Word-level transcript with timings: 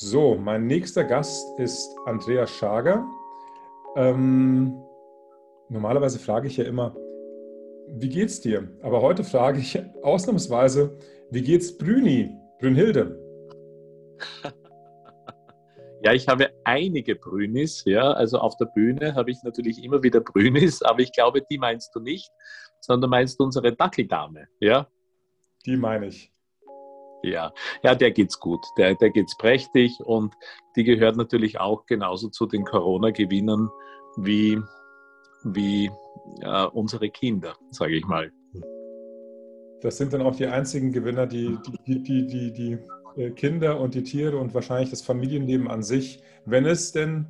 So, 0.00 0.36
mein 0.36 0.68
nächster 0.68 1.02
Gast 1.02 1.58
ist 1.58 1.98
Andreas 2.06 2.52
Schager. 2.52 3.04
Ähm, 3.96 4.80
normalerweise 5.68 6.20
frage 6.20 6.46
ich 6.46 6.56
ja 6.56 6.66
immer, 6.66 6.94
wie 7.88 8.08
geht's 8.08 8.40
dir? 8.40 8.70
Aber 8.80 9.02
heute 9.02 9.24
frage 9.24 9.58
ich 9.58 9.76
ausnahmsweise, 10.04 10.96
wie 11.32 11.42
geht's 11.42 11.76
Brüni, 11.76 12.30
Brünnhilde? 12.60 13.18
Ja, 16.00 16.12
ich 16.12 16.28
habe 16.28 16.50
einige 16.62 17.16
Brünis, 17.16 17.82
ja. 17.84 18.12
Also 18.12 18.38
auf 18.38 18.56
der 18.56 18.66
Bühne 18.66 19.16
habe 19.16 19.32
ich 19.32 19.42
natürlich 19.42 19.82
immer 19.82 20.00
wieder 20.00 20.20
Brünis, 20.20 20.80
aber 20.84 21.00
ich 21.00 21.10
glaube, 21.10 21.42
die 21.50 21.58
meinst 21.58 21.92
du 21.92 21.98
nicht, 21.98 22.30
sondern 22.78 23.10
meinst 23.10 23.40
du 23.40 23.44
unsere 23.44 23.74
Dackeldame, 23.74 24.46
ja? 24.60 24.86
Die 25.66 25.76
meine 25.76 26.06
ich. 26.06 26.32
Ja, 27.22 27.52
ja, 27.82 27.94
der 27.94 28.10
geht's 28.10 28.38
gut. 28.38 28.64
Der, 28.76 28.94
der 28.94 29.10
geht's 29.10 29.36
prächtig 29.36 30.00
und 30.04 30.34
die 30.76 30.84
gehört 30.84 31.16
natürlich 31.16 31.58
auch 31.58 31.86
genauso 31.86 32.28
zu 32.28 32.46
den 32.46 32.64
Corona-Gewinnern 32.64 33.68
wie, 34.16 34.58
wie 35.44 35.90
äh, 36.42 36.66
unsere 36.66 37.10
Kinder, 37.10 37.56
sage 37.70 37.96
ich 37.96 38.06
mal. 38.06 38.30
Das 39.80 39.96
sind 39.96 40.12
dann 40.12 40.22
auch 40.22 40.34
die 40.34 40.46
einzigen 40.46 40.92
Gewinner, 40.92 41.26
die, 41.26 41.56
die, 41.86 42.02
die, 42.02 42.26
die, 42.26 42.52
die, 42.52 42.78
äh, 43.16 43.30
Kinder 43.30 43.80
und 43.80 43.94
die 43.94 44.02
Tiere 44.02 44.38
und 44.38 44.54
wahrscheinlich 44.54 44.90
das 44.90 45.02
Familienleben 45.02 45.68
an 45.68 45.82
sich, 45.82 46.22
wenn 46.44 46.66
es 46.66 46.92
denn 46.92 47.26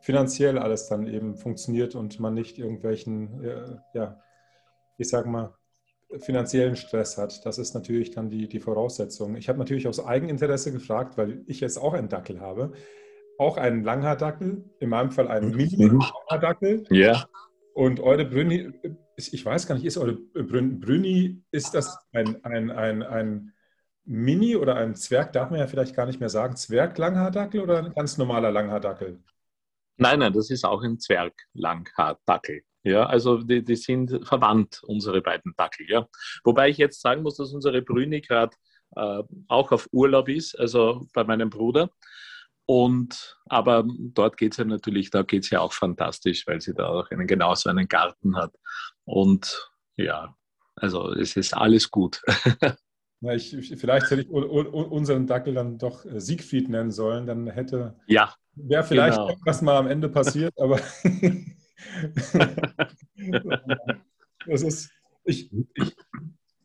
finanziell 0.00 0.58
alles 0.58 0.88
dann 0.88 1.06
eben 1.06 1.36
funktioniert 1.36 1.94
und 1.94 2.18
man 2.20 2.34
nicht 2.34 2.58
irgendwelchen, 2.58 3.44
äh, 3.44 3.76
ja, 3.94 4.20
ich 4.98 5.08
sag 5.08 5.26
mal, 5.26 5.54
finanziellen 6.18 6.76
Stress 6.76 7.18
hat. 7.18 7.44
Das 7.44 7.58
ist 7.58 7.74
natürlich 7.74 8.10
dann 8.10 8.30
die, 8.30 8.48
die 8.48 8.60
Voraussetzung. 8.60 9.36
Ich 9.36 9.48
habe 9.48 9.58
natürlich 9.58 9.86
aus 9.86 10.04
Eigeninteresse 10.04 10.72
gefragt, 10.72 11.16
weil 11.16 11.42
ich 11.46 11.60
jetzt 11.60 11.78
auch 11.78 11.94
einen 11.94 12.08
Dackel 12.08 12.40
habe. 12.40 12.72
Auch 13.38 13.56
einen 13.56 13.82
Langhaardackel, 13.82 14.64
in 14.78 14.88
meinem 14.88 15.10
Fall 15.10 15.28
einen 15.28 15.50
mhm. 15.50 15.56
Mini-Langhaardackel. 15.56 16.84
Ja. 16.90 17.26
Und 17.74 18.00
eure 18.00 18.26
Brünni, 18.26 18.70
ich 19.16 19.44
weiß 19.44 19.66
gar 19.66 19.74
nicht, 19.74 19.84
ist 19.84 19.96
eure 19.96 20.14
Brünni, 20.14 21.42
ist 21.50 21.74
das 21.74 21.98
ein, 22.12 22.44
ein, 22.44 22.70
ein, 22.70 23.02
ein 23.02 23.52
Mini 24.04 24.56
oder 24.56 24.76
ein 24.76 24.94
Zwerg, 24.94 25.32
darf 25.32 25.50
man 25.50 25.60
ja 25.60 25.66
vielleicht 25.66 25.94
gar 25.94 26.06
nicht 26.06 26.20
mehr 26.20 26.28
sagen, 26.28 26.56
Zwerg-Langhaardackel 26.56 27.60
oder 27.60 27.78
ein 27.78 27.92
ganz 27.92 28.18
normaler 28.18 28.50
Langhaardackel? 28.50 29.22
Nein, 29.96 30.18
nein, 30.18 30.32
das 30.32 30.50
ist 30.50 30.64
auch 30.64 30.82
ein 30.82 30.98
Zwerg-Langhaardackel. 30.98 32.62
Ja, 32.84 33.06
also 33.06 33.38
die, 33.38 33.62
die 33.64 33.76
sind 33.76 34.26
verwandt, 34.26 34.82
unsere 34.84 35.20
beiden 35.20 35.54
Dackel. 35.56 35.86
Ja. 35.88 36.08
Wobei 36.42 36.68
ich 36.68 36.78
jetzt 36.78 37.00
sagen 37.00 37.22
muss, 37.22 37.36
dass 37.36 37.52
unsere 37.52 37.82
Brüni 37.82 38.20
gerade 38.20 38.56
äh, 38.96 39.22
auch 39.48 39.72
auf 39.72 39.88
Urlaub 39.92 40.28
ist, 40.28 40.58
also 40.58 41.06
bei 41.12 41.24
meinem 41.24 41.50
Bruder. 41.50 41.90
Und 42.66 43.38
aber 43.46 43.84
dort 43.86 44.36
geht 44.36 44.52
es 44.52 44.58
ja 44.58 44.64
natürlich, 44.64 45.10
da 45.10 45.22
geht 45.22 45.44
es 45.44 45.50
ja 45.50 45.60
auch 45.60 45.72
fantastisch, 45.72 46.46
weil 46.46 46.60
sie 46.60 46.74
da 46.74 46.88
auch 46.88 47.10
einen 47.10 47.26
genauso 47.26 47.70
einen 47.70 47.88
Garten 47.88 48.36
hat. 48.36 48.54
Und 49.04 49.70
ja, 49.96 50.34
also 50.76 51.12
es 51.12 51.36
ist 51.36 51.54
alles 51.54 51.90
gut. 51.90 52.22
Na, 53.20 53.34
ich, 53.34 53.56
vielleicht 53.78 54.10
hätte 54.10 54.22
ich 54.22 54.28
unseren 54.28 55.28
Dackel 55.28 55.54
dann 55.54 55.78
doch 55.78 56.04
äh, 56.04 56.20
Siegfried 56.20 56.68
nennen 56.68 56.90
sollen, 56.90 57.24
dann 57.24 57.46
hätte 57.46 57.94
ja, 58.08 58.34
wäre 58.54 58.82
vielleicht 58.82 59.16
genau. 59.16 59.36
was 59.44 59.62
mal 59.62 59.76
am 59.76 59.86
Ende 59.86 60.08
passiert, 60.08 60.52
aber 60.58 60.80
das 64.46 64.62
ist, 64.62 64.90
ich, 65.24 65.50
ich, 65.74 65.96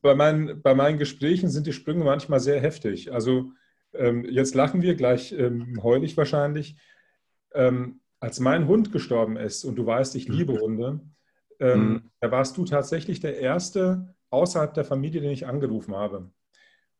bei, 0.01 0.15
meinen, 0.15 0.61
bei 0.61 0.73
meinen 0.73 0.97
Gesprächen 0.97 1.49
sind 1.49 1.67
die 1.67 1.73
Sprünge 1.73 2.03
manchmal 2.03 2.39
sehr 2.39 2.59
heftig. 2.61 3.11
Also 3.11 3.51
ähm, 3.93 4.25
jetzt 4.25 4.55
lachen 4.55 4.81
wir 4.81 4.95
gleich 4.95 5.31
ähm, 5.31 5.81
heulig 5.83 6.17
wahrscheinlich. 6.17 6.77
Ähm, 7.53 8.01
als 8.19 8.39
mein 8.39 8.67
Hund 8.67 8.91
gestorben 8.91 9.37
ist, 9.37 9.63
und 9.63 9.75
du 9.75 9.85
weißt, 9.85 10.15
ich 10.15 10.27
liebe 10.27 10.53
mhm. 10.53 10.59
Hunde, 10.59 10.99
ähm, 11.59 11.89
mhm. 11.89 12.11
da 12.19 12.31
warst 12.31 12.57
du 12.57 12.65
tatsächlich 12.65 13.19
der 13.19 13.37
Erste 13.37 14.15
außerhalb 14.29 14.73
der 14.73 14.85
Familie, 14.85 15.21
den 15.21 15.31
ich 15.31 15.47
angerufen 15.47 15.95
habe. 15.95 16.31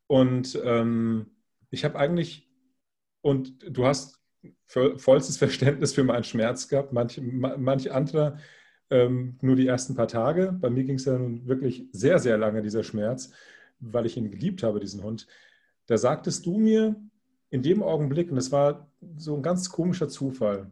Und 0.08 0.60
ähm, 0.64 1.38
ich 1.70 1.84
habe 1.84 1.98
eigentlich, 1.98 2.50
und 3.22 3.64
du 3.70 3.86
hast 3.86 4.17
vollstes 4.66 5.38
Verständnis 5.38 5.94
für 5.94 6.04
meinen 6.04 6.24
Schmerz 6.24 6.68
gehabt. 6.68 6.94
Manch, 6.94 7.20
manch 7.22 7.92
anderer 7.92 8.38
ähm, 8.90 9.38
nur 9.42 9.56
die 9.56 9.68
ersten 9.68 9.96
paar 9.96 10.08
Tage. 10.08 10.54
Bei 10.54 10.70
mir 10.70 10.84
ging 10.84 10.96
es 10.96 11.06
ja 11.06 11.18
nun 11.18 11.48
wirklich 11.48 11.88
sehr, 11.92 12.20
sehr 12.20 12.38
lange, 12.38 12.62
dieser 12.62 12.84
Schmerz, 12.84 13.32
weil 13.80 14.06
ich 14.06 14.18
ihn 14.18 14.32
geliebt 14.32 14.64
habe, 14.64 14.80
diesen 14.80 15.04
Hund. 15.04 15.28
Da 15.88 15.98
sagtest 15.98 16.46
du 16.46 16.58
mir 16.58 16.96
in 17.50 17.62
dem 17.62 17.82
Augenblick, 17.82 18.32
und 18.32 18.38
es 18.38 18.52
war 18.52 18.90
so 19.18 19.36
ein 19.36 19.44
ganz 19.44 19.70
komischer 19.70 20.10
Zufall, 20.10 20.72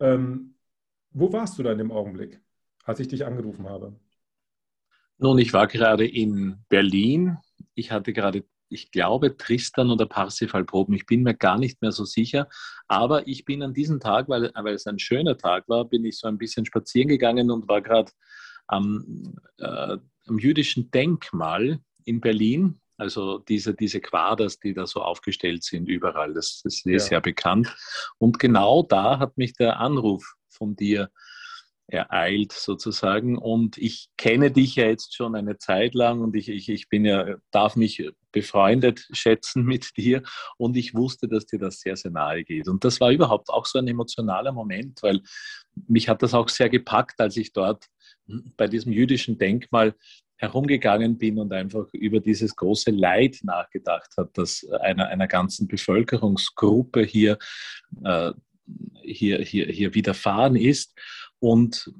ähm, 0.00 0.54
wo 1.10 1.32
warst 1.32 1.58
du 1.58 1.62
da 1.62 1.72
in 1.72 1.78
dem 1.78 1.92
Augenblick, 1.92 2.40
als 2.84 3.00
ich 3.00 3.08
dich 3.08 3.24
angerufen 3.24 3.68
habe? 3.68 3.94
Nun, 5.18 5.38
ich 5.38 5.52
war 5.52 5.66
gerade 5.66 6.06
in 6.06 6.56
Berlin. 6.68 7.36
Ich 7.74 7.92
hatte 7.92 8.12
gerade 8.12 8.44
ich 8.72 8.90
glaube, 8.90 9.36
Tristan 9.36 9.90
oder 9.90 10.06
Parsifal 10.06 10.64
proben. 10.64 10.94
Ich 10.94 11.06
bin 11.06 11.22
mir 11.22 11.34
gar 11.34 11.58
nicht 11.58 11.82
mehr 11.82 11.92
so 11.92 12.04
sicher. 12.04 12.48
Aber 12.88 13.26
ich 13.28 13.44
bin 13.44 13.62
an 13.62 13.74
diesem 13.74 14.00
Tag, 14.00 14.28
weil, 14.28 14.50
weil 14.54 14.74
es 14.74 14.86
ein 14.86 14.98
schöner 14.98 15.36
Tag 15.36 15.68
war, 15.68 15.84
bin 15.84 16.04
ich 16.04 16.18
so 16.18 16.28
ein 16.28 16.38
bisschen 16.38 16.64
spazieren 16.64 17.08
gegangen 17.08 17.50
und 17.50 17.68
war 17.68 17.82
gerade 17.82 18.12
am, 18.66 19.34
äh, 19.58 19.96
am 20.26 20.38
jüdischen 20.38 20.90
Denkmal 20.90 21.80
in 22.04 22.20
Berlin. 22.20 22.80
Also 22.96 23.38
diese, 23.38 23.74
diese 23.74 24.00
Quaders, 24.00 24.58
die 24.58 24.74
da 24.74 24.86
so 24.86 25.02
aufgestellt 25.02 25.64
sind 25.64 25.88
überall, 25.88 26.34
das, 26.34 26.60
das 26.62 26.74
ist 26.74 26.86
ja. 26.86 26.98
sehr 26.98 27.20
bekannt. 27.20 27.74
Und 28.18 28.38
genau 28.38 28.82
da 28.82 29.18
hat 29.18 29.36
mich 29.36 29.54
der 29.54 29.80
Anruf 29.80 30.34
von 30.48 30.76
dir 30.76 31.10
ereilt 31.86 32.52
sozusagen. 32.52 33.38
Und 33.38 33.76
ich 33.78 34.08
kenne 34.16 34.50
dich 34.50 34.76
ja 34.76 34.86
jetzt 34.86 35.14
schon 35.14 35.34
eine 35.34 35.58
Zeit 35.58 35.94
lang 35.94 36.20
und 36.20 36.34
ich, 36.36 36.48
ich, 36.48 36.68
ich 36.68 36.88
bin 36.88 37.04
ja, 37.04 37.36
darf 37.50 37.76
mich 37.76 38.02
befreundet 38.32 39.06
schätzen 39.12 39.64
mit 39.64 39.96
dir 39.96 40.22
und 40.56 40.76
ich 40.76 40.94
wusste, 40.94 41.28
dass 41.28 41.46
dir 41.46 41.58
das 41.58 41.80
sehr, 41.80 41.96
sehr 41.96 42.10
nahe 42.10 42.44
geht. 42.44 42.68
Und 42.68 42.84
das 42.84 43.00
war 43.00 43.10
überhaupt 43.12 43.48
auch 43.48 43.66
so 43.66 43.78
ein 43.78 43.88
emotionaler 43.88 44.52
Moment, 44.52 45.02
weil 45.02 45.20
mich 45.86 46.08
hat 46.08 46.22
das 46.22 46.34
auch 46.34 46.48
sehr 46.48 46.68
gepackt, 46.68 47.20
als 47.20 47.36
ich 47.36 47.52
dort 47.52 47.86
bei 48.56 48.66
diesem 48.66 48.92
jüdischen 48.92 49.38
Denkmal 49.38 49.94
herumgegangen 50.36 51.18
bin 51.18 51.38
und 51.38 51.52
einfach 51.52 51.86
über 51.92 52.18
dieses 52.18 52.56
große 52.56 52.90
Leid 52.90 53.38
nachgedacht 53.44 54.10
habe, 54.16 54.30
das 54.34 54.66
einer, 54.80 55.06
einer 55.06 55.28
ganzen 55.28 55.68
Bevölkerungsgruppe 55.68 57.04
hier, 57.04 57.38
äh, 58.04 58.32
hier, 59.02 59.40
hier, 59.42 59.66
hier 59.66 59.94
widerfahren 59.94 60.56
ist. 60.56 60.98
Und 61.38 61.92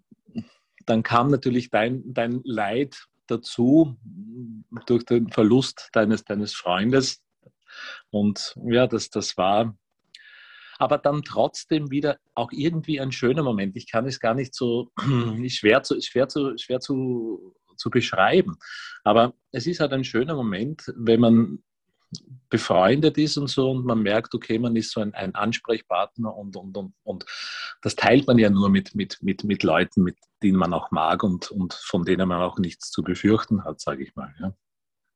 dann 0.86 1.04
kam 1.04 1.30
natürlich 1.30 1.70
dein, 1.70 2.02
dein 2.04 2.40
Leid 2.42 3.06
dazu 3.32 3.96
durch 4.86 5.04
den 5.04 5.28
Verlust 5.28 5.88
deines, 5.92 6.24
deines 6.24 6.54
Freundes. 6.54 7.22
Und 8.10 8.54
ja, 8.64 8.86
das, 8.86 9.10
das 9.10 9.36
war 9.36 9.74
aber 10.82 10.98
dann 10.98 11.22
trotzdem 11.22 11.92
wieder 11.92 12.18
auch 12.34 12.50
irgendwie 12.50 13.00
ein 13.00 13.12
schöner 13.12 13.44
Moment. 13.44 13.76
Ich 13.76 13.88
kann 13.88 14.04
es 14.04 14.18
gar 14.18 14.34
nicht 14.34 14.52
so 14.52 14.90
schwer 15.48 15.84
zu, 15.84 16.00
schwer 16.00 16.28
zu, 16.28 16.58
schwer 16.58 16.80
zu, 16.80 17.54
zu 17.76 17.88
beschreiben. 17.88 18.56
Aber 19.04 19.34
es 19.52 19.68
ist 19.68 19.78
halt 19.78 19.92
ein 19.92 20.02
schöner 20.02 20.34
Moment, 20.34 20.92
wenn 20.96 21.20
man 21.20 21.62
befreundet 22.48 23.16
ist 23.16 23.38
und 23.38 23.48
so 23.48 23.70
und 23.70 23.86
man 23.86 24.02
merkt, 24.02 24.34
okay, 24.34 24.58
man 24.58 24.76
ist 24.76 24.92
so 24.92 25.00
ein, 25.00 25.14
ein 25.14 25.34
Ansprechpartner 25.34 26.36
und, 26.36 26.54
und, 26.56 26.76
und, 26.76 26.94
und 27.02 27.24
das 27.80 27.96
teilt 27.96 28.26
man 28.26 28.38
ja 28.38 28.50
nur 28.50 28.68
mit, 28.68 28.94
mit, 28.94 29.22
mit, 29.22 29.44
mit 29.44 29.62
Leuten, 29.62 30.02
mit 30.02 30.18
denen 30.42 30.58
man 30.58 30.74
auch 30.74 30.90
mag 30.90 31.22
und, 31.22 31.50
und 31.50 31.72
von 31.72 32.04
denen 32.04 32.28
man 32.28 32.42
auch 32.42 32.58
nichts 32.58 32.90
zu 32.90 33.02
befürchten 33.02 33.64
hat, 33.64 33.80
sage 33.80 34.02
ich 34.02 34.14
mal. 34.14 34.34
Ja. 34.38 34.54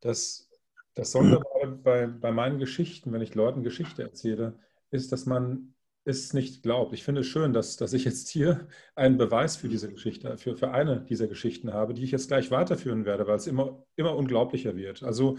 Das, 0.00 0.48
das 0.94 1.12
Sonderbare 1.12 1.66
bei, 1.66 2.06
bei 2.06 2.32
meinen 2.32 2.58
Geschichten, 2.58 3.12
wenn 3.12 3.20
ich 3.20 3.34
Leuten 3.34 3.62
Geschichte 3.62 4.02
erzähle, 4.02 4.58
ist, 4.90 5.12
dass 5.12 5.26
man 5.26 5.74
es 6.06 6.32
nicht 6.32 6.62
glaubt. 6.62 6.94
Ich 6.94 7.02
finde 7.02 7.22
es 7.22 7.26
schön, 7.26 7.52
dass, 7.52 7.76
dass 7.76 7.92
ich 7.92 8.04
jetzt 8.04 8.28
hier 8.28 8.68
einen 8.94 9.18
Beweis 9.18 9.56
für 9.56 9.68
diese 9.68 9.90
Geschichte, 9.90 10.38
für, 10.38 10.56
für 10.56 10.70
eine 10.70 11.02
dieser 11.02 11.26
Geschichten 11.26 11.74
habe, 11.74 11.94
die 11.94 12.04
ich 12.04 12.12
jetzt 12.12 12.28
gleich 12.28 12.50
weiterführen 12.50 13.04
werde, 13.04 13.26
weil 13.26 13.36
es 13.36 13.48
immer, 13.48 13.84
immer 13.96 14.16
unglaublicher 14.16 14.76
wird. 14.76 15.02
Also 15.02 15.36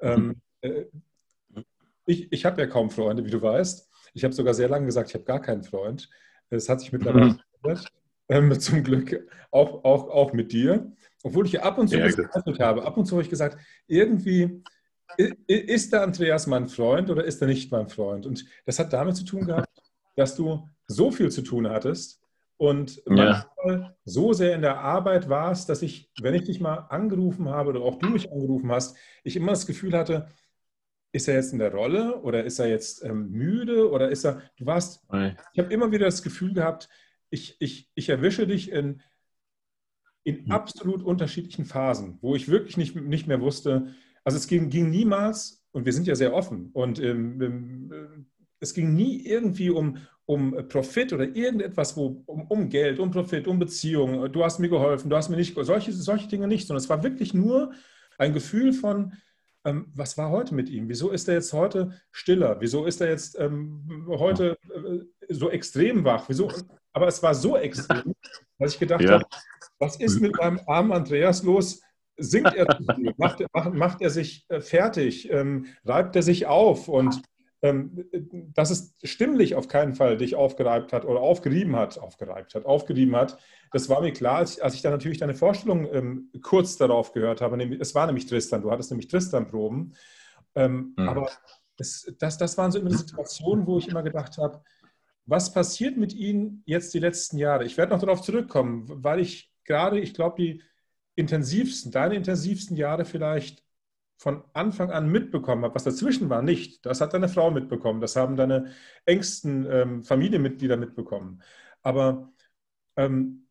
ähm, 0.00 0.30
äh, 0.32 0.34
ich, 2.06 2.32
ich 2.32 2.44
habe 2.44 2.60
ja 2.60 2.66
kaum 2.66 2.90
Freunde, 2.90 3.24
wie 3.24 3.30
du 3.30 3.40
weißt. 3.40 3.88
Ich 4.14 4.24
habe 4.24 4.34
sogar 4.34 4.54
sehr 4.54 4.68
lange 4.68 4.86
gesagt, 4.86 5.08
ich 5.08 5.14
habe 5.14 5.24
gar 5.24 5.40
keinen 5.40 5.64
Freund. 5.64 6.08
Es 6.50 6.68
hat 6.68 6.80
sich 6.80 6.92
mittlerweile 6.92 7.26
mhm. 7.26 7.40
verändert. 7.60 7.88
Ähm, 8.28 8.58
zum 8.58 8.82
Glück 8.82 9.28
auch, 9.50 9.84
auch, 9.84 10.08
auch 10.08 10.32
mit 10.32 10.52
dir. 10.52 10.92
Obwohl 11.22 11.46
ich 11.46 11.52
ja 11.52 11.62
ab 11.62 11.78
und 11.78 11.88
zu 11.88 11.98
ja, 11.98 12.06
gezweifelt 12.06 12.60
habe. 12.60 12.84
Ab 12.84 12.96
und 12.96 13.06
zu 13.06 13.16
habe 13.16 13.22
ich 13.22 13.30
gesagt, 13.30 13.58
irgendwie 13.86 14.62
ist 15.46 15.92
der 15.92 16.02
Andreas 16.02 16.46
mein 16.46 16.68
Freund 16.68 17.10
oder 17.10 17.24
ist 17.24 17.40
er 17.42 17.48
nicht 17.48 17.70
mein 17.70 17.88
Freund? 17.88 18.26
Und 18.26 18.44
das 18.64 18.78
hat 18.78 18.92
damit 18.92 19.16
zu 19.16 19.24
tun 19.24 19.46
gehabt, 19.46 19.68
dass 20.16 20.36
du 20.36 20.68
so 20.86 21.10
viel 21.10 21.30
zu 21.30 21.42
tun 21.42 21.68
hattest 21.68 22.20
und 22.56 22.96
ja. 23.06 23.46
manchmal 23.64 23.96
so 24.04 24.32
sehr 24.32 24.54
in 24.54 24.62
der 24.62 24.78
Arbeit 24.78 25.28
warst, 25.28 25.68
dass 25.68 25.82
ich, 25.82 26.10
wenn 26.20 26.34
ich 26.34 26.44
dich 26.44 26.60
mal 26.60 26.86
angerufen 26.88 27.48
habe 27.48 27.70
oder 27.70 27.80
auch 27.80 27.98
du 27.98 28.08
mich 28.08 28.30
angerufen 28.30 28.70
hast, 28.70 28.96
ich 29.22 29.36
immer 29.36 29.52
das 29.52 29.66
Gefühl 29.66 29.96
hatte, 29.96 30.28
ist 31.14 31.28
er 31.28 31.36
jetzt 31.36 31.52
in 31.52 31.60
der 31.60 31.72
Rolle 31.72 32.20
oder 32.22 32.44
ist 32.44 32.58
er 32.58 32.68
jetzt 32.68 33.04
ähm, 33.04 33.30
müde 33.30 33.88
oder 33.88 34.10
ist 34.10 34.24
er, 34.24 34.42
du 34.56 34.66
warst, 34.66 35.00
Nein. 35.10 35.36
ich 35.52 35.60
habe 35.60 35.72
immer 35.72 35.92
wieder 35.92 36.06
das 36.06 36.24
Gefühl 36.24 36.52
gehabt, 36.52 36.88
ich, 37.30 37.56
ich, 37.60 37.88
ich 37.94 38.08
erwische 38.08 38.48
dich 38.48 38.72
in, 38.72 39.00
in 40.24 40.44
hm. 40.44 40.50
absolut 40.50 41.04
unterschiedlichen 41.04 41.66
Phasen, 41.66 42.18
wo 42.20 42.34
ich 42.34 42.48
wirklich 42.48 42.76
nicht, 42.76 42.96
nicht 42.96 43.28
mehr 43.28 43.40
wusste, 43.40 43.94
also 44.24 44.36
es 44.36 44.48
ging, 44.48 44.70
ging 44.70 44.90
niemals, 44.90 45.64
und 45.70 45.86
wir 45.86 45.92
sind 45.92 46.08
ja 46.08 46.16
sehr 46.16 46.34
offen, 46.34 46.70
und 46.72 46.98
ähm, 46.98 47.40
ähm, 47.40 48.26
es 48.58 48.74
ging 48.74 48.94
nie 48.94 49.24
irgendwie 49.24 49.70
um, 49.70 49.98
um 50.26 50.66
Profit 50.68 51.12
oder 51.12 51.24
irgendetwas, 51.36 51.96
wo, 51.96 52.24
um, 52.26 52.42
um, 52.48 52.68
Geld, 52.68 52.98
um 52.98 53.12
Profit, 53.12 53.46
um 53.46 53.60
Beziehungen, 53.60 54.32
du 54.32 54.42
hast 54.42 54.58
mir 54.58 54.68
geholfen, 54.68 55.10
du 55.10 55.16
hast 55.16 55.28
mir 55.28 55.36
nicht, 55.36 55.54
solche, 55.54 55.92
solche 55.92 56.26
Dinge 56.26 56.48
nicht, 56.48 56.66
sondern 56.66 56.82
es 56.82 56.90
war 56.90 57.04
wirklich 57.04 57.34
nur 57.34 57.72
ein 58.18 58.32
Gefühl 58.32 58.72
von, 58.72 59.12
ähm, 59.64 59.86
was 59.94 60.16
war 60.18 60.30
heute 60.30 60.54
mit 60.54 60.68
ihm? 60.68 60.88
Wieso 60.88 61.10
ist 61.10 61.28
er 61.28 61.34
jetzt 61.34 61.52
heute 61.52 61.92
stiller? 62.12 62.56
Wieso 62.60 62.84
ist 62.84 63.00
er 63.00 63.08
jetzt 63.08 63.38
ähm, 63.38 64.06
heute 64.08 64.58
äh, 64.74 65.34
so 65.34 65.50
extrem 65.50 66.04
wach? 66.04 66.28
Wieso? 66.28 66.50
Aber 66.92 67.08
es 67.08 67.22
war 67.22 67.34
so 67.34 67.56
extrem, 67.56 68.14
dass 68.58 68.74
ich 68.74 68.78
gedacht 68.78 69.02
ja. 69.02 69.12
habe, 69.12 69.24
was 69.78 69.96
ist 69.96 70.20
mit 70.20 70.36
meinem 70.36 70.60
armen 70.66 70.92
Andreas 70.92 71.42
los? 71.42 71.80
Singt 72.16 72.54
er 72.54 72.68
zu 72.68 72.84
viel? 72.94 73.12
Macht, 73.16 73.44
macht, 73.52 73.74
macht 73.74 74.00
er 74.00 74.10
sich 74.10 74.44
äh, 74.48 74.60
fertig? 74.60 75.30
Ähm, 75.30 75.66
reibt 75.84 76.14
er 76.14 76.22
sich 76.22 76.46
auf? 76.46 76.88
Und 76.88 77.22
dass 78.54 78.70
es 78.70 78.94
stimmlich 79.02 79.54
auf 79.54 79.68
keinen 79.68 79.94
Fall 79.94 80.18
dich 80.18 80.34
aufgereibt 80.34 80.92
hat 80.92 81.04
oder 81.06 81.20
aufgerieben 81.20 81.76
hat, 81.76 81.98
aufgereibt 81.98 82.54
hat, 82.54 82.66
aufgerieben 82.66 83.16
hat, 83.16 83.38
das 83.72 83.88
war 83.88 84.02
mir 84.02 84.12
klar, 84.12 84.36
als, 84.36 84.58
ich 84.74 84.82
dann 84.82 84.92
natürlich 84.92 85.18
deine 85.18 85.34
Vorstellung 85.34 85.88
ähm, 85.92 86.30
kurz 86.42 86.76
darauf 86.76 87.12
gehört 87.12 87.40
habe. 87.40 87.62
Es 87.80 87.94
war 87.94 88.06
nämlich 88.06 88.26
Tristan, 88.26 88.62
du 88.62 88.70
hattest 88.70 88.90
nämlich 88.90 89.08
Tristan-Proben. 89.08 89.94
Ähm, 90.54 90.94
mhm. 90.96 91.08
Aber 91.08 91.30
es, 91.78 92.14
das, 92.18 92.38
das 92.38 92.58
waren 92.58 92.70
so 92.70 92.78
immer 92.78 92.90
Situationen, 92.90 93.66
wo 93.66 93.78
ich 93.78 93.88
immer 93.88 94.02
gedacht 94.02 94.36
habe, 94.38 94.62
was 95.26 95.52
passiert 95.52 95.96
mit 95.96 96.12
Ihnen 96.12 96.62
jetzt 96.66 96.92
die 96.92 96.98
letzten 96.98 97.38
Jahre? 97.38 97.64
Ich 97.64 97.78
werde 97.78 97.92
noch 97.92 98.00
darauf 98.00 98.20
zurückkommen, 98.20 98.84
weil 98.88 99.20
ich 99.20 99.50
gerade, 99.64 99.98
ich 99.98 100.12
glaube, 100.12 100.36
die 100.40 100.62
intensivsten, 101.14 101.90
deine 101.90 102.16
intensivsten 102.16 102.76
Jahre 102.76 103.04
vielleicht 103.06 103.63
von 104.16 104.44
Anfang 104.52 104.90
an 104.90 105.10
mitbekommen 105.10 105.64
habe, 105.64 105.74
was 105.74 105.84
dazwischen 105.84 106.30
war, 106.30 106.42
nicht. 106.42 106.84
Das 106.86 107.00
hat 107.00 107.14
deine 107.14 107.28
Frau 107.28 107.50
mitbekommen, 107.50 108.00
das 108.00 108.16
haben 108.16 108.36
deine 108.36 108.72
engsten 109.04 109.66
ähm, 109.70 110.04
Familienmitglieder 110.04 110.76
mitbekommen. 110.76 111.42
Aber 111.82 112.32
ähm, 112.96 113.46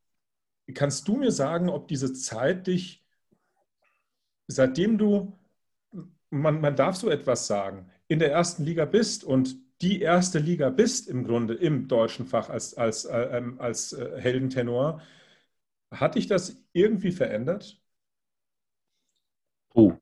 kannst 0.73 1.07
du 1.07 1.17
mir 1.17 1.31
sagen, 1.31 1.69
ob 1.69 1.87
diese 1.87 2.13
Zeit 2.13 2.67
dich, 2.67 3.05
seitdem 4.47 4.97
du, 4.97 5.37
man, 6.29 6.61
man 6.61 6.75
darf 6.75 6.95
so 6.95 7.09
etwas 7.09 7.47
sagen, 7.47 7.91
in 8.07 8.19
der 8.19 8.31
ersten 8.31 8.63
Liga 8.63 8.85
bist 8.85 9.23
und 9.23 9.57
die 9.81 10.01
erste 10.01 10.39
Liga 10.39 10.69
bist 10.69 11.09
im 11.09 11.25
Grunde 11.25 11.55
im 11.55 11.87
deutschen 11.87 12.25
Fach 12.25 12.49
als, 12.49 12.73
als, 12.75 13.05
äh, 13.05 13.37
ähm, 13.37 13.59
als 13.59 13.93
äh, 13.93 14.19
Heldentenor, 14.19 15.01
hat 15.91 16.15
dich 16.15 16.27
das 16.27 16.57
irgendwie 16.73 17.11
verändert? 17.11 17.79
Puh, 19.69 19.97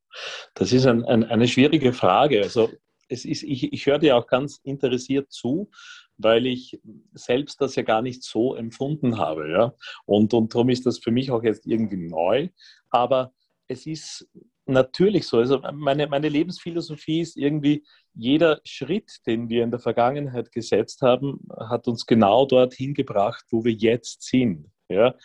das 0.54 0.72
ist 0.74 0.86
ein, 0.86 1.04
ein, 1.06 1.24
eine 1.24 1.48
schwierige 1.48 1.94
Frage. 1.94 2.42
Also 2.42 2.70
es 3.08 3.26
ist, 3.26 3.44
ich, 3.44 3.72
ich 3.74 3.86
höre 3.86 4.00
dir 4.00 4.18
auch 4.18 4.28
ganz 4.28 4.60
interessiert 4.64 5.32
zu, 5.32 5.70
weil 6.18 6.46
ich 6.46 6.80
selbst 7.14 7.60
das 7.62 7.76
ja 7.76 7.84
gar 7.84 8.02
nicht 8.02 8.24
so 8.24 8.56
empfunden 8.56 9.18
habe. 9.18 9.52
Ja? 9.52 9.74
Und, 10.06 10.34
und 10.34 10.54
darum 10.54 10.70
ist 10.70 10.86
das 10.86 11.00
für 11.00 11.12
mich 11.12 11.32
auch 11.32 11.44
jetzt 11.44 11.66
irgendwie 11.66 11.98
neu. 11.98 12.50
Aber 12.90 13.34
es 13.68 13.86
ist 13.86 14.28
natürlich 14.66 15.28
so. 15.28 15.38
Also 15.38 15.62
meine, 15.74 16.08
meine 16.08 16.30
Lebensphilosophie 16.30 17.22
ist 17.22 17.38
irgendwie, 17.38 17.84
jeder 18.14 18.62
Schritt, 18.64 19.20
den 19.26 19.50
wir 19.50 19.64
in 19.64 19.72
der 19.72 19.80
Vergangenheit 19.80 20.52
gesetzt 20.52 21.02
haben, 21.02 21.40
hat 21.58 21.88
uns 21.88 22.06
genau 22.06 22.46
dorthin 22.46 22.94
gebracht, 22.94 23.46
wo 23.50 23.64
wir 23.64 23.74
jetzt 23.74 24.24
sind. 24.24 24.72
Ja? 24.90 25.16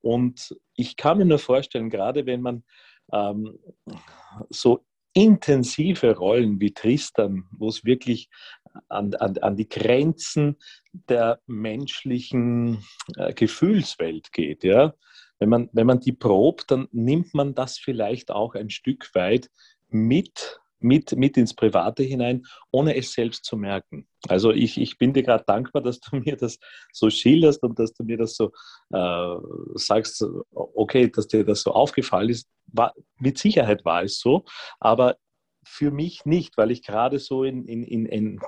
Und 0.00 0.56
ich 0.74 0.96
kann 0.96 1.18
mir 1.18 1.24
nur 1.24 1.38
vorstellen, 1.38 1.90
gerade 1.90 2.26
wenn 2.26 2.40
man 2.40 2.64
ähm, 3.12 3.58
so 4.50 4.84
intensive 5.12 6.14
Rollen 6.16 6.60
wie 6.60 6.74
Tristan, 6.74 7.44
wo 7.52 7.68
es 7.68 7.84
wirklich 7.84 8.28
an, 8.88 9.14
an, 9.14 9.38
an 9.38 9.56
die 9.56 9.68
Grenzen 9.68 10.56
der 11.08 11.40
menschlichen 11.46 12.84
äh, 13.16 13.32
Gefühlswelt 13.32 14.32
geht. 14.32 14.62
Ja? 14.64 14.94
Wenn, 15.38 15.48
man, 15.48 15.70
wenn 15.72 15.86
man 15.86 16.00
die 16.00 16.12
probt, 16.12 16.70
dann 16.70 16.88
nimmt 16.92 17.32
man 17.32 17.54
das 17.54 17.78
vielleicht 17.78 18.30
auch 18.30 18.54
ein 18.54 18.70
Stück 18.70 19.14
weit 19.14 19.50
mit 19.88 20.60
mit, 20.86 21.16
mit 21.16 21.36
ins 21.36 21.54
Private 21.54 22.02
hinein, 22.02 22.46
ohne 22.70 22.96
es 22.96 23.12
selbst 23.12 23.44
zu 23.44 23.56
merken. 23.56 24.06
Also 24.28 24.52
ich, 24.52 24.80
ich 24.80 24.98
bin 24.98 25.12
dir 25.12 25.22
gerade 25.22 25.44
dankbar, 25.46 25.82
dass 25.82 26.00
du 26.00 26.16
mir 26.24 26.36
das 26.36 26.58
so 26.92 27.10
schilderst 27.10 27.62
und 27.62 27.78
dass 27.78 27.92
du 27.92 28.04
mir 28.04 28.16
das 28.16 28.36
so 28.36 28.52
äh, 28.92 29.36
sagst, 29.74 30.24
okay, 30.52 31.10
dass 31.10 31.28
dir 31.28 31.44
das 31.44 31.62
so 31.62 31.72
aufgefallen 31.72 32.30
ist. 32.30 32.48
War, 32.66 32.94
mit 33.18 33.38
Sicherheit 33.38 33.84
war 33.84 34.02
es 34.02 34.18
so, 34.18 34.44
aber 34.80 35.16
für 35.64 35.90
mich 35.90 36.24
nicht, 36.24 36.56
weil 36.56 36.70
ich 36.70 36.82
gerade 36.82 37.18
so 37.18 37.42
in, 37.44 37.64
in, 37.66 37.82
in, 37.82 38.06
in 38.06 38.40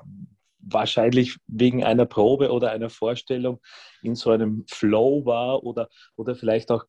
wahrscheinlich 0.61 1.37
wegen 1.46 1.85
einer 1.85 2.06
Probe 2.06 2.52
oder 2.52 2.70
einer 2.70 2.90
Vorstellung 2.90 3.61
in 4.02 4.14
so 4.14 4.31
einem 4.31 4.64
Flow 4.70 5.25
war 5.25 5.64
oder, 5.64 5.88
oder 6.17 6.35
vielleicht 6.35 6.70
auch 6.70 6.85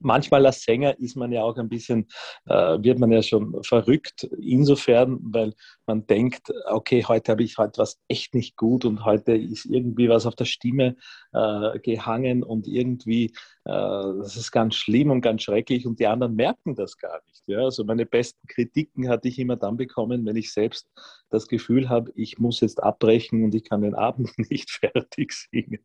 manchmal 0.00 0.46
als 0.46 0.62
Sänger 0.62 0.98
ist 0.98 1.16
man 1.16 1.32
ja 1.32 1.42
auch 1.42 1.56
ein 1.56 1.68
bisschen, 1.68 2.08
äh, 2.46 2.78
wird 2.82 2.98
man 2.98 3.12
ja 3.12 3.22
schon 3.22 3.62
verrückt, 3.62 4.28
insofern, 4.40 5.18
weil 5.22 5.54
man 5.86 6.06
denkt, 6.06 6.52
okay, 6.66 7.04
heute 7.04 7.32
habe 7.32 7.42
ich 7.42 7.58
heute 7.58 7.78
was 7.78 7.98
echt 8.08 8.34
nicht 8.34 8.56
gut 8.56 8.84
und 8.84 9.04
heute 9.04 9.32
ist 9.32 9.64
irgendwie 9.64 10.08
was 10.08 10.26
auf 10.26 10.34
der 10.34 10.44
Stimme 10.44 10.96
äh, 11.32 11.78
gehangen 11.80 12.42
und 12.42 12.66
irgendwie, 12.66 13.26
äh, 13.64 13.70
das 13.72 14.36
ist 14.36 14.52
ganz 14.52 14.74
schlimm 14.74 15.10
und 15.10 15.20
ganz 15.20 15.42
schrecklich 15.42 15.86
und 15.86 15.98
die 15.98 16.06
anderen 16.06 16.34
merken 16.34 16.74
das 16.74 16.98
gar 16.98 17.20
nicht. 17.26 17.42
Ja? 17.46 17.60
Also 17.60 17.84
meine 17.84 18.06
besten 18.06 18.46
Kritiken 18.48 19.08
hatte 19.08 19.28
ich 19.28 19.38
immer 19.38 19.56
dann 19.56 19.76
bekommen, 19.76 20.24
wenn 20.26 20.36
ich 20.36 20.52
selbst 20.52 20.88
das 21.30 21.48
Gefühl 21.48 21.88
habe, 21.88 22.12
ich 22.14 22.38
muss 22.38 22.60
jetzt 22.60 22.82
abbrechen 22.82 23.44
und 23.44 23.54
ich 23.54 23.64
kann 23.64 23.82
den 23.82 23.94
Abend 23.94 24.30
nicht 24.50 24.70
fertig 24.70 25.32
singen. 25.32 25.80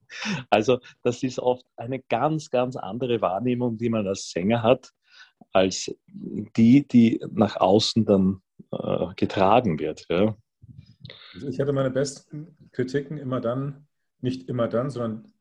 Also 0.50 0.80
das 1.02 1.24
ist 1.24 1.40
oft 1.40 1.66
eine 1.76 2.00
ganz, 2.00 2.50
ganz 2.50 2.76
andere 2.76 3.22
Wahrnehmung, 3.22 3.80
die 3.84 3.90
man 3.90 4.08
als 4.08 4.32
Sänger 4.32 4.64
hat, 4.64 4.90
als 5.52 5.94
die, 6.08 6.88
die 6.88 7.24
nach 7.32 7.58
außen 7.58 8.06
dann 8.06 8.42
äh, 8.72 9.08
getragen 9.16 9.80
wird. 9.80 10.06
Ja. 10.10 10.36
Ich 11.48 11.60
hatte 11.60 11.74
meine 11.74 11.92
besten 11.92 12.56
Kritiken 12.72 13.18
immer 13.18 13.42
dann, 13.42 13.88
nicht 14.22 14.50
immer 14.50 14.68
dann, 14.68 14.90
sondern 14.90 15.32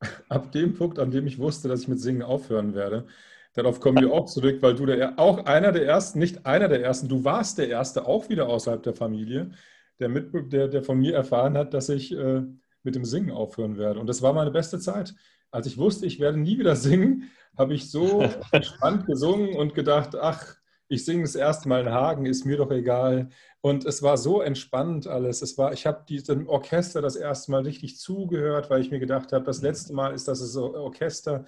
ab 0.28 0.52
dem 0.52 0.74
Punkt, 0.74 0.98
an 0.98 1.10
dem 1.10 1.26
ich 1.26 1.38
wusste, 1.38 1.68
dass 1.68 1.82
ich 1.82 1.88
mit 1.88 2.00
Singen 2.00 2.22
aufhören 2.22 2.74
werde. 2.74 3.06
Darauf 3.54 3.80
kommen 3.80 4.00
wir 4.00 4.12
auch 4.12 4.26
zurück, 4.26 4.58
weil 4.60 4.74
du 4.74 4.86
der, 4.86 5.18
auch 5.18 5.44
einer 5.46 5.72
der 5.72 5.86
ersten, 5.86 6.18
nicht 6.18 6.46
einer 6.46 6.68
der 6.68 6.82
ersten, 6.82 7.08
du 7.08 7.24
warst 7.24 7.58
der 7.58 7.68
Erste, 7.68 8.06
auch 8.06 8.28
wieder 8.28 8.48
außerhalb 8.48 8.82
der 8.82 8.94
Familie, 8.94 9.50
der, 9.98 10.08
mit, 10.08 10.52
der, 10.52 10.68
der 10.68 10.82
von 10.82 10.98
mir 10.98 11.14
erfahren 11.14 11.56
hat, 11.56 11.74
dass 11.74 11.88
ich 11.88 12.12
äh, 12.16 12.42
mit 12.82 12.94
dem 12.94 13.04
Singen 13.04 13.30
aufhören 13.30 13.76
werde. 13.76 13.98
Und 13.98 14.06
das 14.06 14.22
war 14.22 14.32
meine 14.32 14.50
beste 14.50 14.78
Zeit. 14.78 15.14
Als 15.50 15.66
ich 15.66 15.78
wusste, 15.78 16.06
ich 16.06 16.20
werde 16.20 16.38
nie 16.38 16.58
wieder 16.58 16.76
singen, 16.76 17.30
habe 17.56 17.74
ich 17.74 17.90
so 17.90 18.22
entspannt 18.52 19.06
gesungen 19.06 19.54
und 19.54 19.74
gedacht, 19.74 20.14
ach, 20.16 20.56
ich 20.88 21.04
singe 21.04 21.22
das 21.22 21.34
erste 21.34 21.68
Mal 21.68 21.82
in 21.82 21.90
Hagen, 21.90 22.26
ist 22.26 22.46
mir 22.46 22.56
doch 22.56 22.70
egal. 22.70 23.28
Und 23.60 23.84
es 23.84 24.02
war 24.02 24.16
so 24.16 24.40
entspannend 24.40 25.06
alles. 25.06 25.42
Es 25.42 25.58
war, 25.58 25.72
ich 25.72 25.86
habe 25.86 26.04
diesem 26.08 26.48
Orchester 26.48 27.02
das 27.02 27.16
erste 27.16 27.50
Mal 27.50 27.62
richtig 27.62 27.98
zugehört, 27.98 28.70
weil 28.70 28.80
ich 28.80 28.90
mir 28.90 28.98
gedacht 28.98 29.32
habe, 29.32 29.44
das 29.44 29.60
letzte 29.60 29.92
Mal 29.92 30.14
ist 30.14 30.28
das 30.28 30.56
Orchester. 30.56 31.44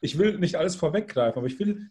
Ich 0.00 0.18
will 0.18 0.38
nicht 0.38 0.56
alles 0.56 0.76
vorweggreifen, 0.76 1.38
aber 1.38 1.46
ich 1.46 1.58
will 1.58 1.90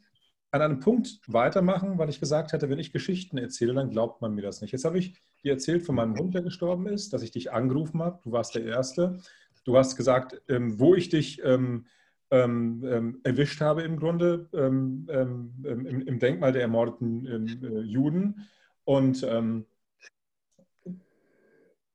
an 0.51 0.61
einem 0.61 0.79
Punkt 0.79 1.19
weitermachen, 1.27 1.97
weil 1.97 2.09
ich 2.09 2.21
gesagt 2.21 2.53
hatte, 2.53 2.69
wenn 2.69 2.79
ich 2.79 2.93
Geschichten 2.93 3.37
erzähle, 3.37 3.73
dann 3.73 3.89
glaubt 3.89 4.21
man 4.21 4.33
mir 4.33 4.41
das 4.41 4.61
nicht. 4.61 4.71
Jetzt 4.71 4.85
habe 4.85 4.97
ich 4.97 5.15
dir 5.43 5.51
erzählt 5.51 5.83
von 5.83 5.95
meinem 5.95 6.15
Hund, 6.15 6.33
der 6.33 6.43
gestorben 6.43 6.87
ist, 6.87 7.11
dass 7.11 7.23
ich 7.23 7.31
dich 7.31 7.51
angerufen 7.51 8.01
habe. 8.01 8.19
Du 8.23 8.31
warst 8.31 8.55
der 8.55 8.63
Erste. 8.63 9.19
Du 9.65 9.77
hast 9.77 9.97
gesagt, 9.97 10.41
ähm, 10.47 10.79
wo 10.79 10.95
ich 10.95 11.09
dich 11.09 11.43
ähm, 11.43 11.85
ähm, 12.31 12.83
ähm, 12.87 13.19
erwischt 13.23 13.61
habe 13.61 13.81
im 13.83 13.97
Grunde 13.97 14.49
ähm, 14.53 15.07
ähm, 15.09 15.53
im, 15.63 16.07
im, 16.07 16.19
Denkmal 16.19 16.53
der 16.53 16.61
ermordeten 16.61 17.63
äh, 17.63 17.81
Juden. 17.81 18.47
Und 18.83 19.25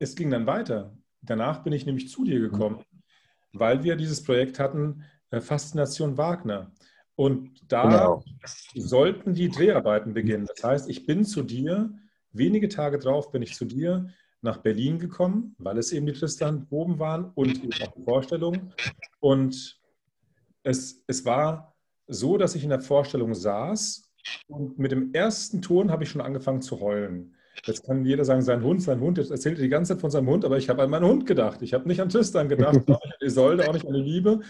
es 0.01 0.17
ging 0.17 0.31
dann 0.31 0.47
weiter. 0.47 0.97
Danach 1.23 1.63
bin 1.63 1.73
ich 1.73 1.87
nämlich 1.87 2.09
zu 2.09 2.25
dir 2.25 2.41
gekommen, 2.41 2.83
weil 3.53 3.85
wir 3.85 3.95
dieses 3.95 4.25
Projekt 4.25 4.59
hatten, 4.59 5.05
äh, 5.31 5.41
Faszination 5.41 6.17
Wagner. 6.17 6.73
Und 7.15 7.71
da 7.71 7.83
genau. 7.83 8.25
sollten 8.75 9.35
die 9.35 9.51
Dreharbeiten 9.51 10.15
beginnen. 10.15 10.47
Das 10.47 10.65
heißt, 10.65 10.89
ich 10.89 11.07
bin 11.07 11.25
zu 11.25 11.43
dir, 11.43 11.93
wenige 12.33 12.69
Tage 12.69 12.99
drauf 12.99 13.31
bin 13.31 13.43
ich 13.43 13.55
zu 13.55 13.67
dir 13.67 14.09
nach 14.43 14.59
Berlin 14.59 14.99
gekommen, 14.99 15.55
weil 15.59 15.79
es 15.79 15.93
eben 15.93 16.07
die 16.07 16.13
Tristan-Proben 16.13 16.99
waren 16.99 17.31
und 17.35 17.63
eben 17.63 17.73
auch 17.83 17.93
die 17.95 18.03
Vorstellung. 18.03 18.73
Und 19.21 19.81
es, 20.63 21.03
es 21.07 21.25
war 21.25 21.77
so, 22.07 22.39
dass 22.39 22.55
ich 22.55 22.65
in 22.65 22.71
der 22.71 22.81
Vorstellung 22.81 23.35
saß 23.35 24.11
und 24.49 24.79
mit 24.79 24.93
dem 24.93 25.13
ersten 25.13 25.63
Ton 25.63 25.91
habe 25.91 26.05
ich 26.05 26.11
schon 26.11 26.21
angefangen 26.21 26.63
zu 26.63 26.81
heulen. 26.81 27.35
Jetzt 27.67 27.85
kann 27.85 28.05
jeder 28.05 28.25
sagen, 28.25 28.43
sein 28.43 28.63
Hund, 28.63 28.83
sein 28.83 29.01
Hund, 29.01 29.19
jetzt 29.19 29.31
erzählt 29.31 29.59
er 29.59 29.63
die 29.63 29.69
ganze 29.69 29.95
Zeit 29.95 30.01
von 30.01 30.11
seinem 30.11 30.29
Hund, 30.29 30.45
aber 30.45 30.57
ich 30.57 30.69
habe 30.69 30.83
an 30.83 30.91
meinen 30.91 31.07
Hund 31.07 31.27
gedacht. 31.27 31.61
Ich 31.63 31.75
habe 31.75 31.87
nicht 31.87 32.01
an 32.01 32.09
Tristan 32.09 32.49
gedacht, 32.49 32.77
auch 32.91 33.05
nicht 33.05 33.15
an 33.21 33.27
Isolde, 33.27 33.69
auch 33.69 33.75
nicht 33.75 33.87
an 33.87 33.95
die 33.95 34.01
Liebe. 34.01 34.41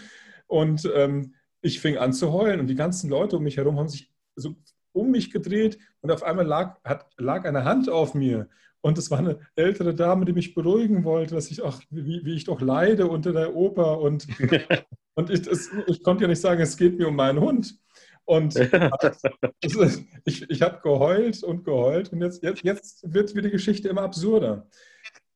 Und 0.47 0.89
ähm, 0.95 1.33
ich 1.61 1.79
fing 1.79 1.97
an 1.97 2.13
zu 2.13 2.31
heulen 2.31 2.59
und 2.59 2.67
die 2.67 2.75
ganzen 2.75 3.09
Leute 3.09 3.37
um 3.37 3.43
mich 3.43 3.57
herum 3.57 3.77
haben 3.77 3.89
sich 3.89 4.11
so 4.35 4.55
um 4.93 5.11
mich 5.11 5.31
gedreht 5.31 5.77
und 6.01 6.11
auf 6.11 6.23
einmal 6.23 6.45
lag, 6.45 6.77
hat, 6.83 7.07
lag 7.17 7.45
eine 7.45 7.63
Hand 7.63 7.89
auf 7.89 8.13
mir. 8.13 8.49
Und 8.81 8.97
es 8.97 9.11
war 9.11 9.19
eine 9.19 9.39
ältere 9.55 9.93
Dame, 9.93 10.25
die 10.25 10.33
mich 10.33 10.55
beruhigen 10.55 11.03
wollte, 11.03 11.35
dass 11.35 11.51
ich 11.51 11.61
auch, 11.61 11.81
wie, 11.89 12.25
wie 12.25 12.35
ich 12.35 12.45
doch 12.45 12.61
leide 12.61 13.07
unter 13.07 13.31
der 13.31 13.55
Oper. 13.55 13.99
Und, 13.99 14.27
und 15.13 15.29
ich, 15.29 15.47
es, 15.47 15.69
ich 15.87 16.03
konnte 16.03 16.23
ja 16.23 16.27
nicht 16.27 16.41
sagen, 16.41 16.61
es 16.61 16.77
geht 16.77 16.97
mir 16.97 17.07
um 17.07 17.15
meinen 17.15 17.39
Hund. 17.39 17.77
Und 18.25 18.55
ich, 20.25 20.49
ich 20.49 20.61
habe 20.61 20.79
geheult 20.81 21.43
und 21.43 21.63
geheult. 21.63 22.11
Und 22.11 22.21
jetzt, 22.21 22.43
jetzt, 22.43 22.63
jetzt 22.63 23.13
wird 23.13 23.35
die 23.35 23.51
Geschichte 23.51 23.89
immer 23.89 24.01
absurder. 24.01 24.67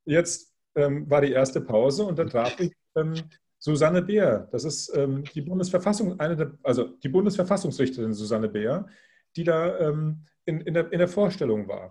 Jetzt 0.05 0.53
ähm, 0.75 1.09
war 1.09 1.21
die 1.21 1.31
erste 1.31 1.61
Pause 1.61 2.03
und 2.03 2.17
dann 2.17 2.29
traf 2.29 2.59
ich 2.59 2.73
ähm, 2.95 3.13
Susanne 3.59 4.01
Beer. 4.01 4.47
Das 4.51 4.63
ist 4.63 4.95
ähm, 4.95 5.23
die 5.33 5.41
Bundesverfassung, 5.41 6.19
eine 6.19 6.35
der, 6.35 6.57
also 6.63 6.83
die 6.83 7.09
Bundesverfassungsrichterin 7.09 8.13
Susanne 8.13 8.49
Beer, 8.49 8.87
die 9.35 9.43
da 9.43 9.79
ähm, 9.79 10.25
in, 10.45 10.61
in, 10.61 10.73
der, 10.73 10.91
in 10.91 10.99
der 10.99 11.07
Vorstellung 11.07 11.67
war. 11.67 11.89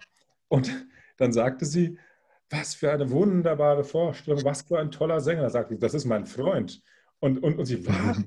Und 0.48 0.70
dann 1.16 1.32
sagte 1.32 1.64
sie, 1.64 1.98
was 2.50 2.74
für 2.74 2.92
eine 2.92 3.10
wunderbare 3.10 3.84
Vorstellung, 3.84 4.44
was 4.44 4.62
für 4.62 4.78
ein 4.78 4.90
toller 4.90 5.20
Sänger. 5.20 5.42
Da 5.42 5.50
sagte 5.50 5.74
sie, 5.74 5.80
das 5.80 5.94
ist 5.94 6.04
mein 6.04 6.26
Freund. 6.26 6.82
Und, 7.20 7.42
und, 7.42 7.58
und 7.58 7.66
sie, 7.66 7.86
was? 7.86 8.22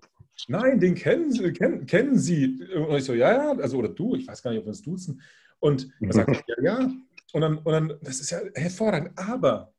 Nein, 0.47 0.79
den 0.79 0.95
kennen 0.95 1.31
Sie, 1.31 1.51
kennen, 1.51 1.85
kennen 1.85 2.17
Sie. 2.17 2.63
Und 2.75 2.95
ich 2.95 3.05
so, 3.05 3.13
ja, 3.13 3.31
ja, 3.31 3.51
also 3.59 3.77
oder 3.77 3.89
du, 3.89 4.15
ich 4.15 4.27
weiß 4.27 4.41
gar 4.43 4.51
nicht, 4.51 4.59
ob 4.59 4.65
wir 4.65 4.69
uns 4.69 4.81
duzen. 4.81 5.21
Und 5.59 5.89
er 5.99 6.13
sagt, 6.13 6.29
ja, 6.47 6.55
ja. 6.61 6.91
Und 7.33 7.41
dann, 7.41 7.57
und 7.57 7.71
dann, 7.71 7.93
das 8.01 8.19
ist 8.19 8.29
ja 8.29 8.39
hervorragend, 8.53 9.11
aber, 9.17 9.73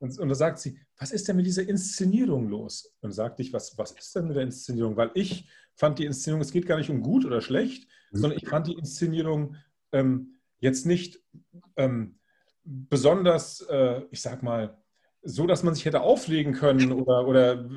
und, 0.00 0.18
und 0.18 0.28
dann 0.28 0.34
sagt 0.34 0.58
sie, 0.58 0.78
was 0.98 1.12
ist 1.12 1.28
denn 1.28 1.36
mit 1.36 1.46
dieser 1.46 1.66
Inszenierung 1.66 2.48
los? 2.48 2.94
Und 3.00 3.12
sagte 3.12 3.42
ich, 3.42 3.52
was, 3.52 3.76
was 3.78 3.92
ist 3.92 4.14
denn 4.14 4.26
mit 4.26 4.36
der 4.36 4.42
Inszenierung? 4.42 4.96
Weil 4.96 5.10
ich 5.14 5.48
fand 5.74 5.98
die 5.98 6.04
Inszenierung, 6.04 6.42
es 6.42 6.52
geht 6.52 6.66
gar 6.66 6.76
nicht 6.76 6.90
um 6.90 7.02
gut 7.02 7.24
oder 7.24 7.40
schlecht, 7.40 7.88
sondern 8.12 8.38
ich 8.38 8.48
fand 8.48 8.66
die 8.66 8.74
Inszenierung 8.74 9.56
ähm, 9.92 10.34
jetzt 10.58 10.84
nicht 10.84 11.22
ähm, 11.76 12.18
besonders, 12.64 13.60
äh, 13.62 14.02
ich 14.10 14.20
sag 14.22 14.42
mal, 14.42 14.76
so, 15.22 15.46
dass 15.46 15.62
man 15.62 15.74
sich 15.74 15.84
hätte 15.84 16.00
auflegen 16.00 16.54
können 16.54 16.92
oder, 16.92 17.26
oder 17.26 17.70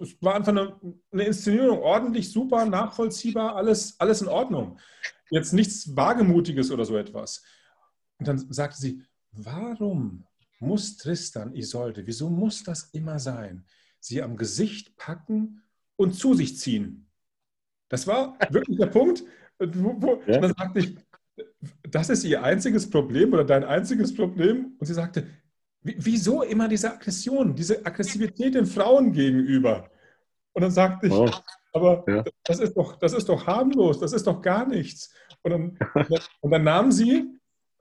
es 0.00 0.16
war 0.22 0.34
einfach 0.34 0.52
eine, 0.52 0.80
eine, 1.12 1.24
Inszenierung, 1.24 1.80
ordentlich, 1.80 2.32
super, 2.32 2.64
nachvollziehbar, 2.64 3.54
alles, 3.56 4.00
alles 4.00 4.22
in 4.22 4.28
Ordnung. 4.28 4.78
Jetzt 5.30 5.52
nichts 5.52 5.94
Wagemutiges 5.94 6.70
oder 6.70 6.84
so 6.84 6.96
etwas. 6.96 7.42
Und 8.18 8.28
dann 8.28 8.38
sagte 8.50 8.78
sie, 8.78 9.02
warum 9.32 10.24
muss 10.58 10.96
Tristan 10.96 11.54
Isolde, 11.54 12.06
wieso 12.06 12.30
muss 12.30 12.64
das 12.64 12.84
immer 12.92 13.18
sein? 13.18 13.64
Sie 13.98 14.22
am 14.22 14.36
Gesicht 14.36 14.96
packen 14.96 15.62
und 15.96 16.14
zu 16.14 16.34
sich 16.34 16.58
ziehen. 16.58 17.10
Das 17.88 18.06
war 18.06 18.38
wirklich 18.50 18.78
der 18.78 18.86
Punkt. 18.86 19.22
Wo, 19.58 20.00
wo, 20.00 20.22
ja? 20.26 20.38
Dann 20.38 20.54
sagte 20.56 20.78
ich, 20.78 20.96
das 21.82 22.10
ist 22.10 22.24
ihr 22.24 22.42
einziges 22.42 22.88
Problem 22.88 23.32
oder 23.32 23.44
dein 23.44 23.64
einziges 23.64 24.14
Problem. 24.14 24.76
Und 24.78 24.86
sie 24.86 24.94
sagte, 24.94 25.26
wieso 25.82 26.42
immer 26.42 26.68
diese 26.68 26.92
Aggression, 26.92 27.54
diese 27.54 27.84
Aggressivität 27.84 28.54
den 28.54 28.66
Frauen 28.66 29.12
gegenüber? 29.12 29.90
Und 30.52 30.62
dann 30.62 30.70
sagte 30.70 31.06
ich, 31.06 31.12
oh. 31.12 31.30
aber 31.72 32.04
ja. 32.08 32.24
das, 32.44 32.60
ist 32.60 32.74
doch, 32.74 32.96
das 32.96 33.12
ist 33.12 33.28
doch 33.28 33.46
harmlos, 33.46 34.00
das 34.00 34.12
ist 34.12 34.26
doch 34.26 34.42
gar 34.42 34.66
nichts. 34.66 35.14
Und 35.42 35.50
dann, 35.50 35.78
und 36.40 36.50
dann 36.50 36.64
nahm 36.64 36.92
sie 36.92 37.28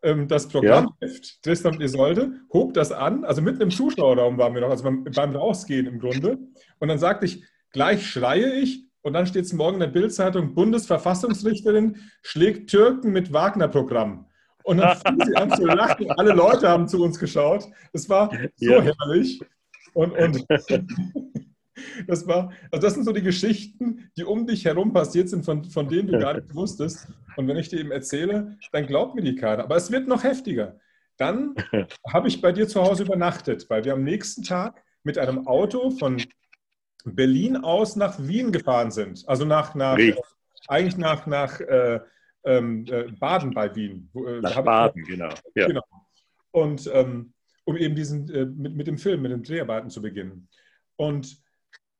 ähm, 0.03 0.27
das 0.27 0.47
Programmheft, 0.47 1.25
ja. 1.25 1.39
Tristan 1.41 1.75
und 1.75 1.81
Isolde, 1.81 2.33
hob 2.53 2.73
das 2.73 2.91
an, 2.91 3.25
also 3.25 3.41
mitten 3.41 3.61
im 3.61 3.71
Zuschauerraum 3.71 4.37
waren 4.37 4.53
wir 4.53 4.61
noch, 4.61 4.69
also 4.69 4.83
beim, 4.83 5.03
beim 5.03 5.35
Rausgehen 5.35 5.87
im 5.87 5.99
Grunde. 5.99 6.37
Und 6.79 6.87
dann 6.87 6.99
sagte 6.99 7.25
ich, 7.25 7.43
gleich 7.71 8.05
schreie 8.07 8.53
ich 8.53 8.88
und 9.01 9.13
dann 9.13 9.25
steht 9.25 9.45
es 9.45 9.53
morgen 9.53 9.75
in 9.75 9.81
der 9.81 9.87
Bildzeitung, 9.87 10.53
Bundesverfassungsrichterin 10.53 11.97
schlägt 12.21 12.69
Türken 12.69 13.11
mit 13.11 13.31
Wagner-Programm. 13.31 14.25
Und 14.63 14.77
dann 14.77 14.97
fing 15.07 15.25
sie 15.25 15.35
an 15.35 15.51
zu 15.51 15.65
lachen. 15.65 16.11
Alle 16.11 16.33
Leute 16.33 16.67
haben 16.67 16.87
zu 16.87 17.01
uns 17.03 17.17
geschaut. 17.17 17.65
Es 17.93 18.09
war 18.09 18.29
so 18.55 18.71
ja. 18.71 18.81
herrlich. 18.81 19.39
Und, 19.93 20.11
und 20.11 20.45
das 22.07 22.27
war, 22.27 22.51
also 22.71 22.85
das 22.85 22.93
sind 22.93 23.05
so 23.05 23.13
die 23.13 23.21
Geschichten, 23.21 24.11
die 24.17 24.23
um 24.23 24.45
dich 24.45 24.65
herum 24.65 24.91
passiert 24.93 25.29
sind, 25.29 25.45
von, 25.45 25.63
von 25.63 25.87
denen 25.87 26.09
du 26.09 26.19
gar 26.19 26.33
nicht 26.33 26.53
wusstest. 26.53 27.07
Und 27.37 27.47
wenn 27.47 27.57
ich 27.57 27.69
dir 27.69 27.79
eben 27.79 27.91
erzähle, 27.91 28.57
dann 28.71 28.85
glaubt 28.85 29.15
mir 29.15 29.21
die 29.21 29.35
keiner. 29.35 29.63
Aber 29.63 29.77
es 29.77 29.91
wird 29.91 30.07
noch 30.07 30.23
heftiger. 30.23 30.77
Dann 31.17 31.55
habe 32.13 32.27
ich 32.27 32.41
bei 32.41 32.51
dir 32.51 32.67
zu 32.67 32.81
Hause 32.81 33.03
übernachtet, 33.03 33.69
weil 33.69 33.85
wir 33.85 33.93
am 33.93 34.03
nächsten 34.03 34.43
Tag 34.43 34.83
mit 35.03 35.17
einem 35.17 35.47
Auto 35.47 35.89
von 35.91 36.21
Berlin 37.05 37.57
aus 37.57 37.95
nach 37.95 38.19
Wien 38.19 38.51
gefahren 38.51 38.91
sind. 38.91 39.27
Also 39.27 39.45
nach, 39.45 39.75
nach 39.75 39.97
eigentlich 40.67 40.97
nach, 40.97 41.25
nach 41.25 41.59
äh, 41.59 41.99
ähm, 42.43 42.85
äh, 42.89 43.11
Baden 43.19 43.53
bei 43.53 43.73
Wien. 43.75 44.09
Äh, 44.15 44.41
nach 44.41 44.61
Baden, 44.63 45.03
genau. 45.03 45.29
Ja. 45.55 45.67
genau. 45.67 45.83
Und 46.51 46.89
ähm, 46.93 47.33
um 47.65 47.77
eben 47.77 47.95
diesen, 47.95 48.29
äh, 48.33 48.45
mit, 48.45 48.75
mit 48.75 48.87
dem 48.87 48.97
Film, 48.97 49.21
mit 49.21 49.31
den 49.31 49.43
Dreharbeiten 49.43 49.89
zu 49.89 50.01
beginnen. 50.01 50.47
Und 50.95 51.37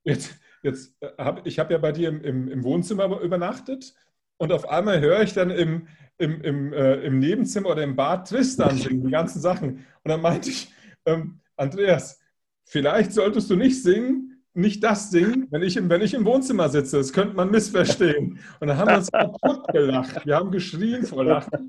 jetzt, 0.04 0.34
jetzt 0.62 0.94
äh, 1.00 1.10
habe 1.18 1.42
ich 1.44 1.58
habe 1.58 1.72
ja 1.72 1.78
bei 1.78 1.92
dir 1.92 2.08
im, 2.08 2.22
im, 2.22 2.48
im, 2.48 2.64
Wohnzimmer 2.64 3.20
übernachtet 3.20 3.94
und 4.36 4.52
auf 4.52 4.68
einmal 4.68 5.00
höre 5.00 5.22
ich 5.22 5.32
dann 5.32 5.50
im, 5.50 5.86
im, 6.18 6.40
im, 6.42 6.72
äh, 6.72 6.96
im 7.02 7.18
Nebenzimmer 7.18 7.70
oder 7.70 7.82
im 7.82 7.96
Bad 7.96 8.28
Tristan 8.28 8.76
singen, 8.76 9.04
die 9.04 9.10
ganzen 9.10 9.40
Sachen. 9.40 9.86
Und 10.02 10.08
dann 10.08 10.20
meinte 10.20 10.50
ich, 10.50 10.72
ähm, 11.06 11.40
Andreas, 11.56 12.20
vielleicht 12.64 13.12
solltest 13.12 13.50
du 13.50 13.56
nicht 13.56 13.82
singen, 13.82 14.29
nicht 14.52 14.82
das 14.82 15.10
singen, 15.10 15.46
wenn 15.50 15.62
ich, 15.62 15.76
im, 15.76 15.88
wenn 15.88 16.02
ich 16.02 16.14
im 16.14 16.24
Wohnzimmer 16.24 16.68
sitze. 16.68 16.98
Das 16.98 17.12
könnte 17.12 17.34
man 17.34 17.50
missverstehen. 17.50 18.38
Und 18.58 18.68
dann 18.68 18.76
haben 18.76 18.88
wir 18.88 18.96
uns 18.96 19.10
kaputt 19.12 19.68
gelacht. 19.72 20.26
Wir 20.26 20.36
haben 20.36 20.50
geschrien 20.50 21.04
vor 21.04 21.24
Lachen. 21.24 21.68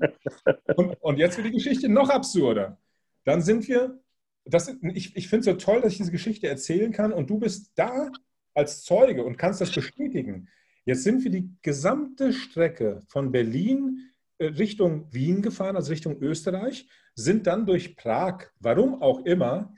Und, 0.76 0.94
und 1.00 1.18
jetzt 1.18 1.36
wird 1.36 1.46
die 1.46 1.52
Geschichte 1.52 1.88
noch 1.88 2.10
absurder. 2.10 2.78
Dann 3.24 3.42
sind 3.42 3.68
wir, 3.68 4.00
das, 4.44 4.74
ich, 4.94 5.16
ich 5.16 5.28
finde 5.28 5.50
es 5.50 5.56
so 5.56 5.64
toll, 5.64 5.80
dass 5.80 5.92
ich 5.92 5.98
diese 5.98 6.10
Geschichte 6.10 6.48
erzählen 6.48 6.92
kann 6.92 7.12
und 7.12 7.30
du 7.30 7.38
bist 7.38 7.70
da 7.76 8.10
als 8.54 8.82
Zeuge 8.82 9.24
und 9.24 9.38
kannst 9.38 9.60
das 9.60 9.70
bestätigen. 9.70 10.48
Jetzt 10.84 11.04
sind 11.04 11.22
wir 11.22 11.30
die 11.30 11.50
gesamte 11.62 12.32
Strecke 12.32 13.00
von 13.06 13.30
Berlin 13.30 14.10
äh, 14.38 14.46
Richtung 14.46 15.06
Wien 15.12 15.40
gefahren, 15.40 15.76
also 15.76 15.90
Richtung 15.90 16.20
Österreich, 16.20 16.88
sind 17.14 17.46
dann 17.46 17.66
durch 17.66 17.96
Prag, 17.96 18.46
warum 18.58 19.00
auch 19.00 19.24
immer, 19.24 19.72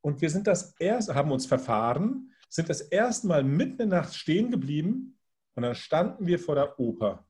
und 0.00 0.20
wir 0.20 0.30
sind 0.30 0.46
das 0.46 0.74
erst, 0.78 1.12
haben 1.12 1.32
uns 1.32 1.46
verfahren, 1.46 2.30
sind 2.48 2.68
das 2.68 2.80
erste 2.80 3.26
Mal 3.26 3.44
mitten 3.44 3.82
in 3.82 3.90
der 3.90 4.02
Nacht 4.02 4.14
stehen 4.14 4.50
geblieben 4.50 5.18
und 5.54 5.62
dann 5.62 5.74
standen 5.74 6.26
wir 6.26 6.38
vor 6.38 6.54
der 6.54 6.78
Oper. 6.78 7.26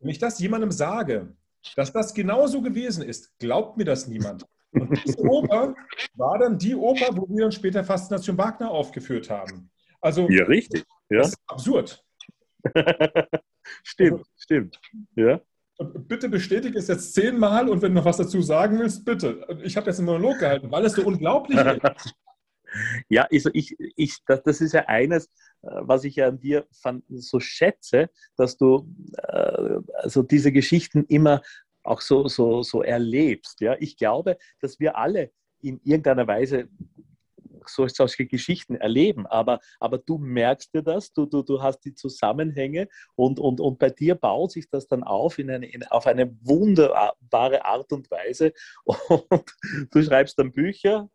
Wenn 0.00 0.10
ich 0.10 0.18
das 0.18 0.38
jemandem 0.38 0.70
sage, 0.70 1.34
dass 1.76 1.92
das 1.92 2.14
genauso 2.14 2.62
gewesen 2.62 3.02
ist, 3.02 3.38
glaubt 3.38 3.76
mir 3.76 3.84
das 3.84 4.06
niemand. 4.06 4.44
Und 4.72 5.04
diese 5.04 5.20
Oper 5.20 5.74
war 6.14 6.38
dann 6.38 6.58
die 6.58 6.74
Oper, 6.74 7.16
wo 7.16 7.28
wir 7.28 7.42
dann 7.42 7.52
später 7.52 7.84
Faszination 7.84 8.36
Wagner 8.36 8.70
aufgeführt 8.70 9.30
haben. 9.30 9.70
Also, 10.00 10.28
ja, 10.28 10.44
richtig. 10.44 10.84
Ja. 11.10 11.18
Das 11.18 11.28
ist 11.30 11.38
absurd. 11.46 12.04
stimmt, 13.82 14.12
also, 14.12 14.24
stimmt. 14.36 14.80
Ja. 15.16 15.40
Bitte 15.78 16.28
bestätige 16.28 16.76
es 16.78 16.88
jetzt 16.88 17.14
zehnmal 17.14 17.68
und 17.68 17.82
wenn 17.82 17.92
du 17.92 18.00
noch 18.00 18.04
was 18.04 18.16
dazu 18.16 18.42
sagen 18.42 18.78
willst, 18.78 19.04
bitte. 19.04 19.46
Ich 19.62 19.76
habe 19.76 19.86
jetzt 19.86 19.98
einen 19.98 20.06
Monolog 20.06 20.40
gehalten, 20.40 20.70
weil 20.70 20.84
es 20.84 20.94
so 20.94 21.02
unglaublich 21.04 21.58
ist. 21.58 22.14
Ja, 23.08 23.26
also 23.30 23.50
ich, 23.52 23.76
ich, 23.96 24.18
das, 24.26 24.60
ist 24.60 24.72
ja 24.72 24.86
eines, 24.86 25.26
äh, 25.62 25.68
was 25.80 26.04
ich 26.04 26.16
ja 26.16 26.28
an 26.28 26.38
dir 26.38 26.66
so 27.08 27.40
schätze, 27.40 28.10
dass 28.36 28.56
du 28.56 28.88
äh, 29.16 29.78
also 29.94 30.22
diese 30.22 30.52
Geschichten 30.52 31.04
immer 31.08 31.42
auch 31.82 32.00
so, 32.00 32.28
so, 32.28 32.62
so 32.62 32.82
erlebst. 32.82 33.60
Ja? 33.60 33.76
Ich 33.78 33.96
glaube, 33.96 34.38
dass 34.60 34.78
wir 34.78 34.96
alle 34.96 35.32
in 35.60 35.80
irgendeiner 35.84 36.26
Weise 36.26 36.68
solche 37.66 38.26
Geschichten 38.26 38.76
erleben, 38.76 39.26
aber, 39.26 39.60
aber 39.78 39.98
du 39.98 40.16
merkst 40.16 40.72
dir 40.74 40.82
das, 40.82 41.12
du, 41.12 41.26
du, 41.26 41.42
du 41.42 41.60
hast 41.60 41.80
die 41.80 41.94
Zusammenhänge 41.94 42.88
und, 43.14 43.38
und, 43.38 43.60
und 43.60 43.78
bei 43.78 43.90
dir 43.90 44.14
baut 44.14 44.52
sich 44.52 44.70
das 44.70 44.86
dann 44.86 45.02
auf 45.02 45.38
in 45.38 45.50
eine, 45.50 45.66
in, 45.66 45.84
auf 45.84 46.06
eine 46.06 46.34
wunderbare 46.42 47.64
Art 47.64 47.92
und 47.92 48.10
Weise 48.10 48.52
und 48.84 49.54
du 49.90 50.02
schreibst 50.02 50.38
dann 50.38 50.52
Bücher, 50.52 51.10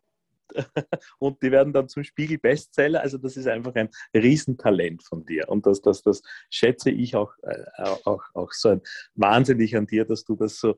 und 1.18 1.42
die 1.42 1.50
werden 1.50 1.72
dann 1.72 1.88
zum 1.88 2.04
Spiegel-Bestseller. 2.04 3.00
Also 3.00 3.18
das 3.18 3.36
ist 3.36 3.46
einfach 3.46 3.74
ein 3.74 3.88
Riesentalent 4.14 5.02
von 5.02 5.24
dir 5.24 5.48
und 5.48 5.66
das, 5.66 5.80
das, 5.80 6.02
das 6.02 6.22
schätze 6.50 6.90
ich 6.90 7.16
auch, 7.16 7.32
äh, 7.42 7.64
auch, 8.04 8.22
auch 8.34 8.52
so 8.52 8.70
ein, 8.70 8.80
wahnsinnig 9.14 9.76
an 9.76 9.86
dir, 9.86 10.04
dass 10.04 10.24
du 10.24 10.36
das 10.36 10.58
so, 10.58 10.76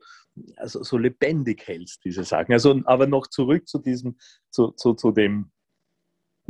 also 0.56 0.82
so 0.82 0.98
lebendig 0.98 1.66
hältst, 1.66 2.04
diese 2.04 2.24
Sachen. 2.24 2.52
Also, 2.52 2.80
aber 2.84 3.06
noch 3.06 3.26
zurück 3.26 3.68
zu 3.68 3.78
diesem, 3.78 4.16
zu, 4.50 4.70
zu, 4.72 4.94
zu 4.94 5.12
dem 5.12 5.50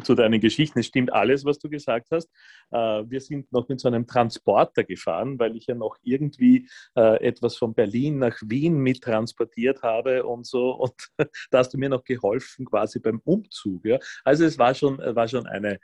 zu 0.02 0.14
deinen 0.14 0.40
Geschichten. 0.40 0.78
Es 0.78 0.86
stimmt 0.86 1.12
alles, 1.12 1.44
was 1.44 1.58
du 1.58 1.68
gesagt 1.68 2.08
hast. 2.10 2.30
Äh, 2.70 3.04
wir 3.08 3.20
sind 3.20 3.50
noch 3.52 3.68
mit 3.68 3.80
so 3.80 3.88
einem 3.88 4.06
Transporter 4.06 4.84
gefahren, 4.84 5.38
weil 5.38 5.56
ich 5.56 5.66
ja 5.66 5.74
noch 5.74 5.96
irgendwie 6.02 6.68
äh, 6.96 7.24
etwas 7.24 7.56
von 7.56 7.74
Berlin 7.74 8.18
nach 8.18 8.36
Wien 8.44 8.78
mittransportiert 8.78 9.82
habe 9.82 10.24
und 10.24 10.46
so. 10.46 10.70
Und 10.72 10.94
da 11.50 11.58
hast 11.58 11.72
du 11.74 11.78
mir 11.78 11.88
noch 11.88 12.04
geholfen, 12.04 12.66
quasi 12.66 13.00
beim 13.00 13.20
Umzug. 13.24 13.82
Also 14.24 14.44
es 14.44 14.58
war 14.58 14.74
schon, 14.74 14.98
war 14.98 15.28
schon 15.28 15.46
eine, 15.46 15.78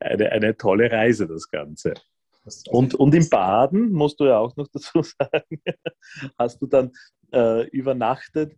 eine, 0.00 0.30
eine 0.32 0.56
tolle 0.56 0.90
Reise, 0.90 1.26
das 1.26 1.48
Ganze. 1.48 1.94
Und, 2.68 2.94
und 2.94 3.14
im 3.14 3.28
Baden, 3.28 3.92
musst 3.92 4.20
du 4.20 4.26
ja 4.26 4.38
auch 4.38 4.54
noch 4.56 4.68
dazu 4.68 5.02
sagen, 5.02 5.60
hast 6.38 6.62
du 6.62 6.66
dann 6.66 6.92
äh, 7.32 7.66
übernachtet 7.68 8.56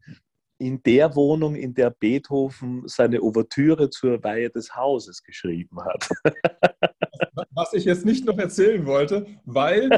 in 0.58 0.82
der 0.82 1.14
Wohnung, 1.14 1.54
in 1.54 1.72
der 1.72 1.90
Beethoven 1.90 2.82
seine 2.86 3.22
Ouvertüre 3.22 3.90
zur 3.90 4.22
Weihe 4.24 4.50
des 4.50 4.74
Hauses 4.74 5.22
geschrieben 5.22 5.78
hat. 5.84 6.08
Was 7.52 7.72
ich 7.72 7.84
jetzt 7.84 8.04
nicht 8.04 8.24
noch 8.24 8.38
erzählen 8.38 8.84
wollte, 8.84 9.26
weil 9.44 9.88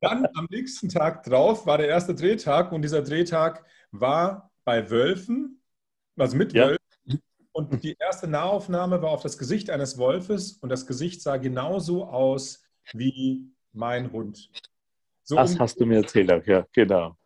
dann 0.00 0.26
am 0.34 0.46
nächsten 0.50 0.88
Tag 0.88 1.22
drauf 1.24 1.66
war 1.66 1.78
der 1.78 1.88
erste 1.88 2.14
Drehtag 2.14 2.72
und 2.72 2.82
dieser 2.82 3.02
Drehtag 3.02 3.64
war 3.90 4.50
bei 4.64 4.90
Wölfen, 4.90 5.62
also 6.16 6.36
mit 6.36 6.52
ja. 6.52 6.68
Wölfen. 6.68 7.22
Und 7.52 7.84
die 7.84 7.96
erste 7.98 8.28
Nahaufnahme 8.28 9.02
war 9.02 9.10
auf 9.10 9.22
das 9.22 9.36
Gesicht 9.36 9.68
eines 9.68 9.98
Wolfes 9.98 10.52
und 10.54 10.70
das 10.70 10.86
Gesicht 10.86 11.20
sah 11.20 11.36
genauso 11.36 12.06
aus 12.06 12.64
wie 12.94 13.50
mein 13.72 14.10
Hund. 14.10 14.50
So 15.22 15.36
das 15.36 15.58
hast 15.58 15.78
du 15.78 15.84
mir 15.84 15.96
erzählt, 15.96 16.46
ja, 16.46 16.66
genau. 16.72 17.16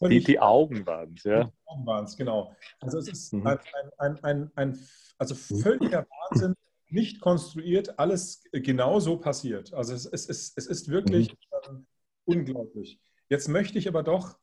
Die, 0.00 0.22
die 0.22 0.40
Augen 0.40 0.86
waren 0.86 1.14
es, 1.16 1.24
ja. 1.24 1.44
Die 1.44 1.52
Augen 1.66 1.86
waren 1.86 2.04
es, 2.04 2.16
genau. 2.16 2.54
Also 2.80 2.98
es 2.98 3.08
ist 3.08 3.32
mhm. 3.32 3.46
ein, 3.46 3.58
ein, 3.98 4.24
ein, 4.24 4.50
ein, 4.56 4.78
also 5.18 5.34
völliger 5.34 6.06
Wahnsinn, 6.30 6.54
nicht 6.88 7.20
konstruiert, 7.20 7.98
alles 7.98 8.44
genau 8.52 9.00
so 9.00 9.16
passiert. 9.16 9.72
Also 9.72 9.94
es, 9.94 10.06
es, 10.06 10.28
es, 10.28 10.52
es 10.56 10.66
ist 10.66 10.88
wirklich 10.88 11.30
mhm. 11.30 11.36
ähm, 11.68 11.86
unglaublich. 12.24 13.00
Jetzt 13.28 13.48
möchte 13.48 13.78
ich 13.78 13.88
aber 13.88 14.02
doch 14.02 14.38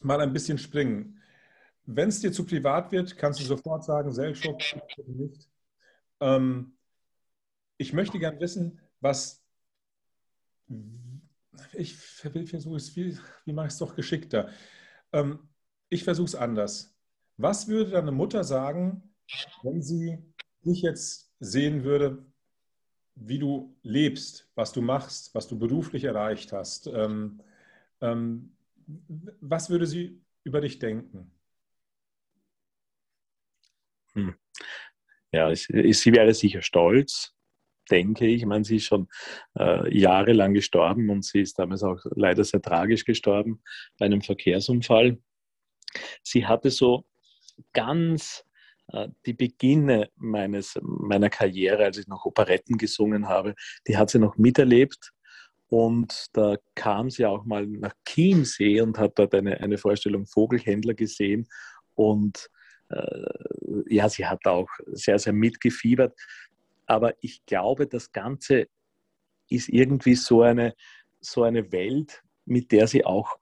mal 0.00 0.20
ein 0.20 0.32
bisschen 0.32 0.58
springen. 0.58 1.20
Wenn 1.84 2.08
es 2.08 2.20
dir 2.20 2.32
zu 2.32 2.44
privat 2.44 2.92
wird, 2.92 3.16
kannst 3.16 3.40
du 3.40 3.44
sofort 3.44 3.84
sagen, 3.84 4.12
Selchuk, 4.12 4.60
nicht. 5.06 5.48
Ähm, 6.20 6.76
ich 7.76 7.92
möchte 7.92 8.18
gern 8.18 8.38
wissen, 8.40 8.80
was 9.00 9.42
ich 11.72 11.96
versuche 11.96 12.76
es, 12.76 12.94
wie, 12.96 13.16
wie 13.44 13.52
mache 13.52 13.68
ich 13.68 13.72
es 13.72 13.78
doch 13.78 13.94
geschickter? 13.94 14.50
Ähm, 15.12 15.48
ich 15.88 16.04
versuche 16.04 16.26
es 16.26 16.34
anders. 16.34 16.96
Was 17.36 17.68
würde 17.68 17.92
deine 17.92 18.12
Mutter 18.12 18.44
sagen, 18.44 19.14
wenn 19.62 19.82
sie 19.82 20.18
dich 20.64 20.82
jetzt 20.82 21.32
sehen 21.40 21.84
würde, 21.84 22.24
wie 23.14 23.38
du 23.38 23.76
lebst, 23.82 24.50
was 24.54 24.72
du 24.72 24.82
machst, 24.82 25.34
was 25.34 25.48
du 25.48 25.58
beruflich 25.58 26.04
erreicht 26.04 26.52
hast? 26.52 26.86
Ähm, 26.86 27.42
ähm, 28.00 28.56
was 29.40 29.70
würde 29.70 29.86
sie 29.86 30.20
über 30.44 30.60
dich 30.60 30.78
denken? 30.78 31.30
Hm. 34.14 34.34
Ja, 35.32 35.54
sie 35.54 36.12
wäre 36.12 36.34
sicher 36.34 36.62
stolz 36.62 37.34
denke 37.90 38.26
ich. 38.26 38.42
Ich 38.42 38.46
meine, 38.46 38.64
sie 38.64 38.76
ist 38.76 38.84
schon 38.84 39.08
äh, 39.58 39.96
jahrelang 39.96 40.54
gestorben 40.54 41.10
und 41.10 41.24
sie 41.24 41.40
ist 41.40 41.58
damals 41.58 41.82
auch 41.82 41.98
leider 42.14 42.44
sehr 42.44 42.62
tragisch 42.62 43.04
gestorben 43.04 43.62
bei 43.98 44.06
einem 44.06 44.22
Verkehrsunfall. 44.22 45.18
Sie 46.22 46.46
hatte 46.46 46.70
so 46.70 47.04
ganz 47.72 48.44
äh, 48.92 49.08
die 49.26 49.34
Beginne 49.34 50.10
meines, 50.16 50.78
meiner 50.82 51.30
Karriere, 51.30 51.84
als 51.84 51.98
ich 51.98 52.06
noch 52.06 52.24
Operetten 52.24 52.78
gesungen 52.78 53.28
habe, 53.28 53.54
die 53.86 53.96
hat 53.96 54.10
sie 54.10 54.18
noch 54.18 54.36
miterlebt. 54.36 55.12
Und 55.68 56.26
da 56.32 56.56
kam 56.74 57.10
sie 57.10 57.26
auch 57.26 57.44
mal 57.44 57.64
nach 57.66 57.94
Chiemsee 58.04 58.80
und 58.80 58.98
hat 58.98 59.18
dort 59.18 59.34
eine, 59.34 59.60
eine 59.60 59.78
Vorstellung 59.78 60.26
Vogelhändler 60.26 60.94
gesehen. 60.94 61.46
Und 61.94 62.48
äh, 62.88 63.84
ja, 63.86 64.08
sie 64.08 64.26
hat 64.26 64.46
auch 64.46 64.68
sehr, 64.86 65.18
sehr 65.20 65.32
mitgefiebert. 65.32 66.18
Aber 66.90 67.14
ich 67.20 67.46
glaube, 67.46 67.86
das 67.86 68.10
Ganze 68.10 68.66
ist 69.48 69.68
irgendwie 69.68 70.16
so 70.16 70.42
eine, 70.42 70.74
so 71.20 71.44
eine 71.44 71.70
Welt, 71.70 72.24
mit 72.46 72.72
der 72.72 72.88
sie 72.88 73.04
auch 73.04 73.38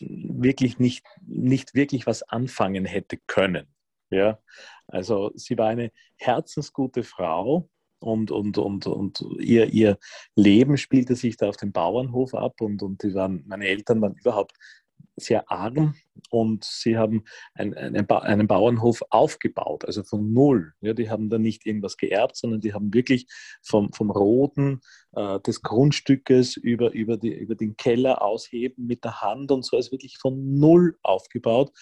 wirklich 0.00 0.78
nicht, 0.78 1.04
nicht 1.20 1.74
wirklich 1.74 2.06
was 2.06 2.22
anfangen 2.22 2.86
hätte 2.86 3.18
können. 3.26 3.66
Ja? 4.08 4.38
Also 4.86 5.30
sie 5.34 5.58
war 5.58 5.68
eine 5.68 5.92
herzensgute 6.16 7.02
Frau 7.02 7.68
und, 7.98 8.30
und, 8.30 8.56
und, 8.56 8.86
und 8.86 9.22
ihr, 9.40 9.68
ihr 9.70 9.98
Leben 10.34 10.78
spielte 10.78 11.16
sich 11.16 11.36
da 11.36 11.50
auf 11.50 11.58
dem 11.58 11.70
Bauernhof 11.70 12.34
ab 12.34 12.62
und, 12.62 12.82
und 12.82 13.02
die 13.02 13.12
waren, 13.12 13.44
meine 13.46 13.66
Eltern 13.66 14.00
waren 14.00 14.14
überhaupt 14.14 14.56
sehr 15.16 15.50
arm 15.50 15.94
und 16.30 16.64
sie 16.64 16.96
haben 16.96 17.24
ein, 17.54 17.72
ba 18.06 18.18
einen, 18.18 18.46
Bauernhof 18.46 19.02
aufgebaut, 19.10 19.84
also 19.84 20.02
von 20.02 20.32
null. 20.32 20.72
Ja, 20.80 20.92
die 20.92 21.08
haben 21.10 21.30
da 21.30 21.38
nicht 21.38 21.66
irgendwas 21.66 21.96
geerbt, 21.96 22.36
sondern 22.36 22.60
die 22.60 22.74
haben 22.74 22.92
wirklich 22.92 23.26
vom, 23.62 23.92
vom 23.92 24.10
Roden 24.10 24.80
äh, 25.12 25.38
des 25.40 25.62
Grundstückes 25.62 26.56
über, 26.56 26.92
über, 26.92 27.16
die, 27.16 27.32
über 27.32 27.54
den 27.54 27.76
Keller 27.76 28.22
ausheben 28.22 28.86
mit 28.86 29.04
der 29.04 29.20
Hand 29.20 29.52
und 29.52 29.64
so, 29.64 29.76
ist 29.76 29.92
wirklich 29.92 30.18
von 30.18 30.58
null 30.58 30.98
aufgebaut. 31.02 31.72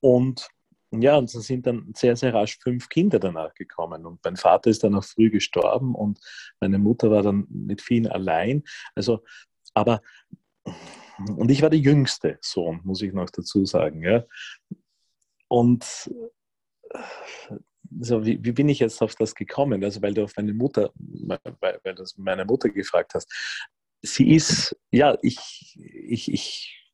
Und 0.00 0.48
ja, 0.92 1.16
und 1.16 1.24
es 1.24 1.46
sind 1.46 1.66
dann 1.66 1.92
sehr, 1.96 2.14
sehr 2.14 2.32
rasch 2.32 2.58
fünf 2.62 2.88
Kinder 2.88 3.18
danach 3.18 3.54
gekommen. 3.54 4.06
Und 4.06 4.20
mein 4.24 4.36
Vater 4.36 4.70
ist 4.70 4.84
dann 4.84 4.94
auch 4.94 5.04
früh 5.04 5.30
gestorben 5.30 5.94
und 5.94 6.20
meine 6.60 6.78
Mutter 6.78 7.10
war 7.10 7.22
dann 7.22 7.46
mit 7.48 7.82
vielen 7.82 8.06
allein. 8.06 8.62
Also, 8.94 9.24
aber 9.74 10.00
und 11.18 11.50
ich 11.50 11.62
war 11.62 11.70
der 11.70 11.78
jüngste 11.78 12.38
Sohn, 12.40 12.80
muss 12.84 13.02
ich 13.02 13.12
noch 13.12 13.30
dazu 13.30 13.64
sagen. 13.64 14.02
Ja. 14.02 14.24
Und 15.48 16.10
so, 18.00 18.24
wie, 18.24 18.42
wie, 18.44 18.52
bin 18.52 18.68
ich 18.68 18.80
jetzt 18.80 19.00
auf 19.02 19.14
das 19.14 19.34
gekommen? 19.34 19.82
Also, 19.84 20.02
weil 20.02 20.14
du 20.14 20.24
auf 20.24 20.32
meine 20.36 20.52
Mutter, 20.52 20.92
weil, 20.96 21.80
weil 21.82 21.94
du 21.94 22.04
meine 22.16 22.44
Mutter 22.44 22.68
gefragt 22.68 23.14
hast. 23.14 23.32
Sie 24.02 24.34
ist, 24.34 24.76
ja, 24.90 25.16
ich, 25.22 25.76
ich, 25.76 26.32
ich 26.32 26.90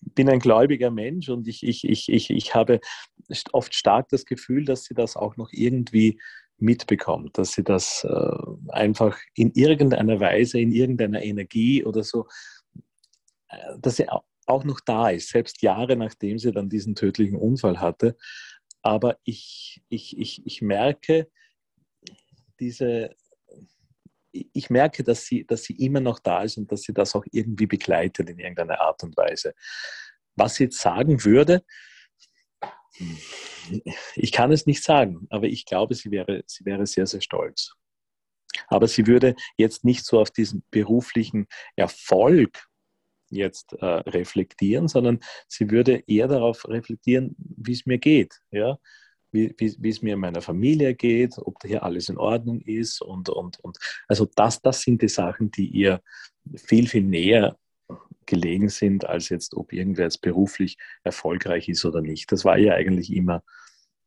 bin 0.00 0.28
ein 0.28 0.40
gläubiger 0.40 0.90
Mensch 0.90 1.28
und 1.28 1.46
ich, 1.46 1.62
ich, 1.62 1.84
ich, 1.84 2.08
ich, 2.08 2.30
ich 2.30 2.54
habe 2.54 2.80
oft 3.52 3.74
stark 3.74 4.08
das 4.08 4.24
Gefühl, 4.24 4.64
dass 4.64 4.84
sie 4.84 4.94
das 4.94 5.16
auch 5.16 5.36
noch 5.36 5.50
irgendwie 5.52 6.20
mitbekommt, 6.58 7.38
dass 7.38 7.52
sie 7.52 7.64
das 7.64 8.04
äh, 8.04 8.36
einfach 8.68 9.18
in 9.34 9.52
irgendeiner 9.52 10.20
Weise, 10.20 10.60
in 10.60 10.72
irgendeiner 10.72 11.22
Energie 11.22 11.84
oder 11.84 12.02
so 12.02 12.26
dass 13.78 13.96
sie 13.96 14.08
auch 14.08 14.64
noch 14.64 14.80
da 14.80 15.10
ist, 15.10 15.28
selbst 15.28 15.62
Jahre 15.62 15.96
nachdem 15.96 16.38
sie 16.38 16.52
dann 16.52 16.68
diesen 16.68 16.94
tödlichen 16.94 17.36
Unfall 17.36 17.80
hatte. 17.80 18.16
Aber 18.82 19.18
ich, 19.24 19.82
ich, 19.88 20.18
ich, 20.18 20.44
ich 20.46 20.62
merke 20.62 21.30
diese, 22.58 23.14
ich 24.32 24.70
merke, 24.70 25.02
dass 25.02 25.24
sie, 25.24 25.46
dass 25.46 25.64
sie 25.64 25.74
immer 25.74 26.00
noch 26.00 26.18
da 26.18 26.42
ist 26.42 26.56
und 26.56 26.70
dass 26.70 26.82
sie 26.82 26.92
das 26.92 27.14
auch 27.14 27.24
irgendwie 27.32 27.66
begleitet 27.66 28.28
in 28.28 28.38
irgendeiner 28.38 28.80
Art 28.80 29.02
und 29.02 29.16
Weise. 29.16 29.54
Was 30.36 30.56
sie 30.56 30.64
jetzt 30.64 30.78
sagen 30.78 31.24
würde, 31.24 31.64
ich 34.14 34.32
kann 34.32 34.52
es 34.52 34.66
nicht 34.66 34.82
sagen, 34.82 35.26
aber 35.30 35.46
ich 35.46 35.64
glaube, 35.64 35.94
sie 35.94 36.10
wäre, 36.10 36.42
sie 36.46 36.64
wäre 36.64 36.86
sehr, 36.86 37.06
sehr 37.06 37.20
stolz. 37.20 37.74
Aber 38.68 38.88
sie 38.88 39.06
würde 39.06 39.36
jetzt 39.56 39.84
nicht 39.84 40.04
so 40.04 40.20
auf 40.20 40.30
diesen 40.30 40.64
beruflichen 40.70 41.46
Erfolg 41.76 42.69
jetzt 43.30 43.72
äh, 43.74 43.84
reflektieren, 43.84 44.88
sondern 44.88 45.20
sie 45.48 45.70
würde 45.70 46.02
eher 46.06 46.28
darauf 46.28 46.68
reflektieren, 46.68 47.34
wie 47.38 47.72
es 47.72 47.86
mir 47.86 47.98
geht. 47.98 48.40
Ja? 48.50 48.78
Wie, 49.32 49.54
es 49.60 50.02
mir 50.02 50.14
in 50.14 50.20
meiner 50.20 50.42
Familie 50.42 50.94
geht, 50.94 51.38
ob 51.38 51.62
hier 51.64 51.84
alles 51.84 52.08
in 52.08 52.18
Ordnung 52.18 52.60
ist 52.62 53.00
und, 53.00 53.28
und, 53.28 53.60
und. 53.60 53.78
Also 54.08 54.26
das, 54.34 54.60
das 54.60 54.82
sind 54.82 55.02
die 55.02 55.08
Sachen, 55.08 55.50
die 55.52 55.68
ihr 55.68 56.02
viel, 56.56 56.88
viel 56.88 57.04
näher 57.04 57.56
gelegen 58.26 58.68
sind, 58.68 59.04
als 59.04 59.28
jetzt, 59.28 59.54
ob 59.56 59.72
irgendwer 59.72 60.04
jetzt 60.04 60.20
beruflich 60.20 60.78
erfolgreich 61.04 61.68
ist 61.68 61.84
oder 61.84 62.00
nicht. 62.00 62.30
Das 62.32 62.44
war 62.44 62.58
ihr 62.58 62.74
eigentlich 62.74 63.12
immer 63.12 63.42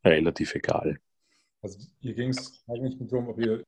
relativ 0.04 0.56
egal. 0.56 1.00
Also 1.62 1.80
hier 2.00 2.14
ging 2.14 2.30
es 2.30 2.64
eigentlich 2.68 2.98
darum, 3.00 3.30
ob 3.30 3.40
ihr 3.40 3.64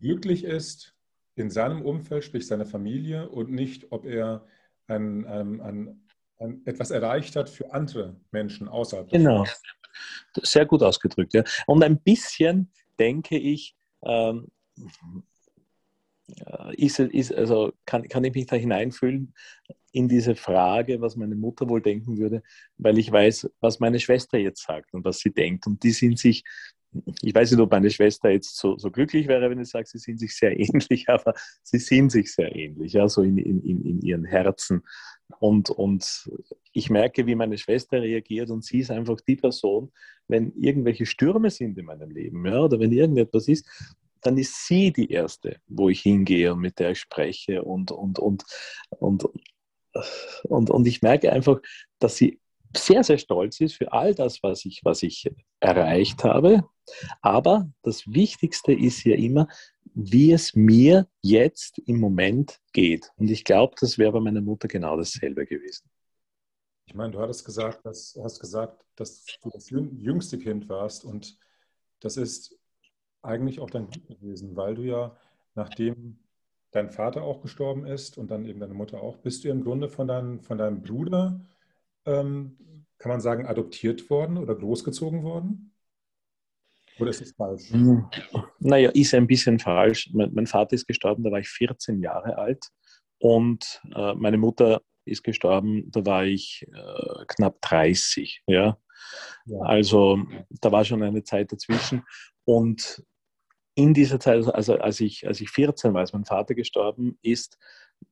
glücklich 0.00 0.44
ist 0.44 0.94
in 1.38 1.50
seinem 1.50 1.82
Umfeld, 1.82 2.24
sprich 2.24 2.46
seiner 2.46 2.66
Familie, 2.66 3.28
und 3.28 3.50
nicht, 3.50 3.90
ob 3.92 4.04
er 4.04 4.44
ein, 4.86 5.26
ein, 5.26 5.60
ein, 5.60 6.00
ein 6.38 6.62
etwas 6.66 6.90
erreicht 6.90 7.36
hat 7.36 7.48
für 7.48 7.72
andere 7.72 8.16
Menschen 8.30 8.68
außerhalb. 8.68 9.10
Genau, 9.10 9.44
sehr 10.42 10.66
gut 10.66 10.82
ausgedrückt. 10.82 11.34
Ja. 11.34 11.44
Und 11.66 11.82
ein 11.82 12.00
bisschen 12.00 12.70
denke 12.98 13.36
ich, 13.36 13.76
ähm, 14.02 14.48
äh, 16.46 16.74
ist, 16.76 16.98
ist, 16.98 17.32
also 17.32 17.72
kann, 17.86 18.06
kann 18.08 18.24
ich 18.24 18.34
mich 18.34 18.46
da 18.46 18.56
hineinfühlen 18.56 19.34
in 19.92 20.08
diese 20.08 20.34
Frage, 20.34 21.00
was 21.00 21.16
meine 21.16 21.34
Mutter 21.34 21.68
wohl 21.68 21.80
denken 21.80 22.18
würde, 22.18 22.42
weil 22.76 22.98
ich 22.98 23.10
weiß, 23.10 23.50
was 23.60 23.80
meine 23.80 23.98
Schwester 23.98 24.38
jetzt 24.38 24.62
sagt 24.62 24.92
und 24.92 25.04
was 25.04 25.18
sie 25.18 25.32
denkt. 25.32 25.66
Und 25.66 25.82
die 25.82 25.92
sind 25.92 26.18
sich 26.18 26.44
ich 27.22 27.34
weiß 27.34 27.50
nicht, 27.50 27.60
ob 27.60 27.70
meine 27.70 27.90
Schwester 27.90 28.30
jetzt 28.30 28.56
so, 28.56 28.78
so 28.78 28.90
glücklich 28.90 29.28
wäre, 29.28 29.50
wenn 29.50 29.60
ich 29.60 29.68
sage, 29.68 29.86
sie 29.86 29.98
sind 29.98 30.18
sich 30.18 30.36
sehr 30.36 30.52
ähnlich, 30.58 31.08
aber 31.08 31.34
sie 31.62 31.78
sind 31.78 32.10
sich 32.10 32.32
sehr 32.32 32.54
ähnlich, 32.54 32.94
ja, 32.94 33.08
so 33.08 33.22
in, 33.22 33.38
in, 33.38 33.60
in 33.62 34.00
ihren 34.00 34.24
Herzen. 34.24 34.82
Und, 35.40 35.68
und 35.70 36.30
ich 36.72 36.88
merke, 36.88 37.26
wie 37.26 37.34
meine 37.34 37.58
Schwester 37.58 38.00
reagiert 38.00 38.50
und 38.50 38.64
sie 38.64 38.78
ist 38.78 38.90
einfach 38.90 39.20
die 39.20 39.36
Person, 39.36 39.92
wenn 40.26 40.52
irgendwelche 40.56 41.06
Stürme 41.06 41.50
sind 41.50 41.76
in 41.78 41.84
meinem 41.84 42.10
Leben, 42.10 42.46
ja, 42.46 42.60
oder 42.60 42.80
wenn 42.80 42.92
irgendetwas 42.92 43.48
ist, 43.48 43.66
dann 44.22 44.36
ist 44.38 44.66
sie 44.66 44.92
die 44.92 45.10
Erste, 45.10 45.60
wo 45.66 45.90
ich 45.90 46.00
hingehe 46.00 46.52
und 46.52 46.60
mit 46.60 46.78
der 46.78 46.92
ich 46.92 47.00
spreche 47.00 47.62
und, 47.62 47.92
und, 47.92 48.18
und, 48.18 48.44
und, 48.90 49.24
und, 50.44 50.70
und 50.70 50.86
ich 50.86 51.02
merke 51.02 51.32
einfach, 51.32 51.60
dass 51.98 52.16
sie 52.16 52.40
sehr, 52.76 53.04
sehr 53.04 53.18
stolz 53.18 53.60
ist 53.60 53.76
für 53.76 53.92
all 53.92 54.14
das, 54.14 54.42
was 54.42 54.64
ich, 54.64 54.80
was 54.84 55.02
ich 55.02 55.30
erreicht 55.60 56.24
habe. 56.24 56.64
Aber 57.20 57.70
das 57.82 58.06
Wichtigste 58.06 58.72
ist 58.72 59.04
ja 59.04 59.14
immer, 59.14 59.48
wie 59.94 60.32
es 60.32 60.54
mir 60.54 61.08
jetzt 61.22 61.78
im 61.80 61.98
Moment 61.98 62.60
geht. 62.72 63.10
Und 63.16 63.30
ich 63.30 63.44
glaube, 63.44 63.74
das 63.80 63.98
wäre 63.98 64.12
bei 64.12 64.20
meiner 64.20 64.40
Mutter 64.40 64.68
genau 64.68 64.96
dasselbe 64.96 65.46
gewesen. 65.46 65.88
Ich 66.86 66.94
meine, 66.94 67.12
du 67.12 67.20
hattest 67.20 67.44
gesagt, 67.44 67.84
dass, 67.84 68.18
hast 68.22 68.40
gesagt, 68.40 68.84
dass 68.96 69.24
du 69.42 69.50
das 69.50 69.68
jüngste 69.70 70.38
Kind 70.38 70.68
warst 70.68 71.04
und 71.04 71.38
das 72.00 72.16
ist 72.16 72.56
eigentlich 73.22 73.60
auch 73.60 73.70
dein 73.70 73.90
Glück 73.90 74.06
gewesen, 74.06 74.56
weil 74.56 74.74
du 74.74 74.82
ja, 74.82 75.16
nachdem 75.54 76.18
dein 76.70 76.90
Vater 76.90 77.22
auch 77.22 77.42
gestorben 77.42 77.86
ist 77.86 78.18
und 78.18 78.30
dann 78.30 78.46
eben 78.46 78.60
deine 78.60 78.74
Mutter 78.74 79.02
auch, 79.02 79.16
bist 79.18 79.44
du 79.44 79.48
im 79.48 79.64
Grunde 79.64 79.88
von, 79.88 80.08
dein, 80.08 80.40
von 80.40 80.58
deinem 80.58 80.82
Bruder 80.82 81.40
ähm, 82.06 82.86
kann 82.98 83.10
man 83.10 83.20
sagen, 83.20 83.46
adoptiert 83.46 84.10
worden 84.10 84.38
oder 84.38 84.54
großgezogen 84.54 85.22
worden? 85.22 85.72
Oder 86.98 87.10
ist 87.10 87.20
es 87.20 87.32
falsch? 87.32 87.70
Naja, 88.58 88.90
ist 88.90 89.14
ein 89.14 89.26
bisschen 89.26 89.58
falsch. 89.58 90.10
Mein, 90.12 90.34
mein, 90.34 90.46
Vater 90.46 90.74
ist 90.74 90.86
gestorben, 90.86 91.22
da 91.22 91.30
war 91.30 91.38
ich 91.38 91.48
14 91.48 92.00
Jahre 92.00 92.36
alt. 92.38 92.68
Und 93.20 93.80
äh, 93.94 94.14
meine 94.14 94.38
Mutter 94.38 94.82
ist 95.04 95.22
gestorben, 95.22 95.90
da 95.90 96.04
war 96.04 96.24
ich 96.24 96.66
äh, 96.72 97.24
knapp 97.28 97.60
30. 97.62 98.42
Ja? 98.46 98.78
ja? 99.46 99.60
Also 99.60 100.18
da 100.60 100.72
war 100.72 100.84
schon 100.84 101.02
eine 101.02 101.22
Zeit 101.22 101.52
dazwischen. 101.52 102.04
Und 102.44 103.02
in 103.74 103.94
dieser 103.94 104.18
Zeit, 104.18 104.44
also 104.46 104.78
als 104.78 105.00
ich, 105.00 105.26
als 105.26 105.40
ich 105.40 105.50
14 105.50 105.94
war, 105.94 106.00
als 106.00 106.12
mein 106.12 106.24
Vater 106.24 106.54
gestorben 106.54 107.16
ist, 107.22 107.58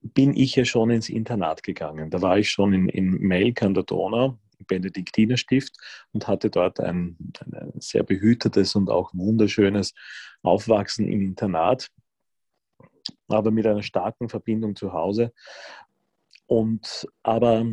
bin 0.00 0.36
ich 0.36 0.56
ja 0.56 0.64
schon 0.64 0.90
ins 0.90 1.08
Internat 1.08 1.62
gegangen. 1.62 2.10
Da 2.10 2.22
war 2.22 2.38
ich 2.38 2.50
schon 2.50 2.72
in, 2.72 2.88
in 2.88 3.10
Melk 3.18 3.62
an 3.62 3.74
der 3.74 3.82
Donau, 3.82 4.38
Benediktinerstift 4.66 5.76
und 6.12 6.28
hatte 6.28 6.50
dort 6.50 6.80
ein, 6.80 7.16
ein 7.52 7.72
sehr 7.80 8.02
behütetes 8.02 8.74
und 8.74 8.90
auch 8.90 9.12
wunderschönes 9.14 9.94
Aufwachsen 10.42 11.08
im 11.08 11.20
Internat, 11.20 11.90
aber 13.28 13.50
mit 13.50 13.66
einer 13.66 13.82
starken 13.82 14.28
Verbindung 14.28 14.76
zu 14.76 14.92
Hause. 14.92 15.32
Und 16.46 17.08
aber 17.22 17.64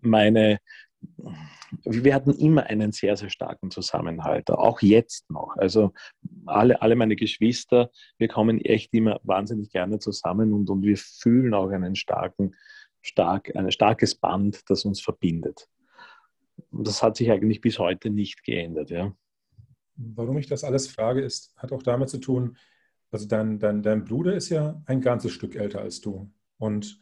meine, 0.00 0.58
wir 1.84 2.14
hatten 2.14 2.32
immer 2.32 2.64
einen 2.64 2.92
sehr, 2.92 3.16
sehr 3.16 3.30
starken 3.30 3.70
Zusammenhalt, 3.70 4.50
auch 4.50 4.80
jetzt 4.80 5.30
noch. 5.30 5.56
Also 5.56 5.92
alle, 6.46 6.80
alle 6.82 6.96
meine 6.96 7.16
Geschwister, 7.16 7.90
wir 8.18 8.28
kommen 8.28 8.60
echt 8.60 8.92
immer 8.94 9.20
wahnsinnig 9.22 9.70
gerne 9.70 9.98
zusammen 9.98 10.52
und, 10.52 10.70
und 10.70 10.82
wir 10.82 10.96
fühlen 10.96 11.54
auch 11.54 11.70
einen 11.70 11.94
starken, 11.94 12.54
stark, 13.02 13.54
ein 13.54 13.70
starkes 13.70 14.14
Band, 14.14 14.68
das 14.70 14.84
uns 14.84 15.00
verbindet. 15.00 15.68
Das 16.72 17.02
hat 17.02 17.16
sich 17.16 17.30
eigentlich 17.30 17.60
bis 17.60 17.78
heute 17.78 18.10
nicht 18.10 18.42
geändert. 18.44 18.90
Ja. 18.90 19.14
Warum 19.96 20.38
ich 20.38 20.46
das 20.46 20.64
alles 20.64 20.88
frage, 20.88 21.22
ist, 21.22 21.54
hat 21.56 21.72
auch 21.72 21.82
damit 21.82 22.08
zu 22.08 22.18
tun, 22.18 22.56
also 23.10 23.26
dein, 23.26 23.58
dein, 23.58 23.82
dein 23.82 24.04
Bruder 24.04 24.34
ist 24.34 24.50
ja 24.50 24.82
ein 24.86 25.00
ganzes 25.00 25.32
Stück 25.32 25.54
älter 25.54 25.80
als 25.80 26.00
du. 26.00 26.30
Und 26.58 27.00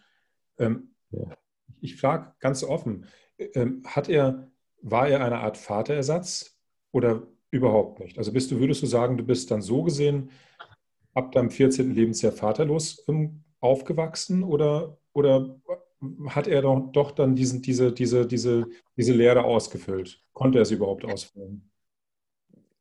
ähm, 0.58 0.94
ja. 1.10 1.24
ich 1.80 1.96
frage 1.96 2.34
ganz 2.38 2.62
offen, 2.62 3.06
hat 3.84 4.08
er, 4.08 4.50
war 4.82 5.08
er 5.08 5.24
eine 5.24 5.38
Art 5.38 5.56
Vaterersatz 5.56 6.58
oder 6.92 7.26
überhaupt 7.50 8.00
nicht? 8.00 8.18
Also 8.18 8.32
bist 8.32 8.50
du, 8.50 8.58
würdest 8.58 8.82
du 8.82 8.86
sagen, 8.86 9.16
du 9.16 9.24
bist 9.24 9.50
dann 9.50 9.62
so 9.62 9.82
gesehen 9.82 10.30
ab 11.14 11.32
deinem 11.32 11.50
14. 11.50 11.94
Lebensjahr 11.94 12.32
vaterlos 12.32 13.04
ähm, 13.08 13.42
aufgewachsen 13.60 14.42
oder, 14.42 14.98
oder 15.12 15.58
hat 16.28 16.46
er 16.46 16.62
doch, 16.62 16.92
doch 16.92 17.10
dann 17.10 17.34
diesen, 17.34 17.62
diese, 17.62 17.92
diese, 17.92 18.26
diese, 18.26 18.66
diese 18.96 19.14
Lehre 19.14 19.44
ausgefüllt? 19.44 20.22
Konnte 20.32 20.58
er 20.58 20.64
sie 20.64 20.74
überhaupt 20.74 21.04
ausfüllen? 21.04 21.70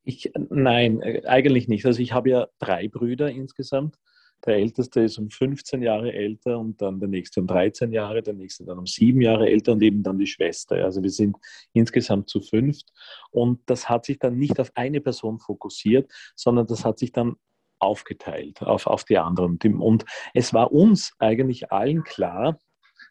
Ich, 0.04 0.32
nein, 0.50 1.02
äh, 1.02 1.24
eigentlich 1.26 1.68
nicht. 1.68 1.86
Also 1.86 2.02
ich 2.02 2.14
habe 2.14 2.30
ja 2.30 2.48
drei 2.60 2.88
Brüder 2.88 3.32
insgesamt. 3.32 3.98
Der 4.46 4.56
älteste 4.56 5.02
ist 5.02 5.18
um 5.18 5.30
15 5.30 5.82
Jahre 5.82 6.14
älter 6.14 6.60
und 6.60 6.82
dann 6.82 7.00
der 7.00 7.10
nächste 7.10 7.42
um 7.42 7.48
13 7.48 7.92
Jahre, 7.92 8.22
der 8.22 8.34
nächste 8.34 8.64
dann 8.64 8.78
um 8.78 8.86
sieben 8.86 9.22
Jahre 9.22 9.50
älter 9.50 9.72
und 9.72 9.82
eben 9.82 10.04
dann 10.04 10.20
die 10.20 10.28
Schwester. 10.28 10.84
Also 10.84 11.02
wir 11.02 11.10
sind 11.10 11.36
insgesamt 11.74 12.30
zu 12.30 12.42
fünft. 12.42 12.92
Und 13.32 13.62
das 13.66 13.90
hat 13.90 14.06
sich 14.06 14.20
dann 14.20 14.38
nicht 14.38 14.60
auf 14.60 14.72
eine 14.76 15.02
Person 15.02 15.40
fokussiert, 15.40 16.12
sondern 16.36 16.68
das 16.68 16.86
hat 16.86 17.00
sich 17.00 17.12
dann 17.12 17.36
aufgeteilt 17.80 18.62
auf, 18.62 18.88
auf 18.88 19.04
die 19.04 19.18
anderen. 19.18 19.58
Und 19.80 20.06
es 20.34 20.54
war 20.54 20.72
uns 20.72 21.14
eigentlich 21.20 21.72
allen 21.72 22.04
klar, 22.04 22.60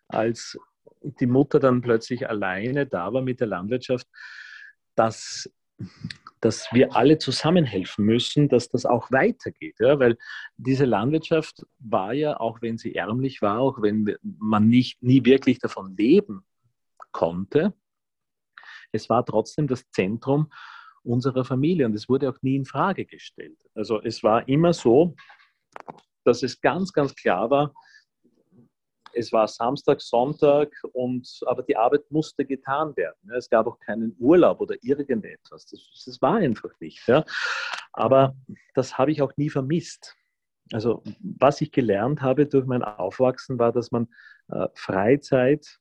als 0.09 0.59
die 1.03 1.27
Mutter 1.27 1.59
dann 1.59 1.81
plötzlich 1.81 2.29
alleine 2.29 2.87
da 2.87 3.13
war 3.13 3.23
mit 3.23 3.41
der 3.41 3.49
Landwirtschaft, 3.49 4.07
dass 4.95 5.51
dass 6.41 6.69
wir 6.73 6.95
alle 6.95 7.17
zusammenhelfen 7.17 8.05
müssen, 8.05 8.51
dass 8.51 8.69
das 8.69 8.85
auch 8.85 9.11
weitergeht. 9.11 9.77
Ja? 9.79 9.99
Weil 9.99 10.19
diese 10.59 10.85
Landwirtschaft 10.85 11.65
war 11.79 12.13
ja, 12.13 12.39
auch 12.39 12.61
wenn 12.61 12.77
sie 12.77 12.95
ärmlich 12.95 13.41
war, 13.41 13.61
auch 13.61 13.81
wenn 13.81 14.15
man 14.23 14.69
nicht, 14.69 15.03
nie 15.03 15.25
wirklich 15.25 15.59
davon 15.59 15.97
leben 15.97 16.45
konnte, 17.13 17.73
es 18.93 19.09
war 19.09 19.25
trotzdem 19.25 19.67
das 19.67 19.89
Zentrum 19.91 20.53
unserer 21.03 21.45
Familie 21.45 21.87
und 21.87 21.95
es 21.95 22.09
wurde 22.09 22.29
auch 22.29 22.41
nie 22.43 22.57
in 22.57 22.65
Frage 22.65 23.07
gestellt. 23.07 23.59
Also 23.75 24.03
es 24.03 24.23
war 24.23 24.47
immer 24.47 24.73
so, 24.73 25.17
dass 26.25 26.43
es 26.43 26.61
ganz, 26.61 26.93
ganz 26.93 27.15
klar 27.15 27.51
war, 27.51 27.75
es 29.15 29.33
war 29.33 29.49
Samstag, 29.49 30.01
Sonntag, 30.01 30.73
und, 30.93 31.41
aber 31.47 31.63
die 31.63 31.77
Arbeit 31.77 32.11
musste 32.11 32.45
getan 32.45 32.97
werden. 32.97 33.31
Es 33.37 33.49
gab 33.49 33.67
auch 33.67 33.79
keinen 33.81 34.15
Urlaub 34.19 34.61
oder 34.61 34.77
irgendetwas. 34.83 35.67
Das, 35.67 36.05
das 36.05 36.23
war 36.23 36.37
einfach 36.37 36.71
nicht. 36.81 37.07
Ja. 37.07 37.25
Aber 37.93 38.37
das 38.75 38.99
habe 38.99 39.13
ich 39.13 39.23
auch 39.23 39.37
nie 39.37 39.51
vermisst. 39.51 40.17
Also 40.73 41.03
was 41.21 41.61
ich 41.61 41.73
gelernt 41.73 42.23
habe 42.23 42.47
durch 42.47 42.67
mein 42.67 42.83
Aufwachsen 42.83 43.59
war, 43.59 43.73
dass 43.73 43.91
man 43.91 44.09
äh, 44.49 44.69
Freizeit 44.75 45.79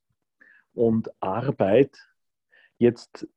und 0.73 1.09
Arbeit 1.21 1.95
jetzt 2.77 3.27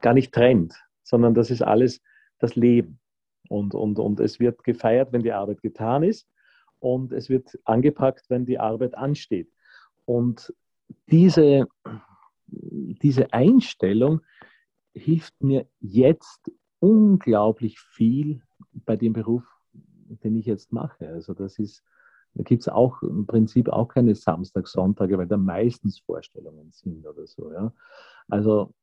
gar 0.00 0.14
nicht 0.14 0.32
trennt, 0.32 0.74
sondern 1.02 1.34
das 1.34 1.50
ist 1.50 1.62
alles 1.62 2.00
das 2.38 2.56
Leben. 2.56 3.00
Und, 3.48 3.74
und, 3.74 3.98
und 3.98 4.20
es 4.20 4.40
wird 4.40 4.64
gefeiert, 4.64 5.12
wenn 5.12 5.22
die 5.22 5.32
Arbeit 5.32 5.60
getan 5.60 6.02
ist 6.02 6.26
und 6.80 7.12
es 7.12 7.28
wird 7.28 7.58
angepackt, 7.64 8.28
wenn 8.28 8.46
die 8.46 8.58
Arbeit 8.58 8.94
ansteht. 8.94 9.50
Und 10.04 10.52
diese, 11.10 11.66
diese 12.46 13.32
Einstellung 13.32 14.20
hilft 14.94 15.42
mir 15.42 15.66
jetzt 15.80 16.50
unglaublich 16.78 17.80
viel 17.80 18.42
bei 18.72 18.96
dem 18.96 19.12
Beruf, 19.12 19.44
den 19.72 20.36
ich 20.36 20.46
jetzt 20.46 20.72
mache. 20.72 21.08
Also 21.08 21.34
das 21.34 21.58
ist, 21.58 21.82
da 22.34 22.42
gibt 22.42 22.62
es 22.62 22.68
auch 22.68 23.02
im 23.02 23.26
Prinzip 23.26 23.68
auch 23.68 23.88
keine 23.88 24.14
Samstag, 24.14 24.68
Sonntage, 24.68 25.16
weil 25.16 25.26
da 25.26 25.36
meistens 25.36 26.00
Vorstellungen 26.00 26.70
sind 26.72 27.06
oder 27.06 27.26
so. 27.26 27.52
Ja. 27.52 27.72
Also 28.28 28.74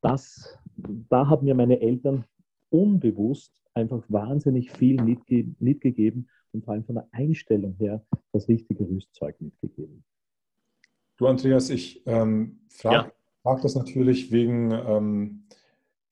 das, 0.00 0.56
da 0.76 1.28
haben 1.28 1.44
mir 1.44 1.54
meine 1.54 1.80
Eltern 1.80 2.24
unbewusst 2.70 3.52
einfach 3.74 4.02
wahnsinnig 4.08 4.70
viel 4.70 5.02
mitge 5.02 5.46
mitgegeben 5.58 6.28
und 6.52 6.64
vor 6.64 6.74
allem 6.74 6.84
von 6.84 6.96
der 6.96 7.08
Einstellung 7.12 7.74
her 7.78 8.04
das 8.32 8.48
richtige 8.48 8.84
Rüstzeug 8.88 9.40
mitgegeben. 9.40 10.04
Du, 11.16 11.26
Andreas, 11.26 11.70
ich 11.70 12.02
ähm, 12.06 12.60
frage 12.68 13.08
ja. 13.08 13.12
frag 13.42 13.62
das 13.62 13.74
natürlich 13.74 14.30
wegen, 14.30 14.70
ähm, 14.70 15.44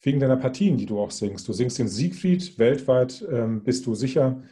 wegen 0.00 0.20
deiner 0.20 0.36
Partien, 0.36 0.76
die 0.76 0.86
du 0.86 0.98
auch 0.98 1.10
singst. 1.10 1.46
Du 1.46 1.52
singst 1.52 1.78
den 1.78 1.88
Siegfried 1.88 2.58
weltweit, 2.58 3.26
ähm, 3.30 3.62
bist 3.62 3.86
du 3.86 3.94
sicher 3.94 4.42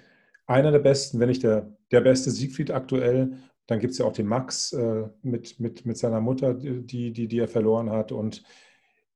einer 0.46 0.72
der 0.72 0.80
besten, 0.80 1.20
wenn 1.20 1.28
nicht 1.28 1.42
der, 1.42 1.74
der 1.90 2.00
beste 2.00 2.30
Siegfried 2.30 2.70
aktuell. 2.70 3.38
Dann 3.66 3.78
gibt 3.78 3.92
es 3.92 3.98
ja 3.98 4.04
auch 4.04 4.12
den 4.12 4.26
Max 4.26 4.72
äh, 4.72 5.08
mit, 5.22 5.58
mit, 5.60 5.86
mit 5.86 5.96
seiner 5.96 6.20
Mutter, 6.20 6.54
die, 6.54 7.12
die, 7.12 7.28
die 7.28 7.38
er 7.38 7.48
verloren 7.48 7.90
hat 7.90 8.12
und 8.12 8.42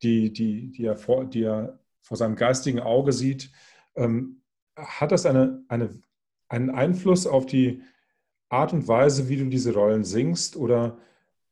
die, 0.02 0.32
die, 0.32 0.70
die, 0.70 0.84
er, 0.84 0.96
vor, 0.96 1.24
die 1.24 1.42
er 1.42 1.78
vor 2.00 2.16
seinem 2.16 2.36
geistigen 2.36 2.80
Auge 2.80 3.12
sieht. 3.12 3.50
Ähm, 3.96 4.42
hat 4.76 5.12
das 5.12 5.26
eine, 5.26 5.64
eine, 5.68 5.90
einen 6.48 6.70
Einfluss 6.70 7.26
auf 7.26 7.46
die 7.46 7.82
Art 8.48 8.72
und 8.72 8.86
Weise, 8.86 9.28
wie 9.28 9.36
du 9.36 9.46
diese 9.46 9.74
Rollen 9.74 10.04
singst? 10.04 10.56
Oder, 10.56 10.98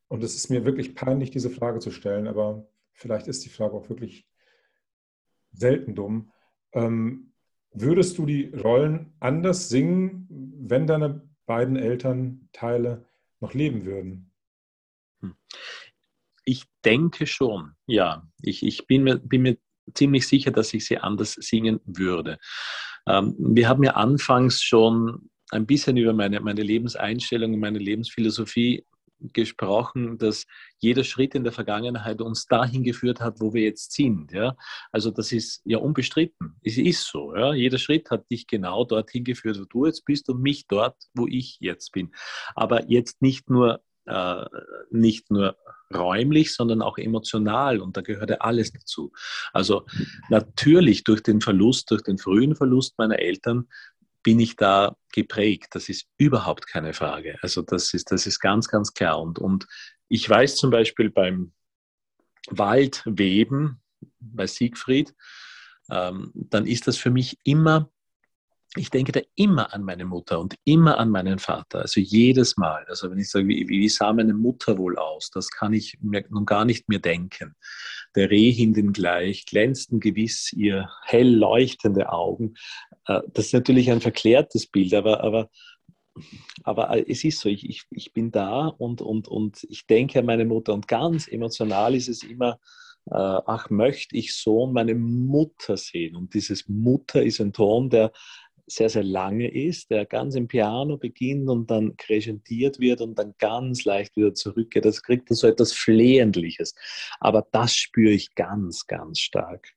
und 0.09 0.22
es 0.22 0.35
ist 0.35 0.50
mir 0.50 0.64
wirklich 0.64 0.94
peinlich, 0.94 1.30
diese 1.30 1.50
Frage 1.50 1.80
zu 1.80 1.90
stellen, 1.90 2.26
aber 2.26 2.68
vielleicht 2.92 3.26
ist 3.26 3.44
die 3.44 3.50
Frage 3.50 3.74
auch 3.74 3.88
wirklich 3.88 4.28
selten 5.52 5.94
dumm. 5.94 6.33
Ähm, 6.72 7.33
würdest 7.72 8.18
du 8.18 8.26
die 8.26 8.48
Rollen 8.54 9.14
anders 9.20 9.68
singen, 9.68 10.28
wenn 10.28 10.87
deine 10.87 11.28
beiden 11.46 11.76
Elternteile 11.76 13.04
noch 13.40 13.54
leben 13.54 13.85
würden? 13.85 14.30
Hm. 15.20 15.35
Ich 16.44 16.64
denke 16.85 17.26
schon, 17.26 17.72
ja. 17.87 18.26
Ich, 18.42 18.64
ich 18.64 18.87
bin, 18.87 19.04
mir, 19.04 19.18
bin 19.18 19.42
mir 19.42 19.59
ziemlich 19.94 20.26
sicher, 20.26 20.50
dass 20.50 20.72
ich 20.74 20.87
sie 20.87 20.98
anders 20.98 21.33
singen 21.33 21.80
würde. 21.85 22.38
Ähm, 23.06 23.34
wir 23.38 23.68
haben 23.68 23.82
ja 23.82 23.92
anfangs 23.92 24.62
schon 24.62 25.30
ein 25.50 25.66
bisschen 25.66 25.96
über 25.96 26.12
meine, 26.12 26.40
meine 26.40 26.62
Lebenseinstellung 26.62 27.54
und 27.54 27.60
meine 27.60 27.78
Lebensphilosophie 27.78 28.84
gesprochen, 29.32 30.18
dass 30.18 30.44
jeder 30.78 31.04
Schritt 31.04 31.34
in 31.34 31.44
der 31.44 31.52
Vergangenheit 31.52 32.20
uns 32.20 32.46
dahin 32.46 32.82
geführt 32.82 33.20
hat, 33.20 33.40
wo 33.40 33.54
wir 33.54 33.62
jetzt 33.62 33.92
sind. 33.92 34.32
Ja? 34.32 34.56
Also 34.92 35.10
das 35.10 35.32
ist 35.32 35.62
ja 35.64 35.78
unbestritten. 35.78 36.56
Es 36.62 36.76
ist 36.76 37.06
so. 37.06 37.34
Ja? 37.34 37.54
Jeder 37.54 37.78
Schritt 37.78 38.10
hat 38.10 38.30
dich 38.30 38.46
genau 38.46 38.84
dorthin 38.84 39.24
geführt, 39.24 39.58
wo 39.58 39.64
du 39.64 39.86
jetzt 39.86 40.04
bist 40.04 40.28
und 40.28 40.42
mich 40.42 40.66
dort, 40.66 40.96
wo 41.14 41.26
ich 41.26 41.58
jetzt 41.60 41.92
bin. 41.92 42.12
Aber 42.54 42.88
jetzt 42.90 43.22
nicht 43.22 43.48
nur, 43.48 43.80
äh, 44.06 44.44
nicht 44.90 45.30
nur 45.30 45.56
räumlich, 45.94 46.54
sondern 46.54 46.82
auch 46.82 46.98
emotional 46.98 47.80
und 47.80 47.96
da 47.96 48.00
gehört 48.00 48.30
ja 48.30 48.36
alles 48.38 48.72
dazu. 48.72 49.12
Also 49.52 49.86
natürlich 50.28 51.04
durch 51.04 51.22
den 51.22 51.40
Verlust, 51.40 51.90
durch 51.90 52.02
den 52.02 52.18
frühen 52.18 52.56
Verlust 52.56 52.98
meiner 52.98 53.18
Eltern 53.18 53.68
bin 54.22 54.40
ich 54.40 54.56
da 54.56 54.96
geprägt. 55.12 55.68
Das 55.72 55.88
ist 55.88 56.06
überhaupt 56.16 56.66
keine 56.66 56.94
Frage. 56.94 57.38
Also 57.42 57.62
das 57.62 57.94
ist, 57.94 58.10
das 58.10 58.26
ist 58.26 58.40
ganz, 58.40 58.68
ganz 58.68 58.94
klar. 58.94 59.20
Und, 59.20 59.38
und 59.38 59.66
ich 60.08 60.28
weiß 60.28 60.56
zum 60.56 60.70
Beispiel 60.70 61.10
beim 61.10 61.52
Waldweben 62.48 63.80
bei 64.20 64.46
Siegfried, 64.46 65.14
ähm, 65.90 66.32
dann 66.34 66.66
ist 66.66 66.86
das 66.88 66.96
für 66.96 67.10
mich 67.10 67.38
immer 67.44 67.90
ich 68.76 68.90
denke 68.90 69.12
da 69.12 69.20
immer 69.37 69.72
an 69.72 69.84
meine 69.84 70.04
Mutter 70.04 70.40
und 70.40 70.56
immer 70.64 70.98
an 70.98 71.10
meinen 71.10 71.38
Vater. 71.38 71.80
Also 71.80 72.00
jedes 72.00 72.56
Mal. 72.56 72.84
Also 72.88 73.10
wenn 73.10 73.18
ich 73.18 73.30
sage, 73.30 73.46
wie, 73.46 73.68
wie 73.68 73.88
sah 73.88 74.12
meine 74.12 74.34
Mutter 74.34 74.78
wohl 74.78 74.98
aus? 74.98 75.30
Das 75.30 75.50
kann 75.50 75.72
ich 75.72 75.98
mir 76.00 76.24
nun 76.30 76.44
gar 76.44 76.64
nicht 76.64 76.88
mehr 76.88 76.98
denken. 76.98 77.54
Der 78.16 78.30
Rehhindin 78.30 78.92
gleich, 78.92 79.46
glänzten 79.46 80.00
gewiss 80.00 80.52
ihr 80.52 80.88
hell 81.04 81.34
leuchtende 81.34 82.10
Augen. 82.10 82.54
Äh, 83.06 83.20
das 83.32 83.46
ist 83.46 83.54
natürlich 83.54 83.90
ein 83.90 84.00
verklärtes 84.00 84.66
Bild, 84.66 84.92
aber, 84.94 85.22
aber, 85.22 85.50
aber 86.64 87.08
es 87.08 87.22
ist 87.22 87.40
so, 87.40 87.48
ich, 87.48 87.68
ich, 87.68 87.84
ich 87.90 88.12
bin 88.12 88.32
da 88.32 88.66
und, 88.66 89.00
und, 89.00 89.28
und 89.28 89.64
ich 89.70 89.87
denke 89.87 90.18
an 90.18 90.26
meine 90.26 90.44
Mutter 90.44 90.74
und 90.74 90.88
ganz 90.88 91.28
emotional 91.28 91.94
ist 91.94 92.08
es 92.08 92.24
immer, 92.24 92.58
äh, 93.06 93.40
ach, 93.46 93.70
möchte 93.70 94.16
ich 94.16 94.34
so 94.34 94.66
meine 94.66 94.94
Mutter 94.94 95.76
sehen. 95.76 96.16
Und 96.16 96.34
dieses 96.34 96.68
Mutter 96.68 97.22
ist 97.22 97.40
ein 97.40 97.52
Ton, 97.52 97.90
der 97.90 98.12
sehr, 98.66 98.88
sehr 98.88 99.05
lange 99.05 99.53
ist, 99.53 99.90
der 99.90 100.07
ganz 100.07 100.35
im 100.35 100.48
Piano 100.48 100.96
beginnt 100.96 101.48
und 101.48 101.70
dann 101.70 101.96
crescentiert 101.96 102.79
wird 102.81 103.00
und 103.00 103.18
dann 103.18 103.35
ganz 103.38 103.85
leicht 103.85 104.16
wieder 104.16 104.35
zurückgeht. 104.35 104.85
Das 104.85 105.03
kriegt 105.03 105.31
dann 105.31 105.37
so 105.37 105.46
etwas 105.46 105.72
Flehentliches. 105.72 106.74
Aber 107.20 107.46
das 107.53 107.74
spüre 107.74 108.12
ich 108.12 108.35
ganz, 108.35 108.87
ganz 108.87 109.18
stark. 109.20 109.74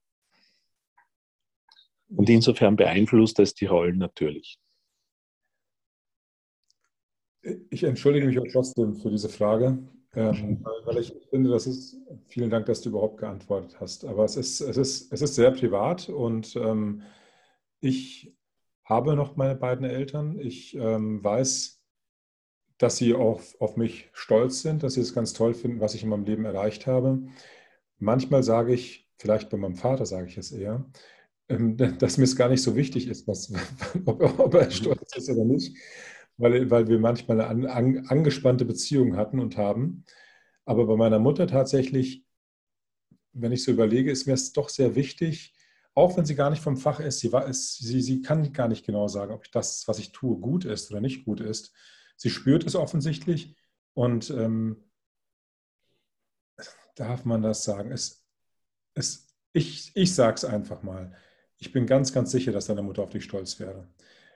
Und 2.10 2.30
insofern 2.30 2.76
beeinflusst 2.76 3.40
es 3.40 3.54
die 3.54 3.66
Rollen 3.66 3.98
natürlich. 3.98 4.58
Ich 7.70 7.84
entschuldige 7.84 8.28
mich 8.28 8.40
auch 8.40 8.48
trotzdem 8.52 8.96
für 8.96 9.10
diese 9.10 9.30
Frage, 9.30 9.78
ähm, 10.16 10.66
weil 10.86 10.98
ich 11.00 11.14
finde, 11.30 11.50
das 11.50 11.68
ist, 11.68 11.98
vielen 12.28 12.50
Dank, 12.50 12.66
dass 12.66 12.82
du 12.82 12.90
überhaupt 12.90 13.20
geantwortet 13.20 13.80
hast. 13.80 14.06
Aber 14.06 14.24
es 14.24 14.38
ist, 14.38 14.62
es 14.62 14.78
ist, 14.78 15.12
es 15.12 15.22
ist 15.22 15.36
sehr 15.36 15.52
privat 15.52 16.10
und 16.10 16.56
ähm, 16.56 17.04
ich 17.80 18.37
habe 18.88 19.16
noch 19.16 19.36
meine 19.36 19.56
beiden 19.56 19.86
Eltern. 19.86 20.40
Ich 20.40 20.76
ähm, 20.76 21.24
weiß, 21.24 21.84
dass 22.78 22.98
sie 22.98 23.14
auch 23.14 23.42
auf 23.60 23.76
mich 23.76 24.10
stolz 24.14 24.62
sind, 24.62 24.82
dass 24.82 24.94
sie 24.94 25.02
es 25.02 25.14
ganz 25.14 25.34
toll 25.34 25.54
finden, 25.54 25.82
was 25.82 25.94
ich 25.94 26.04
in 26.04 26.10
meinem 26.10 26.26
Leben 26.26 26.46
erreicht 26.46 26.88
habe. 26.88 27.22
Manchmal 28.00 28.44
sage 28.44 28.74
ich, 28.74 29.10
vielleicht 29.18 29.50
bei 29.50 29.58
meinem 29.58 29.76
Vater 29.76 30.06
sage 30.06 30.28
ich 30.28 30.38
es 30.38 30.52
eher, 30.52 30.86
ähm, 31.50 31.76
dass 32.00 32.18
mir 32.18 32.24
es 32.24 32.36
gar 32.38 32.50
nicht 32.50 32.62
so 32.64 32.76
wichtig 32.76 33.08
ist, 33.08 33.28
was, 33.28 33.52
ob, 34.06 34.22
ob, 34.40 34.54
er 34.54 34.72
stolz 34.72 35.18
ist 35.18 35.30
oder 35.30 35.44
nicht, 35.44 35.76
weil, 36.38 36.70
weil 36.72 36.88
wir 36.88 37.00
manchmal 37.00 37.42
eine 37.42 37.50
an, 37.50 37.98
an, 37.98 38.08
angespannte 38.08 38.64
Beziehung 38.64 39.18
hatten 39.18 39.40
und 39.40 39.58
haben. 39.58 40.06
Aber 40.64 40.86
bei 40.88 40.96
meiner 40.96 41.20
Mutter 41.20 41.48
tatsächlich, 41.48 42.24
wenn 43.34 43.52
ich 43.52 43.64
so 43.64 43.72
überlege, 43.72 44.12
ist 44.12 44.28
mir 44.28 44.34
es 44.34 44.54
doch 44.54 44.70
sehr 44.70 44.96
wichtig, 44.96 45.54
auch 45.98 46.16
wenn 46.16 46.26
sie 46.26 46.36
gar 46.36 46.52
nicht 46.52 46.62
vom 46.62 46.78
Fach 46.78 47.00
ist, 47.00 47.22
sie, 47.22 47.32
ist, 47.50 47.80
sie, 47.80 48.02
sie 48.04 48.22
kann 48.22 48.54
gar 48.54 48.68
nicht 48.68 48.86
genau 48.86 49.08
sagen, 49.08 49.34
ob 49.34 49.52
das, 49.52 49.88
was 49.88 49.98
ich 49.98 50.12
tue, 50.12 50.38
gut 50.38 50.64
ist 50.64 50.92
oder 50.92 51.02
nicht 51.02 51.26
gut 51.26 51.42
ist. 51.42 51.74
Sie 52.16 52.30
spürt 52.30 52.64
es 52.68 52.76
offensichtlich 52.76 53.58
und 53.96 54.30
ähm, 54.30 54.92
darf 56.94 57.26
man 57.26 57.42
das 57.42 57.64
sagen? 57.64 57.92
Es, 57.92 58.28
es, 58.94 59.26
ich 59.54 59.92
ich 59.96 60.14
sage 60.14 60.36
es 60.36 60.46
einfach 60.46 60.84
mal. 60.84 61.16
Ich 61.58 61.72
bin 61.72 61.88
ganz, 61.88 62.14
ganz 62.14 62.30
sicher, 62.30 62.52
dass 62.52 62.68
deine 62.68 62.84
Mutter 62.84 63.02
auf 63.02 63.10
dich 63.10 63.24
stolz 63.24 63.60
wäre. 63.60 63.88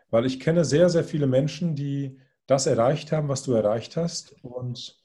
Weil 0.09 0.25
ich 0.25 0.39
kenne 0.39 0.65
sehr, 0.65 0.89
sehr 0.89 1.03
viele 1.03 1.27
Menschen, 1.27 1.75
die 1.75 2.19
das 2.47 2.65
erreicht 2.65 3.11
haben, 3.11 3.29
was 3.29 3.43
du 3.43 3.53
erreicht 3.53 3.97
hast 3.97 4.33
und 4.43 4.99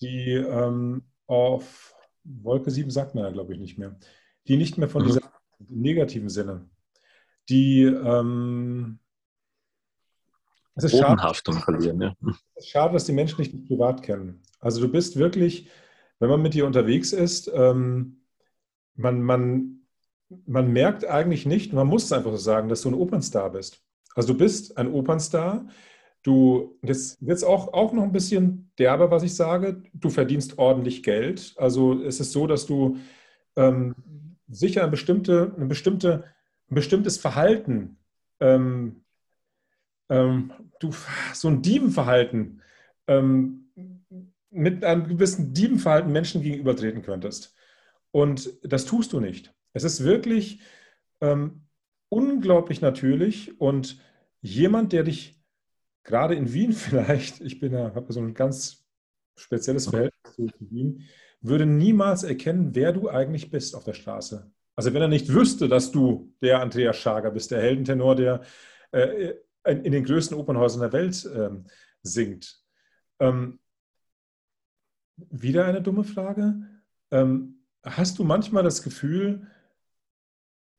die 0.00 0.34
ähm, 0.34 1.02
auf 1.26 1.96
Wolke 2.22 2.70
7 2.70 2.92
sagt 2.92 3.16
man 3.16 3.24
ja, 3.24 3.30
glaube 3.32 3.54
ich, 3.54 3.58
nicht 3.58 3.76
mehr, 3.76 3.98
die 4.46 4.56
nicht 4.56 4.78
mehr 4.78 4.88
von 4.88 5.02
mhm. 5.02 5.06
dieser 5.08 5.35
negativen 5.58 6.28
Sinne, 6.28 6.68
die 7.48 7.82
ähm, 7.82 8.98
es 10.76 10.84
ist 10.84 10.92
Bodenhaftung 10.92 11.54
verlieren. 11.54 12.00
Ja. 12.00 12.14
Es 12.54 12.64
ist 12.64 12.70
schade, 12.70 12.92
dass 12.92 13.06
die 13.06 13.12
Menschen 13.12 13.40
nicht 13.40 13.66
privat 13.66 14.02
kennen. 14.02 14.42
Also 14.60 14.80
du 14.80 14.88
bist 14.88 15.16
wirklich, 15.16 15.68
wenn 16.18 16.28
man 16.28 16.42
mit 16.42 16.54
dir 16.54 16.66
unterwegs 16.66 17.12
ist, 17.12 17.50
ähm, 17.54 18.20
man, 18.94 19.22
man, 19.22 19.80
man 20.44 20.72
merkt 20.72 21.06
eigentlich 21.06 21.46
nicht, 21.46 21.72
man 21.72 21.86
muss 21.86 22.04
es 22.04 22.12
einfach 22.12 22.30
so 22.32 22.36
sagen, 22.36 22.68
dass 22.68 22.82
du 22.82 22.90
ein 22.90 22.94
Opernstar 22.94 23.50
bist. 23.50 23.82
Also 24.14 24.32
du 24.32 24.38
bist 24.38 24.76
ein 24.76 24.92
Opernstar. 24.92 25.66
Du, 26.22 26.78
jetzt 26.82 27.24
wird 27.24 27.44
auch, 27.44 27.72
auch 27.72 27.92
noch 27.92 28.02
ein 28.02 28.12
bisschen 28.12 28.70
derber, 28.78 29.10
was 29.10 29.22
ich 29.22 29.34
sage. 29.34 29.82
Du 29.94 30.10
verdienst 30.10 30.58
ordentlich 30.58 31.02
Geld. 31.02 31.54
Also 31.56 32.02
es 32.02 32.20
ist 32.20 32.32
so, 32.32 32.46
dass 32.46 32.66
du 32.66 32.96
ähm, 33.54 33.94
sicher 34.48 34.82
eine 34.82 34.90
bestimmte, 34.90 35.52
eine 35.56 35.66
bestimmte, 35.66 36.24
ein 36.70 36.74
bestimmtes 36.74 37.18
Verhalten, 37.18 37.98
ähm, 38.40 39.04
ähm, 40.08 40.52
du, 40.80 40.92
so 41.32 41.48
ein 41.48 41.62
Diebenverhalten, 41.62 42.62
ähm, 43.06 43.72
mit 44.50 44.84
einem 44.84 45.06
gewissen 45.06 45.52
Diebenverhalten 45.52 46.12
Menschen 46.12 46.42
gegenübertreten 46.42 47.02
könntest. 47.02 47.54
Und 48.10 48.50
das 48.62 48.86
tust 48.86 49.12
du 49.12 49.20
nicht. 49.20 49.54
Es 49.72 49.84
ist 49.84 50.04
wirklich 50.04 50.60
ähm, 51.20 51.66
unglaublich 52.08 52.80
natürlich 52.80 53.60
und 53.60 54.00
jemand, 54.40 54.92
der 54.92 55.02
dich 55.02 55.42
gerade 56.04 56.34
in 56.34 56.52
Wien 56.52 56.72
vielleicht, 56.72 57.40
ich 57.40 57.60
bin 57.60 57.72
ja, 57.72 57.94
habe 57.94 58.12
so 58.12 58.20
ein 58.20 58.34
ganz 58.34 58.86
spezielles 59.36 59.88
Verhältnis 59.88 60.34
zu 60.34 60.48
Wien, 60.60 61.04
würde 61.40 61.66
niemals 61.66 62.22
erkennen, 62.22 62.74
wer 62.74 62.92
du 62.92 63.08
eigentlich 63.08 63.50
bist 63.50 63.74
auf 63.74 63.84
der 63.84 63.94
Straße. 63.94 64.50
Also 64.74 64.92
wenn 64.92 65.02
er 65.02 65.08
nicht 65.08 65.32
wüsste, 65.32 65.68
dass 65.68 65.90
du 65.90 66.34
der 66.42 66.60
Andreas 66.60 66.96
Schager 66.98 67.30
bist, 67.30 67.50
der 67.50 67.62
Heldentenor, 67.62 68.14
der 68.14 68.42
äh, 68.92 69.34
in, 69.64 69.84
in, 69.84 69.92
den 69.92 70.04
größten 70.04 70.36
Opernhäusern 70.36 70.80
der 70.80 70.92
Welt 70.92 71.28
ähm, 71.34 71.66
singt. 72.02 72.62
Ähm, 73.18 73.58
wieder 75.16 75.64
eine 75.64 75.80
dumme 75.80 76.04
Frage. 76.04 76.56
Ähm, 77.10 77.64
hast 77.82 78.18
du 78.18 78.24
manchmal 78.24 78.62
das 78.62 78.82
Gefühl, 78.82 79.50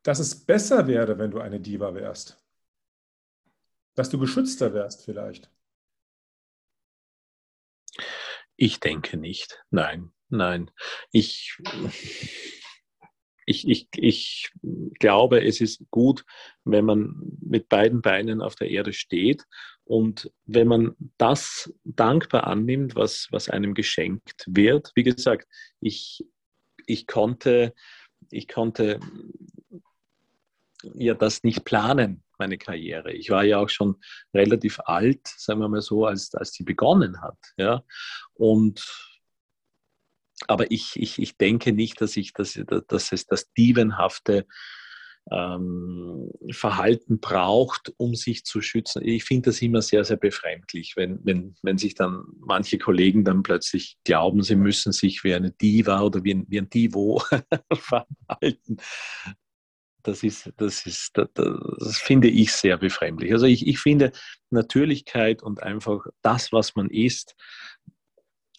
dass 0.04 0.20
es 0.20 0.46
besser 0.46 0.88
wäre, 0.88 1.18
wenn 1.18 1.32
du 1.32 1.40
eine 1.40 1.60
Diva 1.60 1.94
wärst? 1.96 2.42
Dass 3.96 4.10
du 4.10 4.20
geschützter 4.20 4.74
wärst 4.74 5.04
vielleicht? 5.04 5.52
Ich 8.56 8.80
denke 8.80 9.18
nicht. 9.18 9.64
Nein. 9.70 10.12
Nein, 10.30 10.72
ich, 11.12 11.58
ich, 13.46 13.68
ich, 13.68 13.88
ich 13.94 14.52
glaube, 15.00 15.44
es 15.44 15.62
ist 15.62 15.84
gut, 15.90 16.26
wenn 16.66 16.86
man 16.86 17.16
mit 17.42 17.70
beiden 17.70 18.02
Beinen 18.02 18.42
auf 18.42 18.56
der 18.56 18.70
Erde 18.70 18.92
steht 18.92 19.46
und 19.86 20.30
wenn 20.46 20.68
man 20.68 20.96
das 21.18 21.74
dankbar 21.86 22.46
annimmt, 22.46 22.96
was, 22.96 23.28
was 23.32 23.50
einem 23.50 23.74
geschenkt 23.74 24.46
wird. 24.48 24.92
Wie 24.96 25.04
gesagt, 25.04 25.48
ich, 25.80 26.26
ich 26.86 27.08
konnte, 27.08 27.74
ich 28.30 28.50
konnte 28.50 29.00
ja 30.94 31.14
das 31.14 31.44
nicht 31.44 31.64
planen, 31.64 32.24
meine 32.38 32.58
Karriere. 32.58 33.14
Ich 33.14 33.30
war 33.30 33.46
ja 33.46 33.60
auch 33.60 33.70
schon 33.70 33.96
relativ 34.34 34.80
alt, 34.84 35.26
sagen 35.26 35.62
wir 35.62 35.70
mal 35.70 35.82
so, 35.82 36.06
als, 36.06 36.36
als 36.36 36.52
sie 36.52 36.64
begonnen 36.64 37.22
hat. 37.22 37.38
Ja? 37.56 37.82
Und 38.34 38.86
aber 40.46 40.70
ich, 40.72 40.96
ich, 40.96 41.20
ich 41.20 41.38
denke 41.38 41.72
nicht, 41.72 42.00
dass, 42.02 42.16
ich, 42.16 42.34
dass, 42.34 42.60
dass 42.88 43.12
es 43.12 43.26
das 43.26 43.52
Dievenhafte 43.54 44.46
ähm, 45.32 46.30
Verhalten 46.52 47.20
braucht, 47.20 47.94
um 47.98 48.16
sich 48.16 48.46
zu 48.46 48.62
schützen. 48.62 49.02
Ich 49.04 49.24
finde 49.26 49.50
das 49.50 49.62
immer 49.62 49.82
sehr, 49.82 50.04
sehr 50.04 50.18
befremdlich, 50.18 50.94
wenn, 50.96 51.20
wenn, 51.24 51.56
wenn 51.64 51.78
sich 51.78 51.96
dann 51.96 52.24
manche 52.40 52.78
Kollegen 52.78 53.26
dann 53.26 53.44
plötzlich 53.44 53.98
glauben, 54.06 54.44
sie 54.44 54.56
müssen 54.56 54.92
sich 54.92 55.24
wie 55.24 55.34
eine 55.34 55.52
Diva 55.52 56.02
oder 56.02 56.24
wie 56.24 56.34
ein, 56.34 56.46
wie 56.48 56.60
ein 56.60 56.70
Divo 56.70 57.22
verhalten. 57.74 58.78
Das 60.04 60.24
ist, 60.24 60.54
das 60.56 60.86
ist, 60.86 61.18
das, 61.18 61.28
das, 61.34 61.98
finde 61.98 62.30
ich 62.30 62.54
sehr 62.54 62.78
befremdlich. 62.78 63.34
Also 63.34 63.46
ich, 63.46 63.68
ich 63.68 63.80
finde 63.80 64.14
Natürlichkeit 64.50 65.44
und 65.44 65.62
einfach 65.62 66.06
das, 66.22 66.54
was 66.54 66.76
man 66.76 66.90
ist, 66.90 67.36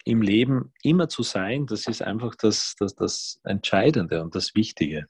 im 0.05 0.21
Leben 0.21 0.73
immer 0.83 1.09
zu 1.09 1.23
sein, 1.23 1.65
das 1.65 1.87
ist 1.87 2.01
einfach 2.01 2.35
das, 2.35 2.75
das, 2.79 2.95
das 2.95 3.39
Entscheidende 3.43 4.21
und 4.21 4.35
das 4.35 4.55
Wichtige. 4.55 5.07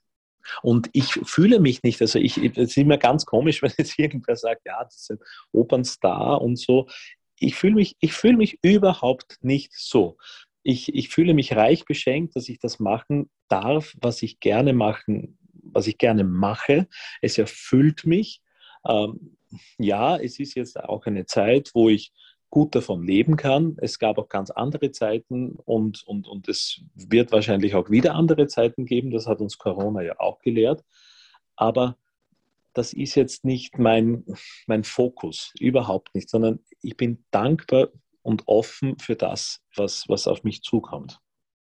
Und 0.62 0.88
ich 0.92 1.12
fühle 1.24 1.60
mich 1.60 1.82
nicht, 1.82 2.00
also 2.00 2.18
ich, 2.18 2.38
es 2.38 2.56
ist 2.56 2.76
immer 2.76 2.98
ganz 2.98 3.26
komisch, 3.26 3.62
wenn 3.62 3.72
jetzt 3.78 3.98
irgendwer 3.98 4.36
sagt, 4.36 4.62
ja, 4.66 4.82
das 4.84 4.96
ist 4.96 5.10
ein 5.12 5.18
Opernstar 5.52 6.40
und 6.40 6.58
so. 6.58 6.88
Ich 7.38 7.54
fühle 7.54 7.74
mich, 7.74 7.96
ich 8.00 8.12
fühle 8.12 8.36
mich 8.36 8.58
überhaupt 8.62 9.38
nicht 9.42 9.72
so. 9.74 10.18
Ich, 10.62 10.94
ich 10.94 11.08
fühle 11.08 11.32
mich 11.32 11.56
reich 11.56 11.84
beschenkt, 11.86 12.36
dass 12.36 12.48
ich 12.48 12.58
das 12.58 12.80
machen 12.80 13.30
darf, 13.48 13.94
was 14.00 14.22
ich 14.22 14.40
gerne 14.40 14.74
machen, 14.74 15.38
was 15.52 15.86
ich 15.86 15.96
gerne 15.96 16.24
mache. 16.24 16.86
Es 17.22 17.38
erfüllt 17.38 18.04
mich. 18.04 18.42
Ähm, 18.86 19.36
ja, 19.78 20.16
es 20.16 20.38
ist 20.38 20.54
jetzt 20.54 20.78
auch 20.78 21.06
eine 21.06 21.24
Zeit, 21.24 21.70
wo 21.74 21.88
ich 21.88 22.12
gut 22.50 22.74
davon 22.74 23.02
leben 23.04 23.36
kann. 23.36 23.76
Es 23.80 23.98
gab 23.98 24.18
auch 24.18 24.28
ganz 24.28 24.50
andere 24.50 24.90
Zeiten 24.90 25.52
und, 25.64 26.02
und, 26.02 26.26
und 26.26 26.48
es 26.48 26.82
wird 26.94 27.32
wahrscheinlich 27.32 27.74
auch 27.76 27.90
wieder 27.90 28.14
andere 28.14 28.48
Zeiten 28.48 28.84
geben. 28.84 29.10
Das 29.10 29.26
hat 29.26 29.40
uns 29.40 29.56
Corona 29.56 30.02
ja 30.02 30.18
auch 30.18 30.40
gelehrt. 30.40 30.84
Aber 31.56 31.96
das 32.74 32.92
ist 32.92 33.14
jetzt 33.14 33.44
nicht 33.44 33.78
mein, 33.78 34.24
mein 34.66 34.84
Fokus, 34.84 35.52
überhaupt 35.58 36.14
nicht, 36.14 36.28
sondern 36.28 36.60
ich 36.82 36.96
bin 36.96 37.24
dankbar 37.30 37.88
und 38.22 38.46
offen 38.46 38.98
für 38.98 39.16
das, 39.16 39.60
was, 39.76 40.04
was 40.08 40.26
auf 40.26 40.44
mich 40.44 40.62
zukommt. 40.62 41.20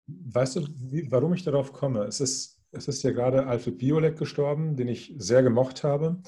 Weißt 0.08 0.58
du, 0.58 0.67
wie, 0.67 1.10
warum 1.12 1.34
ich 1.34 1.43
darauf 1.43 1.72
komme? 1.72 2.04
Es 2.04 2.19
ist, 2.19 2.62
es 2.72 2.88
ist 2.88 3.04
ja 3.04 3.12
gerade 3.12 3.48
Alfred 3.48 3.78
Biolek 3.78 4.17
gestorben, 4.17 4.76
den 4.76 4.88
ich 4.89 5.13
sehr 5.17 5.43
gemocht 5.43 5.84
habe. 5.84 6.22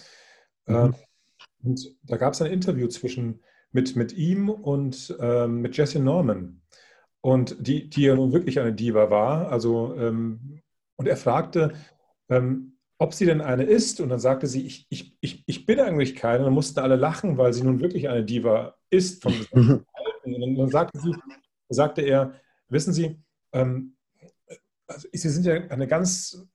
Mhm. 0.66 0.76
Ähm, 0.76 0.96
und 1.64 1.96
da 2.04 2.18
gab 2.18 2.34
es 2.34 2.42
ein 2.42 2.52
Interview 2.52 2.88
zwischen 2.88 3.42
mit, 3.76 3.98
mit 3.98 4.14
ihm 4.14 4.50
und 4.50 5.14
ähm, 5.20 5.60
mit 5.60 5.76
Jessie 5.76 6.00
Norman. 6.00 6.62
Und 7.20 7.58
die, 7.60 7.90
die 7.90 8.04
ja 8.04 8.16
nun 8.16 8.32
wirklich 8.32 8.58
eine 8.62 8.72
Diva 8.72 9.10
war. 9.10 9.52
Also, 9.52 9.94
ähm, 9.98 10.62
und 10.96 11.10
er 11.10 11.18
fragte, 11.18 11.74
ähm, 12.30 12.78
ob 13.00 13.14
sie 13.14 13.26
denn 13.26 13.42
eine 13.42 13.64
ist. 13.64 14.00
Und 14.00 14.08
dann 14.10 14.20
sagte 14.20 14.48
sie, 14.48 14.66
ich, 14.66 14.88
ich, 14.90 15.18
ich, 15.20 15.44
ich 15.46 15.66
bin 15.66 15.82
eigentlich 15.82 16.16
keine. 16.16 16.40
Und 16.40 16.46
dann 16.46 16.54
mussten 16.54 16.80
alle 16.80 16.96
lachen, 16.96 17.38
weil 17.38 17.52
sie 17.52 17.64
nun 17.64 17.82
wirklich 17.82 18.08
eine 18.08 18.24
Diva 18.24 18.76
ist. 18.90 19.22
Von 19.22 19.34
und 19.52 20.58
dann 20.58 20.70
sagte, 20.70 20.98
sie, 20.98 21.14
sagte 21.68 22.02
er, 22.02 22.34
wissen 22.70 22.94
Sie, 22.94 23.22
ähm, 23.52 23.98
also 24.88 25.06
Sie 25.12 25.30
sind 25.30 25.46
ja 25.46 25.56
eine 25.68 25.88
ganz 25.88 26.48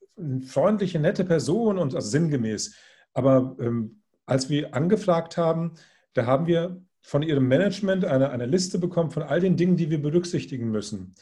freundliche, 0.46 0.98
nette 0.98 1.26
Person 1.26 1.76
und 1.76 1.94
also 1.94 2.08
sinngemäß. 2.08 2.74
Aber 3.12 3.56
ähm, 3.60 4.00
als 4.24 4.48
wir 4.48 4.74
angefragt 4.74 5.36
haben, 5.36 5.74
da 6.14 6.24
haben 6.24 6.46
wir 6.46 6.82
von 7.02 7.22
ihrem 7.22 7.48
Management 7.48 8.04
eine, 8.04 8.30
eine 8.30 8.46
Liste 8.46 8.78
bekommen 8.78 9.10
von 9.10 9.22
all 9.22 9.40
den 9.40 9.56
Dingen, 9.56 9.76
die 9.76 9.90
wir 9.90 10.00
berücksichtigen 10.00 10.70
müssen. 10.70 11.14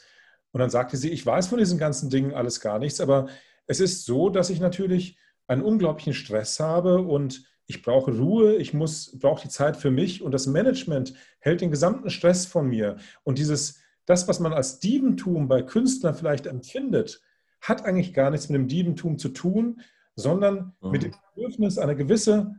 Und 0.51 0.59
dann 0.59 0.69
sagte 0.69 0.97
sie, 0.97 1.09
ich 1.09 1.25
weiß 1.25 1.47
von 1.47 1.59
diesen 1.59 1.77
ganzen 1.77 2.09
Dingen 2.09 2.33
alles 2.33 2.59
gar 2.59 2.79
nichts, 2.79 2.99
aber 2.99 3.27
es 3.67 3.79
ist 3.79 4.05
so, 4.05 4.29
dass 4.29 4.49
ich 4.49 4.59
natürlich 4.59 5.17
einen 5.47 5.61
unglaublichen 5.61 6.13
Stress 6.13 6.59
habe 6.59 6.99
und 7.01 7.43
ich 7.65 7.83
brauche 7.83 8.17
Ruhe, 8.17 8.55
ich 8.55 8.73
muss, 8.73 9.17
brauche 9.19 9.43
die 9.43 9.49
Zeit 9.49 9.77
für 9.77 9.91
mich 9.91 10.23
und 10.23 10.31
das 10.31 10.47
Management 10.47 11.13
hält 11.39 11.61
den 11.61 11.69
gesamten 11.69 12.09
Stress 12.09 12.47
von 12.47 12.67
mir. 12.67 12.97
Und 13.23 13.37
dieses, 13.37 13.79
das, 14.05 14.27
was 14.27 14.39
man 14.39 14.53
als 14.53 14.79
Diebentum 14.79 15.47
bei 15.47 15.61
Künstlern 15.61 16.15
vielleicht 16.15 16.47
empfindet, 16.47 17.21
hat 17.61 17.85
eigentlich 17.85 18.13
gar 18.13 18.31
nichts 18.31 18.49
mit 18.49 18.59
dem 18.59 18.67
Diebentum 18.67 19.19
zu 19.19 19.29
tun, 19.29 19.81
sondern 20.15 20.73
mhm. 20.81 20.91
mit 20.91 21.03
dem 21.03 21.13
Bedürfnis, 21.35 21.77
eine 21.77 21.95
gewisse 21.95 22.55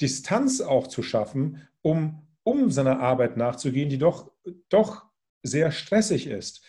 Distanz 0.00 0.60
auch 0.60 0.86
zu 0.86 1.02
schaffen, 1.02 1.66
um 1.82 2.27
um 2.48 2.70
seiner 2.70 3.00
Arbeit 3.00 3.36
nachzugehen, 3.36 3.90
die 3.90 3.98
doch, 3.98 4.30
doch 4.68 5.04
sehr 5.42 5.70
stressig 5.70 6.26
ist. 6.26 6.64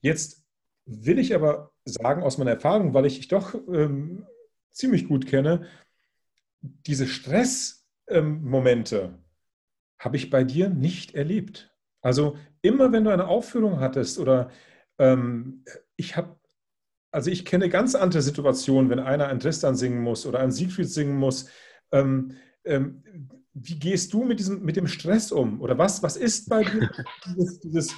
Jetzt 0.00 0.44
will 0.84 1.18
ich 1.18 1.34
aber 1.34 1.72
sagen 1.84 2.22
aus 2.22 2.36
meiner 2.38 2.52
Erfahrung, 2.52 2.92
weil 2.94 3.06
ich 3.06 3.16
dich 3.16 3.28
doch 3.28 3.54
ähm, 3.68 4.26
ziemlich 4.70 5.08
gut 5.08 5.26
kenne, 5.26 5.66
diese 6.60 7.06
Stressmomente 7.06 8.96
ähm, 8.96 9.18
habe 9.98 10.16
ich 10.16 10.30
bei 10.30 10.44
dir 10.44 10.68
nicht 10.68 11.14
erlebt. 11.14 11.74
Also 12.02 12.36
immer 12.60 12.92
wenn 12.92 13.04
du 13.04 13.10
eine 13.10 13.28
Aufführung 13.28 13.80
hattest 13.80 14.18
oder 14.18 14.50
ähm, 14.98 15.64
ich 15.96 16.16
habe, 16.16 16.38
also 17.10 17.30
ich 17.30 17.44
kenne 17.44 17.68
ganz 17.68 17.94
andere 17.94 18.22
Situationen, 18.22 18.90
wenn 18.90 18.98
einer 18.98 19.28
ein 19.28 19.40
Tristan 19.40 19.76
singen 19.76 20.02
muss 20.02 20.26
oder 20.26 20.40
ein 20.40 20.50
Siegfried 20.52 20.88
singen 20.88 21.16
muss. 21.16 21.48
Ähm, 21.92 22.36
ähm, 22.64 23.04
wie 23.54 23.78
gehst 23.78 24.12
du 24.12 24.24
mit, 24.24 24.38
diesem, 24.38 24.62
mit 24.62 24.76
dem 24.76 24.86
Stress 24.86 25.32
um? 25.32 25.60
Oder 25.60 25.76
was, 25.78 26.02
was 26.02 26.16
ist 26.16 26.48
bei 26.48 26.64
dir 26.64 26.90
dieses, 27.26 27.60
dieses, 27.60 27.94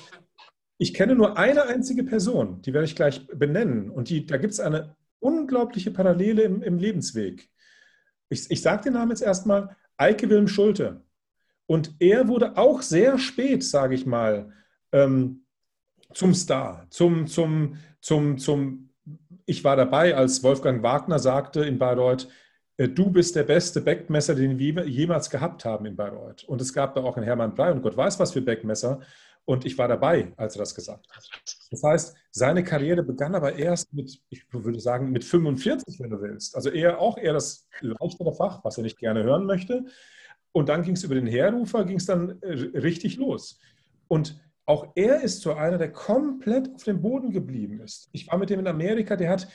ich 0.78 0.94
kenne 0.94 1.14
nur 1.14 1.38
eine 1.38 1.64
einzige 1.64 2.04
Person, 2.04 2.60
die 2.62 2.72
werde 2.72 2.86
ich 2.86 2.96
gleich 2.96 3.26
benennen. 3.28 3.90
Und 3.90 4.08
die, 4.08 4.26
da 4.26 4.36
gibt 4.36 4.52
es 4.52 4.60
eine 4.60 4.96
unglaubliche 5.20 5.90
Parallele 5.90 6.42
im, 6.42 6.62
im 6.62 6.78
Lebensweg. 6.78 7.48
Ich, 8.28 8.50
ich 8.50 8.62
sage 8.62 8.84
den 8.84 8.94
Namen 8.94 9.10
jetzt 9.10 9.22
erstmal, 9.22 9.76
Eike 9.96 10.28
Wilhelm 10.28 10.48
Schulte. 10.48 11.02
Und 11.66 11.94
er 11.98 12.28
wurde 12.28 12.56
auch 12.56 12.82
sehr 12.82 13.18
spät, 13.18 13.64
sage 13.64 13.94
ich 13.94 14.06
mal, 14.06 14.52
ähm, 14.92 15.44
zum 16.12 16.34
Star, 16.34 16.86
zum, 16.90 17.26
zum, 17.26 17.76
zum, 18.00 18.38
zum, 18.38 18.90
ich 19.46 19.64
war 19.64 19.76
dabei, 19.76 20.14
als 20.14 20.42
Wolfgang 20.42 20.82
Wagner 20.82 21.18
sagte 21.18 21.64
in 21.64 21.78
Bayreuth, 21.78 22.28
du 22.76 23.10
bist 23.10 23.36
der 23.36 23.44
beste 23.44 23.80
Backmesser, 23.80 24.34
den 24.34 24.58
wir 24.58 24.86
jemals 24.86 25.30
gehabt 25.30 25.64
haben 25.64 25.86
in 25.86 25.96
Bayreuth. 25.96 26.44
Und 26.44 26.60
es 26.60 26.72
gab 26.72 26.94
da 26.94 27.02
auch 27.02 27.16
einen 27.16 27.24
Hermann 27.24 27.54
Brey 27.54 27.72
und 27.72 27.82
Gott 27.82 27.96
weiß 27.96 28.18
was 28.18 28.32
für 28.32 28.42
Backmesser. 28.42 29.00
Und 29.46 29.66
ich 29.66 29.76
war 29.76 29.88
dabei, 29.88 30.32
als 30.36 30.56
er 30.56 30.60
das 30.60 30.74
gesagt 30.74 31.06
hat. 31.14 31.28
Das 31.70 31.82
heißt, 31.82 32.16
seine 32.30 32.64
Karriere 32.64 33.02
begann 33.02 33.34
aber 33.34 33.56
erst 33.56 33.92
mit, 33.92 34.18
ich 34.30 34.42
würde 34.50 34.80
sagen, 34.80 35.10
mit 35.10 35.22
45, 35.22 36.00
wenn 36.00 36.10
du 36.10 36.20
willst. 36.22 36.56
Also 36.56 36.70
eher 36.70 36.98
auch 36.98 37.18
eher 37.18 37.34
das 37.34 37.68
leichtere 37.80 38.32
Fach, 38.32 38.64
was 38.64 38.78
er 38.78 38.84
nicht 38.84 38.98
gerne 38.98 39.22
hören 39.22 39.44
möchte. 39.44 39.84
Und 40.52 40.70
dann 40.70 40.82
ging 40.82 40.94
es 40.94 41.04
über 41.04 41.14
den 41.14 41.26
Herrufer, 41.26 41.84
ging 41.84 41.98
es 41.98 42.06
dann 42.06 42.40
äh, 42.40 42.78
richtig 42.78 43.16
los. 43.16 43.58
Und 44.08 44.40
auch 44.66 44.92
er 44.94 45.20
ist 45.20 45.42
so 45.42 45.52
einer, 45.52 45.76
der 45.76 45.92
komplett 45.92 46.74
auf 46.74 46.84
dem 46.84 47.02
Boden 47.02 47.30
geblieben 47.30 47.80
ist. 47.80 48.08
Ich 48.12 48.26
war 48.28 48.38
mit 48.38 48.48
dem 48.48 48.60
in 48.60 48.66
Amerika, 48.66 49.14
der 49.16 49.30
hat 49.30 49.48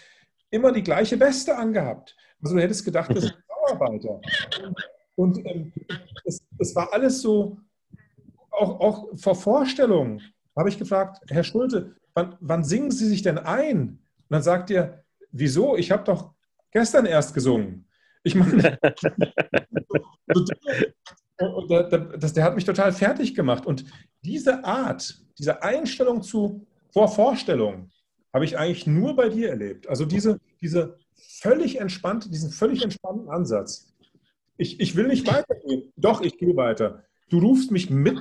immer 0.52 0.72
die 0.72 0.84
gleiche 0.84 1.20
Weste 1.20 1.58
angehabt. 1.58 2.16
Also 2.42 2.56
du 2.56 2.62
hättest 2.62 2.86
gedacht, 2.86 3.10
das 3.16 3.26
ist 3.26 3.34
ein 3.34 3.44
Bauarbeiter. 3.48 4.22
Und, 5.16 5.38
und 5.38 5.46
ähm, 5.46 5.74
es, 6.26 6.42
es, 6.58 6.76
war 6.76 6.94
alles 6.94 7.22
so, 7.22 7.58
auch, 8.52 8.80
auch 8.80 9.08
vor 9.18 9.36
Vorstellungen 9.36 10.22
habe 10.56 10.70
ich 10.70 10.78
gefragt, 10.78 11.22
Herr 11.30 11.44
Schulte, 11.44 11.96
wann, 12.14 12.36
wann 12.40 12.64
singen 12.64 12.92
Sie 12.92 13.08
sich 13.08 13.22
denn 13.22 13.38
ein? 13.38 13.80
Und 13.80 14.00
dann 14.30 14.42
sagt 14.42 14.72
er, 14.72 15.04
wieso? 15.32 15.76
Ich 15.78 15.92
habe 15.92 16.04
doch 16.04 16.34
gestern 16.72 17.06
erst 17.06 17.34
gesungen. 17.34 17.88
Ich 18.24 18.36
meine, 18.36 18.78
das, 22.18 22.34
der 22.34 22.44
hat 22.44 22.56
mich 22.56 22.66
total 22.66 22.92
fertig 22.92 23.36
gemacht. 23.36 23.66
Und 23.66 23.86
diese 24.24 24.64
Art, 24.64 25.22
diese 25.38 25.64
Einstellung 25.64 26.22
zu 26.22 26.68
Vorvorstellungen 26.92 27.92
habe 28.34 28.46
ich 28.46 28.58
eigentlich 28.58 28.86
nur 28.88 29.16
bei 29.16 29.30
dir 29.30 29.50
erlebt. 29.50 29.88
Also 29.88 30.06
diese, 30.06 30.40
diese 30.62 30.98
völlig 31.20 31.80
entspannt, 31.80 32.34
diesen 32.34 32.52
völlig 32.52 32.84
entspannten 32.84 33.30
Ansatz. 33.30 33.94
Ich, 34.58 34.80
ich 34.80 34.96
will 34.96 35.08
nicht 35.08 35.28
weitergehen. 35.28 35.94
Doch, 35.96 36.22
ich 36.22 36.38
gehe 36.38 36.56
weiter. 36.56 37.04
Du 37.30 37.40
rufst 37.40 37.72
mich 37.72 37.90
mit 37.90 38.20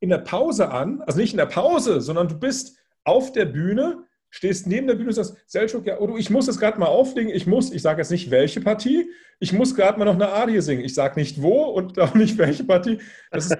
in 0.00 0.10
der 0.10 0.18
Pause 0.18 0.70
an, 0.70 1.00
also 1.02 1.18
nicht 1.18 1.32
in 1.32 1.38
der 1.38 1.46
Pause, 1.46 2.00
sondern 2.00 2.28
du 2.28 2.38
bist 2.38 2.76
auf 3.04 3.32
der 3.32 3.46
Bühne, 3.46 4.04
stehst 4.30 4.66
neben 4.66 4.86
der 4.86 4.94
Bühne 4.94 5.08
und 5.08 5.14
sagst, 5.14 5.36
Selchuk, 5.46 5.86
ja, 5.86 5.98
oder 5.98 6.16
ich 6.16 6.30
muss 6.30 6.48
es 6.48 6.58
gerade 6.58 6.78
mal 6.78 6.86
auflegen, 6.86 7.32
ich 7.32 7.46
muss, 7.46 7.72
ich 7.72 7.82
sage 7.82 8.00
jetzt 8.00 8.10
nicht 8.10 8.30
welche 8.30 8.60
Partie, 8.60 9.10
ich 9.38 9.52
muss 9.52 9.74
gerade 9.74 9.98
mal 9.98 10.04
noch 10.04 10.14
eine 10.14 10.28
Arie 10.28 10.60
singen. 10.60 10.84
Ich 10.84 10.94
sage 10.94 11.18
nicht 11.18 11.42
wo 11.42 11.64
und 11.64 11.98
auch 12.00 12.14
nicht 12.14 12.38
welche 12.38 12.64
Partie. 12.64 12.98
Das 13.30 13.46
ist, 13.46 13.58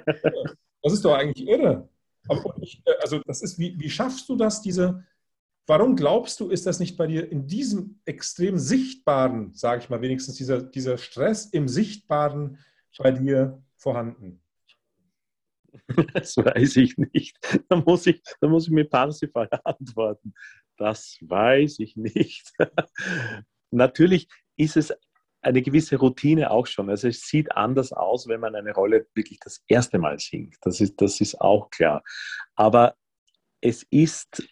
das 0.82 0.92
ist 0.92 1.04
doch 1.04 1.14
eigentlich 1.14 1.48
irre. 1.48 1.88
Aber 2.28 2.54
ich, 2.60 2.82
also 3.00 3.20
das 3.26 3.42
ist, 3.42 3.58
wie, 3.58 3.78
wie 3.78 3.90
schaffst 3.90 4.28
du 4.28 4.36
das, 4.36 4.62
diese, 4.62 5.04
Warum 5.72 5.96
glaubst 5.96 6.38
du, 6.38 6.50
ist 6.50 6.66
das 6.66 6.80
nicht 6.80 6.98
bei 6.98 7.06
dir 7.06 7.32
in 7.32 7.46
diesem 7.46 7.98
extrem 8.04 8.58
sichtbaren, 8.58 9.54
sage 9.54 9.80
ich 9.80 9.88
mal 9.88 10.02
wenigstens, 10.02 10.34
dieser, 10.34 10.60
dieser 10.60 10.98
Stress 10.98 11.46
im 11.46 11.66
Sichtbaren 11.66 12.58
bei 12.98 13.10
dir 13.10 13.62
vorhanden? 13.78 14.42
Das 16.12 16.36
weiß 16.36 16.76
ich 16.76 16.98
nicht. 16.98 17.38
Da 17.70 17.76
muss 17.76 18.06
ich, 18.06 18.20
da 18.42 18.48
muss 18.48 18.66
ich 18.66 18.70
mit 18.70 18.90
Parsifal 18.90 19.48
antworten. 19.64 20.34
Das 20.76 21.16
weiß 21.22 21.78
ich 21.78 21.96
nicht. 21.96 22.52
Natürlich 23.70 24.28
ist 24.58 24.76
es 24.76 24.92
eine 25.40 25.62
gewisse 25.62 25.96
Routine 25.96 26.50
auch 26.50 26.66
schon. 26.66 26.90
Also 26.90 27.08
es 27.08 27.22
sieht 27.22 27.50
anders 27.52 27.94
aus, 27.94 28.28
wenn 28.28 28.40
man 28.40 28.54
eine 28.54 28.74
Rolle 28.74 29.06
wirklich 29.14 29.40
das 29.40 29.64
erste 29.68 29.98
Mal 29.98 30.18
singt. 30.18 30.58
Das 30.60 30.82
ist, 30.82 31.00
das 31.00 31.22
ist 31.22 31.40
auch 31.40 31.70
klar. 31.70 32.04
Aber 32.56 32.94
es 33.62 33.84
ist, 33.84 34.46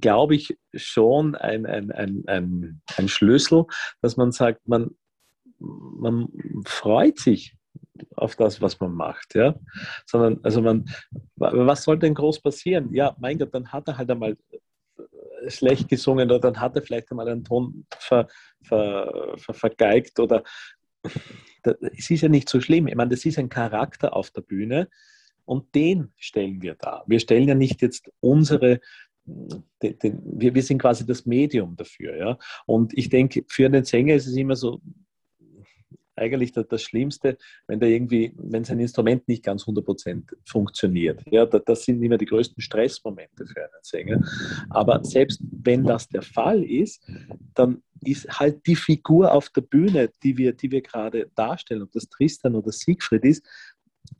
glaube 0.00 0.34
ich, 0.34 0.56
schon 0.74 1.34
ein, 1.34 1.66
ein, 1.66 1.90
ein, 1.92 2.24
ein, 2.26 2.82
ein 2.96 3.08
Schlüssel, 3.08 3.64
dass 4.02 4.16
man 4.16 4.32
sagt, 4.32 4.66
man, 4.68 4.90
man 5.58 6.28
freut 6.64 7.18
sich 7.18 7.56
auf 8.14 8.36
das, 8.36 8.60
was 8.60 8.78
man 8.80 8.92
macht, 8.92 9.34
ja. 9.34 9.54
Sondern, 10.06 10.40
also 10.42 10.60
man, 10.60 10.88
was 11.36 11.82
soll 11.82 11.98
denn 11.98 12.14
groß 12.14 12.40
passieren? 12.40 12.92
Ja, 12.92 13.16
mein 13.18 13.38
Gott, 13.38 13.54
dann 13.54 13.72
hat 13.72 13.88
er 13.88 13.98
halt 13.98 14.10
einmal 14.10 14.36
schlecht 15.48 15.88
gesungen 15.88 16.30
oder 16.30 16.40
dann 16.40 16.60
hat 16.60 16.76
er 16.76 16.82
vielleicht 16.82 17.10
einmal 17.10 17.28
einen 17.28 17.44
Ton 17.44 17.86
ver, 17.98 18.28
ver, 18.62 19.34
ver, 19.36 19.54
vergeigt 19.54 20.18
oder 20.18 20.42
es 21.96 22.10
ist 22.10 22.22
ja 22.22 22.28
nicht 22.28 22.48
so 22.48 22.60
schlimm. 22.60 22.88
Ich 22.88 22.94
meine, 22.94 23.10
das 23.10 23.24
ist 23.24 23.38
ein 23.38 23.48
Charakter 23.48 24.14
auf 24.14 24.30
der 24.30 24.42
Bühne 24.42 24.88
und 25.44 25.74
den 25.74 26.12
stellen 26.16 26.62
wir 26.62 26.74
da. 26.74 27.04
Wir 27.06 27.20
stellen 27.20 27.48
ja 27.48 27.54
nicht 27.54 27.82
jetzt 27.82 28.10
unsere, 28.20 28.80
den, 29.26 29.98
den, 29.98 30.22
wir, 30.24 30.54
wir 30.54 30.62
sind 30.62 30.78
quasi 30.78 31.04
das 31.04 31.26
Medium 31.26 31.76
dafür. 31.76 32.16
Ja? 32.16 32.38
Und 32.66 32.96
ich 32.96 33.08
denke, 33.08 33.44
für 33.48 33.66
einen 33.66 33.84
Sänger 33.84 34.14
ist 34.14 34.26
es 34.26 34.36
immer 34.36 34.56
so, 34.56 34.80
eigentlich 36.16 36.52
das, 36.52 36.66
das 36.68 36.82
Schlimmste, 36.82 37.36
wenn 37.66 37.78
da 37.78 37.86
irgendwie, 37.86 38.32
wenn 38.36 38.64
sein 38.64 38.80
Instrument 38.80 39.28
nicht 39.28 39.44
ganz 39.44 39.64
100% 39.64 40.32
funktioniert. 40.44 41.22
Ja, 41.30 41.44
das 41.46 41.84
sind 41.84 42.02
immer 42.02 42.18
die 42.18 42.26
größten 42.26 42.60
Stressmomente 42.60 43.46
für 43.46 43.60
einen 43.60 43.82
Sänger. 43.82 44.20
Aber 44.70 45.04
selbst 45.04 45.40
wenn 45.62 45.84
das 45.84 46.08
der 46.08 46.22
Fall 46.22 46.64
ist, 46.64 47.06
dann 47.54 47.82
ist 48.02 48.28
halt 48.28 48.66
die 48.66 48.76
Figur 48.76 49.32
auf 49.32 49.50
der 49.50 49.62
Bühne, 49.62 50.10
die 50.22 50.36
wir, 50.36 50.52
die 50.52 50.70
wir 50.70 50.80
gerade 50.80 51.30
darstellen, 51.34 51.82
ob 51.82 51.92
das 51.92 52.08
Tristan 52.08 52.54
oder 52.54 52.72
Siegfried 52.72 53.24
ist, 53.24 53.46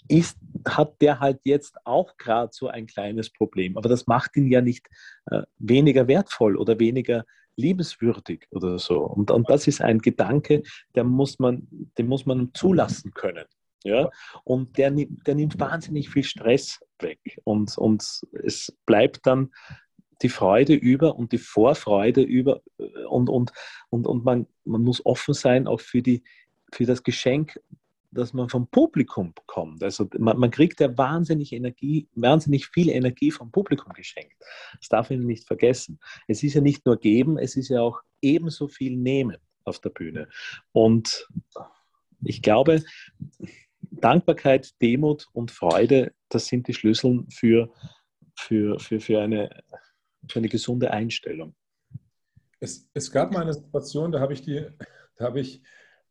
ist, 0.09 0.39
hat 0.67 1.01
der 1.01 1.21
halt 1.21 1.41
jetzt 1.45 1.77
auch 1.85 2.17
gerade 2.17 2.51
so 2.53 2.69
ein 2.69 2.87
kleines 2.87 3.31
Problem. 3.31 3.77
Aber 3.77 3.89
das 3.89 4.07
macht 4.07 4.37
ihn 4.37 4.51
ja 4.51 4.61
nicht 4.61 4.87
äh, 5.27 5.43
weniger 5.59 6.09
wertvoll 6.09 6.57
oder 6.57 6.79
weniger 6.79 7.25
liebenswürdig 7.57 8.47
oder 8.51 8.79
so. 8.79 9.01
Und, 9.01 9.31
und 9.31 9.49
das 9.49 9.67
ist 9.67 9.81
ein 9.81 9.99
Gedanke, 9.99 10.63
der 10.95 11.05
muss 11.05 11.39
man, 11.39 11.67
den 11.99 12.07
muss 12.07 12.27
man 12.27 12.53
zulassen 12.55 13.13
können. 13.13 13.47
Ja? 13.85 14.11
Und 14.45 14.77
der, 14.79 14.91
der 14.91 15.35
nimmt 15.35 15.59
wahnsinnig 15.59 16.11
viel 16.11 16.25
Stress 16.25 16.81
weg. 16.99 17.41
Und, 17.45 17.77
und 17.79 18.03
es 18.45 18.77
bleibt 18.85 19.27
dann 19.27 19.53
die 20.23 20.29
Freude 20.29 20.75
über 20.75 21.17
und 21.17 21.33
die 21.33 21.39
Vorfreude 21.39 22.23
über 22.23 22.63
und, 23.09 23.29
und, 23.29 23.53
und, 23.91 24.07
und 24.07 24.25
man, 24.25 24.47
man 24.65 24.83
muss 24.83 25.05
offen 25.05 25.35
sein 25.35 25.67
auch 25.67 25.81
für, 25.81 26.03
die, 26.03 26.23
für 26.73 26.87
das 26.87 27.03
Geschenk, 27.03 27.61
das 28.17 28.33
man 28.33 28.49
vom 28.49 28.67
Publikum 28.69 29.33
bekommt. 29.35 29.83
Also 29.83 30.09
man, 30.19 30.39
man, 30.39 30.51
kriegt 30.51 30.81
ja 30.81 30.97
wahnsinnig 30.97 31.53
Energie, 31.53 32.09
wahnsinnig 32.15 32.67
viel 32.69 32.89
Energie 32.89 33.31
vom 33.31 33.51
Publikum 33.53 33.93
geschenkt. 33.93 34.35
Das 34.79 34.89
darf 34.89 35.11
man 35.11 35.21
nicht 35.21 35.47
vergessen. 35.47 36.01
Es 36.27 36.43
ist 36.43 36.55
ja 36.55 36.61
nicht 36.61 36.85
nur 36.87 36.99
geben, 36.99 37.39
es 37.39 37.57
ist 37.57 37.69
ja 37.69 37.81
auch 37.81 38.01
ebenso 38.21 38.69
viel 38.69 38.97
nehmen 38.97 39.37
auf 39.65 39.81
der 39.81 39.91
Bühne. 39.91 40.29
Und 40.73 41.29
ich 42.25 42.43
glaube, 42.43 42.83
Dankbarkeit, 43.81 44.81
Demut 44.81 45.29
und 45.33 45.51
Freude, 45.51 46.13
das 46.29 46.47
sind 46.47 46.69
die 46.69 46.75
Schlüssel 46.75 47.25
für, 47.31 47.71
für, 48.35 48.79
für, 48.79 49.01
für, 49.01 49.21
eine, 49.21 49.63
für 50.29 50.39
eine 50.39 50.49
gesunde 50.49 50.91
Einstellung. 50.91 51.55
Es, 52.59 52.89
es 52.95 53.11
gab 53.11 53.33
mal 53.33 53.43
eine 53.43 53.55
Situation, 53.55 54.13
da 54.13 54.21
habe 54.21 54.33
ich 54.33 54.43
die, 54.43 54.67
da 55.17 55.27
habe 55.27 55.41
ich 55.41 55.63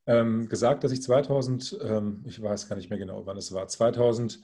ähm, 0.08 0.48
gesagt, 0.48 0.84
dass 0.84 0.92
ich 0.92 1.02
2000, 1.02 1.80
ähm, 1.82 2.24
ich 2.26 2.42
weiß 2.42 2.70
gar 2.70 2.76
nicht 2.76 2.90
mehr 2.90 3.00
genau, 3.00 3.26
wann 3.26 3.38
es 3.38 3.54
war, 3.54 3.68
2003 3.68 4.40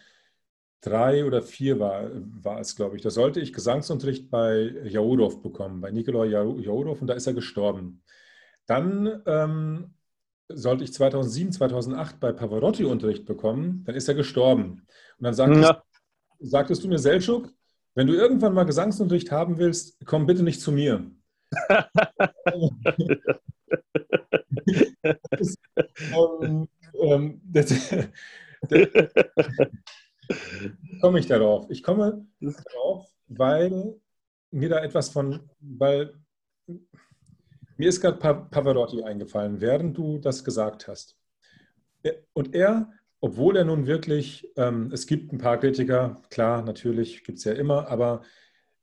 oder 1.26 1.41
2004 1.41 1.80
war, 1.80 2.09
war 2.43 2.59
es, 2.59 2.76
glaube 2.76 2.95
ich. 2.95 3.01
Da 3.01 3.09
sollte 3.09 3.39
ich 3.39 3.53
Gesangsunterricht 3.53 4.30
bei 4.30 4.74
Jaudov 4.84 5.41
bekommen, 5.41 5.82
bei 5.82 5.91
Nikolai 5.91 6.28
Jaudov, 6.28 7.01
und 7.01 7.07
da 7.07 7.14
ist 7.14 7.28
er 7.28 7.34
gestorben. 7.34 8.03
Dann 8.66 9.22
ähm, 9.26 9.93
sollte 10.49 10.84
ich 10.84 10.93
2007, 10.93 11.53
2008 11.53 12.20
bei 12.20 12.32
Pavarotti 12.32 12.84
Unterricht 12.84 13.26
bekommen, 13.26 13.84
dann 13.86 13.95
ist 13.95 14.07
er 14.07 14.16
gestorben. 14.16 14.86
Und 15.18 15.24
dann 15.24 15.34
sagtest, 15.34 15.64
ja. 15.64 15.84
sagtest 16.39 16.84
du 16.84 16.88
mir, 16.88 16.99
Selchuk, 16.99 17.49
wenn 17.93 18.07
du 18.07 18.14
irgendwann 18.14 18.53
mal 18.53 18.64
Gesangsunterricht 18.64 19.32
haben 19.32 19.57
willst, 19.57 19.97
komm 20.05 20.26
bitte 20.26 20.43
nicht 20.43 20.62
zu 20.62 20.72
mir. 20.72 21.12
um, 26.16 26.68
ähm, 27.01 27.41
das, 27.43 27.70
das, 28.70 28.88
komme 31.01 31.20
ich 31.20 31.28
darauf? 31.28 31.70
Ich 31.70 31.84
komme 31.84 32.26
darauf, 32.39 33.07
weil 33.28 33.95
mir 34.51 34.70
da 34.70 34.84
etwas 34.84 35.09
von, 35.09 35.49
weil 35.59 36.14
mir 37.78 37.89
ist 37.89 38.01
gerade 38.01 38.18
Pavarotti 38.18 39.03
eingefallen, 39.03 39.59
während 39.59 39.97
du 39.97 40.20
das 40.20 40.43
gesagt 40.43 40.88
hast. 40.88 41.16
Und 42.34 42.53
er, 42.53 42.91
obwohl 43.20 43.57
er 43.57 43.66
nun 43.66 43.88
wirklich, 43.88 44.47
ähm, 44.55 44.89
es 44.91 45.07
gibt 45.07 45.32
ein 45.34 45.38
paar 45.38 45.59
Kritiker, 45.59 46.22
klar, 46.30 46.62
natürlich 46.62 47.24
gibt 47.24 47.39
es 47.39 47.43
ja 47.43 47.53
immer, 47.53 47.88
aber 47.88 48.22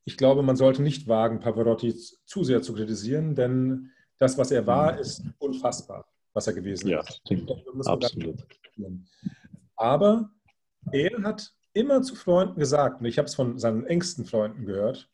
ich 0.05 0.17
glaube, 0.17 0.43
man 0.43 0.57
sollte 0.57 0.83
nicht 0.83 1.07
wagen, 1.07 1.41
Pavarotti 1.41 1.95
zu 1.95 2.43
sehr 2.43 2.63
zu 2.63 2.73
kritisieren, 2.73 3.35
denn 3.35 3.91
das, 4.19 4.39
was 4.39 4.51
er 4.51 4.67
war, 4.67 4.95
mhm. 4.95 4.99
ist 4.99 5.23
unfassbar, 5.39 6.09
was 6.33 6.47
er 6.47 6.53
gewesen 6.53 6.89
ja, 6.89 7.01
ist. 7.01 7.21
Ja, 7.29 7.39
absolut. 7.87 8.47
Aber 9.77 10.31
er 10.93 11.23
hat 11.23 11.53
immer 11.73 12.03
zu 12.03 12.15
Freunden 12.15 12.59
gesagt, 12.59 13.01
und 13.01 13.07
ich 13.07 13.19
habe 13.19 13.27
es 13.27 13.35
von 13.35 13.59
seinen 13.59 13.85
engsten 13.87 14.25
Freunden 14.25 14.67
gehört, 14.67 15.11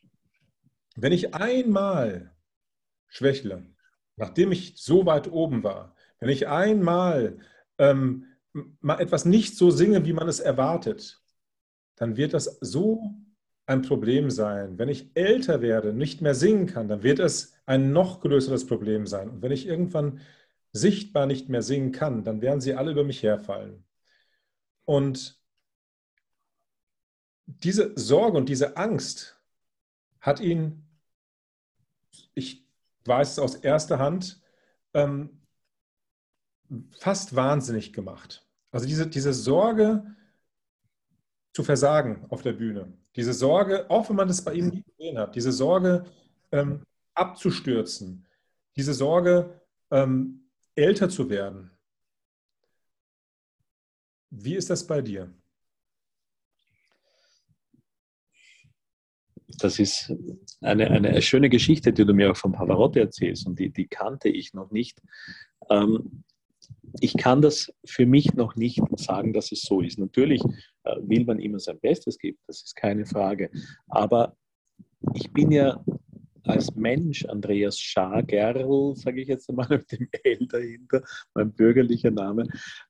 wenn 0.97 1.13
ich 1.13 1.35
einmal 1.35 2.35
schwächle, 3.09 3.67
nachdem 4.17 4.53
ich 4.53 4.75
so 4.77 5.07
weit 5.07 5.31
oben 5.31 5.63
war, 5.63 5.95
wenn 6.21 6.29
ich 6.29 6.49
einmal 6.49 7.39
ähm, 7.79 8.27
mal 8.81 9.01
etwas 9.01 9.25
nicht 9.25 9.57
so 9.57 9.71
singe, 9.71 10.05
wie 10.05 10.13
man 10.13 10.29
es 10.29 10.41
erwartet, 10.41 11.21
dann 11.97 12.17
wird 12.17 12.35
das 12.35 12.59
so 12.61 13.15
ein 13.67 13.83
Problem 13.83 14.31
sein. 14.31 14.79
Wenn 14.79 14.89
ich 14.89 15.11
älter 15.15 15.61
werde, 15.61 15.93
nicht 15.93 16.21
mehr 16.21 16.35
singen 16.35 16.67
kann, 16.67 16.89
dann 16.89 17.03
wird 17.03 17.19
es 17.19 17.55
ein 17.67 17.93
noch 17.93 18.21
größeres 18.21 18.67
Problem 18.67 19.07
sein. 19.07 19.29
Und 19.29 19.43
wenn 19.43 19.53
ich 19.53 19.67
irgendwann 19.67 20.21
sichtbar 20.75 21.27
nicht 21.27 21.49
mehr 21.49 21.63
singen 21.63 21.93
kann, 21.93 22.25
dann 22.25 22.43
werden 22.43 22.61
sie 22.61 22.75
alle 22.75 22.91
über 22.91 23.05
mich 23.05 23.23
herfallen. 23.23 23.85
Und 24.85 25.41
diese 27.47 27.93
Sorge 27.97 28.37
und 28.37 28.49
diese 28.49 28.77
Angst 28.77 29.41
hat 30.21 30.41
ihn, 30.41 30.85
ich 32.35 32.67
weiß 33.05 33.33
es 33.33 33.39
aus 33.39 33.55
erster 33.55 34.01
Hand, 34.01 34.43
ähm, 34.95 35.41
fast 36.99 37.37
wahnsinnig 37.37 37.93
gemacht. 37.93 38.45
Also 38.73 38.87
diese, 38.87 39.07
diese 39.07 39.33
Sorge 39.33 40.05
zu 41.53 41.63
versagen 41.63 42.27
auf 42.31 42.43
der 42.43 42.55
Bühne, 42.55 42.93
diese 43.15 43.33
Sorge, 43.33 43.89
auch 43.91 44.09
wenn 44.09 44.17
man 44.17 44.27
das 44.27 44.43
bei 44.43 44.55
ihm 44.55 44.71
nie 44.71 44.83
gesehen 44.83 45.19
hat, 45.19 45.37
diese 45.37 45.53
Sorge 45.53 46.05
ähm, 46.51 46.83
abzustürzen, 47.15 48.27
diese 48.75 48.93
Sorge 48.93 49.61
ähm, 49.93 50.44
älter 50.75 51.09
zu 51.09 51.29
werden. 51.31 51.71
Wie 54.31 54.57
ist 54.57 54.71
das 54.71 54.87
bei 54.87 55.01
dir? 55.01 55.33
Das 59.59 59.79
ist 59.79 60.13
eine, 60.61 60.91
eine 60.91 61.23
schöne 61.23 61.49
Geschichte, 61.49 61.93
die 61.93 62.05
du 62.05 62.13
mir 62.13 62.33
auch 62.33 62.37
von 62.37 62.53
Pavarotti 62.53 62.99
erzählst 62.99 63.47
und 63.47 63.59
die, 63.59 63.71
die 63.71 63.87
kannte 63.87 64.29
ich 64.29 64.53
noch 64.53 64.73
nicht. 64.73 65.01
Ähm, 65.71 66.25
ich 67.01 67.17
kann 67.17 67.43
das 67.43 67.73
für 67.85 68.07
mich 68.07 68.35
noch 68.35 68.57
nicht 68.57 68.81
sagen, 68.97 69.33
dass 69.33 69.53
es 69.53 69.63
so 69.63 69.81
ist. 69.81 69.99
Natürlich 69.99 70.43
äh, 70.85 70.97
will 71.03 71.25
man 71.25 71.39
immer 71.39 71.61
sein 71.61 71.79
Bestes 71.79 72.19
geben, 72.19 72.39
das 72.47 72.63
ist 72.63 72.75
keine 72.75 73.07
Frage. 73.07 73.51
Aber 73.87 74.37
ich 75.15 75.33
bin 75.33 75.53
ja 75.53 75.85
als 76.45 76.75
Mensch, 76.75 77.25
Andreas 77.27 77.79
Schagerl, 77.79 78.95
sage 78.97 79.23
ich 79.23 79.29
jetzt 79.29 79.49
einmal 79.49 79.69
mit 79.71 79.91
dem 79.93 80.09
L 80.23 80.47
dahinter, 80.47 81.03
mein 81.35 81.53
bürgerlicher 81.53 82.11
Name, 82.11 82.47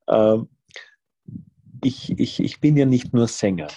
ähm, 0.09 0.49
ich, 1.83 2.19
ich, 2.19 2.41
ich 2.41 2.61
bin 2.61 2.77
ja 2.77 2.87
nicht 2.87 3.13
nur 3.13 3.29
Sänger. 3.29 3.69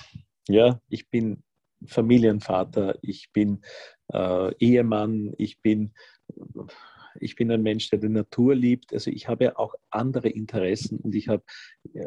Ja, 0.47 0.79
ich 0.87 1.09
bin 1.09 1.43
Familienvater, 1.85 2.97
ich 3.01 3.31
bin 3.33 3.61
äh, 4.13 4.53
Ehemann, 4.59 5.33
ich 5.37 5.61
bin 5.61 5.93
ich 7.19 7.35
bin 7.35 7.51
ein 7.51 7.63
Mensch, 7.63 7.89
der 7.89 7.99
die 7.99 8.09
Natur 8.09 8.55
liebt. 8.55 8.93
Also 8.93 9.09
ich 9.11 9.27
habe 9.27 9.45
ja 9.45 9.57
auch 9.57 9.75
andere 9.89 10.29
Interessen 10.29 10.99
und 10.99 11.15
ich 11.15 11.27
habe, 11.27 11.43
äh, 11.93 12.03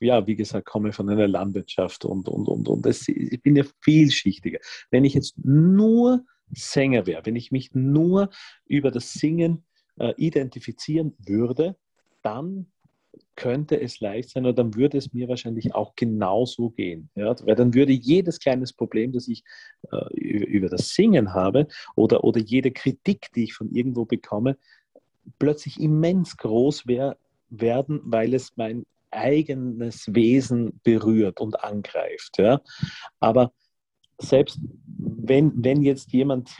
ja, 0.00 0.26
wie 0.26 0.36
gesagt, 0.36 0.66
komme 0.66 0.92
von 0.92 1.08
einer 1.08 1.28
Landwirtschaft 1.28 2.04
und, 2.04 2.28
und, 2.28 2.48
und, 2.48 2.68
und 2.68 2.86
das, 2.86 3.06
ich 3.08 3.40
bin 3.42 3.56
ja 3.56 3.64
vielschichtiger. 3.80 4.58
Wenn 4.90 5.04
ich 5.04 5.14
jetzt 5.14 5.34
nur 5.44 6.24
Sänger 6.52 7.06
wäre, 7.06 7.24
wenn 7.26 7.36
ich 7.36 7.52
mich 7.52 7.74
nur 7.74 8.30
über 8.66 8.90
das 8.90 9.12
Singen 9.12 9.64
äh, 9.98 10.14
identifizieren 10.16 11.14
würde, 11.18 11.76
dann 12.22 12.66
könnte 13.36 13.80
es 13.80 14.00
leicht 14.00 14.30
sein 14.30 14.44
oder 14.44 14.52
dann 14.52 14.74
würde 14.74 14.98
es 14.98 15.12
mir 15.12 15.28
wahrscheinlich 15.28 15.74
auch 15.74 15.94
genauso 15.94 16.70
gehen. 16.70 17.08
Ja? 17.14 17.34
Weil 17.44 17.54
dann 17.54 17.74
würde 17.74 17.92
jedes 17.92 18.40
kleines 18.40 18.72
Problem, 18.72 19.12
das 19.12 19.28
ich 19.28 19.44
äh, 19.92 20.14
über 20.16 20.68
das 20.68 20.90
Singen 20.90 21.34
habe 21.34 21.68
oder, 21.94 22.24
oder 22.24 22.40
jede 22.40 22.72
Kritik, 22.72 23.28
die 23.34 23.44
ich 23.44 23.54
von 23.54 23.70
irgendwo 23.70 24.04
bekomme, 24.04 24.56
plötzlich 25.38 25.80
immens 25.80 26.36
groß 26.36 26.86
wär, 26.86 27.16
werden, 27.48 28.00
weil 28.04 28.34
es 28.34 28.52
mein 28.56 28.84
eigenes 29.10 30.12
Wesen 30.12 30.80
berührt 30.82 31.40
und 31.40 31.62
angreift. 31.62 32.38
Ja? 32.38 32.60
Aber 33.20 33.52
selbst 34.18 34.60
wenn, 34.98 35.52
wenn 35.62 35.82
jetzt 35.82 36.12
jemand 36.12 36.50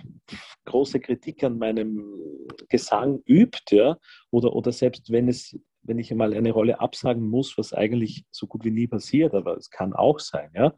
große 0.65 1.01
Kritik 1.01 1.43
an 1.43 1.59
meinem 1.59 2.47
Gesang 2.69 3.23
übt, 3.27 3.75
ja, 3.75 3.99
oder, 4.31 4.55
oder 4.55 4.73
selbst 4.73 5.11
wenn 5.11 5.29
es, 5.29 5.59
wenn 5.83 5.99
ich 5.99 6.11
einmal 6.11 6.35
eine 6.35 6.53
Rolle 6.53 6.81
absagen 6.81 7.27
muss, 7.29 7.57
was 7.59 7.73
eigentlich 7.73 8.25
so 8.31 8.47
gut 8.47 8.65
wie 8.65 8.71
nie 8.71 8.87
passiert, 8.87 9.35
aber 9.35 9.57
es 9.57 9.71
kann 9.71 9.93
auch 9.93 10.21
sein, 10.21 10.51
ja, 10.55 10.75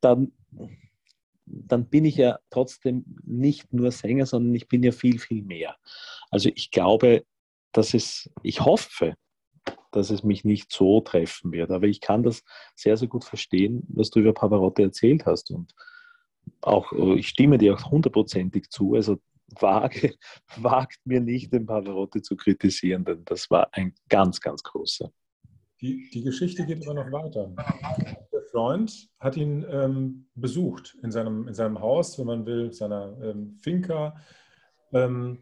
dann, 0.00 0.32
dann 1.46 1.88
bin 1.88 2.04
ich 2.04 2.16
ja 2.16 2.38
trotzdem 2.50 3.04
nicht 3.24 3.72
nur 3.72 3.90
Sänger, 3.90 4.26
sondern 4.26 4.54
ich 4.54 4.68
bin 4.68 4.82
ja 4.82 4.92
viel, 4.92 5.18
viel 5.18 5.42
mehr. 5.42 5.76
Also 6.30 6.50
ich 6.54 6.70
glaube, 6.70 7.24
dass 7.72 7.94
es, 7.94 8.30
ich 8.42 8.60
hoffe, 8.60 9.14
dass 9.92 10.10
es 10.10 10.22
mich 10.22 10.44
nicht 10.44 10.72
so 10.72 11.00
treffen 11.00 11.52
wird. 11.52 11.70
Aber 11.70 11.86
ich 11.86 12.00
kann 12.00 12.22
das 12.22 12.42
sehr, 12.76 12.96
sehr 12.96 13.08
gut 13.08 13.24
verstehen, 13.24 13.82
was 13.88 14.10
du 14.10 14.20
über 14.20 14.32
Pavarotti 14.32 14.82
erzählt 14.82 15.26
hast. 15.26 15.50
Und 15.50 15.74
auch, 16.62 16.92
äh, 16.92 17.14
ich 17.18 17.28
stimme 17.28 17.58
dir 17.58 17.74
auch 17.74 17.90
hundertprozentig 17.90 18.70
zu. 18.70 18.94
Also 18.94 19.18
wage, 19.58 20.14
wagt 20.56 20.98
mir 21.04 21.20
nicht, 21.20 21.52
den 21.52 21.66
Pavarotti 21.66 22.22
zu 22.22 22.36
kritisieren, 22.36 23.04
denn 23.04 23.24
das 23.24 23.50
war 23.50 23.68
ein 23.72 23.94
ganz, 24.08 24.40
ganz 24.40 24.62
großer. 24.62 25.10
Die, 25.80 26.10
die 26.12 26.22
Geschichte 26.22 26.66
geht 26.66 26.84
immer 26.84 26.94
noch 26.94 27.10
weiter. 27.10 27.50
Der 28.32 28.42
Freund 28.50 29.08
hat 29.18 29.36
ihn 29.36 29.64
ähm, 29.70 30.26
besucht 30.34 30.96
in 31.02 31.10
seinem, 31.10 31.48
in 31.48 31.54
seinem 31.54 31.80
Haus, 31.80 32.18
wenn 32.18 32.26
man 32.26 32.44
will, 32.44 32.72
seiner 32.72 33.16
ähm, 33.22 33.56
Finca. 33.62 34.14
Ähm, 34.92 35.38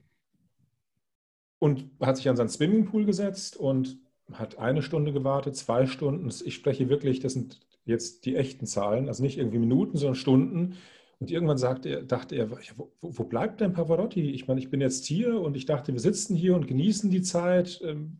und 1.58 1.90
hat 2.00 2.16
sich 2.16 2.28
an 2.28 2.36
seinen 2.36 2.50
Swimmingpool 2.50 3.04
gesetzt 3.04 3.56
und 3.56 3.98
hat 4.32 4.58
eine 4.58 4.82
Stunde 4.82 5.12
gewartet, 5.12 5.56
zwei 5.56 5.86
Stunden. 5.86 6.28
Ich 6.44 6.54
spreche 6.54 6.88
wirklich, 6.88 7.18
das 7.18 7.32
sind 7.32 7.60
jetzt 7.84 8.26
die 8.26 8.36
echten 8.36 8.66
Zahlen, 8.66 9.08
also 9.08 9.22
nicht 9.22 9.38
irgendwie 9.38 9.58
Minuten, 9.58 9.96
sondern 9.96 10.14
Stunden. 10.14 10.76
Und 11.20 11.30
irgendwann 11.30 11.58
sagte 11.58 11.88
er, 11.88 12.02
dachte 12.02 12.36
er, 12.36 12.50
wo, 12.50 12.90
wo, 13.00 13.24
bleibt 13.24 13.60
denn 13.60 13.72
Pavarotti? 13.72 14.30
Ich 14.30 14.46
meine, 14.46 14.60
ich 14.60 14.70
bin 14.70 14.80
jetzt 14.80 15.04
hier 15.04 15.40
und 15.40 15.56
ich 15.56 15.66
dachte, 15.66 15.92
wir 15.92 16.00
sitzen 16.00 16.36
hier 16.36 16.54
und 16.54 16.66
genießen 16.66 17.10
die 17.10 17.22
Zeit. 17.22 17.80
Ähm, 17.82 18.18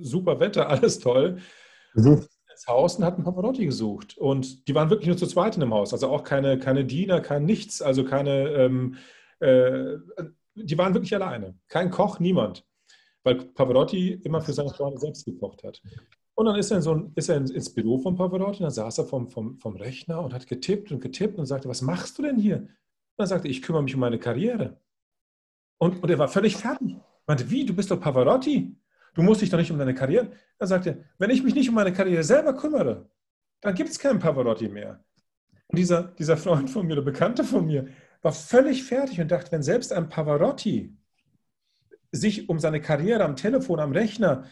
super 0.00 0.40
Wetter, 0.40 0.68
alles 0.70 0.98
toll. 0.98 1.38
Mhm. 1.94 2.24
Das 2.48 2.66
Haus 2.66 2.96
und 2.96 3.04
hatten 3.04 3.22
Pavarotti 3.22 3.66
gesucht. 3.66 4.16
Und 4.16 4.66
die 4.66 4.74
waren 4.74 4.90
wirklich 4.90 5.08
nur 5.08 5.16
zu 5.16 5.26
zweit 5.26 5.54
in 5.54 5.60
dem 5.60 5.74
Haus. 5.74 5.92
Also 5.92 6.08
auch 6.08 6.24
keine, 6.24 6.58
keine 6.58 6.84
Diener, 6.84 7.20
kein 7.20 7.44
Nichts, 7.44 7.82
also 7.82 8.04
keine, 8.04 8.48
ähm, 8.50 8.96
äh, 9.40 9.98
die 10.54 10.78
waren 10.78 10.94
wirklich 10.94 11.14
alleine. 11.14 11.54
Kein 11.68 11.90
Koch, 11.90 12.18
niemand 12.18 12.64
weil 13.28 13.36
Pavarotti 13.36 14.20
immer 14.24 14.40
für 14.40 14.52
seine 14.52 14.70
Freunde 14.70 14.98
selbst 14.98 15.24
gekocht 15.24 15.62
hat. 15.64 15.82
Und 16.38 16.46
dann 16.46 16.54
ist 16.54 16.70
er, 16.70 16.80
so 16.80 17.10
ist 17.16 17.28
er 17.30 17.38
ins 17.38 17.74
Büro 17.74 17.98
von 17.98 18.14
Pavarotti, 18.14 18.62
dann 18.62 18.70
saß 18.70 18.98
er 18.98 19.06
vom, 19.06 19.28
vom, 19.28 19.58
vom 19.58 19.74
Rechner 19.74 20.22
und 20.22 20.32
hat 20.32 20.46
getippt 20.46 20.92
und 20.92 21.00
getippt 21.00 21.36
und 21.36 21.46
sagte, 21.46 21.68
was 21.68 21.82
machst 21.82 22.16
du 22.16 22.22
denn 22.22 22.38
hier? 22.38 22.58
Und 22.58 22.68
dann 23.16 23.26
sagte 23.26 23.48
ich 23.48 23.60
kümmere 23.60 23.82
mich 23.82 23.96
um 23.96 24.00
meine 24.00 24.20
Karriere. 24.20 24.80
Und, 25.78 26.00
und 26.00 26.08
er 26.08 26.16
war 26.20 26.28
völlig 26.28 26.56
fertig. 26.56 26.92
Er 26.92 27.02
meinte, 27.26 27.50
wie, 27.50 27.66
du 27.66 27.74
bist 27.74 27.90
doch 27.90 28.00
Pavarotti? 28.00 28.72
Du 29.14 29.22
musst 29.22 29.42
dich 29.42 29.50
doch 29.50 29.58
nicht 29.58 29.72
um 29.72 29.78
deine 29.78 29.96
Karriere. 29.96 30.30
Er 30.60 30.68
sagte, 30.68 31.04
wenn 31.18 31.30
ich 31.30 31.42
mich 31.42 31.56
nicht 31.56 31.70
um 31.70 31.74
meine 31.74 31.92
Karriere 31.92 32.22
selber 32.22 32.54
kümmere, 32.54 33.10
dann 33.60 33.74
gibt 33.74 33.90
es 33.90 33.98
keinen 33.98 34.20
Pavarotti 34.20 34.68
mehr. 34.68 35.04
Und 35.66 35.76
dieser, 35.76 36.04
dieser 36.04 36.36
Freund 36.36 36.70
von 36.70 36.86
mir, 36.86 36.94
der 36.94 37.02
Bekannte 37.02 37.42
von 37.42 37.66
mir, 37.66 37.88
war 38.22 38.30
völlig 38.30 38.84
fertig 38.84 39.20
und 39.20 39.32
dachte, 39.32 39.50
wenn 39.50 39.64
selbst 39.64 39.92
ein 39.92 40.08
Pavarotti 40.08 40.96
sich 42.12 42.48
um 42.48 42.60
seine 42.60 42.80
Karriere 42.80 43.24
am 43.24 43.34
Telefon, 43.34 43.80
am 43.80 43.90
Rechner 43.90 44.44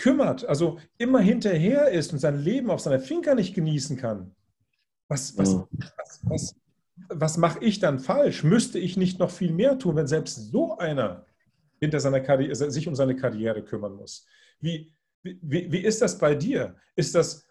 kümmert, 0.00 0.46
also 0.46 0.78
immer 0.96 1.20
hinterher 1.20 1.90
ist 1.90 2.14
und 2.14 2.20
sein 2.20 2.38
Leben 2.42 2.70
auf 2.70 2.80
seiner 2.80 3.00
Finca 3.00 3.34
nicht 3.34 3.54
genießen 3.54 3.98
kann, 3.98 4.34
was, 5.08 5.36
was, 5.36 5.52
ja. 5.52 5.68
was, 5.98 6.20
was, 6.22 6.54
was 7.10 7.36
mache 7.36 7.62
ich 7.62 7.80
dann 7.80 7.98
falsch? 7.98 8.42
Müsste 8.42 8.78
ich 8.78 8.96
nicht 8.96 9.18
noch 9.18 9.30
viel 9.30 9.52
mehr 9.52 9.78
tun, 9.78 9.96
wenn 9.96 10.06
selbst 10.06 10.50
so 10.50 10.78
einer 10.78 11.26
hinter 11.80 12.00
seiner 12.00 12.20
Karriere, 12.20 12.54
sich 12.54 12.88
um 12.88 12.94
seine 12.94 13.14
Karriere 13.14 13.62
kümmern 13.62 13.94
muss? 13.94 14.26
Wie, 14.58 14.94
wie, 15.22 15.70
wie 15.70 15.80
ist 15.80 16.00
das 16.00 16.16
bei 16.16 16.34
dir? 16.34 16.76
Ist 16.96 17.14
das, 17.14 17.46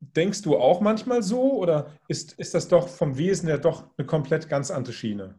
denkst 0.00 0.42
du 0.42 0.56
auch 0.56 0.80
manchmal 0.80 1.22
so 1.22 1.58
oder 1.60 1.96
ist, 2.08 2.32
ist 2.40 2.54
das 2.54 2.66
doch 2.66 2.88
vom 2.88 3.16
Wesen 3.18 3.48
her 3.48 3.58
doch 3.58 3.88
eine 3.96 4.06
komplett 4.06 4.48
ganz 4.48 4.72
andere 4.72 4.94
Schiene? 4.94 5.38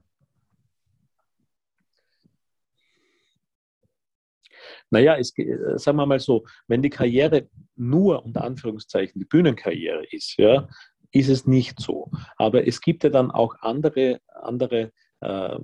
Naja, 4.90 5.18
es, 5.18 5.38
äh, 5.38 5.78
sagen 5.78 5.98
wir 5.98 6.06
mal 6.06 6.20
so, 6.20 6.46
wenn 6.68 6.82
die 6.82 6.90
Karriere 6.90 7.50
nur 7.76 8.24
unter 8.26 8.44
Anführungszeichen 8.44 9.20
die 9.20 9.26
Bühnenkarriere 9.26 10.06
ist, 10.12 10.38
ja, 10.38 10.68
ist 11.12 11.30
es 11.30 11.46
nicht 11.46 11.80
so. 11.80 12.10
Aber 12.38 12.68
es 12.68 12.82
gibt 12.82 13.04
ja 13.04 13.10
dann 13.10 13.32
auch 13.32 13.56
andere, 13.62 14.20
andere 14.42 14.92
äh, 15.22 15.58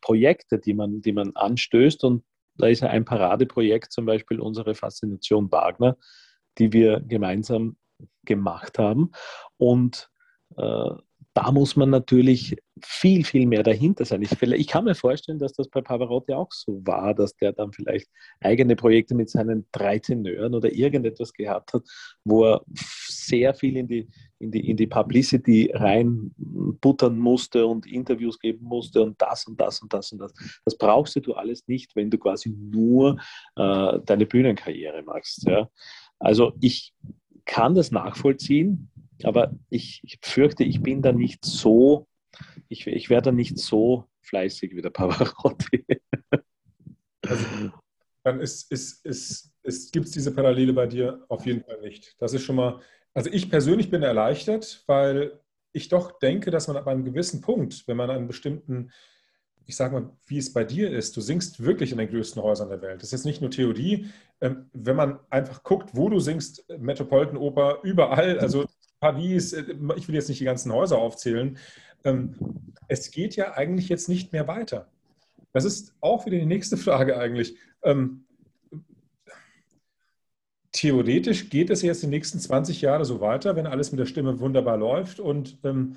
Projekte, 0.00 0.58
die 0.58 0.74
man, 0.74 1.00
die 1.02 1.12
man 1.12 1.32
anstößt. 1.34 2.04
Und 2.04 2.24
da 2.56 2.66
ist 2.66 2.80
ja 2.80 2.88
ein 2.88 3.04
Paradeprojekt 3.04 3.92
zum 3.92 4.06
Beispiel 4.06 4.40
unsere 4.40 4.74
Faszination 4.74 5.50
Wagner, 5.52 5.96
die 6.58 6.72
wir 6.72 7.00
gemeinsam 7.00 7.76
gemacht 8.24 8.78
haben. 8.78 9.12
Und 9.58 10.10
äh, 10.56 10.90
da 11.34 11.50
muss 11.50 11.76
man 11.76 11.88
natürlich 11.88 12.56
viel, 12.84 13.24
viel 13.24 13.46
mehr 13.46 13.62
dahinter 13.62 14.04
sein. 14.04 14.22
Ich, 14.22 14.40
ich, 14.42 14.66
kann 14.66 14.84
mir 14.84 14.94
vorstellen, 14.94 15.38
dass 15.38 15.52
das 15.52 15.68
bei 15.68 15.80
Pavarotti 15.80 16.34
auch 16.34 16.50
so 16.52 16.80
war, 16.84 17.14
dass 17.14 17.34
der 17.36 17.52
dann 17.52 17.72
vielleicht 17.72 18.08
eigene 18.40 18.76
Projekte 18.76 19.14
mit 19.14 19.30
seinen 19.30 19.66
drei 19.72 19.98
Tenören 19.98 20.54
oder 20.54 20.72
irgendetwas 20.72 21.32
gehabt 21.32 21.72
hat, 21.72 21.84
wo 22.24 22.44
er 22.44 22.62
sehr 23.08 23.54
viel 23.54 23.76
in 23.76 23.88
die, 23.88 24.08
in 24.40 24.50
die, 24.50 24.68
in 24.68 24.76
die 24.76 24.86
Publicity 24.86 25.70
reinbuttern 25.72 27.18
musste 27.18 27.66
und 27.66 27.86
Interviews 27.86 28.38
geben 28.38 28.66
musste 28.66 29.02
und 29.02 29.20
das 29.22 29.46
und 29.46 29.58
das 29.58 29.80
und 29.80 29.92
das 29.92 30.12
und 30.12 30.18
das. 30.18 30.34
Das 30.64 30.76
brauchst 30.76 31.16
du 31.24 31.32
alles 31.32 31.66
nicht, 31.66 31.96
wenn 31.96 32.10
du 32.10 32.18
quasi 32.18 32.50
nur 32.50 33.18
äh, 33.56 33.98
deine 34.04 34.26
Bühnenkarriere 34.26 35.02
machst. 35.02 35.44
Ja? 35.46 35.70
Also 36.18 36.52
ich 36.60 36.92
kann 37.44 37.74
das 37.74 37.90
nachvollziehen, 37.90 38.90
aber 39.26 39.54
ich, 39.70 40.00
ich 40.04 40.18
fürchte, 40.22 40.64
ich 40.64 40.82
bin 40.82 41.02
da 41.02 41.12
nicht 41.12 41.44
so, 41.44 42.06
ich, 42.68 42.86
ich 42.86 43.10
werde 43.10 43.30
da 43.30 43.32
nicht 43.32 43.58
so 43.58 44.06
fleißig 44.22 44.74
wie 44.74 44.82
der 44.82 44.90
Pavarotti. 44.90 45.84
Also, 47.26 47.46
dann 48.24 48.40
ist, 48.40 48.70
ist, 48.70 49.04
ist, 49.04 49.52
ist, 49.62 49.92
gibt 49.92 50.06
es 50.06 50.12
diese 50.12 50.34
Parallele 50.34 50.72
bei 50.72 50.86
dir 50.86 51.24
auf 51.28 51.46
jeden 51.46 51.62
Fall 51.62 51.80
nicht. 51.80 52.14
Das 52.18 52.32
ist 52.32 52.42
schon 52.42 52.56
mal, 52.56 52.80
also 53.14 53.30
ich 53.30 53.50
persönlich 53.50 53.90
bin 53.90 54.02
erleichtert, 54.02 54.84
weil 54.86 55.40
ich 55.72 55.88
doch 55.88 56.18
denke, 56.18 56.50
dass 56.50 56.68
man 56.68 56.76
ab 56.76 56.86
einem 56.86 57.04
gewissen 57.04 57.40
Punkt, 57.40 57.86
wenn 57.86 57.96
man 57.96 58.10
einen 58.10 58.26
bestimmten, 58.26 58.90
ich 59.64 59.76
sage 59.76 59.94
mal, 59.94 60.10
wie 60.26 60.38
es 60.38 60.52
bei 60.52 60.64
dir 60.64 60.90
ist, 60.90 61.16
du 61.16 61.20
singst 61.20 61.62
wirklich 61.62 61.92
in 61.92 61.98
den 61.98 62.10
größten 62.10 62.42
Häusern 62.42 62.68
der 62.68 62.82
Welt. 62.82 63.00
Das 63.00 63.08
ist 63.08 63.12
jetzt 63.12 63.26
nicht 63.26 63.40
nur 63.40 63.50
Theorie. 63.50 64.06
Ähm, 64.40 64.68
wenn 64.72 64.96
man 64.96 65.20
einfach 65.30 65.62
guckt, 65.62 65.90
wo 65.94 66.08
du 66.08 66.20
singst, 66.20 66.68
Metropolitan 66.78 67.36
Oper, 67.36 67.78
überall, 67.82 68.38
also 68.38 68.66
Paris, 69.02 69.52
äh, 69.52 69.64
ich 69.96 70.06
will 70.06 70.14
jetzt 70.14 70.28
nicht 70.28 70.40
die 70.40 70.44
ganzen 70.44 70.72
Häuser 70.72 70.96
aufzählen. 70.96 71.58
Ähm, 72.04 72.36
es 72.86 73.10
geht 73.10 73.34
ja 73.34 73.54
eigentlich 73.54 73.88
jetzt 73.88 74.08
nicht 74.08 74.32
mehr 74.32 74.46
weiter. 74.46 74.88
Das 75.52 75.64
ist 75.64 75.92
auch 76.00 76.24
wieder 76.24 76.38
die 76.38 76.46
nächste 76.46 76.76
Frage 76.76 77.18
eigentlich. 77.18 77.56
Ähm, 77.82 78.24
theoretisch 80.70 81.50
geht 81.50 81.68
es 81.68 81.82
jetzt 81.82 82.04
die 82.04 82.06
nächsten 82.06 82.38
20 82.38 82.80
Jahre 82.80 83.04
so 83.04 83.20
weiter, 83.20 83.56
wenn 83.56 83.66
alles 83.66 83.90
mit 83.90 83.98
der 83.98 84.06
Stimme 84.06 84.38
wunderbar 84.38 84.78
läuft 84.78 85.18
und 85.18 85.58
ähm, 85.64 85.96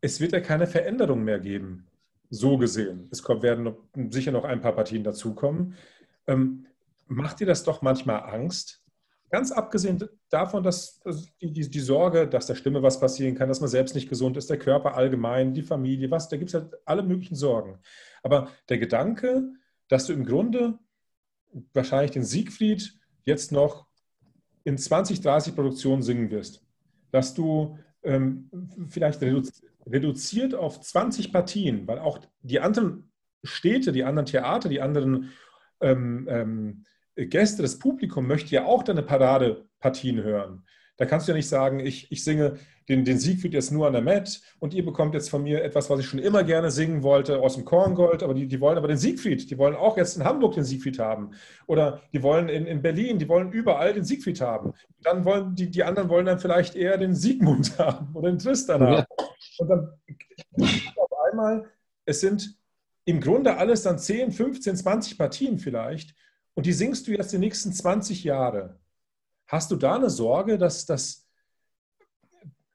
es 0.00 0.20
wird 0.20 0.32
ja 0.32 0.40
keine 0.40 0.66
Veränderung 0.66 1.22
mehr 1.22 1.38
geben, 1.38 1.86
so 2.30 2.58
gesehen. 2.58 3.06
Es 3.12 3.26
werden 3.28 3.76
sicher 4.10 4.32
noch 4.32 4.44
ein 4.44 4.60
paar 4.60 4.74
Partien 4.74 5.04
dazukommen. 5.04 5.74
macht 7.06 7.40
dir 7.40 7.46
das 7.46 7.64
doch 7.64 7.82
manchmal 7.82 8.22
Angst, 8.22 8.79
Ganz 9.30 9.52
abgesehen 9.52 10.04
davon, 10.28 10.64
dass 10.64 11.00
die, 11.40 11.52
die, 11.52 11.70
die, 11.70 11.80
Sorge, 11.80 12.26
dass 12.26 12.46
der 12.46 12.56
Stimme 12.56 12.82
was 12.82 12.98
passieren 12.98 13.36
kann, 13.36 13.48
dass 13.48 13.60
man 13.60 13.70
selbst 13.70 13.94
nicht 13.94 14.08
gesund 14.08 14.36
ist, 14.36 14.50
der 14.50 14.58
Körper 14.58 14.96
allgemein, 14.96 15.54
die 15.54 15.62
Familie, 15.62 16.10
was, 16.10 16.28
da 16.28 16.36
gibt 16.36 16.48
es 16.50 16.54
halt 16.54 16.74
alle 16.84 17.04
möglichen 17.04 17.36
Sorgen. 17.36 17.78
Aber 18.24 18.48
der 18.68 18.78
Gedanke, 18.78 19.52
dass 19.86 20.06
du 20.06 20.12
im 20.12 20.24
Grunde 20.24 20.78
wahrscheinlich 21.72 22.10
den 22.10 22.24
Siegfried 22.24 22.98
jetzt 23.22 23.52
noch 23.52 23.86
in 24.64 24.76
20, 24.76 25.20
30 25.20 25.54
Produktionen 25.54 26.02
singen 26.02 26.30
wirst, 26.30 26.64
dass 27.12 27.32
du 27.32 27.78
ähm, 28.02 28.50
vielleicht 28.88 29.22
reduziert 29.22 30.54
auf 30.54 30.80
20 30.80 31.32
Partien, 31.32 31.86
weil 31.86 32.00
auch 32.00 32.18
die 32.42 32.60
anderen 32.60 33.10
Städte, 33.44 33.92
die 33.92 34.04
anderen 34.04 34.26
Theater, 34.26 34.68
die 34.68 34.80
anderen 34.80 35.30
ähm, 35.80 36.26
ähm, 36.28 36.84
Gäste, 37.26 37.62
das 37.62 37.78
Publikum 37.78 38.26
möchte 38.26 38.54
ja 38.54 38.64
auch 38.64 38.82
deine 38.82 39.02
Paradepartien 39.02 40.22
hören. 40.22 40.64
Da 40.96 41.06
kannst 41.06 41.26
du 41.26 41.32
ja 41.32 41.36
nicht 41.36 41.48
sagen, 41.48 41.80
ich, 41.80 42.12
ich 42.12 42.22
singe 42.22 42.58
den, 42.90 43.06
den 43.06 43.18
Siegfried 43.18 43.54
jetzt 43.54 43.72
nur 43.72 43.86
an 43.86 43.94
der 43.94 44.02
Met 44.02 44.42
und 44.58 44.74
ihr 44.74 44.84
bekommt 44.84 45.14
jetzt 45.14 45.30
von 45.30 45.42
mir 45.42 45.64
etwas, 45.64 45.88
was 45.88 46.00
ich 46.00 46.06
schon 46.06 46.18
immer 46.18 46.44
gerne 46.44 46.70
singen 46.70 47.02
wollte 47.02 47.40
aus 47.40 47.54
dem 47.54 47.64
Korngold, 47.64 48.22
aber 48.22 48.34
die, 48.34 48.46
die 48.46 48.60
wollen 48.60 48.76
aber 48.76 48.88
den 48.88 48.98
Siegfried, 48.98 49.50
die 49.50 49.56
wollen 49.56 49.74
auch 49.74 49.96
jetzt 49.96 50.18
in 50.18 50.24
Hamburg 50.24 50.56
den 50.56 50.64
Siegfried 50.64 50.98
haben 50.98 51.30
oder 51.66 52.02
die 52.12 52.22
wollen 52.22 52.50
in, 52.50 52.66
in 52.66 52.82
Berlin, 52.82 53.18
die 53.18 53.28
wollen 53.28 53.50
überall 53.50 53.94
den 53.94 54.04
Siegfried 54.04 54.42
haben. 54.42 54.74
Dann 55.02 55.24
wollen 55.24 55.54
die, 55.54 55.70
die 55.70 55.84
anderen 55.84 56.10
wollen 56.10 56.26
dann 56.26 56.38
vielleicht 56.38 56.76
eher 56.76 56.98
den 56.98 57.14
Siegmund 57.14 57.78
haben 57.78 58.14
oder 58.14 58.28
den 58.28 58.38
Tristan 58.38 58.82
haben. 58.82 59.06
Und 59.58 59.68
dann 59.68 59.88
auf 60.96 61.10
einmal, 61.30 61.64
es 62.04 62.20
sind 62.20 62.56
im 63.06 63.22
Grunde 63.22 63.56
alles 63.56 63.84
dann 63.84 63.98
10, 63.98 64.32
15, 64.32 64.76
20 64.76 65.16
Partien 65.16 65.58
vielleicht 65.58 66.14
und 66.54 66.66
die 66.66 66.72
singst 66.72 67.06
du 67.06 67.12
jetzt 67.12 67.32
die 67.32 67.38
nächsten 67.38 67.72
20 67.72 68.24
Jahre. 68.24 68.78
Hast 69.46 69.70
du 69.70 69.76
da 69.76 69.96
eine 69.96 70.10
Sorge, 70.10 70.58
dass 70.58 70.86
das 70.86 71.28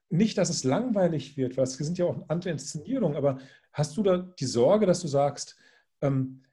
nicht, 0.09 0.37
dass 0.37 0.49
es 0.49 0.63
langweilig 0.63 1.37
wird, 1.37 1.57
weil 1.57 1.65
es 1.65 1.73
sind 1.73 1.97
ja 1.97 2.05
auch 2.05 2.23
andere 2.27 2.51
Inszenierungen, 2.51 3.17
aber 3.17 3.39
hast 3.73 3.97
du 3.97 4.03
da 4.03 4.17
die 4.17 4.45
Sorge, 4.45 4.85
dass 4.85 5.01
du 5.01 5.07
sagst, 5.07 5.55
ähm, 6.01 6.43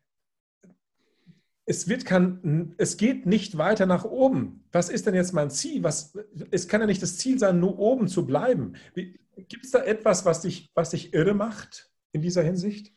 es, 1.64 1.88
wird 1.88 2.04
kann, 2.04 2.74
es 2.78 2.96
geht 2.96 3.26
nicht 3.26 3.56
weiter 3.56 3.86
nach 3.86 4.04
oben. 4.04 4.64
Was 4.72 4.88
ist 4.88 5.06
denn 5.06 5.14
jetzt 5.14 5.32
mein 5.32 5.50
Ziel? 5.50 5.82
Was, 5.82 6.16
es 6.50 6.66
kann 6.66 6.80
ja 6.80 6.86
nicht 6.86 7.02
das 7.02 7.18
Ziel 7.18 7.38
sein, 7.38 7.60
nur 7.60 7.78
oben 7.78 8.08
zu 8.08 8.26
bleiben. 8.26 8.74
Gibt 8.94 9.64
es 9.64 9.70
da 9.70 9.82
etwas, 9.82 10.24
was 10.24 10.42
dich, 10.42 10.70
was 10.74 10.90
dich 10.90 11.14
irre 11.14 11.34
macht 11.34 11.90
in 12.10 12.20
dieser 12.20 12.42
Hinsicht? 12.42 12.92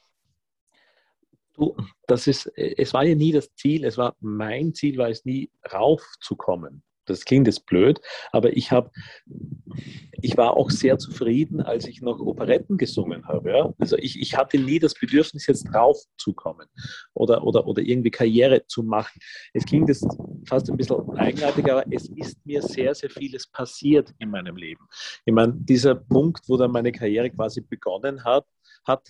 Du, 1.56 1.76
das 2.08 2.28
ist, 2.28 2.48
es 2.56 2.94
war 2.94 3.04
ja 3.04 3.16
nie 3.16 3.32
das 3.32 3.54
Ziel, 3.56 3.86
es 3.86 3.98
war 3.98 4.16
mein 4.20 4.74
Ziel, 4.74 4.98
war 4.98 5.10
es 5.10 5.26
nie 5.26 5.50
raufzukommen 5.72 6.84
das 7.06 7.26
klingt 7.26 7.48
jetzt 7.48 7.66
blöd, 7.66 8.02
aber 8.32 8.56
ich 8.56 8.72
habe, 8.72 8.92
ich 10.12 10.38
war 10.38 10.58
auch 10.58 10.70
sehr 10.70 10.98
zufrieden, 10.98 11.62
als 11.62 11.88
ich 11.88 12.02
noch 12.02 12.20
Operetten 12.20 12.78
gesungen 12.78 13.28
habe. 13.28 13.52
Ja? 13.52 13.74
Also 13.78 13.98
ich, 13.98 14.20
ich 14.20 14.36
hatte 14.36 14.58
nie 14.58 14.80
das 14.80 14.94
Bedürfnis, 14.94 15.48
jetzt 15.48 15.66
draufzukommen 15.66 16.68
oder, 17.14 17.44
oder, 17.44 17.68
oder 17.68 17.82
irgendwie 17.82 18.12
Karriere 18.12 18.66
zu 18.68 18.84
machen. 18.84 19.20
Es 19.54 19.66
klingt 19.66 19.90
jetzt 19.90 20.08
fast 20.48 20.70
ein 20.70 20.78
bisschen 20.78 21.10
eigenartig, 21.18 21.72
aber 21.72 21.86
es 21.92 22.10
ist 22.10 22.44
mir 22.46 22.62
sehr, 22.62 22.96
sehr 22.96 23.10
vieles 23.10 23.48
passiert 23.48 24.14
in 24.20 24.30
meinem 24.30 24.56
Leben. 24.56 24.86
Ich 25.26 25.34
meine, 25.34 25.54
dieser 25.56 25.96
Punkt, 25.96 26.44
wo 26.48 26.58
dann 26.58 26.72
meine 26.72 26.92
Karriere 26.92 27.30
quasi 27.30 27.62
begonnen 27.62 28.24
hat, 28.24 28.46
hat 28.86 29.08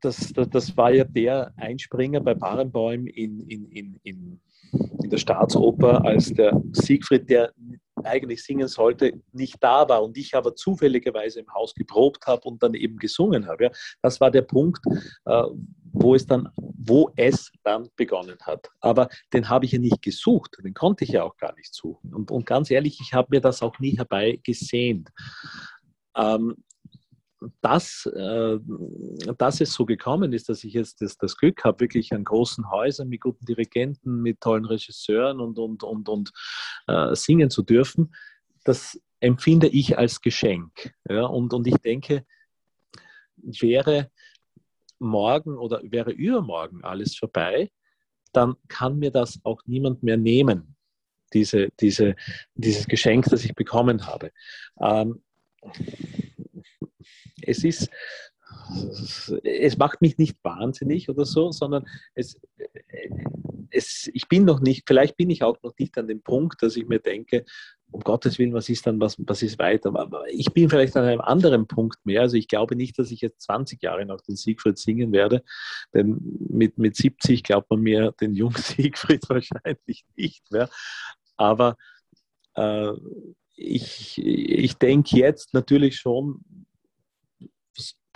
das, 0.00 0.32
das, 0.32 0.48
das 0.50 0.76
war 0.76 0.92
ja 0.92 1.04
der 1.04 1.52
Einspringer 1.56 2.20
bei 2.20 2.34
Barenbäum 2.34 3.06
in, 3.06 3.40
in, 3.40 3.70
in, 3.70 4.00
in 4.02 4.40
in 5.02 5.10
der 5.10 5.18
Staatsoper, 5.18 6.04
als 6.04 6.32
der 6.32 6.60
Siegfried, 6.72 7.28
der 7.30 7.52
eigentlich 8.04 8.44
singen 8.44 8.68
sollte, 8.68 9.12
nicht 9.32 9.56
da 9.60 9.88
war 9.88 10.02
und 10.02 10.16
ich 10.16 10.34
aber 10.34 10.54
zufälligerweise 10.54 11.40
im 11.40 11.52
Haus 11.52 11.74
geprobt 11.74 12.26
habe 12.26 12.42
und 12.42 12.62
dann 12.62 12.74
eben 12.74 12.96
gesungen 12.96 13.46
habe. 13.46 13.64
Ja, 13.64 13.70
das 14.02 14.20
war 14.20 14.30
der 14.30 14.42
Punkt, 14.42 14.84
äh, 15.24 15.42
wo 15.92 16.14
es 16.14 16.26
dann, 16.26 16.48
wo 16.56 17.10
es 17.16 17.50
dann 17.64 17.88
begonnen 17.96 18.38
hat. 18.42 18.68
Aber 18.80 19.08
den 19.32 19.48
habe 19.48 19.64
ich 19.64 19.72
ja 19.72 19.78
nicht 19.78 20.02
gesucht, 20.02 20.56
den 20.62 20.74
konnte 20.74 21.04
ich 21.04 21.10
ja 21.10 21.24
auch 21.24 21.36
gar 21.36 21.54
nicht 21.56 21.74
suchen. 21.74 22.14
Und, 22.14 22.30
und 22.30 22.46
ganz 22.46 22.70
ehrlich, 22.70 22.98
ich 23.00 23.14
habe 23.14 23.28
mir 23.30 23.40
das 23.40 23.62
auch 23.62 23.78
nie 23.78 23.96
herbeigesehnt. 23.96 25.08
Ähm, 26.16 26.56
dass, 27.60 28.06
äh, 28.06 28.58
dass 29.36 29.60
es 29.60 29.72
so 29.72 29.86
gekommen 29.86 30.32
ist, 30.32 30.48
dass 30.48 30.64
ich 30.64 30.72
jetzt 30.72 31.00
das, 31.00 31.16
das 31.16 31.36
Glück 31.36 31.64
habe, 31.64 31.80
wirklich 31.80 32.12
an 32.12 32.24
großen 32.24 32.70
Häusern 32.70 33.08
mit 33.08 33.20
guten 33.20 33.44
Dirigenten, 33.44 34.22
mit 34.22 34.40
tollen 34.40 34.64
Regisseuren 34.64 35.40
und, 35.40 35.58
und, 35.58 35.82
und, 35.82 36.08
und 36.08 36.32
äh, 36.86 37.14
singen 37.14 37.50
zu 37.50 37.62
dürfen, 37.62 38.14
das 38.64 39.00
empfinde 39.20 39.68
ich 39.68 39.98
als 39.98 40.20
Geschenk. 40.20 40.94
Ja? 41.08 41.26
Und, 41.26 41.52
und 41.54 41.66
ich 41.66 41.76
denke, 41.76 42.24
wäre 43.36 44.10
morgen 44.98 45.56
oder 45.56 45.80
wäre 45.84 46.10
übermorgen 46.10 46.82
alles 46.84 47.16
vorbei, 47.16 47.70
dann 48.32 48.56
kann 48.68 48.98
mir 48.98 49.10
das 49.10 49.40
auch 49.44 49.62
niemand 49.66 50.02
mehr 50.02 50.16
nehmen, 50.16 50.76
diese, 51.32 51.68
diese, 51.80 52.16
dieses 52.54 52.86
Geschenk, 52.86 53.26
das 53.26 53.44
ich 53.44 53.54
bekommen 53.54 54.06
habe. 54.06 54.32
Ähm, 54.80 55.22
es 57.42 57.64
ist, 57.64 57.90
es 59.42 59.78
macht 59.78 60.00
mich 60.00 60.18
nicht 60.18 60.36
wahnsinnig 60.42 61.08
oder 61.08 61.24
so, 61.24 61.52
sondern 61.52 61.86
es, 62.14 62.40
es, 63.70 64.10
ich 64.12 64.28
bin 64.28 64.44
noch 64.44 64.60
nicht, 64.60 64.84
vielleicht 64.86 65.16
bin 65.16 65.30
ich 65.30 65.42
auch 65.42 65.56
noch 65.62 65.72
nicht 65.78 65.96
an 65.98 66.08
dem 66.08 66.22
Punkt, 66.22 66.62
dass 66.62 66.76
ich 66.76 66.86
mir 66.86 66.98
denke, 66.98 67.44
um 67.90 68.00
Gottes 68.00 68.38
Willen, 68.38 68.52
was 68.52 68.68
ist 68.68 68.86
dann, 68.86 69.00
was, 69.00 69.16
was 69.18 69.42
ist 69.42 69.58
weiter? 69.58 69.94
Aber 69.94 70.24
ich 70.28 70.52
bin 70.52 70.68
vielleicht 70.68 70.96
an 70.96 71.04
einem 71.04 71.20
anderen 71.20 71.66
Punkt 71.66 72.04
mehr. 72.04 72.22
Also 72.22 72.36
ich 72.36 72.48
glaube 72.48 72.76
nicht, 72.76 72.98
dass 72.98 73.10
ich 73.10 73.20
jetzt 73.20 73.42
20 73.42 73.82
Jahre 73.82 74.04
nach 74.04 74.20
den 74.20 74.36
Siegfried 74.36 74.78
singen 74.78 75.12
werde, 75.12 75.42
denn 75.94 76.18
mit, 76.50 76.76
mit 76.76 76.96
70 76.96 77.42
glaubt 77.42 77.70
man 77.70 77.80
mir 77.80 78.12
den 78.20 78.34
jungen 78.34 78.56
Siegfried 78.56 79.28
wahrscheinlich 79.28 80.04
nicht 80.16 80.50
mehr. 80.50 80.68
Aber 81.36 81.76
äh, 82.54 82.92
ich, 83.54 84.18
ich 84.22 84.76
denke 84.76 85.16
jetzt 85.16 85.54
natürlich 85.54 85.96
schon 85.96 86.44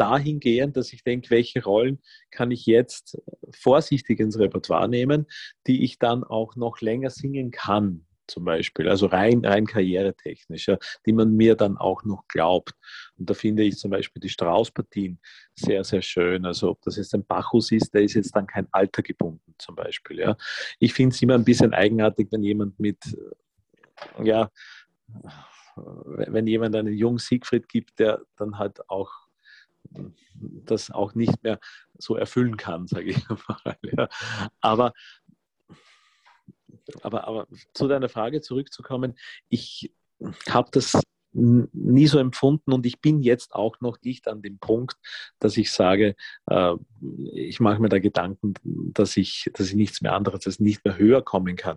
dahingehend, 0.03 0.77
dass 0.77 0.93
ich 0.93 1.05
denke, 1.05 1.31
welche 1.31 1.63
Rollen 1.63 2.01
kann 2.33 2.51
ich 2.51 2.67
jetzt 2.67 3.23
vorsichtig 3.53 4.19
ins 4.19 4.37
Repertoire 4.37 4.89
nehmen, 4.89 5.27
die 5.69 5.85
ich 5.85 6.01
dann 6.01 6.25
auch 6.25 6.57
noch 6.57 6.81
länger 6.81 7.11
singen 7.11 7.53
kann, 7.53 8.05
zum 8.27 8.45
Beispiel, 8.45 8.89
also 8.89 9.07
rein, 9.07 9.45
rein 9.45 9.67
karrieretechnisch, 9.67 10.71
die 11.07 11.13
man 11.13 11.37
mir 11.37 11.55
dann 11.55 11.77
auch 11.77 12.03
noch 12.05 12.27
glaubt. 12.27 12.73
Und 13.17 13.31
da 13.31 13.35
finde 13.35 13.63
ich 13.63 13.77
zum 13.77 13.93
Beispiel 13.93 14.21
die 14.21 14.29
Straußpartien 14.29 15.21
sehr, 15.55 15.85
sehr 15.85 16.03
schön. 16.03 16.45
Also 16.47 16.71
ob 16.71 16.81
das 16.83 16.97
jetzt 16.97 17.15
ein 17.15 17.25
Bacchus 17.25 17.71
ist, 17.71 17.95
der 17.95 18.03
ist 18.03 18.15
jetzt 18.15 18.35
dann 18.35 18.49
kein 18.49 18.67
Alter 18.73 19.03
gebunden 19.03 19.55
zum 19.59 19.77
Beispiel. 19.77 20.19
Ja. 20.19 20.37
Ich 20.81 20.95
finde 20.95 21.15
es 21.15 21.23
immer 21.23 21.35
ein 21.35 21.45
bisschen 21.45 21.75
eigenartig, 21.75 22.29
wenn 22.33 22.43
jemand 22.43 22.81
mit, 22.81 22.99
ja, 24.23 24.51
wenn 25.77 26.47
jemand 26.47 26.75
einen 26.75 26.95
jungen 26.95 27.19
Siegfried 27.19 27.69
gibt, 27.69 27.99
der 27.99 28.23
dann 28.37 28.59
halt 28.59 28.89
auch 28.89 29.11
das 30.35 30.91
auch 30.91 31.14
nicht 31.14 31.43
mehr 31.43 31.59
so 31.99 32.16
erfüllen 32.16 32.57
kann, 32.57 32.87
sage 32.87 33.11
ich 33.11 33.28
mal. 33.28 33.78
Ja. 33.83 34.09
Aber, 34.61 34.93
aber, 37.03 37.26
aber 37.26 37.47
zu 37.74 37.89
deiner 37.89 38.09
Frage 38.09 38.41
zurückzukommen, 38.41 39.14
ich 39.49 39.93
habe 40.49 40.70
das 40.72 41.01
nie 41.35 42.07
so 42.07 42.18
empfunden 42.18 42.72
und 42.72 42.85
ich 42.85 43.01
bin 43.01 43.22
jetzt 43.22 43.55
auch 43.55 43.80
noch 43.80 43.99
nicht 44.03 44.28
an 44.28 44.43
dem 44.43 44.59
Punkt, 44.59 44.97
dass 45.39 45.57
ich 45.57 45.72
sage, 45.72 46.14
äh, 46.47 46.74
ich 47.33 47.59
mache 47.59 47.80
mir 47.80 47.89
da 47.89 47.99
Gedanken, 47.99 48.55
dass 48.62 49.16
ich, 49.16 49.51
dass 49.55 49.68
ich 49.68 49.74
nichts 49.74 50.03
mehr 50.03 50.12
anderes, 50.12 50.41
dass 50.41 50.55
ich 50.55 50.61
nicht 50.61 50.85
mehr 50.85 50.99
höher 50.99 51.22
kommen 51.22 51.57
kann. 51.57 51.76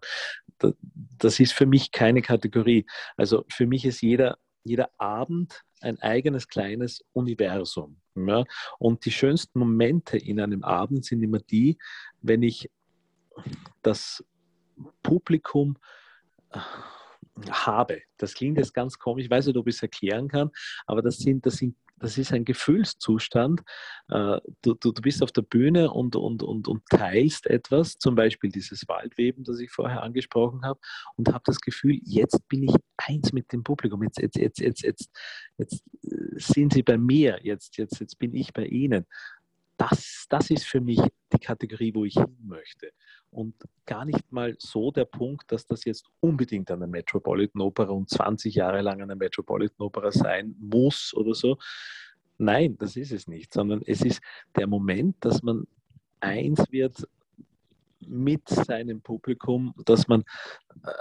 Das 1.18 1.40
ist 1.40 1.54
für 1.54 1.66
mich 1.66 1.92
keine 1.92 2.22
Kategorie. 2.22 2.86
Also 3.16 3.46
für 3.50 3.66
mich 3.66 3.86
ist 3.86 4.02
jeder, 4.02 4.38
jeder 4.64 4.90
Abend 4.98 5.64
ein 5.86 6.00
eigenes 6.02 6.48
kleines 6.48 7.04
Universum. 7.14 7.98
Ja? 8.16 8.44
Und 8.80 9.06
die 9.06 9.12
schönsten 9.12 9.60
Momente 9.60 10.18
in 10.18 10.40
einem 10.40 10.64
Abend 10.64 11.06
sind 11.06 11.22
immer 11.22 11.40
die, 11.40 11.78
wenn 12.22 12.44
ich 12.44 12.70
das 13.82 14.24
Publikum 15.04 15.78
äh, 16.52 16.60
habe. 17.50 18.02
Das 18.18 18.34
klingt 18.34 18.58
jetzt 18.58 18.74
ganz 18.74 18.98
komisch, 18.98 19.26
ich 19.26 19.30
weiß 19.30 19.48
nicht, 19.48 19.58
ob 19.58 19.68
ich 19.68 19.76
es 19.76 19.82
erklären 19.82 20.28
kann, 20.28 20.52
aber 20.86 21.02
das 21.02 21.18
sind, 21.18 21.46
das 21.46 21.56
sind 21.58 21.76
das 22.06 22.20
ist 22.20 22.32
ein 22.32 22.46
Gefühlszustand. 22.46 23.62
Äh, 24.10 24.40
du, 24.62 24.76
du, 24.76 24.92
du 24.92 25.02
bist 25.02 25.24
auf 25.24 25.32
der 25.32 25.42
Bühne 25.42 25.90
und, 25.92 26.16
und, 26.16 26.44
und, 26.44 26.68
und 26.68 26.84
teilst 26.90 27.48
etwas, 27.48 27.98
zum 27.98 28.14
Beispiel 28.14 28.52
dieses 28.52 28.88
Waldweben, 28.88 29.44
das 29.44 29.60
ich 29.60 29.72
vorher 29.72 30.04
angesprochen 30.04 30.64
habe, 30.64 30.80
und 31.16 31.30
habe 31.30 31.42
das 31.46 31.60
Gefühl, 31.60 32.00
jetzt 32.04 32.48
bin 32.48 32.64
ich 32.64 32.76
eins 32.98 33.34
mit 33.34 33.52
dem 33.52 33.64
Publikum, 33.64 34.04
jetzt, 34.04 34.22
jetzt, 34.22 34.38
jetzt, 34.38 34.60
jetzt, 34.60 34.84
jetzt, 34.84 35.10
jetzt 35.58 35.84
sind 36.36 36.74
sie 36.74 36.84
bei 36.84 37.00
mir, 37.00 37.40
jetzt, 37.42 37.78
jetzt, 37.78 38.00
jetzt 38.00 38.20
bin 38.20 38.36
ich 38.36 38.54
bei 38.54 38.68
ihnen. 38.68 39.08
Das, 39.78 40.28
das 40.30 40.52
ist 40.52 40.66
für 40.66 40.82
mich 40.82 41.02
die 41.34 41.40
Kategorie, 41.40 41.92
wo 41.96 42.06
ich 42.06 42.14
hin 42.14 42.38
möchte 42.44 42.92
und 43.36 43.54
gar 43.86 44.06
nicht 44.06 44.32
mal 44.32 44.56
so 44.60 44.92
der 44.92 45.04
Punkt, 45.04 45.52
dass 45.52 45.68
das 45.68 45.84
jetzt 45.84 46.06
unbedingt 46.22 46.72
eine 46.72 46.88
Metropolitan 46.88 47.62
Opera 47.62 47.92
und 47.92 48.10
20 48.10 48.56
Jahre 48.56 48.82
lang 48.82 49.02
eine 49.02 49.16
Metropolitan 49.16 49.86
Opera 49.86 50.12
sein 50.12 50.56
muss 50.58 51.14
oder 51.14 51.36
so. 51.36 51.58
Nein, 52.38 52.78
das 52.78 52.96
ist 52.96 53.12
es 53.12 53.28
nicht, 53.28 53.54
sondern 53.54 53.82
es 53.86 54.02
ist 54.02 54.22
der 54.56 54.68
Moment, 54.68 55.18
dass 55.20 55.44
man 55.44 55.68
eins 56.22 56.64
wird 56.72 57.06
mit 58.00 58.48
seinem 58.48 59.02
Publikum, 59.02 59.74
dass 59.86 60.08
man, 60.08 60.22
äh, 60.84 60.92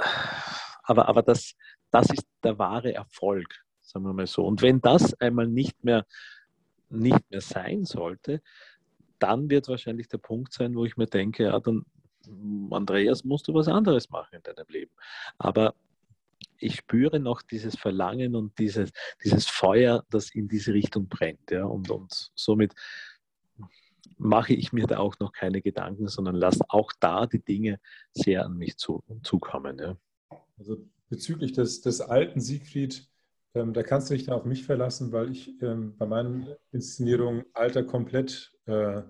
aber, 0.83 1.09
aber 1.09 1.23
das, 1.23 1.55
das 1.93 2.11
ist 2.11 2.27
der 2.43 2.59
wahre 2.59 2.95
Erfolg, 2.95 3.65
sagen 3.81 4.07
wir 4.07 4.13
mal 4.13 4.27
so. 4.27 4.45
Und 4.45 4.61
wenn 4.61 4.81
das 4.81 5.15
einmal 5.21 5.47
nicht 5.47 5.85
mehr, 5.85 6.05
nicht 6.91 7.31
mehr 7.31 7.41
sein 7.41 7.85
sollte, 7.85 8.43
dann 9.21 9.49
wird 9.51 9.69
wahrscheinlich 9.69 10.09
der 10.09 10.19
Punkt 10.19 10.53
sein, 10.53 10.75
wo 10.75 10.85
ich 10.85 10.97
mir 10.97 11.07
denke, 11.07 11.45
ja, 11.45 11.61
dann 11.61 11.85
Andreas, 12.71 13.25
musst 13.25 13.49
du 13.49 13.55
was 13.55 13.69
anderes 13.69 14.11
machen 14.11 14.37
in 14.37 14.43
deinem 14.43 14.67
Leben. 14.69 14.93
Aber 15.39 15.75
ich 16.59 16.77
spüre 16.77 17.21
noch 17.21 17.43
dieses 17.43 17.77
Verlangen 17.77 18.35
und 18.35 18.59
dieses, 18.59 18.91
dieses 19.23 19.47
Feuer, 19.47 20.05
das 20.11 20.35
in 20.35 20.49
diese 20.49 20.73
Richtung 20.73 21.09
brennt. 21.09 21.51
Ja? 21.51 21.65
Und, 21.65 21.91
und 21.91 22.31
somit 22.35 22.75
mache 24.17 24.55
ich 24.55 24.73
mir 24.73 24.87
da 24.87 24.99
auch 24.99 25.19
noch 25.19 25.33
keine 25.33 25.61
Gedanken, 25.61 26.09
sondern 26.09 26.37
lasse 26.37 26.65
auch 26.69 26.93
da 27.01 27.27
die 27.27 27.43
Dinge 27.43 27.81
sehr 28.13 28.45
an 28.45 28.57
mich 28.57 28.77
zu, 28.77 29.03
zukommen. 29.23 29.79
Ja? 29.79 29.97
Also 30.59 30.79
bezüglich 31.09 31.53
des, 31.53 31.81
des 31.83 32.01
alten 32.01 32.41
Siegfried, 32.41 33.09
ähm, 33.55 33.73
da 33.73 33.83
kannst 33.83 34.11
du 34.11 34.15
dich 34.15 34.25
dann 34.25 34.35
auf 34.35 34.45
mich 34.45 34.65
verlassen, 34.65 35.13
weil 35.13 35.31
ich 35.31 35.61
ähm, 35.63 35.97
bei 35.97 36.07
meinen 36.07 36.49
Inszenierungen 36.73 37.45
Alter 37.53 37.85
komplett 37.85 38.53
äh, 38.67 39.03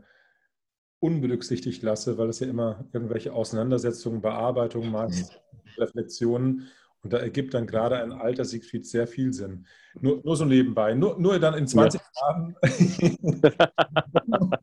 unberücksichtigt 1.05 1.83
lasse, 1.83 2.17
weil 2.17 2.31
es 2.31 2.41
ja 2.41 2.47
immer 2.49 2.87
irgendwelche 2.93 3.35
Auseinandersetzungen, 3.35 4.23
Bearbeitungen, 4.23 4.91
meist 4.91 5.39
Reflexionen 5.77 6.69
und 7.03 7.13
da 7.13 7.19
ergibt 7.19 7.53
dann 7.53 7.67
gerade 7.67 7.99
ein 7.99 8.13
alter 8.13 8.47
Siegfried 8.47 8.87
sehr 8.87 9.07
viel 9.07 9.35
Sinn. 9.35 9.67
Nur, 10.01 10.23
nur 10.25 10.37
so 10.37 10.47
nebenbei, 10.47 10.95
nur, 10.95 11.19
nur 11.21 11.39
dann 11.39 11.53
in 11.55 11.67
20 11.67 12.01
ja. 12.01 12.07
Jahren, 12.23 12.57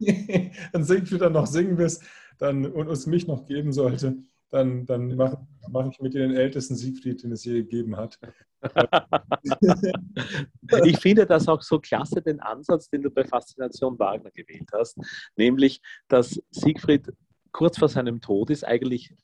wenn 0.72 0.84
Siegfried 0.84 1.20
dann 1.20 1.34
noch 1.34 1.46
singen 1.46 1.76
wirst 1.76 2.02
dann, 2.38 2.64
und 2.64 2.88
uns 2.88 3.06
mich 3.06 3.26
noch 3.26 3.44
geben 3.44 3.72
sollte, 3.72 4.16
dann, 4.52 4.86
dann 4.86 5.16
mache 5.16 5.38
mach 5.68 5.90
ich 5.90 6.00
mit 6.00 6.14
dir 6.14 6.20
den 6.20 6.36
ältesten 6.36 6.76
Siegfried, 6.76 7.22
den 7.22 7.32
es 7.32 7.44
je 7.44 7.54
gegeben 7.54 7.96
hat. 7.96 8.18
ich 10.84 10.98
finde 10.98 11.26
das 11.26 11.48
auch 11.48 11.62
so 11.62 11.78
klasse, 11.78 12.20
den 12.20 12.40
Ansatz, 12.40 12.90
den 12.90 13.02
du 13.02 13.10
bei 13.10 13.24
Faszination 13.24 13.98
Wagner 13.98 14.30
gewählt 14.30 14.68
hast, 14.72 14.98
nämlich, 15.36 15.80
dass 16.08 16.40
Siegfried 16.50 17.12
kurz 17.50 17.78
vor 17.78 17.88
seinem 17.88 18.20
Tod 18.20 18.50
ist, 18.50 18.64
eigentlich 18.64 19.14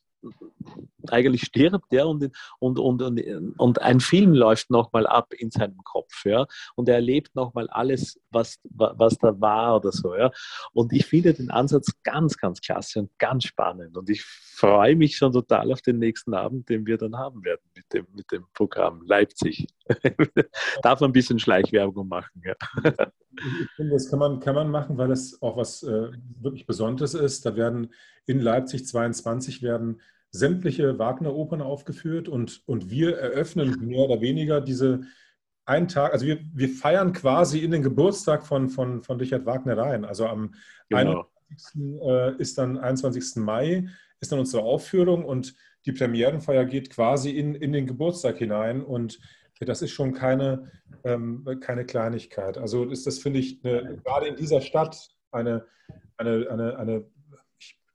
eigentlich 1.08 1.42
stirbt 1.42 1.92
er 1.92 2.08
und, 2.08 2.30
und, 2.58 2.78
und, 2.78 3.02
und, 3.58 3.82
ein 3.82 4.00
Film 4.00 4.34
läuft 4.34 4.70
nochmal 4.70 5.06
ab 5.06 5.32
in 5.32 5.50
seinem 5.50 5.78
Kopf. 5.84 6.24
Ja? 6.24 6.46
Und 6.74 6.88
er 6.88 6.96
erlebt 6.96 7.34
nochmal 7.34 7.68
alles, 7.68 8.20
was, 8.30 8.58
was 8.64 9.16
da 9.18 9.40
war 9.40 9.76
oder 9.76 9.92
so. 9.92 10.14
Ja? 10.14 10.30
Und 10.72 10.92
ich 10.92 11.06
finde 11.06 11.34
den 11.34 11.50
Ansatz 11.50 11.92
ganz, 12.02 12.36
ganz 12.36 12.60
klasse 12.60 13.00
und 13.00 13.10
ganz 13.18 13.44
spannend. 13.44 13.96
Und 13.96 14.10
ich 14.10 14.22
freue 14.22 14.96
mich 14.96 15.16
schon 15.16 15.32
total 15.32 15.72
auf 15.72 15.82
den 15.82 15.98
nächsten 15.98 16.34
Abend, 16.34 16.68
den 16.68 16.86
wir 16.86 16.98
dann 16.98 17.16
haben 17.16 17.44
werden 17.44 17.62
mit 17.74 17.92
dem, 17.92 18.06
mit 18.14 18.30
dem 18.32 18.44
Programm 18.54 19.02
Leipzig. 19.06 19.68
Darf 20.82 21.00
man 21.00 21.10
ein 21.10 21.14
bisschen 21.14 21.38
Schleichwerbung 21.38 22.08
machen. 22.08 22.42
Ja? 22.44 22.54
Ich 23.38 23.70
finde, 23.76 23.92
das 23.92 24.10
kann 24.10 24.18
man, 24.18 24.40
kann 24.40 24.54
man 24.54 24.70
machen, 24.70 24.98
weil 24.98 25.08
das 25.08 25.40
auch 25.40 25.56
was 25.56 25.82
äh, 25.82 26.10
wirklich 26.40 26.66
Besonderes 26.66 27.14
ist. 27.14 27.46
Da 27.46 27.54
werden 27.56 27.92
in 28.28 28.40
Leipzig 28.40 28.86
22 28.86 29.62
werden 29.62 30.00
sämtliche 30.30 30.98
Wagner-Opern 30.98 31.62
aufgeführt 31.62 32.28
und, 32.28 32.62
und 32.66 32.90
wir 32.90 33.16
eröffnen 33.16 33.78
mehr 33.80 34.00
oder 34.00 34.20
weniger 34.20 34.60
diese 34.60 35.00
einen 35.64 35.88
Tag, 35.88 36.12
also 36.12 36.26
wir, 36.26 36.38
wir 36.54 36.68
feiern 36.68 37.12
quasi 37.12 37.60
in 37.60 37.70
den 37.70 37.82
Geburtstag 37.82 38.46
von, 38.46 38.68
von, 38.68 39.02
von 39.02 39.18
Richard 39.18 39.46
Wagner 39.46 39.76
rein. 39.76 40.04
Also 40.04 40.26
am 40.26 40.54
genau. 40.88 41.26
21. 41.50 42.02
Äh, 42.02 42.42
ist 42.42 42.58
dann 42.58 42.78
21. 42.78 43.36
Mai 43.36 43.88
ist 44.20 44.32
dann 44.32 44.38
unsere 44.38 44.62
Aufführung 44.62 45.24
und 45.24 45.54
die 45.86 45.92
Premierenfeier 45.92 46.64
geht 46.64 46.90
quasi 46.90 47.30
in, 47.30 47.54
in 47.54 47.72
den 47.72 47.86
Geburtstag 47.86 48.38
hinein 48.38 48.82
und 48.82 49.18
das 49.60 49.82
ist 49.82 49.90
schon 49.90 50.12
keine, 50.12 50.70
ähm, 51.04 51.44
keine 51.60 51.84
Kleinigkeit. 51.84 52.58
Also 52.58 52.84
ist 52.84 53.06
das, 53.06 53.18
finde 53.18 53.40
ich, 53.40 53.64
eine, 53.64 53.96
gerade 54.04 54.26
in 54.26 54.36
dieser 54.36 54.60
Stadt 54.60 55.08
eine, 55.30 55.64
eine, 56.16 56.48
eine, 56.50 56.78
eine, 56.78 57.04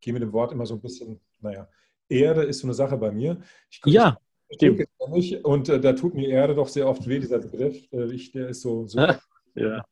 gehe 0.03 0.13
mit 0.13 0.21
dem 0.21 0.33
Wort 0.33 0.51
immer 0.51 0.65
so 0.65 0.75
ein 0.75 0.81
bisschen, 0.81 1.19
naja, 1.39 1.67
Erde 2.09 2.43
ist 2.43 2.59
so 2.59 2.67
eine 2.67 2.73
Sache 2.73 2.97
bei 2.97 3.11
mir. 3.11 3.41
Ich, 3.69 3.81
ja, 3.85 4.17
stimmt. 4.51 4.83
Nicht, 5.09 5.43
und 5.43 5.69
äh, 5.69 5.79
da 5.79 5.93
tut 5.93 6.13
mir 6.13 6.27
Erde 6.29 6.55
doch 6.55 6.67
sehr 6.67 6.87
oft 6.87 7.07
weh, 7.07 7.19
dieser 7.19 7.39
Begriff. 7.39 7.91
Äh, 7.91 8.13
ich, 8.13 8.31
der 8.31 8.49
ist 8.49 8.61
so, 8.61 8.85
so 8.87 8.99
ja. 9.55 9.83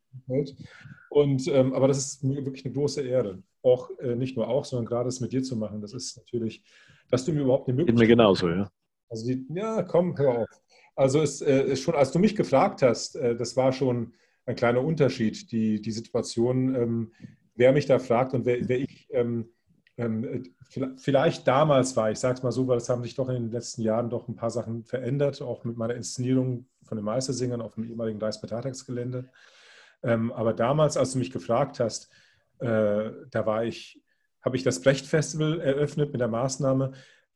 Und, 1.09 1.47
ähm, 1.47 1.73
aber 1.73 1.87
das 1.87 1.97
ist 1.97 2.23
wirklich 2.23 2.65
eine 2.65 2.73
große 2.73 3.01
Ehre. 3.01 3.41
Auch 3.63 3.89
äh, 3.99 4.15
nicht 4.15 4.37
nur 4.37 4.47
auch, 4.47 4.65
sondern 4.65 4.85
gerade 4.85 5.09
es 5.09 5.19
mit 5.19 5.31
dir 5.31 5.43
zu 5.43 5.55
machen. 5.55 5.81
Das 5.81 5.93
ist 5.93 6.17
natürlich, 6.17 6.63
dass 7.09 7.25
du 7.25 7.33
mir 7.33 7.41
überhaupt 7.41 7.67
eine 7.67 7.77
Möglichkeit. 7.77 7.99
Geht 7.99 8.09
mir 8.09 8.15
genauso, 8.15 8.49
ja. 8.49 8.71
Also 9.09 9.27
die, 9.27 9.45
ja, 9.53 9.83
komm, 9.83 10.17
hör 10.17 10.39
auf. 10.39 10.49
Also 10.95 11.21
es 11.21 11.41
äh, 11.41 11.63
ist 11.63 11.81
schon, 11.81 11.95
als 11.95 12.11
du 12.11 12.19
mich 12.19 12.35
gefragt 12.35 12.81
hast, 12.81 13.15
äh, 13.15 13.35
das 13.35 13.57
war 13.57 13.73
schon 13.73 14.13
ein 14.45 14.55
kleiner 14.55 14.83
Unterschied, 14.83 15.51
die, 15.51 15.81
die 15.81 15.91
Situation, 15.91 16.75
ähm, 16.75 17.11
wer 17.55 17.73
mich 17.73 17.85
da 17.85 17.99
fragt 17.99 18.33
und 18.33 18.45
wer, 18.45 18.67
wer 18.67 18.79
ich 18.79 19.07
ähm, 19.11 19.49
vielleicht 20.97 21.47
damals 21.47 21.95
war, 21.95 22.11
ich 22.11 22.19
sage 22.19 22.35
es 22.35 22.43
mal 22.43 22.51
so, 22.51 22.67
weil 22.67 22.77
es 22.77 22.89
haben 22.89 23.03
sich 23.03 23.15
doch 23.15 23.29
in 23.29 23.35
den 23.35 23.51
letzten 23.51 23.81
Jahren 23.81 24.09
doch 24.09 24.27
ein 24.27 24.35
paar 24.35 24.49
Sachen 24.49 24.83
verändert, 24.83 25.41
auch 25.41 25.63
mit 25.63 25.77
meiner 25.77 25.95
Inszenierung 25.95 26.65
von 26.83 26.97
den 26.97 27.05
Meistersingern 27.05 27.61
auf 27.61 27.75
dem 27.75 27.83
ehemaligen 27.83 28.19
Deichspartatagsgelände. 28.19 29.29
Ähm, 30.03 30.31
aber 30.31 30.53
damals, 30.53 30.97
als 30.97 31.13
du 31.13 31.19
mich 31.19 31.31
gefragt 31.31 31.79
hast, 31.79 32.11
äh, 32.59 33.11
da 33.29 33.45
war 33.45 33.65
ich, 33.65 34.01
habe 34.41 34.55
ich 34.55 34.63
das 34.63 34.81
Brecht-Festival 34.81 35.59
eröffnet 35.59 36.11
mit 36.11 36.21
der 36.21 36.27
Maßnahme 36.27 36.93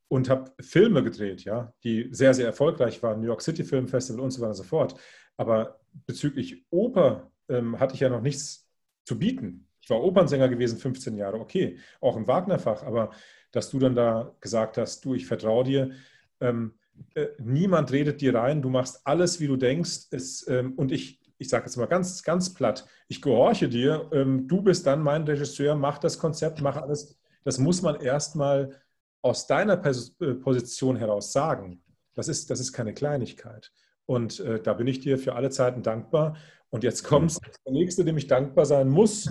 und 0.08 0.28
habe 0.28 0.52
Filme 0.60 1.02
gedreht, 1.02 1.44
ja, 1.44 1.72
die 1.84 2.08
sehr, 2.12 2.34
sehr 2.34 2.46
erfolgreich 2.46 3.02
waren, 3.02 3.20
New 3.20 3.26
York 3.26 3.42
City 3.42 3.64
Film 3.64 3.88
Festival 3.88 4.20
und 4.20 4.30
so 4.30 4.40
weiter 4.40 4.50
und 4.50 4.56
so 4.56 4.62
fort. 4.62 4.98
Aber 5.36 5.80
bezüglich 6.06 6.64
Oper 6.70 7.30
ähm, 7.48 7.78
hatte 7.78 7.94
ich 7.94 8.00
ja 8.00 8.08
noch 8.08 8.22
nichts 8.22 8.68
zu 9.04 9.18
bieten. 9.18 9.65
Ich 9.86 9.90
war 9.90 10.02
Opernsänger 10.02 10.48
gewesen, 10.48 10.78
15 10.78 11.16
Jahre, 11.16 11.38
okay, 11.38 11.78
auch 12.00 12.16
im 12.16 12.26
Wagnerfach, 12.26 12.82
aber 12.82 13.10
dass 13.52 13.70
du 13.70 13.78
dann 13.78 13.94
da 13.94 14.34
gesagt 14.40 14.78
hast, 14.78 15.04
du, 15.04 15.14
ich 15.14 15.26
vertraue 15.26 15.62
dir, 15.62 15.92
ähm, 16.40 16.74
äh, 17.14 17.28
niemand 17.38 17.92
redet 17.92 18.20
dir 18.20 18.34
rein, 18.34 18.62
du 18.62 18.68
machst 18.68 19.00
alles, 19.04 19.38
wie 19.38 19.46
du 19.46 19.56
denkst, 19.56 20.08
es, 20.10 20.44
ähm, 20.48 20.72
und 20.72 20.90
ich, 20.90 21.20
ich 21.38 21.48
sage 21.48 21.66
jetzt 21.66 21.76
mal 21.76 21.86
ganz, 21.86 22.24
ganz 22.24 22.52
platt, 22.52 22.84
ich 23.06 23.22
gehorche 23.22 23.68
dir, 23.68 24.10
ähm, 24.12 24.48
du 24.48 24.60
bist 24.60 24.88
dann 24.88 25.02
mein 25.02 25.22
Regisseur, 25.22 25.76
mach 25.76 25.98
das 25.98 26.18
Konzept, 26.18 26.60
mach 26.60 26.76
alles. 26.76 27.16
Das 27.44 27.58
muss 27.58 27.80
man 27.80 28.00
erstmal 28.00 28.80
aus 29.22 29.46
deiner 29.46 29.76
Pers 29.76 30.16
äh, 30.20 30.34
Position 30.34 30.96
heraus 30.96 31.32
sagen. 31.32 31.80
Das 32.14 32.26
ist, 32.26 32.50
das 32.50 32.58
ist 32.58 32.72
keine 32.72 32.92
Kleinigkeit. 32.92 33.70
Und 34.04 34.40
äh, 34.40 34.60
da 34.60 34.72
bin 34.72 34.88
ich 34.88 34.98
dir 34.98 35.16
für 35.16 35.36
alle 35.36 35.50
Zeiten 35.50 35.84
dankbar. 35.84 36.36
Und 36.70 36.84
jetzt 36.84 37.04
kommt 37.04 37.38
der 37.64 37.72
nächste, 37.72 38.04
dem 38.04 38.16
ich 38.16 38.26
dankbar 38.26 38.66
sein 38.66 38.88
muss, 38.88 39.30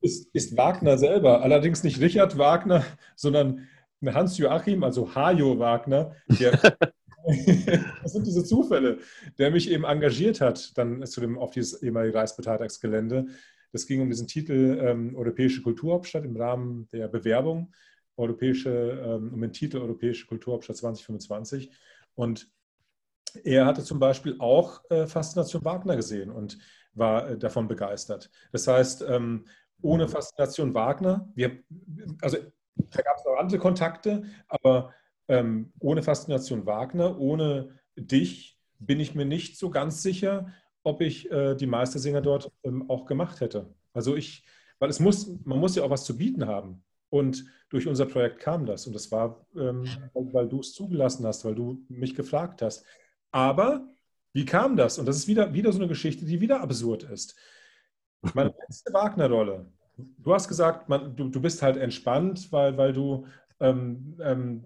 ist, 0.00 0.28
ist 0.34 0.56
Wagner 0.56 0.98
selber. 0.98 1.42
Allerdings 1.42 1.84
nicht 1.84 2.00
Richard 2.00 2.38
Wagner, 2.38 2.84
sondern 3.16 3.68
Hans-Joachim, 4.04 4.82
also 4.82 5.14
Hajo 5.14 5.58
Wagner, 5.58 6.14
der, 6.28 6.52
das 8.02 8.12
sind 8.12 8.26
diese 8.26 8.44
Zufälle, 8.44 8.98
der 9.38 9.50
mich 9.50 9.70
eben 9.70 9.84
engagiert 9.84 10.40
hat, 10.40 10.76
dann 10.78 11.06
zu 11.06 11.20
dem, 11.20 11.38
auf 11.38 11.50
dieses 11.50 11.82
ehemalige 11.82 12.14
Reichsparteitagsgelände. 12.14 13.26
Das 13.72 13.86
ging 13.86 14.00
um 14.00 14.08
diesen 14.08 14.26
Titel 14.26 14.80
ähm, 14.82 15.14
Europäische 15.16 15.62
Kulturhauptstadt 15.62 16.24
im 16.24 16.36
Rahmen 16.36 16.88
der 16.92 17.08
Bewerbung 17.08 17.72
Europäische, 18.16 19.02
ähm, 19.04 19.32
um 19.32 19.40
den 19.40 19.52
Titel 19.52 19.78
Europäische 19.78 20.26
Kulturhauptstadt 20.26 20.76
2025. 20.76 21.70
Und 22.14 22.50
er 23.44 23.66
hatte 23.66 23.82
zum 23.84 23.98
Beispiel 23.98 24.36
auch 24.38 24.82
äh, 24.90 25.06
Faszination 25.06 25.64
Wagner 25.64 25.96
gesehen 25.96 26.30
und 26.30 26.58
war 26.94 27.30
äh, 27.30 27.38
davon 27.38 27.68
begeistert. 27.68 28.30
Das 28.52 28.66
heißt, 28.66 29.04
ähm, 29.08 29.46
ohne 29.82 30.08
Faszination 30.08 30.74
Wagner, 30.74 31.28
wir, 31.34 31.58
also 32.20 32.38
da 32.76 33.02
gab 33.02 33.16
es 33.16 33.26
auch 33.26 33.38
andere 33.38 33.58
Kontakte, 33.58 34.24
aber 34.48 34.92
ähm, 35.28 35.72
ohne 35.78 36.02
Faszination 36.02 36.66
Wagner, 36.66 37.18
ohne 37.18 37.78
dich, 37.96 38.58
bin 38.78 39.00
ich 39.00 39.14
mir 39.14 39.24
nicht 39.24 39.58
so 39.58 39.70
ganz 39.70 40.02
sicher, 40.02 40.52
ob 40.82 41.00
ich 41.02 41.30
äh, 41.30 41.54
die 41.54 41.66
Meistersinger 41.66 42.20
dort 42.20 42.50
ähm, 42.64 42.88
auch 42.88 43.06
gemacht 43.06 43.40
hätte. 43.40 43.74
Also 43.92 44.16
ich, 44.16 44.44
weil 44.78 44.90
es 44.90 45.00
muss, 45.00 45.28
man 45.44 45.58
muss 45.58 45.76
ja 45.76 45.82
auch 45.82 45.90
was 45.90 46.04
zu 46.04 46.16
bieten 46.16 46.46
haben. 46.46 46.82
Und 47.10 47.44
durch 47.68 47.86
unser 47.86 48.06
Projekt 48.06 48.38
kam 48.38 48.66
das. 48.66 48.86
Und 48.86 48.94
das 48.94 49.10
war, 49.10 49.44
ähm, 49.56 49.84
weil 50.14 50.48
du 50.48 50.60
es 50.60 50.72
zugelassen 50.72 51.26
hast, 51.26 51.44
weil 51.44 51.54
du 51.54 51.84
mich 51.88 52.14
gefragt 52.14 52.62
hast. 52.62 52.84
Aber 53.30 53.86
wie 54.32 54.44
kam 54.44 54.76
das? 54.76 54.98
Und 54.98 55.06
das 55.06 55.16
ist 55.16 55.28
wieder, 55.28 55.52
wieder 55.52 55.72
so 55.72 55.78
eine 55.78 55.88
Geschichte, 55.88 56.24
die 56.24 56.40
wieder 56.40 56.60
absurd 56.60 57.04
ist. 57.04 57.36
Meine 58.34 58.54
letzte 58.68 58.92
Wagner-Rolle, 58.92 59.66
du 60.18 60.34
hast 60.34 60.48
gesagt, 60.48 60.88
man, 60.88 61.16
du, 61.16 61.28
du 61.28 61.40
bist 61.40 61.62
halt 61.62 61.76
entspannt, 61.76 62.50
weil, 62.52 62.76
weil 62.76 62.92
du 62.92 63.26
ähm, 63.60 64.16
ähm, 64.22 64.64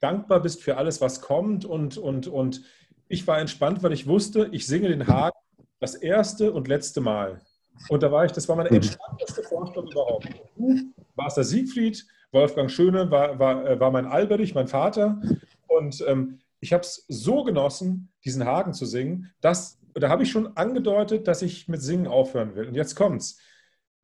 dankbar 0.00 0.40
bist 0.40 0.62
für 0.62 0.76
alles, 0.76 1.00
was 1.00 1.20
kommt. 1.20 1.64
Und, 1.64 1.98
und, 1.98 2.26
und 2.26 2.62
ich 3.08 3.26
war 3.26 3.38
entspannt, 3.38 3.82
weil 3.82 3.92
ich 3.92 4.06
wusste, 4.06 4.48
ich 4.52 4.66
singe 4.66 4.88
den 4.88 5.06
Haken 5.06 5.38
das 5.78 5.94
erste 5.94 6.52
und 6.52 6.68
letzte 6.68 7.00
Mal. 7.00 7.40
Und 7.88 8.02
da 8.02 8.12
war 8.12 8.24
ich, 8.24 8.32
das 8.32 8.48
war 8.48 8.56
meine 8.56 8.70
entspannteste 8.70 9.42
Vorstellung 9.42 9.90
überhaupt. 9.90 10.28
Du 10.56 10.92
warst 11.14 11.36
der 11.36 11.44
Siegfried, 11.44 12.06
Wolfgang 12.32 12.70
Schöne 12.70 13.10
war, 13.10 13.38
war, 13.38 13.66
äh, 13.66 13.80
war 13.80 13.90
mein 13.90 14.06
Alberich, 14.06 14.54
mein 14.54 14.68
Vater. 14.68 15.20
Und 15.66 16.04
ähm, 16.06 16.40
ich 16.60 16.72
habe 16.72 16.82
es 16.82 17.04
so 17.08 17.42
genossen, 17.44 18.12
diesen 18.24 18.44
Haken 18.44 18.74
zu 18.74 18.86
singen, 18.86 19.32
dass, 19.40 19.78
da 19.94 20.08
habe 20.08 20.22
ich 20.22 20.30
schon 20.30 20.56
angedeutet, 20.56 21.26
dass 21.26 21.42
ich 21.42 21.68
mit 21.68 21.82
Singen 21.82 22.06
aufhören 22.06 22.54
will. 22.54 22.68
Und 22.68 22.74
jetzt 22.74 22.94
kommt's. 22.94 23.38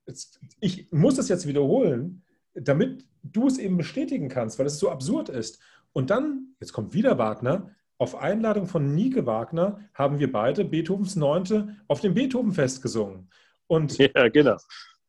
Jetzt, 0.07 0.41
ich 0.61 0.91
muss 0.93 1.19
es 1.19 1.29
jetzt 1.29 1.47
wiederholen. 1.47 2.23
damit 2.55 3.05
du 3.23 3.49
es 3.49 3.59
eben 3.59 3.77
bestätigen 3.77 4.29
kannst, 4.29 4.59
weil 4.59 4.67
es 4.67 4.79
so 4.79 4.91
absurd 4.91 5.29
ist. 5.29 5.61
Und 5.93 6.11
dann, 6.11 6.55
jetzt 6.61 6.73
kommt 6.73 6.95
wieder 6.95 7.19
Wagner, 7.19 7.75
auf 7.99 8.15
Einladung 8.15 8.67
von 8.67 8.95
Nike 8.95 9.27
Wagner 9.27 9.81
haben 9.95 10.19
wir 10.19 10.31
beide 10.31 10.65
Beethovens 10.65 11.17
Neunte 11.17 11.77
auf 11.89 12.01
dem 12.01 12.15
Beethovenfest 12.15 12.83
gesungen. 12.83 13.31
Und, 13.67 13.99
ja, 13.99 14.29
genau. 14.29 14.57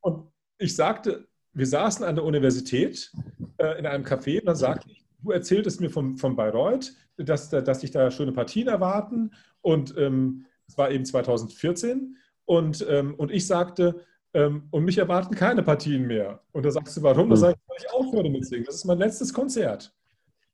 Und 0.02 0.32
ich 0.58 0.76
sagte, 0.76 1.28
wir 1.54 1.68
saßen 1.68 2.06
an 2.06 2.16
der 2.16 2.24
Universität 2.24 3.12
äh, 3.58 3.78
in 3.80 3.86
einem 3.86 4.06
Café 4.06 4.40
und 4.40 4.46
dann 4.46 4.56
sagte 4.56 4.90
ich, 4.90 5.07
du 5.20 5.32
erzähltest 5.32 5.82
mir 5.82 5.90
von, 5.90 6.18
von 6.18 6.36
Bayreuth, 6.36 6.94
dass, 7.18 7.50
dass 7.50 7.80
dich 7.80 7.92
da 7.92 8.12
schöne 8.12 8.32
Partien 8.32 8.68
erwarten 8.68 9.32
und 9.62 9.96
ähm, 9.98 10.46
es 10.68 10.78
war 10.78 10.92
eben 10.92 11.06
2014 11.06 12.18
und, 12.46 12.86
ähm, 12.90 13.16
und 13.16 13.32
ich 13.32 13.48
sagte, 13.48 14.06
ähm, 14.34 14.68
und 14.72 14.84
mich 14.84 14.98
erwarten 14.98 15.36
keine 15.36 15.64
Partien 15.64 16.06
mehr. 16.06 16.42
Und 16.52 16.66
da 16.66 16.72
sagst 16.72 16.98
du, 16.98 17.02
warum? 17.02 17.30
Da 17.30 17.36
hm. 17.36 17.42
sage 17.42 17.58
ich, 17.58 17.70
weil 17.70 17.78
ich 17.80 17.92
aufhöre 17.92 18.30
mit 18.30 18.46
Singen. 18.46 18.66
Das 18.66 18.76
ist 18.76 18.86
mein 18.86 19.00
letztes 19.00 19.34
Konzert. 19.34 19.94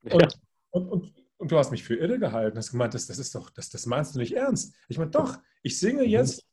Und, 0.04 0.22
ja. 0.22 0.28
und, 0.72 0.88
und, 0.88 1.14
und, 1.38 1.52
du 1.52 1.58
hast 1.58 1.72
mich 1.72 1.84
für 1.84 1.96
irre 1.96 2.20
gehalten, 2.20 2.58
hast 2.58 2.72
gemeint, 2.72 2.94
das, 2.94 3.08
das 3.08 3.18
ist 3.18 3.36
doch, 3.36 3.50
das, 3.50 3.70
das 3.70 3.86
meinst 3.86 4.16
du 4.16 4.20
nicht 4.20 4.36
ernst. 4.36 4.76
Ich 4.88 4.98
meine, 4.98 5.12
doch, 5.12 5.38
ich 5.64 5.80
singe 5.80 6.04
jetzt 6.04 6.46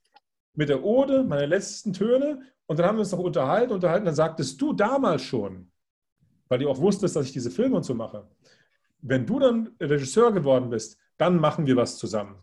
mit 0.54 0.68
der 0.68 0.82
Ode 0.82 1.24
meine 1.24 1.46
letzten 1.46 1.92
Töne 1.92 2.42
und 2.66 2.78
dann 2.78 2.86
haben 2.86 2.96
wir 2.96 3.00
uns 3.00 3.12
noch 3.12 3.18
unterhalten, 3.18 3.72
unterhalten, 3.72 4.06
dann 4.06 4.14
sagtest 4.14 4.60
du 4.60 4.72
damals 4.72 5.22
schon, 5.22 5.70
weil 6.50 6.58
du 6.58 6.68
auch 6.68 6.78
wusstest, 6.78 7.16
dass 7.16 7.26
ich 7.26 7.32
diese 7.32 7.50
Filme 7.50 7.76
und 7.76 7.84
so 7.84 7.94
mache, 7.94 8.28
wenn 9.00 9.24
du 9.24 9.38
dann 9.38 9.74
Regisseur 9.80 10.32
geworden 10.32 10.68
bist, 10.68 10.98
dann 11.16 11.36
machen 11.36 11.66
wir 11.66 11.76
was 11.76 11.96
zusammen. 11.96 12.36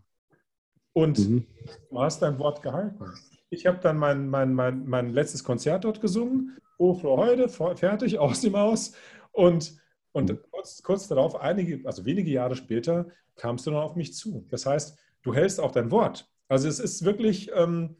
Und 0.92 1.18
mhm. 1.18 1.46
du 1.90 2.00
hast 2.00 2.20
dein 2.22 2.38
Wort 2.40 2.62
gehalten. 2.62 3.04
Ich 3.50 3.66
habe 3.66 3.78
dann 3.78 3.98
mein, 3.98 4.28
mein, 4.28 4.52
mein, 4.52 4.84
mein 4.86 5.12
letztes 5.12 5.44
Konzert 5.44 5.84
dort 5.84 6.00
gesungen, 6.00 6.58
Oh, 6.80 6.94
Frau 6.94 7.16
heute, 7.16 7.48
fertig, 7.48 8.18
aus 8.20 8.40
dem 8.40 8.56
Haus. 8.56 8.92
Und, 9.32 9.76
und 10.12 10.30
mhm. 10.30 10.38
kurz, 10.50 10.82
kurz 10.82 11.08
darauf, 11.08 11.36
einige, 11.36 11.86
also 11.86 12.04
wenige 12.04 12.30
Jahre 12.30 12.56
später, 12.56 13.06
kamst 13.36 13.66
du 13.66 13.72
dann 13.72 13.80
auf 13.80 13.96
mich 13.96 14.14
zu. 14.14 14.46
Das 14.48 14.64
heißt, 14.64 14.96
du 15.22 15.34
hältst 15.34 15.60
auch 15.60 15.72
dein 15.72 15.90
Wort. 15.90 16.30
Also 16.48 16.68
es 16.68 16.78
ist 16.78 17.04
wirklich 17.04 17.50
ähm, 17.54 17.96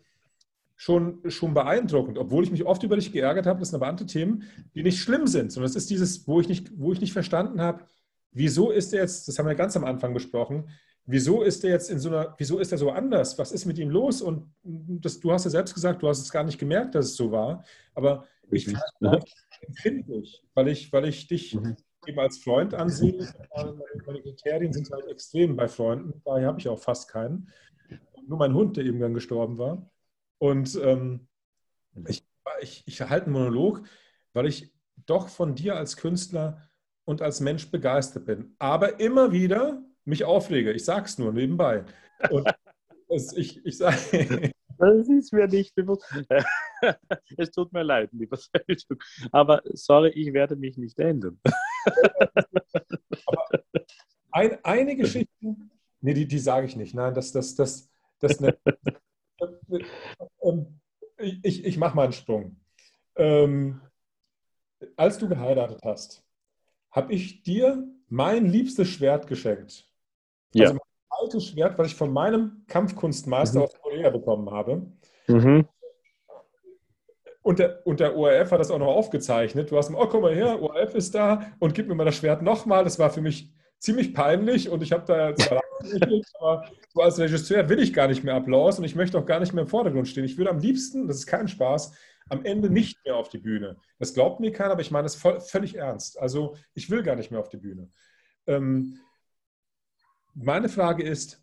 schon, 0.79 1.19
schon 1.29 1.55
beeindruckend, 1.55 2.19
obwohl 2.19 2.45
ich 2.45 2.53
mich 2.53 2.65
oft 2.65 2.85
über 2.85 2.95
dich 2.95 3.13
geärgert 3.13 3.47
habe. 3.47 3.59
Das 3.59 3.71
sind 3.71 3.77
aber 3.77 3.89
andere 3.89 4.07
Themen, 4.07 4.45
die 4.77 4.85
nicht 4.85 5.01
schlimm 5.01 5.27
sind, 5.27 5.53
sondern 5.53 5.69
es 5.69 5.77
ist 5.77 5.91
dieses, 5.91 6.27
wo 6.29 6.41
ich 6.41 6.49
nicht, 6.49 6.71
wo 6.79 6.93
ich 6.93 7.01
nicht 7.01 7.13
verstanden 7.13 7.61
habe, 7.61 7.83
wieso 8.31 8.71
ist 8.71 8.95
er 8.95 9.01
jetzt, 9.01 9.27
das 9.27 9.39
haben 9.39 9.49
wir 9.49 9.57
ganz 9.57 9.77
am 9.77 9.85
Anfang 9.85 10.15
besprochen, 10.15 10.71
wieso 11.05 11.43
ist 11.43 11.65
er 11.65 11.71
jetzt 11.71 11.91
in 11.91 11.99
so 11.99 12.11
einer, 12.11 12.33
wieso 12.39 12.61
ist 12.61 12.71
er 12.71 12.79
so 12.79 12.91
anders? 12.91 13.37
Was 13.41 13.51
ist 13.51 13.67
mit 13.67 13.77
ihm 13.79 13.91
los? 13.91 14.23
Und 14.23 14.55
das, 14.63 15.19
du 15.19 15.33
hast 15.33 15.45
ja 15.45 15.51
selbst 15.51 15.75
gesagt, 15.75 16.01
du 16.01 16.09
hast 16.09 16.21
es 16.21 16.31
gar 16.31 16.45
nicht 16.45 16.59
gemerkt, 16.59 16.95
dass 16.95 17.07
es 17.07 17.17
so 17.17 17.33
war. 17.33 17.65
Aber 17.95 18.25
ich 18.53 18.67
fand 18.67 19.25
es 19.25 19.35
empfindlich, 19.67 20.45
weil 20.55 20.69
ich, 20.69 20.93
weil 20.93 21.07
ich 21.07 21.27
dich 21.27 21.57
mhm. 21.57 21.77
eben 22.07 22.21
als 22.21 22.39
Freund 22.39 22.73
ansehe. 22.73 23.27
Meine 24.07 24.23
Kriterien 24.23 24.73
sind 24.73 24.89
halt 24.93 25.09
extrem 25.09 25.57
bei 25.57 25.67
Freunden, 25.67 26.23
daher 26.25 26.47
habe 26.47 26.61
ich 26.61 26.69
auch 26.69 26.79
fast 26.79 27.11
keinen. 27.11 27.49
Nur 28.29 28.39
mein 28.39 28.55
Hund, 28.55 28.77
der 28.77 28.85
eben 28.85 29.01
dann 29.01 29.15
gestorben 29.15 29.59
war. 29.59 29.91
Und 30.39 30.75
ähm, 30.83 31.29
ich, 32.07 32.25
ich, 32.61 32.85
ich 32.87 33.01
halte 33.03 33.27
einen 33.27 33.35
Monolog, 33.35 33.83
weil 34.33 34.47
ich 34.47 34.73
doch 35.07 35.29
von 35.29 35.55
dir 35.55 35.77
als 35.77 35.97
Künstler 35.97 36.69
und 37.05 37.23
als 37.23 37.41
Mensch 37.41 37.71
begeistert 37.71 38.27
bin. 38.27 38.55
Aber 38.59 39.01
immer 39.01 39.33
wieder 39.33 39.83
mich 40.05 40.25
aufrege. 40.25 40.73
Ich 40.73 40.85
sage 40.85 41.07
es 41.07 41.19
nur 41.19 41.33
nebenbei. 41.33 41.85
Und 42.31 42.49
es, 43.09 43.33
ich, 43.33 43.65
ich 43.65 43.79
sage. 43.79 44.53
Das 44.81 45.09
ist 45.09 45.33
mir 45.33 45.49
nicht 45.49 45.75
bewusst. 45.75 46.05
Es 47.37 47.51
tut 47.51 47.73
mir 47.73 47.83
leid, 47.83 48.11
lieber 48.13 48.37
Selduk. 48.37 49.03
Aber 49.33 49.61
sorry, 49.73 50.11
ich 50.11 50.33
werde 50.33 50.55
mich 50.55 50.79
nicht 50.79 50.97
ändern. 51.01 51.41
Aber 53.27 53.49
ein, 54.31 54.65
eine 54.65 54.95
Geschichte, 54.95 55.33
nee, 56.01 56.15
die, 56.15 56.29
die 56.29 56.39
sage 56.39 56.67
ich 56.67 56.77
nicht. 56.77 56.95
Nein, 56.95 57.13
das, 57.13 57.33
das, 57.33 57.57
das, 57.57 57.91
das 58.21 58.39
ne, 58.39 58.57
ich, 61.43 61.65
ich 61.65 61.77
mache 61.77 61.97
mal 61.97 62.05
einen 62.05 62.13
Sprung. 62.13 62.57
Ähm, 63.17 63.81
als 64.97 65.19
du 65.19 65.29
geheiratet 65.29 65.81
hast, 65.85 66.25
habe 66.91 67.13
ich 67.13 67.43
dir 67.43 67.87
mein 68.09 68.47
liebstes 68.47 68.89
Schwert 68.89 69.27
geschenkt. 69.27 69.87
Ja. 70.55 70.65
Also 70.65 70.75
mein 70.75 71.21
altes 71.21 71.47
Schwert, 71.47 71.79
was 71.79 71.89
ich 71.89 71.95
von 71.95 72.13
meinem 72.13 72.65
Kampfkunstmeister 72.67 73.59
mhm. 73.59 73.65
aus 73.65 73.75
Korea 73.81 74.11
bekommen 74.11 74.51
habe. 74.51 74.87
Mhm. 75.27 75.69
Und 77.43 77.59
der, 77.59 77.87
und 77.87 78.01
der 78.01 78.15
ORF 78.17 78.53
hat 78.53 78.61
das 78.61 78.71
auch 78.71 78.79
noch 78.79 78.89
aufgezeichnet. 78.89 79.71
Du 79.71 79.77
hast 79.77 79.91
mir, 79.91 79.99
oh, 79.99 80.07
komm 80.07 80.23
mal 80.23 80.35
her, 80.35 80.61
ORF 80.61 80.95
ist 80.95 81.15
da 81.15 81.53
und 81.59 81.75
gib 81.75 81.89
mir 81.89 81.95
mal 81.95 82.05
das 82.05 82.17
Schwert 82.17 82.43
nochmal. 82.43 82.85
Das 82.85 82.99
war 82.99 83.11
für 83.11 83.23
mich 83.23 83.51
ziemlich 83.79 84.15
peinlich 84.15 84.69
und 84.69 84.83
ich 84.83 84.93
habe 84.93 85.05
da 85.07 85.35
zwar 85.35 85.63
aber 86.41 86.71
so 86.93 87.01
als 87.01 87.19
Regisseur 87.19 87.69
will 87.69 87.81
ich 87.81 87.93
gar 87.93 88.09
nicht 88.09 88.25
mehr 88.25 88.35
Applaus 88.35 88.79
und 88.79 88.85
ich 88.85 88.95
möchte 88.95 89.19
auch 89.19 89.27
gar 89.27 89.41
nicht 89.41 89.53
mehr 89.53 89.63
im 89.63 89.69
Vordergrund 89.69 90.09
stehen. 90.09 90.25
Ich 90.25 90.37
würde 90.37 90.51
am 90.51 90.59
liebsten, 90.59 91.07
das 91.07 91.19
ist 91.19 91.27
kein 91.27 91.49
Spaß, 91.49 91.93
am 92.29 92.45
Ende 92.45 92.71
nicht 92.71 92.99
mehr 93.05 93.17
auf 93.17 93.29
die 93.29 93.39
Bühne. 93.39 93.77
Das 93.99 94.15
glaubt 94.15 94.41
mir 94.41 94.53
keiner, 94.53 94.73
aber 94.73 94.81
ich 94.81 94.91
meine 94.91 95.05
das 95.05 95.17
voll, 95.17 95.41
völlig 95.41 95.77
ernst. 95.77 96.19
Also 96.19 96.57
ich 96.75 96.91
will 96.91 97.03
gar 97.03 97.17
nicht 97.17 97.31
mehr 97.31 97.41
auf 97.41 97.49
die 97.49 97.57
Bühne. 97.57 97.91
Ähm, 98.47 98.99
meine 100.35 100.69
Frage 100.69 101.03
ist, 101.03 101.43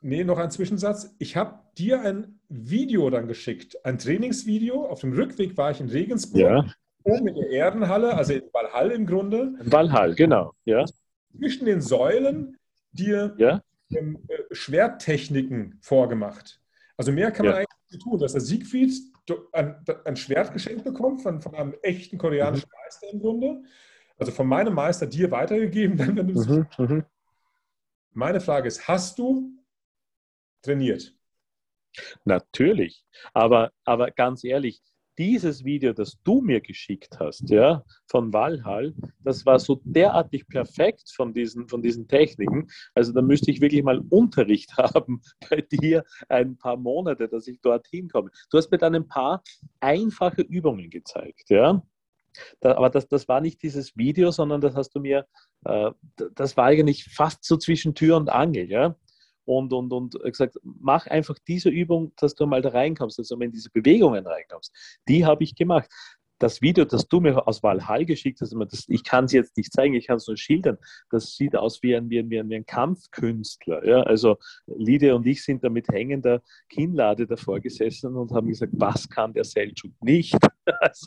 nee, 0.00 0.24
noch 0.24 0.38
ein 0.38 0.50
Zwischensatz. 0.50 1.14
Ich 1.18 1.36
habe 1.36 1.60
dir 1.78 2.00
ein 2.02 2.40
Video 2.48 3.08
dann 3.10 3.28
geschickt, 3.28 3.84
ein 3.84 3.98
Trainingsvideo. 3.98 4.86
Auf 4.86 5.00
dem 5.00 5.12
Rückweg 5.12 5.56
war 5.56 5.70
ich 5.70 5.80
in 5.80 5.88
Regensburg, 5.88 6.40
ja. 6.40 6.64
oben 7.04 7.28
in 7.28 7.34
der 7.34 7.50
Erdenhalle, 7.50 8.14
also 8.14 8.32
in 8.32 8.42
Valhall 8.52 8.90
im 8.92 9.06
Grunde. 9.06 9.54
Valhall, 9.60 10.14
genau, 10.14 10.52
ja. 10.64 10.84
Zwischen 11.36 11.66
den 11.66 11.80
Säulen 11.80 12.58
dir 12.92 13.34
ja. 13.38 13.62
ähm, 13.90 14.18
äh, 14.28 14.54
Schwerttechniken 14.54 15.78
vorgemacht. 15.80 16.60
Also 16.96 17.12
mehr 17.12 17.30
kann 17.32 17.46
man 17.46 17.54
ja. 17.54 17.58
eigentlich 17.60 17.90
nicht 17.90 18.02
tun, 18.02 18.18
dass 18.18 18.32
der 18.32 18.40
Siegfried 18.40 18.92
ein, 19.52 19.84
ein, 20.04 20.16
Schwert 20.16 20.52
geschenkt 20.52 20.84
bekommt 20.84 21.22
von, 21.22 21.40
von 21.40 21.54
einem 21.54 21.74
echten 21.82 22.18
koreanischen 22.18 22.68
mhm. 22.68 22.84
Meister 22.84 23.06
im 23.12 23.20
Grunde. 23.20 23.62
Also 24.18 24.32
von 24.32 24.46
meinem 24.46 24.74
Meister 24.74 25.06
dir 25.06 25.30
weitergegeben, 25.30 25.98
wenn 26.16 26.16
du 26.16 26.22
mhm, 26.24 26.66
mhm. 26.78 27.04
Meine 28.12 28.40
Frage 28.40 28.68
ist, 28.68 28.86
hast 28.86 29.18
du 29.18 29.50
trainiert? 30.60 31.14
Natürlich, 32.24 33.04
aber, 33.32 33.72
aber 33.84 34.10
ganz 34.10 34.44
ehrlich, 34.44 34.82
dieses 35.18 35.64
Video, 35.64 35.92
das 35.92 36.18
du 36.24 36.40
mir 36.40 36.60
geschickt 36.60 37.18
hast, 37.20 37.50
ja, 37.50 37.84
von 38.06 38.32
Valhall, 38.32 38.94
das 39.20 39.44
war 39.44 39.58
so 39.58 39.80
derartig 39.84 40.46
perfekt 40.48 41.12
von 41.14 41.32
diesen, 41.34 41.68
von 41.68 41.82
diesen 41.82 42.08
Techniken. 42.08 42.68
Also 42.94 43.12
da 43.12 43.22
müsste 43.22 43.50
ich 43.50 43.60
wirklich 43.60 43.82
mal 43.82 44.00
Unterricht 44.10 44.72
haben 44.76 45.22
bei 45.48 45.60
dir 45.60 46.04
ein 46.28 46.56
paar 46.56 46.76
Monate, 46.76 47.28
dass 47.28 47.46
ich 47.46 47.60
dorthin 47.60 48.08
komme. 48.08 48.30
Du 48.50 48.58
hast 48.58 48.70
mir 48.70 48.78
dann 48.78 48.94
ein 48.94 49.08
paar 49.08 49.42
einfache 49.80 50.42
Übungen 50.42 50.90
gezeigt, 50.90 51.50
ja. 51.50 51.82
Da, 52.60 52.76
aber 52.76 52.88
das, 52.88 53.06
das 53.08 53.28
war 53.28 53.42
nicht 53.42 53.62
dieses 53.62 53.94
Video, 53.94 54.30
sondern 54.30 54.62
das 54.62 54.74
hast 54.74 54.94
du 54.94 55.00
mir, 55.00 55.26
äh, 55.66 55.90
das 56.34 56.56
war 56.56 56.64
eigentlich 56.64 57.04
fast 57.04 57.44
so 57.44 57.58
zwischen 57.58 57.94
Tür 57.94 58.16
und 58.16 58.30
Angel, 58.30 58.70
ja 58.70 58.96
und, 59.58 59.72
und, 59.72 59.92
und 59.92 60.22
gesagt, 60.22 60.58
mach 60.62 61.06
einfach 61.06 61.36
diese 61.46 61.68
Übung, 61.68 62.12
dass 62.16 62.34
du 62.34 62.46
mal 62.46 62.62
da 62.62 62.70
reinkommst, 62.70 63.18
dass 63.18 63.28
du 63.28 63.36
mal 63.36 63.46
in 63.46 63.52
diese 63.52 63.70
Bewegungen 63.70 64.26
reinkommst. 64.26 64.72
Die 65.08 65.24
habe 65.24 65.44
ich 65.44 65.54
gemacht. 65.54 65.88
Das 66.38 66.60
Video, 66.60 66.84
das 66.84 67.06
du 67.06 67.20
mir 67.20 67.46
aus 67.46 67.62
Valhall 67.62 68.04
geschickt 68.04 68.40
hast, 68.40 68.52
ich 68.88 69.04
kann 69.04 69.26
es 69.26 69.32
jetzt 69.32 69.56
nicht 69.56 69.72
zeigen, 69.72 69.94
ich 69.94 70.08
kann 70.08 70.16
es 70.16 70.26
nur 70.26 70.36
schildern, 70.36 70.76
das 71.08 71.36
sieht 71.36 71.54
aus 71.54 71.84
wie 71.84 71.94
ein, 71.94 72.10
wie 72.10 72.18
ein, 72.18 72.30
wie 72.30 72.40
ein, 72.40 72.50
wie 72.50 72.56
ein 72.56 72.66
Kampfkünstler. 72.66 73.86
Ja? 73.86 74.02
Also 74.02 74.38
Lide 74.66 75.14
und 75.14 75.24
ich 75.24 75.44
sind 75.44 75.62
da 75.62 75.68
mit 75.68 75.86
hängender 75.86 76.42
Kinnlade 76.68 77.28
davor 77.28 77.60
gesessen 77.60 78.16
und 78.16 78.32
haben 78.32 78.48
gesagt, 78.48 78.72
was 78.74 79.08
kann 79.08 79.32
der 79.32 79.44
Seltschuk 79.44 79.92
nicht? 80.00 80.36
also. 80.80 81.06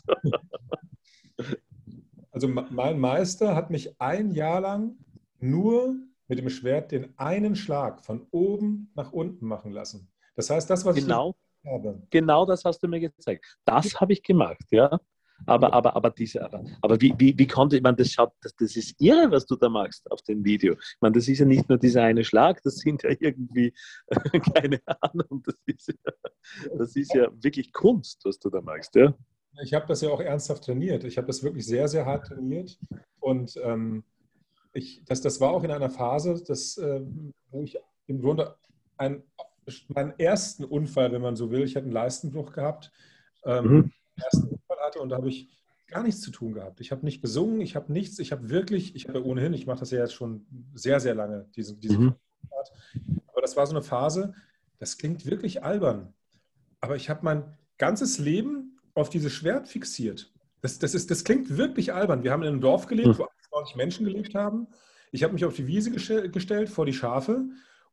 also 2.30 2.48
mein 2.48 2.98
Meister 2.98 3.54
hat 3.54 3.68
mich 3.68 4.00
ein 4.00 4.30
Jahr 4.30 4.62
lang 4.62 4.96
nur 5.38 5.96
mit 6.28 6.38
dem 6.38 6.48
Schwert 6.50 6.92
den 6.92 7.18
einen 7.18 7.56
Schlag 7.56 8.04
von 8.04 8.26
oben 8.30 8.90
nach 8.94 9.12
unten 9.12 9.46
machen 9.46 9.72
lassen. 9.72 10.08
Das 10.34 10.50
heißt, 10.50 10.68
das, 10.68 10.84
was 10.84 10.96
genau, 10.96 11.34
ich 11.62 11.70
habe. 11.70 12.02
Genau 12.10 12.44
das 12.46 12.64
hast 12.64 12.82
du 12.82 12.88
mir 12.88 13.00
gezeigt. 13.00 13.44
Das 13.64 14.00
habe 14.00 14.12
ich 14.12 14.22
gemacht, 14.22 14.64
ja. 14.70 14.98
Aber, 15.44 15.72
aber, 15.74 15.94
aber, 15.94 16.10
diese, 16.10 16.42
aber, 16.42 16.64
aber 16.80 17.00
wie, 17.00 17.14
wie, 17.18 17.38
wie 17.38 17.46
konnte 17.46 17.76
ich, 17.76 17.82
man 17.82 17.94
das 17.94 18.10
schaut, 18.10 18.32
das, 18.40 18.54
das 18.56 18.74
ist 18.74 18.98
irre, 18.98 19.30
was 19.30 19.44
du 19.44 19.56
da 19.56 19.68
machst 19.68 20.10
auf 20.10 20.22
dem 20.22 20.42
Video. 20.42 20.72
Ich 20.72 20.96
meine, 21.00 21.14
das 21.14 21.28
ist 21.28 21.40
ja 21.40 21.44
nicht 21.44 21.68
nur 21.68 21.76
dieser 21.76 22.04
eine 22.04 22.24
Schlag, 22.24 22.62
das 22.62 22.76
sind 22.76 23.02
ja 23.02 23.10
irgendwie, 23.20 23.74
keine 24.54 24.80
Ahnung, 24.86 25.42
das 25.44 25.56
ist 25.66 25.88
ja, 25.88 26.12
das 26.78 26.96
ist 26.96 27.12
ja 27.12 27.28
wirklich 27.42 27.70
Kunst, 27.72 28.24
was 28.24 28.38
du 28.38 28.48
da 28.48 28.62
machst, 28.62 28.94
ja. 28.94 29.14
Ich 29.62 29.74
habe 29.74 29.86
das 29.86 30.00
ja 30.00 30.10
auch 30.10 30.20
ernsthaft 30.20 30.64
trainiert. 30.64 31.04
Ich 31.04 31.16
habe 31.16 31.26
das 31.26 31.42
wirklich 31.42 31.64
sehr, 31.66 31.88
sehr 31.88 32.04
hart 32.04 32.26
trainiert 32.26 32.78
und 33.20 33.58
ähm, 33.62 34.04
ich, 34.76 35.02
das, 35.06 35.20
das 35.20 35.40
war 35.40 35.50
auch 35.50 35.64
in 35.64 35.70
einer 35.70 35.90
Phase, 35.90 36.42
das, 36.46 36.76
äh, 36.76 37.00
wo 37.50 37.62
ich 37.62 37.78
im 38.06 38.20
Grunde 38.20 38.56
ein, 38.96 39.22
meinen 39.88 40.12
ersten 40.18 40.64
Unfall, 40.64 41.12
wenn 41.12 41.22
man 41.22 41.36
so 41.36 41.50
will, 41.50 41.62
ich 41.62 41.76
hatte 41.76 41.84
einen 41.84 41.92
Leistenbruch 41.92 42.52
gehabt, 42.52 42.92
ähm, 43.44 43.64
mhm. 43.64 43.92
ersten 44.22 44.48
Unfall 44.48 44.78
hatte 44.84 45.00
und 45.00 45.08
da 45.08 45.16
habe 45.16 45.28
ich 45.28 45.48
gar 45.88 46.02
nichts 46.02 46.20
zu 46.20 46.30
tun 46.30 46.52
gehabt. 46.52 46.80
Ich 46.80 46.92
habe 46.92 47.04
nicht 47.04 47.22
gesungen, 47.22 47.60
ich 47.60 47.76
habe 47.76 47.92
nichts, 47.92 48.18
ich 48.18 48.32
habe 48.32 48.50
wirklich, 48.50 48.94
ich 48.94 49.08
habe 49.08 49.20
ja 49.20 49.24
ohnehin, 49.24 49.54
ich 49.54 49.66
mache 49.66 49.80
das 49.80 49.90
ja 49.90 50.00
jetzt 50.00 50.14
schon 50.14 50.46
sehr, 50.74 51.00
sehr 51.00 51.14
lange, 51.14 51.48
diese, 51.56 51.76
diese 51.76 51.98
mhm. 51.98 52.14
Aber 53.28 53.40
das 53.40 53.56
war 53.56 53.66
so 53.66 53.72
eine 53.72 53.82
Phase, 53.82 54.34
das 54.78 54.98
klingt 54.98 55.26
wirklich 55.26 55.62
albern. 55.62 56.12
Aber 56.80 56.96
ich 56.96 57.08
habe 57.08 57.20
mein 57.22 57.56
ganzes 57.78 58.18
Leben 58.18 58.78
auf 58.94 59.08
dieses 59.10 59.32
Schwert 59.32 59.68
fixiert. 59.68 60.32
Das, 60.60 60.78
das, 60.78 60.94
ist, 60.94 61.10
das 61.10 61.24
klingt 61.24 61.56
wirklich 61.56 61.92
albern. 61.92 62.22
Wir 62.24 62.32
haben 62.32 62.42
in 62.42 62.48
einem 62.48 62.60
Dorf 62.60 62.86
gelebt, 62.86 63.08
mhm. 63.08 63.18
wo 63.18 63.26
20 63.56 63.76
Menschen 63.76 64.04
gelebt 64.04 64.34
haben. 64.34 64.66
Ich 65.12 65.22
habe 65.22 65.32
mich 65.32 65.44
auf 65.44 65.54
die 65.54 65.66
Wiese 65.66 65.90
gestellt, 65.90 66.68
vor 66.68 66.84
die 66.84 66.92
Schafe. 66.92 67.44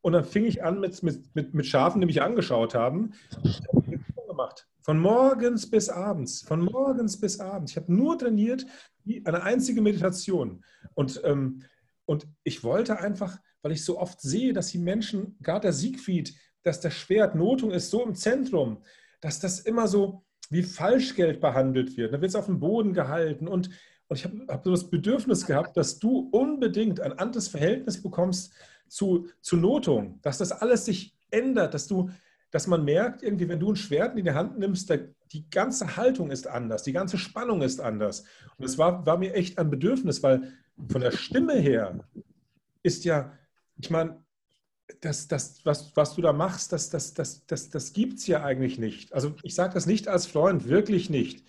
Und 0.01 0.13
dann 0.13 0.25
fing 0.25 0.43
ich 0.43 0.63
an 0.63 0.81
mit, 0.81 1.01
mit, 1.03 1.33
mit, 1.33 1.53
mit 1.53 1.65
Schafen, 1.65 2.01
die 2.01 2.07
mich 2.07 2.21
angeschaut 2.21 2.75
haben. 2.75 3.13
Ich 3.43 3.61
habe 3.67 3.81
gemacht. 4.27 4.67
Von 4.81 4.99
morgens 4.99 5.69
bis 5.69 5.87
abends. 5.87 6.41
Von 6.41 6.61
morgens 6.61 7.17
bis 7.17 7.39
abends. 7.39 7.71
Ich 7.71 7.77
habe 7.77 7.93
nur 7.93 8.17
trainiert, 8.17 8.65
wie 9.05 9.25
eine 9.25 9.43
einzige 9.43 9.81
Meditation. 9.81 10.65
Und, 10.95 11.21
ähm, 11.23 11.63
und 12.05 12.27
ich 12.43 12.63
wollte 12.63 12.99
einfach, 12.99 13.37
weil 13.61 13.71
ich 13.71 13.85
so 13.85 13.97
oft 13.99 14.19
sehe, 14.19 14.51
dass 14.51 14.67
die 14.67 14.79
Menschen, 14.79 15.37
gerade 15.39 15.61
der 15.61 15.73
Siegfried, 15.73 16.35
dass 16.63 16.81
das 16.81 16.93
Schwert, 16.93 17.35
Notung 17.35 17.71
ist 17.71 17.89
so 17.89 18.03
im 18.03 18.15
Zentrum, 18.15 18.83
dass 19.21 19.39
das 19.39 19.61
immer 19.61 19.87
so 19.87 20.25
wie 20.49 20.63
Falschgeld 20.63 21.39
behandelt 21.39 21.95
wird. 21.95 22.13
Da 22.13 22.19
wird 22.19 22.29
es 22.29 22.35
auf 22.35 22.47
dem 22.47 22.59
Boden 22.59 22.93
gehalten. 22.93 23.47
Und, 23.47 23.69
und 24.07 24.17
ich 24.17 24.25
habe 24.25 24.45
hab 24.47 24.63
so 24.63 24.71
das 24.71 24.89
Bedürfnis 24.89 25.45
gehabt, 25.45 25.77
dass 25.77 25.99
du 25.99 26.29
unbedingt 26.31 26.99
ein 26.99 27.17
anderes 27.17 27.47
Verhältnis 27.47 28.01
bekommst 28.01 28.53
zu, 28.87 29.27
zu 29.41 29.57
Notung, 29.57 30.19
dass 30.21 30.37
das 30.37 30.51
alles 30.51 30.85
sich 30.85 31.15
ändert, 31.31 31.73
dass 31.73 31.87
du, 31.87 32.09
dass 32.51 32.67
man 32.67 32.85
merkt, 32.85 33.23
irgendwie, 33.23 33.47
wenn 33.47 33.59
du 33.59 33.71
ein 33.71 33.75
Schwert 33.75 34.17
in 34.17 34.25
die 34.25 34.31
Hand 34.31 34.59
nimmst, 34.59 34.89
da, 34.89 34.97
die 35.31 35.49
ganze 35.49 35.97
Haltung 35.97 36.29
ist 36.29 36.47
anders, 36.47 36.83
die 36.83 36.91
ganze 36.91 37.17
Spannung 37.17 37.61
ist 37.61 37.81
anders. 37.81 38.23
Und 38.57 38.65
es 38.65 38.77
war, 38.77 39.05
war 39.05 39.17
mir 39.17 39.33
echt 39.33 39.57
ein 39.57 39.71
Bedürfnis, 39.71 40.21
weil 40.21 40.53
von 40.87 41.01
der 41.01 41.11
Stimme 41.11 41.53
her 41.53 41.99
ist 42.83 43.05
ja, 43.05 43.33
ich 43.77 43.89
meine, 43.89 44.23
das, 45.01 45.27
das, 45.27 45.65
was, 45.65 45.95
was 45.95 46.15
du 46.15 46.21
da 46.21 46.33
machst, 46.33 46.71
das, 46.71 46.89
das, 46.89 47.13
das, 47.13 47.45
das, 47.45 47.69
das 47.69 47.93
gibt 47.93 48.19
es 48.19 48.27
ja 48.27 48.43
eigentlich 48.43 48.77
nicht. 48.77 49.13
Also 49.13 49.33
ich 49.41 49.55
sage 49.55 49.73
das 49.73 49.85
nicht 49.85 50.07
als 50.07 50.27
Freund, 50.27 50.67
wirklich 50.67 51.09
nicht. 51.09 51.43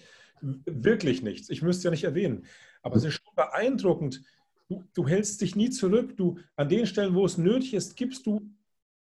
Wirklich 0.65 1.23
nichts. 1.23 1.51
Ich 1.51 1.63
müsste 1.63 1.85
ja 1.85 1.91
nicht 1.91 2.05
erwähnen. 2.05 2.45
Aber 2.83 2.97
es 2.97 3.05
ist 3.05 3.15
schon 3.15 3.35
beeindruckend. 3.35 4.23
Du, 4.69 4.85
du 4.95 5.09
hältst 5.09 5.41
dich 5.41 5.57
nie 5.57 5.71
zurück. 5.71 6.17
Du, 6.17 6.39
an 6.57 6.69
den 6.69 6.87
Stellen, 6.87 7.15
wo 7.15 7.25
es 7.25 7.39
nötig 7.39 7.75
ist, 7.75 7.97
gibst 7.97 8.27
du 8.27 8.51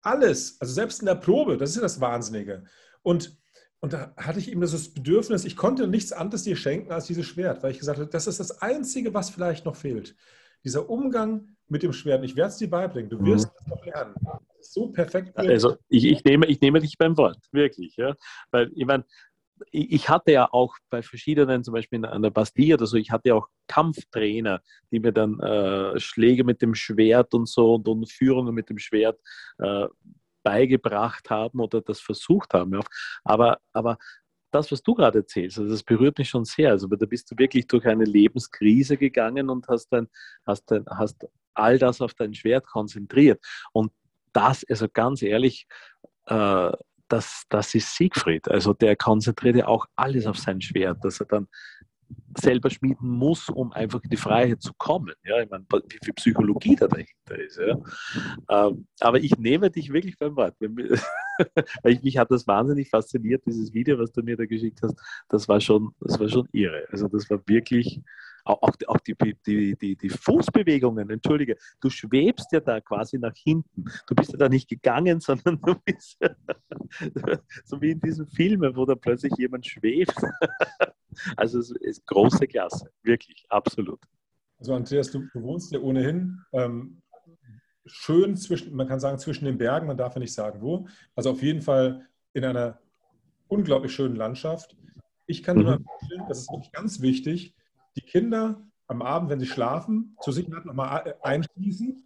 alles. 0.02 0.60
Also 0.60 0.74
selbst 0.74 1.02
in 1.02 1.06
der 1.06 1.16
Probe, 1.16 1.58
das 1.58 1.72
ist 1.72 1.76
ja 1.78 1.82
das 1.82 2.00
Wahnsinnige. 2.00 2.64
Und, 3.02 3.38
und 3.80 3.94
da 3.94 4.14
hatte 4.16 4.40
ich 4.40 4.52
eben 4.52 4.62
das 4.62 4.94
Bedürfnis, 4.94 5.46
ich 5.46 5.58
konnte 5.58 5.88
nichts 5.88 6.14
anderes 6.14 6.44
dir 6.44 6.56
schenken 6.56 6.92
als 6.92 7.08
dieses 7.08 7.26
Schwert, 7.26 7.64
weil 7.64 7.72
ich 7.72 7.80
gesagt 7.80 8.00
habe, 8.00 8.10
das 8.10 8.28
ist 8.28 8.40
das 8.40 8.62
Einzige, 8.62 9.14
was 9.14 9.30
vielleicht 9.30 9.66
noch 9.66 9.76
fehlt. 9.76 10.16
Dieser 10.64 10.90
Umgang 10.90 11.50
mit 11.68 11.84
dem 11.84 11.92
Schwert. 11.92 12.24
Ich 12.24 12.36
werde 12.36 12.50
es 12.50 12.58
dir 12.58 12.70
beibringen. 12.70 13.10
Du 13.10 13.24
wirst 13.26 13.52
es 13.60 13.68
noch 13.68 13.86
lernen. 13.86 14.16
So 14.62 14.88
perfekt. 14.88 15.36
Also 15.38 15.76
ich, 15.90 16.06
ich, 16.06 16.24
nehme, 16.24 16.46
ich 16.46 16.62
nehme 16.62 16.80
dich 16.80 16.98
beim 16.98 17.18
Wort, 17.18 17.38
wirklich. 17.52 17.96
Ja? 17.98 18.16
Weil 18.52 18.72
ich 18.74 18.86
meine, 18.86 19.04
ich 19.72 20.10
hatte 20.10 20.32
ja 20.32 20.52
auch 20.52 20.76
bei 20.90 21.02
verschiedenen, 21.02 21.64
zum 21.64 21.74
Beispiel 21.74 22.06
an 22.06 22.22
der 22.22 22.30
Bastille 22.30 22.76
oder 22.76 22.86
so, 22.86 22.98
ich 22.98 23.12
hatte 23.12 23.30
ja 23.30 23.36
auch 23.36 23.48
Kampftrainer, 23.68 24.62
die 24.92 25.00
mir 25.00 25.12
dann 25.12 25.40
äh, 25.40 26.00
Schläge 26.00 26.44
mit 26.44 26.62
dem 26.62 26.76
Schwert 26.76 27.34
und 27.34 27.48
so 27.48 27.76
und, 27.76 27.88
und 27.88 28.12
Führungen 28.12 28.54
mit 28.54 28.70
dem 28.70 28.78
Schwert 28.78 29.20
äh, 29.60 29.88
beigebracht 30.44 31.30
haben 31.30 31.60
oder 31.60 31.82
das 31.82 32.02
versucht 32.02 32.54
haben. 32.54 32.80
Aber, 33.24 33.60
aber 33.72 33.98
das, 34.52 34.72
was 34.72 34.84
du 34.84 34.94
gerade 34.94 35.20
erzählst, 35.20 35.58
also 35.58 35.72
das 35.72 35.84
berührt 35.84 36.18
mich 36.18 36.30
schon 36.30 36.46
sehr. 36.46 36.72
Also 36.72 36.88
da 36.88 37.06
bist 37.06 37.32
du 37.32 37.38
wirklich 37.38 37.66
durch 37.68 37.86
eine 37.86 38.06
Lebenskrise 38.06 38.98
gegangen 38.98 39.50
und 39.50 39.68
hast 39.68 39.88
dann, 39.90 40.08
hast 40.46 40.70
dann, 40.70 40.86
hast 40.88 41.26
all 41.54 41.80
das 41.80 42.02
auf 42.02 42.14
dein 42.14 42.34
Schwert 42.34 42.68
konzentriert. 42.68 43.44
Und 43.72 43.92
das, 44.32 44.64
also 44.70 44.88
ganz 44.92 45.22
ehrlich, 45.22 45.68
äh, 46.26 46.72
das, 47.14 47.44
das 47.50 47.76
ist 47.76 47.96
Siegfried. 47.96 48.50
Also 48.50 48.74
der 48.74 48.96
konzentriert 48.96 49.56
ja 49.56 49.68
auch 49.68 49.86
alles 49.96 50.26
auf 50.26 50.40
sein 50.40 50.60
Schwert, 50.60 50.98
dass 51.06 51.20
er 51.20 51.28
dann 51.28 51.48
selber 52.36 52.72
schmieden 52.72 53.08
muss, 53.08 53.50
um 53.50 53.72
einfach 53.72 54.04
in 54.04 54.10
die 54.10 54.18
Freiheit 54.18 54.62
zu 54.62 54.74
kommen. 54.78 55.14
Ja, 55.24 55.42
ich 55.42 55.50
meine, 55.50 55.64
wie 55.72 56.00
viel 56.04 56.14
Psychologie 56.14 56.76
da 56.76 56.88
dahinter 56.88 57.38
ist. 57.38 57.60
Ja. 57.60 57.78
Ähm, 58.50 58.88
aber 59.00 59.20
ich 59.20 59.38
nehme 59.38 59.70
dich 59.70 59.94
wirklich 59.94 60.18
beim 60.18 60.36
Wort. 60.36 60.56
Mich 62.02 62.18
hat 62.18 62.32
das 62.32 62.48
wahnsinnig 62.48 62.90
fasziniert, 62.90 63.44
dieses 63.46 63.72
Video, 63.74 64.00
was 64.00 64.12
du 64.12 64.24
mir 64.24 64.36
da 64.36 64.46
geschickt 64.46 64.80
hast. 64.82 64.96
Das 65.30 65.48
war 65.48 65.62
schon, 65.62 65.94
das 66.00 66.20
war 66.20 66.28
schon 66.28 66.48
irre. 66.52 66.88
Also 66.92 67.08
das 67.08 67.30
war 67.30 67.40
wirklich 67.46 68.02
auch, 68.46 68.74
auch 68.88 69.00
die, 69.00 69.16
die, 69.46 69.76
die, 69.76 69.96
die 69.96 70.10
Fußbewegungen, 70.10 71.10
entschuldige, 71.10 71.58
du 71.80 71.90
schwebst 71.90 72.52
ja 72.52 72.60
da 72.60 72.82
quasi 72.82 73.18
nach 73.18 73.36
hinten. 73.36 73.86
Du 74.08 74.16
bist 74.16 74.32
ja 74.32 74.38
da 74.38 74.50
nicht 74.50 74.70
gegangen, 74.70 75.20
sondern 75.20 75.62
du 75.62 75.76
bist 75.86 76.20
so 77.66 77.82
wie 77.82 77.92
in 77.92 78.00
diesen 78.00 78.28
Filmen, 78.28 78.76
wo 78.76 78.86
da 78.86 78.96
plötzlich 78.96 79.34
jemand 79.38 79.66
schwebt. 79.66 80.16
Also 81.38 81.60
es 81.60 81.70
ist 81.70 82.08
große 82.08 82.48
Klasse, 82.48 82.90
wirklich, 83.04 83.46
absolut. 83.50 84.00
Also 84.58 84.74
Andreas, 84.74 85.12
du, 85.12 85.28
du 85.32 85.44
wohnst 85.44 85.72
ja 85.72 85.80
ohnehin 85.80 86.40
ähm, 86.54 87.04
schön 87.86 88.36
zwischen, 88.36 88.76
man 88.76 88.88
kann 88.88 89.00
sagen 89.00 89.20
zwischen 89.20 89.46
den 89.46 89.60
Bergen, 89.60 89.86
man 89.86 89.96
darf 89.96 90.16
ja 90.16 90.20
nicht 90.20 90.34
sagen 90.34 90.62
wo. 90.62 90.88
Also 91.16 91.30
auf 91.30 91.44
jeden 91.44 91.62
Fall 91.62 92.08
in 92.34 92.46
einer 92.46 92.80
unglaublich 93.48 93.94
schönen 93.94 94.16
Landschaft. 94.16 94.76
Ich 95.28 95.44
kann 95.44 95.58
mhm. 95.58 95.64
nur 95.64 95.74
empfehlen, 95.74 96.26
das 96.28 96.40
ist 96.40 96.52
wirklich 96.52 96.72
ganz 96.72 97.00
wichtig, 97.02 97.54
die 97.96 98.02
Kinder 98.02 98.62
am 98.88 99.02
Abend, 99.02 99.30
wenn 99.30 99.40
sie 99.40 99.46
schlafen, 99.46 100.16
zur 100.22 100.34
Sicherheit 100.34 100.66
nochmal 100.66 101.16
einschließen, 101.22 102.04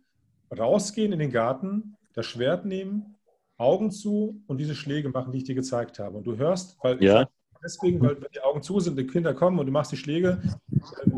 rausgehen 0.58 1.12
in 1.12 1.20
den 1.20 1.32
Garten, 1.32 1.98
das 2.14 2.26
Schwert 2.26 2.66
nehmen, 2.66 3.16
Augen 3.58 3.92
zu 3.92 4.42
und 4.48 4.60
diese 4.60 4.76
Schläge 4.76 5.10
machen, 5.10 5.32
die 5.32 5.40
ich 5.40 5.44
dir 5.44 5.56
gezeigt 5.56 6.00
habe. 6.00 6.18
Und 6.18 6.26
du 6.26 6.38
hörst, 6.38 6.78
weil 6.84 7.04
ja. 7.04 7.28
deswegen, 7.64 8.00
weil 8.02 8.22
wenn 8.22 8.30
die 8.34 8.42
Augen 8.42 8.62
zu 8.62 8.80
sind, 8.80 8.98
die 8.98 9.08
Kinder 9.08 9.34
kommen 9.34 9.60
und 9.60 9.66
du 9.66 9.72
machst 9.72 9.92
die 9.92 9.98
Schläge, 9.98 10.42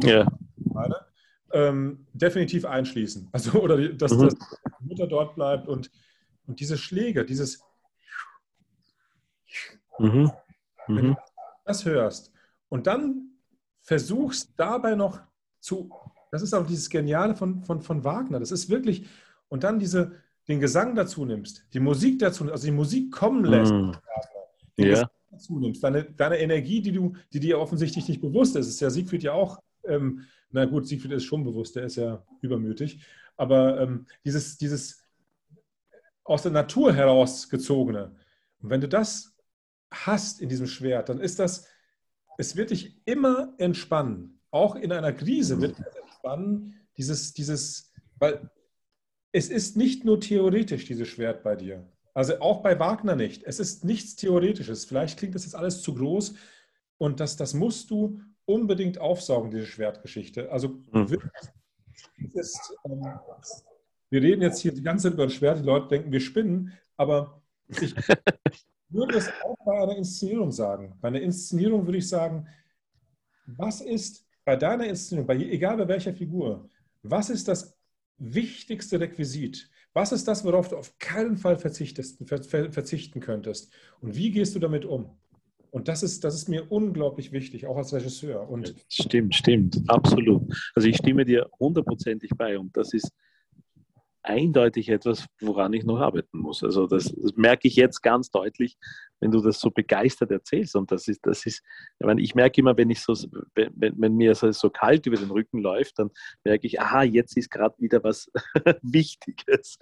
ja. 0.04 0.26
ähm, 1.52 2.08
definitiv 2.14 2.66
einschließen. 2.66 3.28
Also, 3.34 3.60
oder 3.60 3.90
dass, 3.90 4.14
mhm. 4.14 4.24
dass, 4.24 4.36
die 4.36 4.88
Mutter 4.88 5.08
dort 5.08 5.36
bleibt 5.36 5.68
und, 5.68 5.92
und 6.48 6.60
diese 6.60 6.78
Schläge, 6.78 7.26
dieses 7.26 7.62
mhm. 9.98 10.32
Mhm. 10.88 10.96
wenn 10.96 11.06
du 11.08 11.16
das 11.66 11.86
hörst 11.86 12.32
und 12.70 12.88
dann 12.88 13.30
versuchst 13.90 14.52
dabei 14.56 14.94
noch 14.94 15.20
zu, 15.60 15.90
das 16.32 16.44
ist 16.44 16.54
auch 16.54 16.68
dieses 16.68 16.92
Geniale 16.92 17.34
von, 17.34 17.64
von, 17.64 17.82
von 17.82 18.04
Wagner, 18.04 18.40
das 18.40 18.52
ist 18.52 18.70
wirklich, 18.70 19.08
und 19.48 19.64
dann 19.64 19.80
diese, 19.80 20.12
den 20.48 20.60
Gesang 20.60 20.94
dazu 20.94 21.26
nimmst, 21.26 21.66
die 21.74 21.80
Musik 21.80 22.20
dazu, 22.20 22.52
also 22.52 22.68
die 22.68 22.72
Musik 22.72 23.12
kommen 23.12 23.46
lässt, 23.46 23.74
mm. 23.74 23.94
den 24.78 24.86
ja. 24.86 24.92
Gesang 24.92 25.10
dazu 25.32 25.60
nimmst, 25.60 25.84
deine, 25.84 26.04
deine 26.04 26.38
Energie, 26.38 26.84
die, 26.84 26.92
du, 26.92 27.14
die 27.34 27.40
dir 27.40 27.58
offensichtlich 27.60 28.08
nicht 28.08 28.22
bewusst 28.22 28.56
ist, 28.56 28.68
ist 28.68 28.80
ja 28.80 28.92
Siegfried 28.92 29.24
ja 29.24 29.34
auch, 29.34 29.58
ähm, 29.86 30.22
na 30.52 30.66
gut, 30.66 30.88
Siegfried 30.88 31.14
ist 31.14 31.24
schon 31.24 31.44
bewusst, 31.44 31.76
der 31.76 31.86
ist 31.86 31.96
ja 31.96 32.24
übermütig, 32.42 33.04
aber 33.38 33.82
ähm, 33.82 34.06
dieses, 34.24 34.60
dieses 34.60 35.04
aus 36.24 36.44
der 36.44 36.52
Natur 36.52 36.94
herausgezogene, 36.94 38.16
und 38.62 38.70
wenn 38.70 38.82
du 38.82 38.88
das 38.88 39.36
hast 39.90 40.42
in 40.42 40.50
diesem 40.50 40.68
Schwert, 40.68 41.10
dann 41.10 41.20
ist 41.20 41.40
das 41.40 41.66
es 42.40 42.56
wird 42.56 42.70
dich 42.70 42.96
immer 43.06 43.54
entspannen. 43.58 44.40
Auch 44.50 44.76
in 44.76 44.94
einer 44.94 45.12
Krise 45.12 45.60
wird 45.60 45.78
es 45.78 45.96
entspannen, 45.98 46.74
dieses, 46.96 47.34
dieses, 47.34 47.92
weil 48.18 48.50
es 49.34 49.50
ist 49.50 49.76
nicht 49.76 50.06
nur 50.06 50.22
theoretisch, 50.22 50.86
dieses 50.86 51.10
Schwert 51.10 51.44
bei 51.44 51.58
dir. 51.58 51.86
Also 52.14 52.40
auch 52.40 52.62
bei 52.62 52.80
Wagner 52.80 53.18
nicht. 53.18 53.44
Es 53.44 53.60
ist 53.60 53.84
nichts 53.84 54.16
Theoretisches. 54.16 54.86
Vielleicht 54.86 55.20
klingt 55.20 55.36
das 55.36 55.44
jetzt 55.44 55.54
alles 55.54 55.82
zu 55.82 55.94
groß 55.94 56.36
und 56.98 57.20
das, 57.20 57.36
das 57.36 57.54
musst 57.54 57.92
du 57.92 58.22
unbedingt 58.46 59.00
aufsaugen, 59.00 59.52
diese 59.52 59.66
Schwertgeschichte. 59.66 60.50
Also 60.50 60.80
mhm. 60.94 61.18
ist, 62.34 62.74
ähm, 62.86 63.06
wir 64.10 64.22
reden 64.22 64.42
jetzt 64.42 64.62
hier 64.62 64.74
die 64.74 64.82
ganze 64.82 65.10
Zeit 65.10 65.14
über 65.16 65.24
ein 65.24 65.30
Schwert, 65.30 65.60
die 65.60 65.64
Leute 65.64 65.90
denken, 65.90 66.14
wir 66.14 66.22
spinnen, 66.22 66.72
aber 66.96 67.42
ich, 67.68 67.94
würde 68.90 69.18
es 69.18 69.30
auch 69.44 69.58
bei 69.66 69.82
einer 69.82 69.96
Inszenierung 69.96 70.52
sagen. 70.52 70.98
Bei 71.02 71.10
einer 71.10 71.22
Inszenierung 71.22 71.86
würde 71.86 72.00
ich 72.00 72.08
sagen, 72.08 72.48
was 73.46 73.82
ist 73.82 74.26
bei 74.46 74.56
deiner 74.56 74.86
Inszenierung, 74.88 75.28
bei, 75.28 75.36
egal 75.36 75.78
bei 75.78 75.88
welcher 75.88 76.14
Figur, 76.14 76.70
was 77.04 77.30
ist 77.30 77.48
das 77.48 77.78
wichtigste 78.18 79.00
Requisit? 79.00 79.70
Was 79.94 80.12
ist 80.12 80.28
das, 80.28 80.44
worauf 80.44 80.70
du 80.70 80.78
auf 80.78 80.98
keinen 81.00 81.38
Fall 81.38 81.58
verzichten 81.58 83.20
könntest? 83.22 83.74
Und 84.02 84.16
wie 84.16 84.32
gehst 84.32 84.56
du 84.56 84.60
damit 84.60 84.86
um? 84.86 85.18
Und 85.72 85.88
das 85.88 86.04
ist, 86.04 86.24
das 86.24 86.36
ist 86.36 86.50
mir 86.50 86.72
unglaublich 86.72 87.32
wichtig, 87.32 87.66
auch 87.68 87.78
als 87.78 87.94
Regisseur. 87.94 88.50
Und 88.50 88.76
stimmt, 88.88 89.36
stimmt, 89.36 89.82
absolut. 89.88 90.42
Also 90.76 90.88
ich 90.88 90.98
stimme 90.98 91.26
dir 91.26 91.48
hundertprozentig 91.60 92.32
bei. 92.38 92.58
Und 92.58 92.76
das 92.76 92.94
ist 92.94 93.12
eindeutig 94.30 94.90
etwas, 94.90 95.26
woran 95.42 95.74
ich 95.74 95.84
noch 95.84 96.00
arbeiten 96.00 96.38
muss. 96.38 96.64
Also 96.64 96.88
das, 96.88 97.14
das, 97.14 97.36
merke 97.36 97.68
ich 97.68 97.76
jetzt 97.76 98.02
ganz 98.02 98.30
deutlich, 98.30 98.78
wenn 99.20 99.32
du 99.32 99.42
das 99.42 99.60
so 99.60 99.72
begeistert 99.72 100.32
erzählst. 100.32 100.76
Und 100.76 100.92
das 100.92 101.08
ist, 101.08 101.26
das 101.26 101.46
ist, 101.46 101.62
ich 102.00 102.06
meine, 102.06 102.22
ich 102.22 102.36
merke 102.36 102.62
immer, 102.62 102.78
wenn 102.78 102.90
ich 102.90 103.02
so, 103.02 103.14
wenn, 103.56 103.96
wenn 103.98 104.16
mir 104.16 104.36
so, 104.36 104.52
so 104.52 104.70
kalt 104.70 105.06
über 105.06 105.18
den 105.18 105.32
Rücken 105.32 105.60
läuft, 105.60 106.00
dann 106.00 106.10
merke 106.44 106.68
ich, 106.68 106.80
aha, 106.80 107.04
jetzt 107.04 107.38
ist 107.38 107.50
gerade 107.50 107.76
wieder 107.80 108.04
was 108.04 108.32
Wichtiges. 108.82 109.78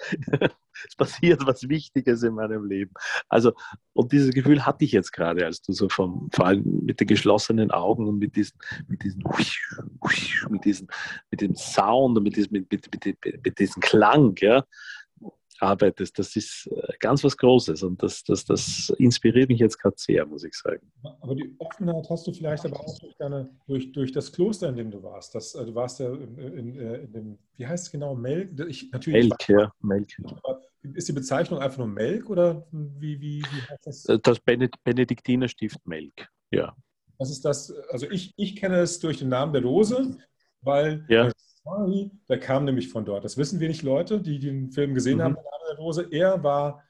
es 0.87 0.95
passiert 0.95 1.45
was 1.45 1.69
Wichtiges 1.69 2.23
in 2.23 2.35
meinem 2.35 2.65
Leben. 2.65 2.91
Also, 3.29 3.53
und 3.93 4.11
dieses 4.11 4.33
Gefühl 4.33 4.65
hatte 4.65 4.85
ich 4.85 4.91
jetzt 4.91 5.11
gerade, 5.11 5.45
als 5.45 5.61
du 5.61 5.73
so 5.73 5.89
vom, 5.89 6.29
vor 6.33 6.47
allem 6.47 6.81
mit 6.83 6.99
den 6.99 7.07
geschlossenen 7.07 7.71
Augen 7.71 8.07
und 8.07 8.19
mit 8.19 8.35
diesen, 8.35 8.57
mit 8.87 9.03
diesen, 9.03 9.23
mit 10.49 10.65
diesen, 10.65 10.87
mit 11.31 11.41
dem 11.41 11.55
Sound 11.55 12.17
und 12.17 12.23
mit 12.23 12.35
diesem, 12.35 12.53
mit, 12.53 12.71
mit, 12.71 13.05
mit, 13.05 13.45
mit 13.45 13.59
diesem 13.59 13.81
Klang, 13.81 14.35
ja, 14.39 14.63
arbeitest, 15.61 16.17
das 16.19 16.35
ist 16.35 16.67
äh, 16.67 16.93
ganz 16.99 17.23
was 17.23 17.37
Großes 17.37 17.83
und 17.83 18.01
das, 18.01 18.23
das, 18.23 18.45
das 18.45 18.93
inspiriert 18.97 19.49
mich 19.49 19.59
jetzt 19.59 19.77
gerade 19.77 19.95
sehr, 19.97 20.25
muss 20.25 20.43
ich 20.43 20.53
sagen. 20.53 20.91
Aber 21.21 21.35
die 21.35 21.55
Offenheit 21.59 22.09
hast 22.09 22.27
du 22.27 22.33
vielleicht 22.33 22.65
aber 22.65 22.79
auch 22.79 22.99
durch, 22.99 23.15
deine, 23.17 23.49
durch, 23.67 23.91
durch 23.91 24.11
das 24.11 24.31
Kloster, 24.31 24.69
in 24.69 24.75
dem 24.75 24.91
du 24.91 25.01
warst. 25.03 25.35
Das, 25.35 25.55
äh, 25.55 25.65
du 25.65 25.75
warst 25.75 25.99
ja 25.99 26.13
in, 26.13 26.37
in, 26.37 26.79
äh, 26.79 26.95
in, 26.97 27.11
dem, 27.11 27.37
wie 27.57 27.67
heißt 27.67 27.85
es 27.85 27.91
genau, 27.91 28.15
Melk? 28.15 28.59
Ich, 28.67 28.91
natürlich 28.91 29.29
Melk, 29.29 29.49
ja, 29.49 29.71
Melk. 29.81 30.07
Ist 30.93 31.07
die 31.07 31.13
Bezeichnung 31.13 31.59
einfach 31.59 31.79
nur 31.79 31.87
Melk 31.87 32.29
oder 32.29 32.65
wie, 32.71 33.19
wie, 33.19 33.41
wie 33.41 33.61
heißt 33.69 34.07
das? 34.07 34.21
Das 34.21 34.39
Benediktinerstift 34.39 35.85
Melk, 35.85 36.29
ja. 36.51 36.75
Das 37.19 37.31
ist 37.31 37.43
das, 37.43 37.71
also 37.89 38.09
ich, 38.09 38.33
ich 38.37 38.55
kenne 38.55 38.77
es 38.79 38.99
durch 38.99 39.17
den 39.17 39.29
Namen 39.29 39.51
der 39.51 39.63
Rose, 39.63 40.17
weil 40.61 41.05
ja. 41.09 41.31
Der 42.29 42.39
kam 42.39 42.65
nämlich 42.65 42.89
von 42.89 43.05
dort. 43.05 43.23
Das 43.23 43.37
wissen 43.37 43.59
wenig 43.59 43.83
Leute, 43.83 44.21
die 44.21 44.39
den 44.39 44.71
Film 44.71 44.93
gesehen 44.93 45.17
mhm. 45.17 45.23
haben, 45.23 45.35
der 45.35 45.57
der 45.67 45.77
Rose. 45.77 46.07
Er 46.11 46.43
war 46.43 46.83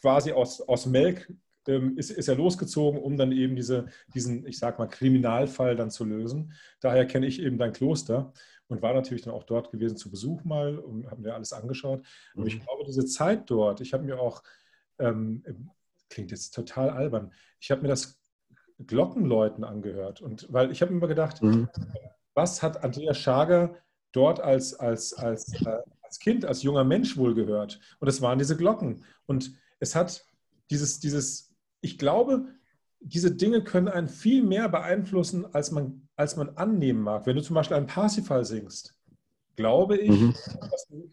quasi 0.00 0.32
aus, 0.32 0.60
aus 0.60 0.86
Melk, 0.86 1.32
ähm, 1.66 1.96
ist, 1.98 2.10
ist 2.10 2.28
er 2.28 2.36
losgezogen, 2.36 3.00
um 3.00 3.16
dann 3.16 3.32
eben 3.32 3.54
diese, 3.54 3.86
diesen, 4.14 4.46
ich 4.46 4.58
sag 4.58 4.78
mal, 4.78 4.86
Kriminalfall 4.86 5.76
dann 5.76 5.90
zu 5.90 6.04
lösen. 6.04 6.52
Daher 6.80 7.06
kenne 7.06 7.26
ich 7.26 7.40
eben 7.40 7.58
dein 7.58 7.72
Kloster 7.72 8.32
und 8.68 8.82
war 8.82 8.94
natürlich 8.94 9.22
dann 9.22 9.34
auch 9.34 9.44
dort 9.44 9.70
gewesen 9.70 9.96
zu 9.96 10.10
Besuch 10.10 10.44
mal 10.44 10.78
und 10.78 11.10
habe 11.10 11.20
mir 11.20 11.34
alles 11.34 11.52
angeschaut. 11.52 12.02
Mhm. 12.34 12.42
Und 12.42 12.46
ich 12.48 12.60
glaube, 12.60 12.84
diese 12.86 13.04
Zeit 13.04 13.50
dort, 13.50 13.80
ich 13.80 13.92
habe 13.92 14.04
mir 14.04 14.18
auch, 14.18 14.42
ähm, 14.98 15.42
klingt 16.08 16.30
jetzt 16.30 16.54
total 16.54 16.90
albern, 16.90 17.32
ich 17.60 17.70
habe 17.70 17.82
mir 17.82 17.88
das 17.88 18.18
Glockenläuten 18.86 19.64
angehört. 19.64 20.22
Und 20.22 20.50
weil 20.50 20.70
ich 20.70 20.80
habe 20.80 20.92
mir 20.92 20.98
immer 20.98 21.08
gedacht, 21.08 21.42
mhm. 21.42 21.68
was 22.34 22.62
hat 22.62 22.82
Andreas 22.82 23.18
Schager 23.18 23.76
dort 24.12 24.40
als, 24.40 24.74
als, 24.74 25.14
als, 25.14 25.52
äh, 25.64 25.78
als 26.02 26.18
Kind, 26.18 26.44
als 26.44 26.62
junger 26.62 26.84
Mensch 26.84 27.16
wohl 27.16 27.34
gehört. 27.34 27.80
Und 27.98 28.08
es 28.08 28.20
waren 28.20 28.38
diese 28.38 28.56
Glocken. 28.56 29.04
Und 29.26 29.52
es 29.78 29.94
hat 29.94 30.24
dieses, 30.70 31.00
dieses, 31.00 31.54
ich 31.80 31.98
glaube, 31.98 32.48
diese 33.00 33.34
Dinge 33.34 33.64
können 33.64 33.88
einen 33.88 34.08
viel 34.08 34.42
mehr 34.42 34.68
beeinflussen, 34.68 35.46
als 35.54 35.70
man, 35.70 36.08
als 36.16 36.36
man 36.36 36.50
annehmen 36.56 37.02
mag. 37.02 37.26
Wenn 37.26 37.36
du 37.36 37.42
zum 37.42 37.54
Beispiel 37.54 37.76
einen 37.76 37.86
Parsifal 37.86 38.44
singst, 38.44 38.94
glaube 39.56 39.96
ich, 39.96 40.10
mhm. 40.10 40.34
dass 40.70 40.86
du 40.88 41.10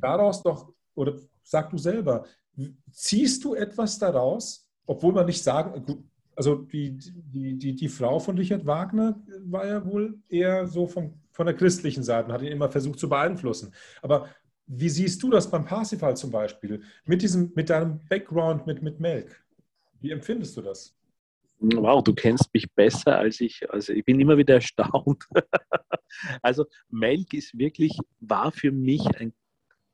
daraus 0.00 0.42
doch, 0.42 0.72
oder 0.94 1.16
sag 1.42 1.70
du 1.70 1.78
selber, 1.78 2.24
ziehst 2.90 3.44
du 3.44 3.54
etwas 3.54 3.98
daraus, 3.98 4.68
obwohl 4.86 5.12
man 5.12 5.26
nicht 5.26 5.42
sagen, 5.42 6.04
also 6.36 6.56
die, 6.56 6.96
die, 6.96 7.58
die, 7.58 7.74
die 7.74 7.88
Frau 7.88 8.18
von 8.18 8.36
Richard 8.36 8.66
Wagner 8.66 9.20
war 9.44 9.66
ja 9.66 9.84
wohl 9.84 10.18
eher 10.28 10.66
so 10.66 10.86
vom 10.86 11.14
von 11.34 11.46
der 11.46 11.54
christlichen 11.54 12.02
Seite 12.02 12.28
und 12.28 12.32
hat 12.32 12.42
ihn 12.42 12.52
immer 12.52 12.70
versucht 12.70 12.98
zu 12.98 13.08
beeinflussen. 13.08 13.74
Aber 14.00 14.28
wie 14.66 14.88
siehst 14.88 15.22
du 15.22 15.30
das 15.30 15.50
beim 15.50 15.64
Parsifal 15.64 16.16
zum 16.16 16.30
Beispiel? 16.30 16.82
Mit, 17.04 17.20
diesem, 17.20 17.52
mit 17.54 17.68
deinem 17.68 18.00
Background 18.08 18.66
mit, 18.66 18.82
mit 18.82 19.00
Melk? 19.00 19.44
Wie 20.00 20.10
empfindest 20.10 20.56
du 20.56 20.62
das? 20.62 20.96
Wow, 21.58 22.02
du 22.02 22.14
kennst 22.14 22.52
mich 22.54 22.70
besser 22.72 23.18
als 23.18 23.40
ich. 23.40 23.68
Also 23.70 23.92
ich 23.92 24.04
bin 24.04 24.20
immer 24.20 24.38
wieder 24.38 24.54
erstaunt. 24.54 25.24
also 26.42 26.66
Melk 26.88 27.34
ist 27.34 27.56
wirklich, 27.58 27.98
war 28.20 28.52
für 28.52 28.72
mich 28.72 29.04
ein 29.18 29.34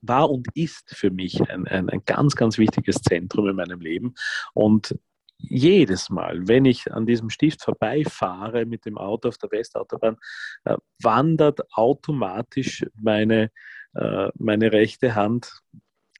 war 0.02 0.30
und 0.30 0.48
ist 0.54 0.94
für 0.94 1.10
mich 1.10 1.40
ein, 1.50 1.66
ein, 1.68 1.90
ein 1.90 2.02
ganz, 2.06 2.34
ganz 2.34 2.56
wichtiges 2.56 2.96
Zentrum 3.02 3.48
in 3.48 3.56
meinem 3.56 3.80
Leben. 3.80 4.14
Und 4.54 4.98
jedes 5.42 6.10
Mal, 6.10 6.46
wenn 6.48 6.64
ich 6.64 6.92
an 6.92 7.06
diesem 7.06 7.30
Stift 7.30 7.62
vorbeifahre 7.62 8.66
mit 8.66 8.84
dem 8.84 8.98
Auto 8.98 9.28
auf 9.28 9.38
der 9.38 9.50
Westautobahn, 9.50 10.16
äh, 10.64 10.76
wandert 11.02 11.60
automatisch 11.72 12.84
meine, 13.00 13.50
äh, 13.94 14.28
meine 14.34 14.72
rechte 14.72 15.14
Hand 15.14 15.60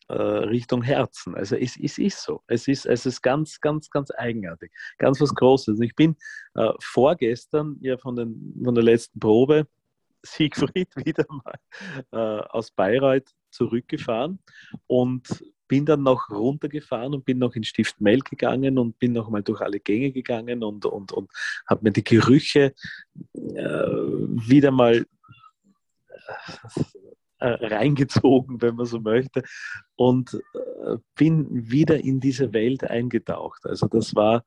äh, 0.08 0.14
Richtung 0.14 0.82
Herzen. 0.82 1.34
Also 1.34 1.56
es, 1.56 1.76
es, 1.76 1.98
ist 1.98 2.22
so. 2.22 2.42
Es 2.46 2.66
ist, 2.68 2.86
es 2.86 3.06
ist 3.06 3.22
ganz, 3.22 3.60
ganz, 3.60 3.90
ganz 3.90 4.10
eigenartig. 4.16 4.72
Ganz 4.98 5.20
was 5.20 5.34
Großes. 5.34 5.80
Ich 5.80 5.94
bin 5.94 6.16
vorgestern 6.80 7.76
ja 7.80 7.96
von, 7.96 8.16
den, 8.16 8.60
von 8.62 8.74
der 8.74 8.84
letzten 8.84 9.20
Probe 9.20 9.66
Siegfried 10.22 10.88
wieder 10.96 11.24
mal 11.28 12.42
aus 12.48 12.72
Bayreuth 12.72 13.30
zurückgefahren 13.50 14.40
und 14.86 15.42
bin 15.70 15.86
dann 15.86 16.02
noch 16.02 16.30
runtergefahren 16.30 17.14
und 17.14 17.24
bin 17.24 17.38
noch 17.38 17.54
in 17.54 17.62
Stift 17.62 18.00
Mel 18.00 18.18
gegangen 18.22 18.76
und 18.76 18.98
bin 18.98 19.12
noch 19.12 19.30
mal 19.30 19.44
durch 19.44 19.60
alle 19.60 19.78
Gänge 19.78 20.10
gegangen 20.10 20.64
und, 20.64 20.84
und, 20.84 21.12
und 21.12 21.30
habe 21.64 21.84
mir 21.84 21.92
die 21.92 22.02
Gerüche 22.02 22.74
äh, 23.34 23.60
wieder 24.50 24.72
mal 24.72 25.06
äh, 27.38 27.66
reingezogen, 27.66 28.60
wenn 28.60 28.74
man 28.74 28.86
so 28.86 28.98
möchte, 28.98 29.44
und 29.94 30.34
äh, 30.34 30.96
bin 31.14 31.70
wieder 31.70 32.00
in 32.00 32.18
diese 32.18 32.52
Welt 32.52 32.82
eingetaucht. 32.82 33.64
Also 33.64 33.86
das 33.86 34.12
war 34.16 34.44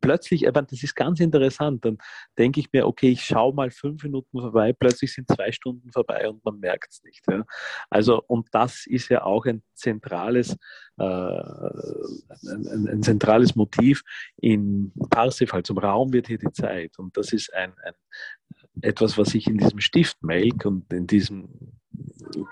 plötzlich, 0.00 0.48
aber 0.48 0.62
das 0.62 0.82
ist 0.82 0.94
ganz 0.94 1.20
interessant, 1.20 1.84
dann 1.84 1.98
denke 2.38 2.60
ich 2.60 2.72
mir, 2.72 2.86
okay, 2.86 3.10
ich 3.10 3.24
schaue 3.24 3.54
mal 3.54 3.70
fünf 3.70 4.02
Minuten 4.02 4.40
vorbei, 4.40 4.72
plötzlich 4.72 5.12
sind 5.12 5.28
zwei 5.28 5.52
Stunden 5.52 5.90
vorbei 5.92 6.28
und 6.28 6.44
man 6.44 6.58
merkt 6.58 6.92
es 6.92 7.02
nicht. 7.02 7.24
Ja. 7.28 7.44
Also, 7.88 8.22
und 8.26 8.48
das 8.52 8.86
ist 8.86 9.08
ja 9.08 9.24
auch 9.24 9.46
ein 9.46 9.62
zentrales, 9.74 10.56
äh, 10.98 11.04
ein, 11.04 12.88
ein, 12.88 13.02
zentrales 13.02 13.54
Motiv 13.56 14.02
in 14.36 14.92
Parsifal. 15.10 15.62
Zum 15.62 15.78
Raum 15.78 16.12
wird 16.12 16.26
hier 16.26 16.38
die 16.38 16.52
Zeit. 16.52 16.98
Und 16.98 17.16
das 17.16 17.32
ist 17.32 17.52
ein, 17.54 17.72
ein 17.84 17.94
etwas, 18.82 19.18
was 19.18 19.34
ich 19.34 19.46
in 19.46 19.58
diesem 19.58 19.80
Stift 19.80 20.22
Melk 20.22 20.64
und 20.64 20.92
in 20.92 21.06
diesem 21.06 21.48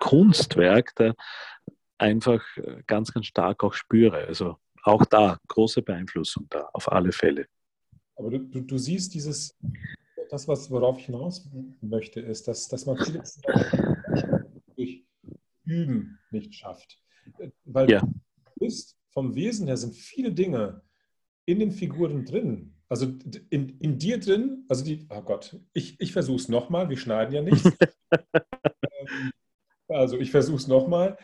Kunstwerk 0.00 0.92
da 0.96 1.14
einfach 1.98 2.44
ganz, 2.86 3.12
ganz 3.12 3.26
stark 3.26 3.64
auch 3.64 3.74
spüre. 3.74 4.26
Also 4.26 4.56
auch 4.84 5.04
da 5.06 5.38
große 5.48 5.82
Beeinflussung 5.82 6.46
da, 6.50 6.68
auf 6.72 6.90
alle 6.90 7.12
Fälle. 7.12 7.46
Aber 8.16 8.30
du, 8.30 8.38
du, 8.38 8.60
du 8.62 8.78
siehst 8.78 9.14
dieses, 9.14 9.56
das, 10.30 10.48
was, 10.48 10.70
worauf 10.70 10.98
ich 10.98 11.06
hinaus 11.06 11.48
möchte, 11.80 12.20
ist, 12.20 12.48
dass, 12.48 12.68
dass 12.68 12.86
man 12.86 12.98
vieles 12.98 13.40
durch 14.76 15.04
Üben 15.64 16.18
nicht 16.30 16.54
schafft. 16.54 17.00
Weil 17.64 17.90
ja. 17.90 18.00
du 18.00 18.10
bist, 18.56 18.96
vom 19.10 19.34
Wesen 19.34 19.66
her 19.66 19.76
sind 19.76 19.94
viele 19.94 20.32
Dinge 20.32 20.82
in 21.44 21.58
den 21.58 21.70
Figuren 21.70 22.24
drin. 22.24 22.74
Also 22.88 23.06
in, 23.50 23.78
in 23.80 23.98
dir 23.98 24.18
drin, 24.18 24.64
also 24.68 24.84
die, 24.84 25.06
oh 25.10 25.22
Gott, 25.22 25.58
ich, 25.74 26.00
ich 26.00 26.12
versuche 26.12 26.36
es 26.36 26.48
nochmal, 26.48 26.88
wir 26.88 26.96
schneiden 26.96 27.34
ja 27.34 27.42
nichts. 27.42 27.70
Ähm, 29.00 29.30
also 29.88 30.18
ich 30.18 30.30
versuche 30.30 30.56
es 30.56 30.66
nochmal. 30.66 31.18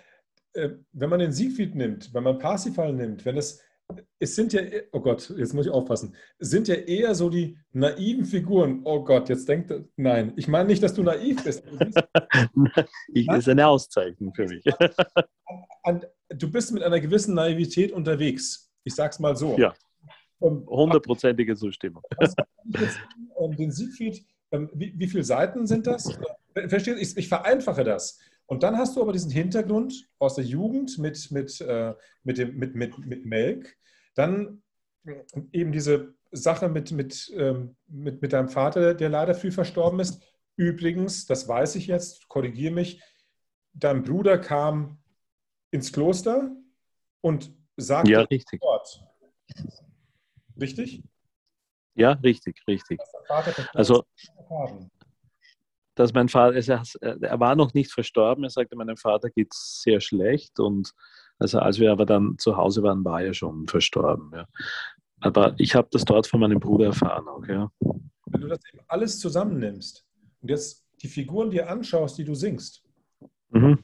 Äh, 0.54 0.70
wenn 0.92 1.10
man 1.10 1.18
den 1.18 1.32
Siegfried 1.32 1.74
nimmt, 1.74 2.12
wenn 2.14 2.22
man 2.22 2.38
Parsifal 2.38 2.92
nimmt, 2.92 3.24
wenn 3.24 3.36
es, 3.36 3.60
es 4.18 4.34
sind 4.34 4.52
ja, 4.52 4.62
oh 4.92 5.00
Gott, 5.00 5.32
jetzt 5.36 5.52
muss 5.52 5.66
ich 5.66 5.72
aufpassen, 5.72 6.14
es 6.38 6.50
sind 6.50 6.68
ja 6.68 6.76
eher 6.76 7.14
so 7.14 7.28
die 7.28 7.58
naiven 7.72 8.24
Figuren. 8.24 8.80
Oh 8.84 9.04
Gott, 9.04 9.28
jetzt 9.28 9.48
denkt, 9.48 9.72
nein, 9.96 10.32
ich 10.36 10.48
meine 10.48 10.68
nicht, 10.68 10.82
dass 10.82 10.94
du 10.94 11.02
naiv 11.02 11.42
bist. 11.42 11.64
ich, 13.12 13.26
das 13.26 13.38
ist 13.38 13.48
eine 13.48 13.66
Auszeichnung 13.66 14.32
für 14.34 14.46
mich. 14.46 14.64
Du 16.30 16.50
bist 16.50 16.72
mit 16.72 16.82
einer 16.82 16.98
gewissen 16.98 17.34
Naivität 17.34 17.92
unterwegs. 17.92 18.72
Ich 18.82 18.94
sag's 18.94 19.20
mal 19.20 19.36
so. 19.36 19.56
Ja. 19.58 19.74
Hundertprozentige 20.40 21.54
Zustimmung. 21.56 22.02
Ähm, 23.38 23.56
den 23.56 23.70
Siegfried, 23.70 24.24
ähm, 24.52 24.70
wie, 24.72 24.94
wie 24.96 25.06
viele 25.06 25.22
Seiten 25.22 25.66
sind 25.66 25.86
das? 25.86 26.18
Verstehst 26.54 26.98
ich, 26.98 27.16
ich 27.16 27.28
vereinfache 27.28 27.84
das. 27.84 28.18
Und 28.46 28.62
dann 28.62 28.76
hast 28.76 28.96
du 28.96 29.02
aber 29.02 29.12
diesen 29.12 29.30
Hintergrund 29.30 30.08
aus 30.18 30.34
der 30.34 30.44
Jugend 30.44 30.98
mit, 30.98 31.30
mit, 31.30 31.60
äh, 31.60 31.94
mit, 32.22 32.38
dem, 32.38 32.56
mit, 32.56 32.74
mit, 32.74 32.98
mit 32.98 33.24
Melk. 33.24 33.76
Dann 34.14 34.62
eben 35.52 35.72
diese 35.72 36.14
Sache 36.30 36.68
mit, 36.68 36.92
mit, 36.92 37.32
ähm, 37.36 37.76
mit, 37.86 38.20
mit 38.20 38.32
deinem 38.32 38.48
Vater, 38.48 38.94
der 38.94 39.08
leider 39.08 39.34
früh 39.34 39.50
verstorben 39.50 40.00
ist. 40.00 40.22
Übrigens, 40.56 41.26
das 41.26 41.48
weiß 41.48 41.76
ich 41.76 41.86
jetzt, 41.86 42.28
korrigiere 42.28 42.72
mich, 42.72 43.02
dein 43.72 44.02
Bruder 44.02 44.38
kam 44.38 44.98
ins 45.70 45.92
Kloster 45.92 46.50
und 47.20 47.52
sagte 47.76 48.12
ja, 48.12 48.20
richtig. 48.22 48.60
Wort. 48.60 49.04
Richtig? 50.60 51.02
Ja, 51.94 52.12
richtig, 52.12 52.62
richtig. 52.68 53.00
Also, 53.72 54.04
dass 55.94 56.12
mein 56.12 56.28
Vater, 56.28 56.56
er 57.00 57.40
war 57.40 57.54
noch 57.54 57.74
nicht 57.74 57.92
verstorben, 57.92 58.44
er 58.44 58.50
sagte, 58.50 58.76
meinem 58.76 58.96
Vater 58.96 59.30
geht 59.30 59.52
es 59.52 59.82
sehr 59.82 60.00
schlecht 60.00 60.58
und 60.60 60.92
Also 61.38 61.58
als 61.58 61.78
wir 61.78 61.92
aber 61.92 62.06
dann 62.06 62.36
zu 62.38 62.56
Hause 62.56 62.82
waren, 62.82 63.04
war 63.04 63.22
er 63.22 63.34
schon 63.34 63.66
verstorben. 63.66 64.30
Ja. 64.34 64.46
Aber 65.20 65.54
ich 65.58 65.74
habe 65.74 65.88
das 65.90 66.04
dort 66.04 66.26
von 66.26 66.40
meinem 66.40 66.60
Bruder 66.60 66.86
erfahren 66.86 67.28
auch, 67.28 67.46
ja. 67.46 67.70
Wenn 68.26 68.40
du 68.40 68.48
das 68.48 68.60
eben 68.72 68.82
alles 68.88 69.18
zusammennimmst 69.18 70.04
und 70.40 70.50
jetzt 70.50 70.84
die 71.02 71.08
Figuren 71.08 71.50
dir 71.50 71.68
anschaust, 71.68 72.18
die 72.18 72.24
du 72.24 72.34
singst, 72.34 72.82
mhm. 73.50 73.78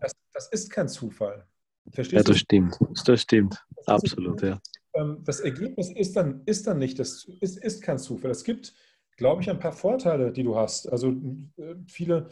das, 0.00 0.12
das, 0.32 0.48
ist 0.48 0.70
kein 0.70 0.88
Zufall. 0.88 1.46
Verstehst 1.92 2.12
ja, 2.12 2.32
das 2.32 2.36
du? 2.36 2.38
stimmt. 2.38 2.78
Das 3.04 3.20
stimmt. 3.20 3.64
Das 3.76 3.88
Absolut, 3.88 4.42
ja. 4.42 4.60
Ähm, 4.94 5.18
das 5.24 5.40
Ergebnis 5.40 5.90
ist 5.90 6.16
dann, 6.16 6.42
ist 6.46 6.66
dann 6.66 6.78
nicht, 6.78 6.98
das 6.98 7.24
ist, 7.40 7.58
ist 7.58 7.82
kein 7.82 7.98
Zufall. 7.98 8.30
Es 8.30 8.44
gibt, 8.44 8.74
glaube 9.16 9.42
ich, 9.42 9.50
ein 9.50 9.60
paar 9.60 9.72
Vorteile, 9.72 10.32
die 10.32 10.42
du 10.42 10.56
hast. 10.56 10.90
Also 10.90 11.10
äh, 11.56 11.74
viele, 11.86 12.28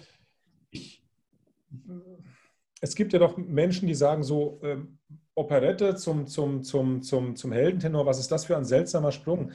ich, 0.70 1.04
es 2.80 2.94
gibt 2.94 3.12
ja 3.12 3.18
doch 3.18 3.36
Menschen, 3.36 3.86
die 3.86 3.94
sagen 3.94 4.22
so, 4.22 4.60
ähm, 4.62 4.98
Operette 5.34 5.94
zum, 5.96 6.26
zum, 6.26 6.62
zum, 6.62 7.02
zum, 7.02 7.36
zum 7.36 7.52
Heldentenor, 7.52 8.04
was 8.04 8.18
ist 8.18 8.30
das 8.30 8.44
für 8.44 8.56
ein 8.56 8.64
seltsamer 8.64 9.12
Sprung? 9.12 9.52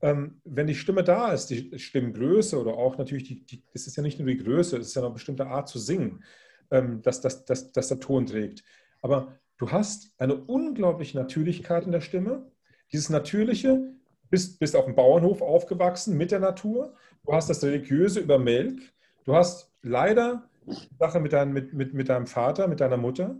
Ähm, 0.00 0.40
wenn 0.44 0.66
die 0.66 0.74
Stimme 0.74 1.04
da 1.04 1.32
ist, 1.32 1.46
die 1.46 1.78
Stimmgröße 1.78 2.58
oder 2.58 2.74
auch 2.74 2.96
natürlich, 2.96 3.24
die, 3.24 3.44
die, 3.44 3.62
es 3.72 3.86
ist 3.86 3.96
ja 3.96 4.02
nicht 4.02 4.18
nur 4.18 4.28
die 4.28 4.38
Größe, 4.38 4.78
es 4.78 4.88
ist 4.88 4.94
ja 4.94 5.02
eine 5.02 5.12
bestimmte 5.12 5.46
Art 5.46 5.68
zu 5.68 5.78
singen, 5.78 6.24
ähm, 6.70 7.02
dass, 7.02 7.20
dass, 7.20 7.44
dass, 7.44 7.72
dass 7.72 7.88
der 7.88 8.00
Ton 8.00 8.26
trägt. 8.26 8.64
Aber 9.02 9.38
du 9.58 9.70
hast 9.70 10.14
eine 10.18 10.34
unglaubliche 10.34 11.18
Natürlichkeit 11.18 11.84
in 11.84 11.92
der 11.92 12.00
Stimme. 12.00 12.50
Dieses 12.92 13.10
Natürliche, 13.10 13.92
bist, 14.34 14.58
bist 14.58 14.74
auf 14.74 14.86
dem 14.86 14.96
Bauernhof 14.96 15.42
aufgewachsen 15.42 16.16
mit 16.16 16.32
der 16.32 16.40
Natur. 16.40 16.92
Du 17.24 17.32
hast 17.32 17.48
das 17.48 17.62
Religiöse 17.62 18.18
über 18.18 18.36
Melk. 18.36 18.80
Du 19.24 19.36
hast 19.36 19.70
leider 19.82 20.50
Sache 20.98 21.20
mit, 21.20 21.32
dein, 21.32 21.52
mit, 21.52 21.72
mit, 21.72 21.94
mit 21.94 22.08
deinem 22.08 22.26
Vater, 22.26 22.66
mit 22.66 22.80
deiner 22.80 22.96
Mutter. 22.96 23.36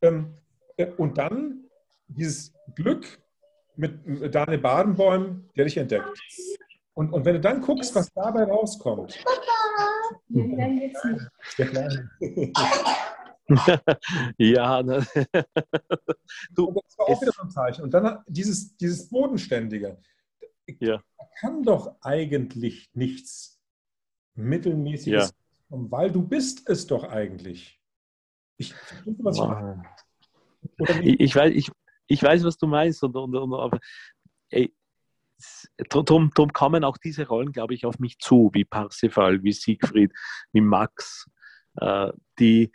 Ähm, 0.00 0.32
und 0.96 1.18
dann 1.18 1.64
dieses 2.08 2.54
Glück 2.74 3.20
mit 3.76 4.34
Daniel 4.34 4.56
Badenbäum, 4.58 5.44
der 5.58 5.66
dich 5.66 5.76
entdeckt. 5.76 6.18
Und, 6.94 7.12
und 7.12 7.26
wenn 7.26 7.34
du 7.34 7.40
dann 7.40 7.60
guckst, 7.60 7.94
was 7.94 8.10
dabei 8.14 8.44
rauskommt. 8.44 9.22
ja, 14.38 14.82
ne? 14.82 15.06
du, 16.54 16.72
das 16.72 16.98
war 16.98 17.08
auch 17.08 17.20
wieder 17.20 17.32
so 17.32 17.42
ein 17.42 17.50
Zeichen. 17.50 17.82
Und 17.82 17.92
dann 17.92 18.20
dieses, 18.26 18.74
dieses 18.78 19.06
Bodenständige. 19.10 19.98
Ja. 20.80 21.02
Kann 21.40 21.62
doch 21.62 21.96
eigentlich 22.02 22.90
nichts 22.94 23.60
Mittelmäßiges, 24.34 25.30
ja. 25.30 25.36
weil 25.68 26.10
du 26.10 26.26
bist 26.26 26.68
es 26.68 26.86
doch 26.86 27.04
eigentlich. 27.04 27.80
Ich, 28.56 28.74
was 29.18 29.38
ich, 30.90 31.06
ich, 31.06 31.20
ich, 31.20 31.36
weiß, 31.36 31.54
ich, 31.54 31.70
ich 32.06 32.22
weiß, 32.22 32.44
was 32.44 32.58
du 32.58 32.66
meinst. 32.66 33.02
Und, 33.02 33.16
und, 33.16 33.34
und 33.34 33.54
aber, 33.54 33.78
ey, 34.50 34.74
drum, 35.88 36.30
drum 36.34 36.52
kommen 36.52 36.84
auch 36.84 36.98
diese 36.98 37.26
Rollen, 37.26 37.52
glaube 37.52 37.74
ich, 37.74 37.86
auf 37.86 37.98
mich 37.98 38.18
zu, 38.18 38.50
wie 38.52 38.64
Parsifal, 38.64 39.42
wie 39.42 39.52
Siegfried, 39.52 40.12
wie 40.52 40.60
Max, 40.60 41.26
äh, 41.76 42.12
die 42.38 42.72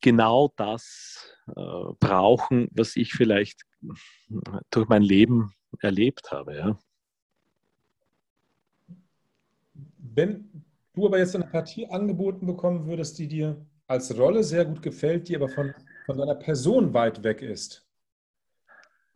genau 0.00 0.52
das 0.56 1.36
äh, 1.48 1.92
brauchen, 2.00 2.68
was 2.72 2.96
ich 2.96 3.12
vielleicht 3.12 3.62
durch 4.70 4.88
mein 4.88 5.02
Leben 5.02 5.52
erlebt 5.80 6.30
habe. 6.30 6.56
Ja. 6.56 6.78
Wenn 10.16 10.64
du 10.94 11.06
aber 11.06 11.18
jetzt 11.18 11.36
eine 11.36 11.46
Partie 11.46 11.86
angeboten 11.86 12.46
bekommen 12.46 12.86
würdest, 12.86 13.18
die 13.18 13.28
dir 13.28 13.64
als 13.86 14.18
Rolle 14.18 14.42
sehr 14.42 14.64
gut 14.64 14.82
gefällt, 14.82 15.28
die 15.28 15.36
aber 15.36 15.48
von 15.48 15.72
von 16.06 16.16
deiner 16.16 16.36
Person 16.36 16.94
weit 16.94 17.22
weg 17.24 17.42
ist, 17.42 17.84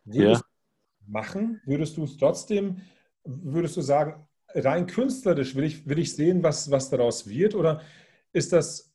würdest 0.03 0.41
ja. 0.41 0.47
du 1.05 1.11
machen? 1.11 1.61
Würdest 1.65 1.97
du 1.97 2.03
es 2.03 2.17
trotzdem, 2.17 2.81
würdest 3.23 3.77
du 3.77 3.81
sagen, 3.81 4.27
rein 4.49 4.85
künstlerisch 4.87 5.55
will 5.55 5.63
ich, 5.63 5.87
will 5.87 5.99
ich 5.99 6.13
sehen, 6.13 6.43
was, 6.43 6.69
was 6.69 6.89
daraus 6.89 7.27
wird? 7.27 7.55
Oder 7.55 7.81
ist 8.33 8.51
das, 8.51 8.93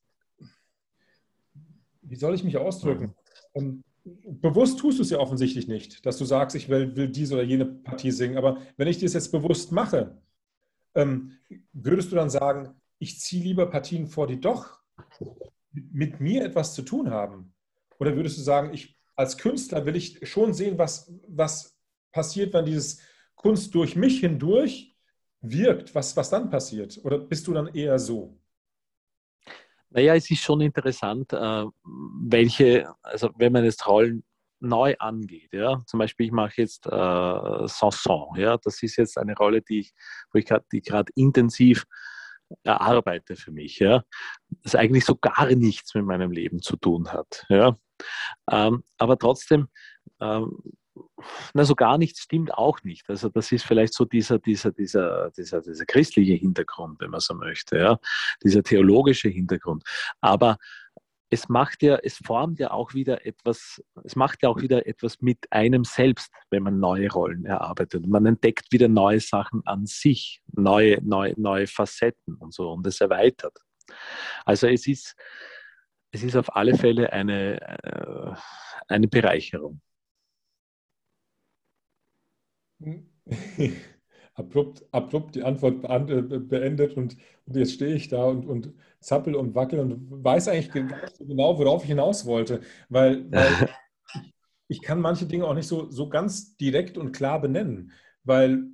wie 2.02 2.16
soll 2.16 2.34
ich 2.34 2.44
mich 2.44 2.58
ausdrücken? 2.58 3.14
Mhm. 3.54 3.82
Bewusst 4.04 4.78
tust 4.78 4.98
du 4.98 5.02
es 5.02 5.10
ja 5.10 5.18
offensichtlich 5.18 5.66
nicht, 5.66 6.06
dass 6.06 6.18
du 6.18 6.24
sagst, 6.24 6.54
ich 6.54 6.68
will, 6.68 6.94
will 6.94 7.08
diese 7.08 7.34
oder 7.34 7.42
jene 7.42 7.64
Partie 7.64 8.12
singen. 8.12 8.36
Aber 8.36 8.58
wenn 8.76 8.86
ich 8.86 8.98
das 8.98 9.14
jetzt 9.14 9.32
bewusst 9.32 9.72
mache, 9.72 10.16
ähm, 10.96 11.38
würdest 11.72 12.10
du 12.10 12.16
dann 12.16 12.30
sagen, 12.30 12.74
ich 12.98 13.20
ziehe 13.20 13.42
lieber 13.42 13.66
Partien 13.66 14.06
vor, 14.06 14.26
die 14.26 14.40
doch 14.40 14.80
mit 15.72 16.20
mir 16.20 16.44
etwas 16.44 16.74
zu 16.74 16.82
tun 16.82 17.10
haben? 17.10 17.54
Oder 17.98 18.16
würdest 18.16 18.38
du 18.38 18.42
sagen, 18.42 18.72
ich 18.74 18.96
als 19.16 19.38
Künstler 19.38 19.84
will 19.86 19.96
ich 19.96 20.28
schon 20.28 20.52
sehen, 20.52 20.78
was, 20.78 21.10
was 21.26 21.76
passiert, 22.12 22.52
wenn 22.52 22.66
dieses 22.66 23.00
Kunst 23.34 23.74
durch 23.74 23.96
mich 23.96 24.20
hindurch 24.20 24.94
wirkt, 25.40 25.94
was, 25.94 26.16
was 26.16 26.30
dann 26.30 26.50
passiert? 26.50 27.00
Oder 27.02 27.18
bist 27.18 27.46
du 27.46 27.54
dann 27.54 27.68
eher 27.68 27.98
so? 27.98 28.38
Naja, 29.90 30.14
es 30.14 30.30
ist 30.30 30.42
schon 30.42 30.60
interessant, 30.60 31.32
äh, 31.32 31.64
welche, 31.84 32.92
also 33.02 33.30
wenn 33.36 33.52
man 33.52 33.64
jetzt 33.64 33.86
Rollen 33.86 34.22
neu 34.60 34.94
angeht, 34.98 35.52
ja, 35.52 35.82
zum 35.86 35.98
Beispiel 35.98 36.26
ich 36.26 36.32
mache 36.32 36.54
jetzt 36.56 36.86
äh, 36.86 37.68
Sanson, 37.68 38.28
ja, 38.36 38.56
das 38.58 38.82
ist 38.82 38.96
jetzt 38.96 39.18
eine 39.18 39.34
Rolle, 39.34 39.62
die 39.62 39.80
ich, 39.80 39.94
ich 40.34 40.44
gerade 40.46 41.12
intensiv 41.14 41.84
erarbeite 42.62 43.36
für 43.36 43.50
mich, 43.50 43.78
ja, 43.78 44.02
das 44.62 44.74
eigentlich 44.74 45.04
so 45.04 45.16
gar 45.16 45.46
nichts 45.46 45.94
mit 45.94 46.04
meinem 46.04 46.30
Leben 46.30 46.62
zu 46.62 46.76
tun 46.76 47.12
hat, 47.12 47.44
ja. 47.48 47.76
Ähm, 48.50 48.82
aber 48.98 49.18
trotzdem, 49.18 49.68
ähm, 50.20 50.58
also 51.54 51.74
gar 51.74 51.98
nichts 51.98 52.20
stimmt 52.20 52.54
auch 52.54 52.82
nicht. 52.82 53.08
Also 53.08 53.28
das 53.28 53.52
ist 53.52 53.64
vielleicht 53.64 53.94
so 53.94 54.04
dieser, 54.04 54.38
dieser, 54.38 54.72
dieser, 54.72 55.30
dieser, 55.30 55.60
dieser 55.60 55.86
christliche 55.86 56.34
Hintergrund, 56.34 57.00
wenn 57.00 57.10
man 57.10 57.20
so 57.20 57.34
möchte, 57.34 57.78
ja, 57.78 57.98
dieser 58.42 58.62
theologische 58.62 59.28
Hintergrund. 59.28 59.84
Aber 60.20 60.56
es 61.30 61.48
macht 61.48 61.82
ja, 61.82 61.96
es 61.96 62.16
formt 62.18 62.58
ja 62.60 62.70
auch 62.70 62.94
wieder 62.94 63.26
etwas, 63.26 63.82
es 64.04 64.14
macht 64.16 64.42
ja 64.42 64.48
auch 64.48 64.60
wieder 64.60 64.86
etwas 64.86 65.20
mit 65.20 65.38
einem 65.50 65.84
selbst, 65.84 66.32
wenn 66.50 66.62
man 66.62 66.78
neue 66.78 67.10
Rollen 67.10 67.44
erarbeitet. 67.44 68.06
Man 68.06 68.26
entdeckt 68.26 68.72
wieder 68.72 68.88
neue 68.88 69.20
Sachen 69.20 69.66
an 69.66 69.86
sich, 69.86 70.42
neue, 70.52 71.02
neue, 71.02 71.34
neue 71.36 71.66
Facetten 71.66 72.36
und 72.36 72.54
so 72.54 72.70
und 72.72 72.86
es 72.86 73.00
erweitert. 73.00 73.58
Also 74.44 74.68
es 74.68 74.86
ist, 74.86 75.16
es 76.12 76.22
ist 76.22 76.36
auf 76.36 76.54
alle 76.54 76.76
Fälle 76.76 77.12
eine, 77.12 77.60
äh, 77.60 78.34
eine 78.88 79.08
Bereicherung. 79.08 79.80
abrupt, 84.36 84.84
abrupt 84.92 85.34
die 85.34 85.42
Antwort 85.42 85.82
beendet 85.82 86.96
und, 86.96 87.16
und 87.46 87.56
jetzt 87.56 87.72
stehe 87.72 87.94
ich 87.94 88.08
da 88.08 88.24
und, 88.24 88.46
und 88.46 88.72
zappel 89.06 89.36
und 89.36 89.54
wackel 89.54 89.78
und 89.78 90.24
weiß 90.24 90.48
eigentlich 90.48 90.72
gar 90.72 90.82
nicht 90.82 91.16
so 91.16 91.24
genau, 91.24 91.58
worauf 91.58 91.82
ich 91.82 91.88
hinaus 91.88 92.26
wollte, 92.26 92.60
weil, 92.88 93.24
weil 93.30 93.68
ich 94.68 94.82
kann 94.82 95.00
manche 95.00 95.26
Dinge 95.26 95.46
auch 95.46 95.54
nicht 95.54 95.68
so, 95.68 95.90
so 95.90 96.08
ganz 96.08 96.56
direkt 96.56 96.98
und 96.98 97.12
klar 97.12 97.40
benennen, 97.40 97.92
weil 98.24 98.64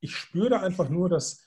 ich 0.00 0.14
spüre 0.14 0.60
einfach 0.60 0.88
nur, 0.88 1.08
dass 1.08 1.42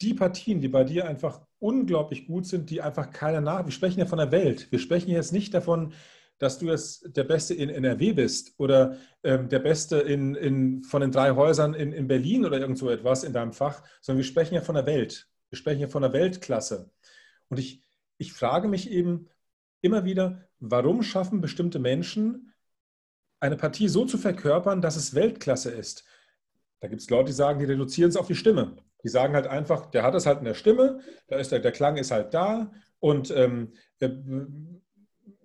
die 0.00 0.12
Partien, 0.12 0.60
die 0.60 0.68
bei 0.68 0.82
dir 0.82 1.06
einfach 1.06 1.46
unglaublich 1.60 2.26
gut 2.26 2.46
sind, 2.46 2.68
die 2.68 2.82
einfach 2.82 3.10
keiner 3.10 3.40
nach. 3.40 3.64
Wir 3.64 3.72
sprechen 3.72 4.00
ja 4.00 4.06
von 4.06 4.18
der 4.18 4.32
Welt. 4.32 4.70
Wir 4.70 4.80
sprechen 4.80 5.10
jetzt 5.10 5.32
nicht 5.32 5.54
davon, 5.54 5.92
dass 6.38 6.58
du 6.58 6.66
jetzt 6.66 7.16
der 7.16 7.22
Beste 7.22 7.54
in 7.54 7.70
NRW 7.70 8.12
bist 8.12 8.54
oder 8.58 8.96
ähm, 9.22 9.48
der 9.48 9.60
Beste 9.60 9.98
in, 9.98 10.34
in, 10.34 10.82
von 10.82 11.00
den 11.00 11.12
drei 11.12 11.30
Häusern 11.30 11.74
in, 11.74 11.92
in 11.92 12.08
Berlin 12.08 12.44
oder 12.44 12.58
irgend 12.58 12.76
so 12.76 12.90
etwas 12.90 13.22
in 13.22 13.32
deinem 13.32 13.52
Fach, 13.52 13.82
sondern 14.00 14.18
wir 14.18 14.24
sprechen 14.24 14.56
ja 14.56 14.60
von 14.60 14.74
der 14.74 14.84
Welt. 14.84 15.28
Wir 15.48 15.56
sprechen 15.56 15.80
ja 15.80 15.88
von 15.88 16.02
der 16.02 16.12
Weltklasse. 16.12 16.90
Und 17.48 17.60
ich, 17.60 17.83
ich 18.18 18.32
frage 18.32 18.68
mich 18.68 18.90
eben 18.90 19.28
immer 19.80 20.04
wieder, 20.04 20.48
warum 20.60 21.02
schaffen 21.02 21.40
bestimmte 21.40 21.78
Menschen 21.78 22.52
eine 23.40 23.56
Partie 23.56 23.88
so 23.88 24.06
zu 24.06 24.18
verkörpern, 24.18 24.80
dass 24.80 24.96
es 24.96 25.14
Weltklasse 25.14 25.70
ist? 25.70 26.04
Da 26.80 26.88
gibt 26.88 27.02
es 27.02 27.10
Leute, 27.10 27.26
die 27.26 27.32
sagen, 27.32 27.58
die 27.58 27.64
reduzieren 27.66 28.10
es 28.10 28.16
auf 28.16 28.26
die 28.26 28.34
Stimme. 28.34 28.76
Die 29.02 29.08
sagen 29.08 29.34
halt 29.34 29.46
einfach, 29.46 29.86
der 29.86 30.02
hat 30.02 30.14
es 30.14 30.26
halt 30.26 30.38
in 30.38 30.44
der 30.44 30.54
Stimme, 30.54 31.00
da 31.28 31.36
ist 31.36 31.52
der, 31.52 31.60
der 31.60 31.72
Klang 31.72 31.96
ist 31.96 32.10
halt 32.10 32.32
da 32.32 32.72
und 33.00 33.30
ähm, 33.30 33.72
äh, 34.00 34.10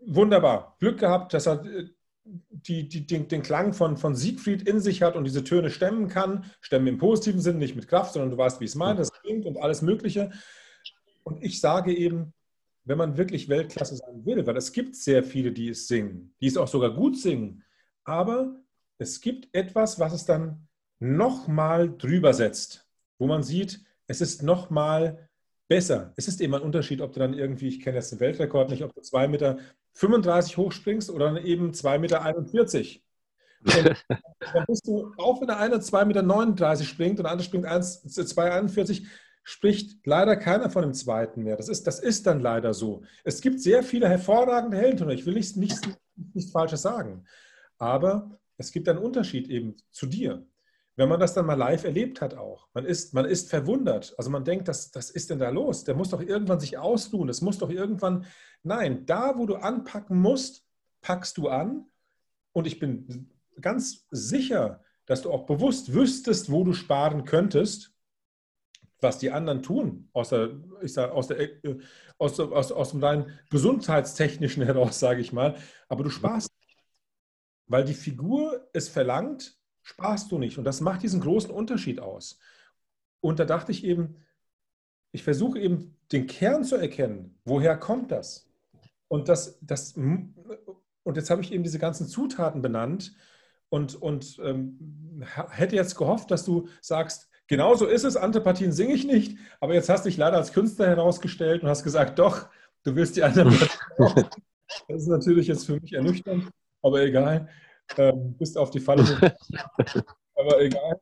wunderbar. 0.06 0.78
Glück 0.80 1.00
gehabt, 1.00 1.34
dass 1.34 1.46
er 1.46 1.66
äh, 1.66 1.90
die, 2.24 2.88
die, 2.88 3.06
den, 3.08 3.28
den, 3.28 3.42
Klang 3.42 3.74
von, 3.74 3.98
von 3.98 4.16
Siegfried 4.16 4.68
in 4.68 4.80
sich 4.80 5.02
hat 5.02 5.16
und 5.16 5.24
diese 5.24 5.44
Töne 5.44 5.70
stemmen 5.70 6.08
kann. 6.08 6.46
Stemmen 6.62 6.88
im 6.88 6.98
positiven 6.98 7.42
Sinn, 7.42 7.58
nicht 7.58 7.76
mit 7.76 7.88
Kraft, 7.88 8.14
sondern 8.14 8.32
du 8.32 8.38
weißt, 8.38 8.60
wie 8.62 8.66
es 8.66 8.76
meint, 8.76 9.00
das 9.00 9.12
klingt 9.12 9.46
und 9.46 9.58
alles 9.58 9.82
Mögliche. 9.82 10.32
Und 11.24 11.44
ich 11.44 11.60
sage 11.60 11.94
eben, 11.94 12.34
wenn 12.86 12.98
man 12.98 13.18
wirklich 13.18 13.50
Weltklasse 13.50 13.96
sein 13.96 14.26
will, 14.26 14.46
weil 14.46 14.58
es 14.58 14.72
gibt 14.72 14.96
sehr 14.96 15.24
viele, 15.24 15.52
die 15.52 15.70
es 15.70 15.88
singen, 15.88 16.34
die 16.42 16.48
es 16.48 16.58
auch 16.58 16.68
sogar 16.68 16.94
gut 16.94 17.18
singen, 17.18 17.64
aber 18.04 18.56
es 18.98 19.22
gibt 19.22 19.48
etwas, 19.54 20.00
was 20.00 20.14
es 20.14 20.26
dann 20.26 20.68
nochmal 21.00 21.96
drüber 21.98 22.34
setzt, 22.34 22.88
wo 23.18 23.28
man 23.28 23.44
sieht, 23.44 23.82
es 24.08 24.22
ist 24.22 24.44
nochmal 24.44 25.30
besser. 25.68 26.14
Es 26.18 26.28
ist 26.28 26.42
eben 26.42 26.56
ein 26.56 26.62
Unterschied, 26.62 27.00
ob 27.00 27.14
du 27.14 27.20
dann 27.20 27.34
irgendwie, 27.34 27.68
ich 27.68 27.80
kenne 27.80 27.98
jetzt 27.98 28.12
den 28.12 28.20
Weltrekord 28.20 28.70
nicht, 28.70 28.84
ob 28.84 28.94
du 28.94 29.02
2,50 29.02 29.28
Meter 29.28 29.58
35 29.94 30.58
hochspringst 30.58 31.10
oder 31.10 31.42
eben 31.44 31.72
2,41 31.72 32.00
Meter. 32.00 32.26
Und 33.64 33.96
dann 34.54 34.66
bist 34.68 34.88
du, 34.88 35.14
auch 35.18 35.40
wenn 35.40 35.48
der 35.48 35.60
eine 35.60 35.76
2,39 35.76 36.06
Meter 36.06 36.84
springt 36.84 37.20
und 37.20 37.24
der 37.24 37.32
andere 37.32 37.46
springt 37.46 37.66
2,41 37.68 39.06
spricht 39.50 40.06
leider 40.06 40.36
keiner 40.36 40.70
von 40.70 40.84
dem 40.84 40.94
zweiten 40.94 41.42
mehr. 41.42 41.58
Das 41.58 41.70
ist, 41.70 41.88
das 41.88 42.00
ist 42.00 42.28
dann 42.28 42.40
leider 42.40 42.76
so. 42.76 43.02
Es 43.24 43.42
gibt 43.42 43.60
sehr 43.60 43.82
viele 43.82 44.08
hervorragende 44.08 44.78
Heldenturner. 44.78 45.14
Ich 45.14 45.26
will 45.26 45.34
nichts, 45.34 45.56
nichts, 45.56 45.82
nichts 46.36 46.52
Falsches 46.52 46.84
sagen. 46.84 47.26
Aber 47.80 48.40
es 48.58 48.72
gibt 48.72 48.88
einen 48.88 49.00
Unterschied 49.00 49.50
eben 49.50 49.76
zu 49.92 50.06
dir. 50.06 50.46
Wenn 50.98 51.10
man 51.10 51.20
das 51.20 51.34
dann 51.34 51.48
mal 51.48 51.56
live 51.56 51.84
erlebt 51.84 52.22
hat 52.22 52.36
auch. 52.36 52.68
Man 52.76 52.86
ist, 52.86 53.16
man 53.16 53.26
ist 53.26 53.50
verwundert. 53.50 54.14
Also 54.20 54.30
man 54.30 54.44
denkt, 54.44 54.68
das, 54.68 54.92
das 54.92 55.10
ist 55.10 55.32
denn 55.32 55.40
da 55.40 55.50
los? 55.50 55.84
Der 55.84 55.96
muss 55.96 56.10
doch 56.10 56.22
irgendwann 56.22 56.60
sich 56.60 56.78
ausruhen. 56.78 57.30
Es 57.30 57.42
muss 57.42 57.58
doch 57.58 57.72
irgendwann... 57.72 58.26
Nein, 58.62 59.08
da, 59.08 59.36
wo 59.36 59.48
du 59.48 59.56
anpacken 59.56 60.20
musst, 60.20 60.64
packst 61.02 61.38
du 61.40 61.48
an. 61.48 61.88
Und 62.52 62.68
ich 62.68 62.78
bin 62.78 63.32
ganz 63.60 64.06
sicher, 64.12 64.84
dass 65.08 65.24
du 65.24 65.32
auch 65.32 65.48
bewusst 65.48 65.92
wüsstest, 65.94 66.52
wo 66.52 66.64
du 66.64 66.74
sparen 66.74 67.24
könntest, 67.26 67.96
was 69.02 69.18
die 69.20 69.32
anderen 69.32 69.64
tun, 69.64 70.10
aus, 70.14 70.30
der, 70.30 70.52
ich 70.82 70.94
sag, 70.94 71.12
aus, 71.12 71.28
der, 71.28 71.40
äh, 71.40 71.80
aus, 72.18 72.40
aus, 72.40 72.72
aus 72.72 72.92
dem 72.92 73.04
rein 73.04 73.40
gesundheitstechnischen 73.50 74.64
heraus, 74.64 75.00
sage 75.00 75.22
ich 75.22 75.34
mal. 75.34 75.56
Aber 75.88 76.04
du 76.04 76.10
sparst 76.10 76.52
nicht. 76.62 76.78
Weil 77.68 77.86
die 77.86 77.94
Figur 77.94 78.70
es 78.74 78.90
verlangt, 78.90 79.58
sparst 79.82 80.32
du 80.32 80.38
nicht. 80.38 80.58
Und 80.58 80.64
das 80.64 80.82
macht 80.82 81.04
diesen 81.04 81.22
großen 81.22 81.52
Unterschied 81.52 82.00
aus. 82.00 82.40
Und 83.22 83.40
da 83.40 83.46
dachte 83.46 83.72
ich 83.72 83.84
eben, 83.84 84.16
ich 85.12 85.24
versuche 85.24 85.60
eben 85.60 85.98
den 86.12 86.28
Kern 86.28 86.64
zu 86.64 86.76
erkennen. 86.76 87.40
Woher 87.46 87.78
kommt 87.78 88.12
das? 88.12 88.50
Und, 89.08 89.28
das, 89.28 89.58
das, 89.62 89.94
und 89.94 91.16
jetzt 91.16 91.30
habe 91.30 91.42
ich 91.42 91.52
eben 91.52 91.64
diese 91.64 91.80
ganzen 91.80 92.08
Zutaten 92.08 92.62
benannt 92.62 93.16
und, 93.70 93.96
und 93.96 94.40
ähm, 94.44 95.24
hätte 95.50 95.76
jetzt 95.76 95.96
gehofft, 95.96 96.32
dass 96.32 96.46
du 96.46 96.68
sagst, 96.82 97.30
genau 97.50 97.76
so 97.76 97.86
ist 97.86 98.06
es, 98.06 98.16
Antipathien 98.16 98.72
singe 98.72 98.94
ich 98.94 99.06
nicht, 99.06 99.38
aber 99.60 99.74
jetzt 99.74 99.90
hast 99.90 100.06
du 100.06 100.10
dich 100.10 100.18
leider 100.18 100.38
als 100.38 100.54
Künstler 100.54 100.88
herausgestellt 100.88 101.64
und 101.64 101.68
hast 101.68 101.84
gesagt, 101.84 102.18
doch, 102.18 102.48
du 102.84 102.96
willst 102.96 103.18
die 103.18 103.24
Antipathien. 103.24 103.70
Das 104.88 105.02
ist 105.02 105.08
natürlich 105.08 105.48
jetzt 105.48 105.66
für 105.66 105.80
mich 105.80 105.94
ernüchternd, 105.94 106.50
aber 106.82 107.02
egal. 107.02 107.50
Ähm, 107.98 108.36
bist 108.38 108.58
auf 108.58 108.70
die 108.70 108.80
Falle. 108.80 109.04
aber 110.36 110.62
egal. 110.62 111.02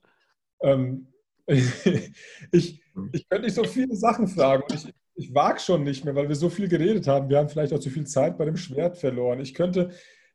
Ähm, 0.61 1.07
ich, 1.47 2.81
ich 3.11 3.29
könnte 3.29 3.45
nicht 3.45 3.55
so 3.55 3.65
viele 3.65 3.95
Sachen 3.95 4.27
fragen. 4.27 4.63
Ich, 4.73 4.93
ich 5.15 5.35
wage 5.35 5.59
schon 5.59 5.83
nicht 5.83 6.05
mehr, 6.05 6.15
weil 6.15 6.29
wir 6.29 6.35
so 6.35 6.49
viel 6.49 6.69
geredet 6.69 7.07
haben. 7.07 7.29
Wir 7.29 7.37
haben 7.37 7.49
vielleicht 7.49 7.73
auch 7.73 7.79
zu 7.79 7.89
viel 7.89 8.07
Zeit 8.07 8.37
bei 8.37 8.45
dem 8.45 8.55
Schwert 8.55 8.97
verloren. 8.97 9.41
Ich 9.41 9.53
könnte 9.53 9.91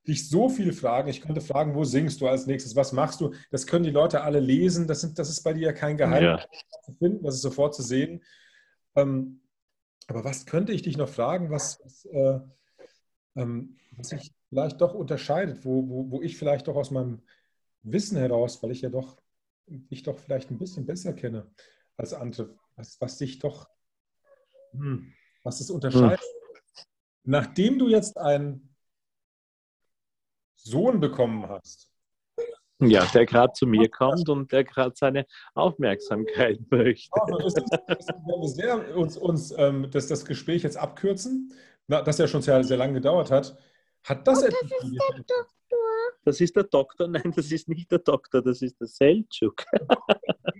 dich 0.07 0.29
so 0.29 0.49
viel 0.49 0.73
fragen. 0.73 1.09
Ich 1.09 1.20
könnte 1.20 1.41
fragen, 1.41 1.74
wo 1.74 1.85
singst 1.85 2.20
du 2.20 2.29
als 2.29 2.47
nächstes? 2.47 2.74
Was 2.77 2.93
machst 2.93 3.20
du? 3.20 3.33
Das 3.51 3.66
können 3.66 3.85
die 3.85 3.91
Leute 3.91 4.23
alle 4.23 4.41
lesen. 4.41 4.87
Das, 4.87 5.01
sind, 5.01 5.19
das 5.19 5.29
ist 5.31 5.43
bei 5.43 5.53
dir 5.53 5.66
ja 5.66 5.73
kein 5.73 5.97
Geheimnis 5.97 6.43
ja. 6.43 6.95
finden. 6.99 7.23
Das 7.23 7.35
ist 7.37 7.43
sofort 7.43 7.74
zu 7.74 7.83
sehen. 7.83 8.23
Ähm, 8.97 9.41
aber 10.09 10.24
was 10.24 10.47
könnte 10.47 10.73
ich 10.73 10.83
dich 10.83 10.97
noch 10.97 11.09
fragen, 11.09 11.51
was, 11.51 11.81
was, 11.85 12.05
äh, 12.07 12.41
ähm, 13.37 13.77
was 13.97 14.09
sich 14.09 14.33
vielleicht 14.49 14.81
doch 14.81 14.95
unterscheidet, 14.95 15.65
wo, 15.65 15.89
wo, 15.89 16.11
wo 16.11 16.23
ich 16.23 16.37
vielleicht 16.37 16.69
doch 16.69 16.77
aus 16.77 16.91
meinem 16.91 17.23
Wissen 17.83 18.19
heraus, 18.19 18.62
weil 18.62 18.73
ich 18.73 18.83
ja 18.83 18.91
doch 18.91 19.20
dich 19.66 20.03
doch 20.03 20.19
vielleicht 20.19 20.51
ein 20.51 20.59
bisschen 20.59 20.87
besser 20.87 21.12
kenne 21.12 21.51
als 21.97 22.12
andere, 22.12 22.59
was, 22.77 23.01
was 23.01 23.19
dich 23.19 23.39
doch, 23.39 23.69
hm, 24.73 25.12
was 25.45 25.61
es 25.61 25.70
unterscheidet. 25.70 26.20
Hm. 26.20 26.91
Nachdem 27.24 27.79
du 27.79 27.89
jetzt 27.89 28.19
ein 28.19 28.72
Sohn 30.64 31.01
bekommen 31.01 31.48
hast. 31.48 31.89
Ja, 32.80 33.05
der 33.06 33.26
gerade 33.26 33.52
zu 33.52 33.66
mir 33.66 33.89
kommt 33.90 34.28
und 34.28 34.52
der 34.52 34.64
gerade 34.64 34.94
seine 34.97 35.26
Aufmerksamkeit 35.55 36.59
möchte. 36.70 37.22
Also 37.22 37.47
ist 37.47 37.59
es, 37.59 38.09
wenn 38.09 38.40
wir 38.40 38.48
sehr 38.48 38.97
uns, 38.97 39.16
uns 39.16 39.55
ähm, 39.56 39.89
das, 39.90 40.09
das 40.09 40.24
Gespräch 40.24 40.62
jetzt 40.62 40.76
abkürzen, 40.76 41.52
na, 41.86 42.02
das 42.02 42.18
ja 42.18 42.26
schon 42.26 42.43
sehr, 42.43 42.64
sehr 42.64 42.76
lange 42.76 42.94
gedauert 42.94 43.30
hat, 43.30 43.56
hat 44.05 44.26
das 44.26 44.43
oh, 44.43 44.47
etwas. 44.47 44.70
Das 44.70 44.90
ist 44.90 44.97
der 44.97 45.24
Doktor. 45.24 45.47
Das 46.24 46.40
ist 46.40 46.56
der 46.56 46.64
Doktor. 46.64 47.06
Nein, 47.09 47.32
das 47.34 47.52
ist 47.52 47.68
nicht 47.68 47.90
der 47.90 47.98
Doktor, 47.98 48.43
das 48.43 48.62
ist 48.62 48.80
der 48.80 48.86
Seltschuk. 48.86 49.64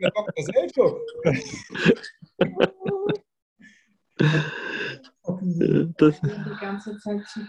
Der 0.01 0.11
Doktor 0.11 0.45
Seltschuk. 0.45 1.01
Das, 5.25 6.21
die 6.21 6.61
ganze 6.61 6.97
Zeit 6.99 7.25
zu. 7.27 7.41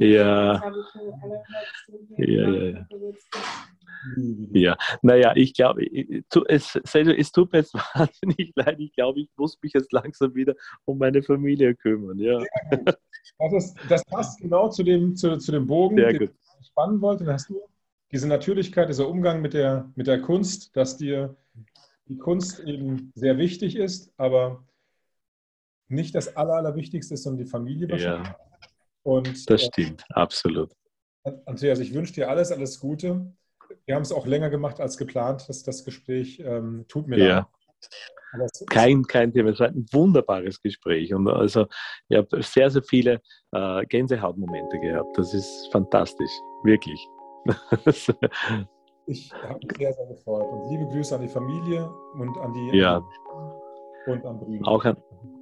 Ja. 0.00 0.62
Ja, 2.18 2.50
ja, 2.50 2.64
ja. 2.64 2.86
Ja, 4.52 4.76
naja, 5.02 5.32
ich 5.36 5.54
glaube, 5.54 5.86
es, 6.48 6.74
es 6.74 7.32
tut 7.32 7.52
mir 7.52 7.60
jetzt 7.60 7.74
wahnsinnig 7.94 8.52
leid. 8.56 8.80
Ich 8.80 8.92
glaube, 8.92 9.20
ich 9.20 9.30
muss 9.36 9.56
mich 9.62 9.72
jetzt 9.72 9.92
langsam 9.92 10.34
wieder 10.34 10.54
um 10.84 10.98
meine 10.98 11.22
Familie 11.22 11.74
kümmern. 11.74 12.18
Ja. 12.18 12.42
Das, 13.38 13.52
ist, 13.52 13.76
das 13.88 14.04
passt 14.04 14.40
genau 14.40 14.68
zu 14.68 14.82
dem, 14.82 15.14
zu, 15.14 15.38
zu 15.38 15.52
dem 15.52 15.66
Bogen, 15.66 15.96
Sehr 15.96 16.12
den 16.12 16.30
ich 16.60 16.66
spannen 16.66 17.00
wollte. 17.00 17.24
Dann 17.24 17.34
hast 17.34 17.48
du 17.48 17.60
diese 18.10 18.28
Natürlichkeit, 18.28 18.88
dieser 18.88 19.08
Umgang 19.08 19.40
mit 19.40 19.54
der, 19.54 19.90
mit 19.94 20.06
der 20.06 20.20
Kunst, 20.20 20.76
dass 20.76 20.96
dir 20.96 21.36
die 22.08 22.18
Kunst 22.18 22.60
eben 22.60 23.12
sehr 23.14 23.38
wichtig 23.38 23.76
ist, 23.76 24.12
aber 24.16 24.64
nicht 25.92 26.14
das 26.14 26.36
Aller, 26.36 26.54
Allerwichtigste 26.54 27.14
ist, 27.14 27.22
sondern 27.22 27.44
die 27.44 27.50
Familie 27.50 27.88
wahrscheinlich. 27.88 28.28
Ja, 28.28 28.36
Und, 29.02 29.50
das 29.50 29.62
äh, 29.62 29.66
stimmt, 29.66 30.02
äh, 30.10 30.14
absolut. 30.14 30.72
Andreas, 31.46 31.78
ich 31.78 31.94
wünsche 31.94 32.14
dir 32.14 32.28
alles, 32.28 32.50
alles 32.50 32.80
Gute. 32.80 33.32
Wir 33.86 33.94
haben 33.94 34.02
es 34.02 34.12
auch 34.12 34.26
länger 34.26 34.50
gemacht 34.50 34.80
als 34.80 34.96
geplant, 34.96 35.44
das, 35.48 35.62
das 35.62 35.84
Gespräch. 35.84 36.40
Ähm, 36.44 36.84
tut 36.88 37.06
mir 37.06 37.18
ja. 37.18 37.36
leid. 37.36 37.46
Kein, 38.70 39.02
kein 39.02 39.32
Thema, 39.32 39.50
es 39.50 39.60
war 39.60 39.68
ein 39.68 39.84
wunderbares 39.92 40.60
Gespräch 40.62 41.12
und 41.12 41.28
also 41.28 41.66
ich 42.08 42.16
habe 42.16 42.42
sehr, 42.42 42.70
sehr 42.70 42.82
viele 42.82 43.20
äh, 43.52 43.84
Gänsehautmomente 43.86 44.78
gehabt. 44.80 45.18
Das 45.18 45.34
ist 45.34 45.68
fantastisch, 45.70 46.30
wirklich. 46.64 47.06
ich 49.06 49.32
habe 49.34 49.58
mich 49.62 49.76
sehr, 49.76 49.92
sehr 49.92 50.06
gefreut 50.06 50.50
und 50.50 50.70
liebe 50.70 50.86
Grüße 50.86 51.14
an 51.14 51.20
die 51.20 51.28
Familie 51.28 51.92
und 52.14 52.38
an 52.38 52.52
die 52.54 52.78
ja. 52.78 53.02
Und 54.06 54.24
an 54.24 54.38
Brüder. 54.38 54.68
Auch 54.68 54.84
an, 54.84 54.96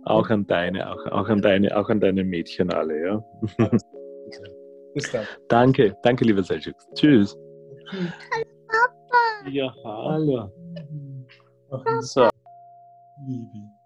auch 0.04 0.28
an 0.30 0.46
deine, 0.46 0.90
auch, 0.90 1.06
auch 1.06 1.28
an 1.28 1.42
deine, 1.42 1.76
auch 1.76 1.88
an 1.88 2.00
deine 2.00 2.24
Mädchen 2.24 2.72
alle, 2.72 3.06
ja. 3.06 3.24
Bis 4.94 5.10
dann. 5.12 5.26
Danke, 5.48 5.96
danke, 6.02 6.24
lieber 6.24 6.42
Selchuk. 6.42 6.74
Tschüss. 6.94 7.36
Hallo, 7.92 8.44
Papa. 8.68 9.50
Ja, 9.50 9.72
hallo. 9.84 10.50
So. 12.00 12.28
Liebe. 13.26 13.79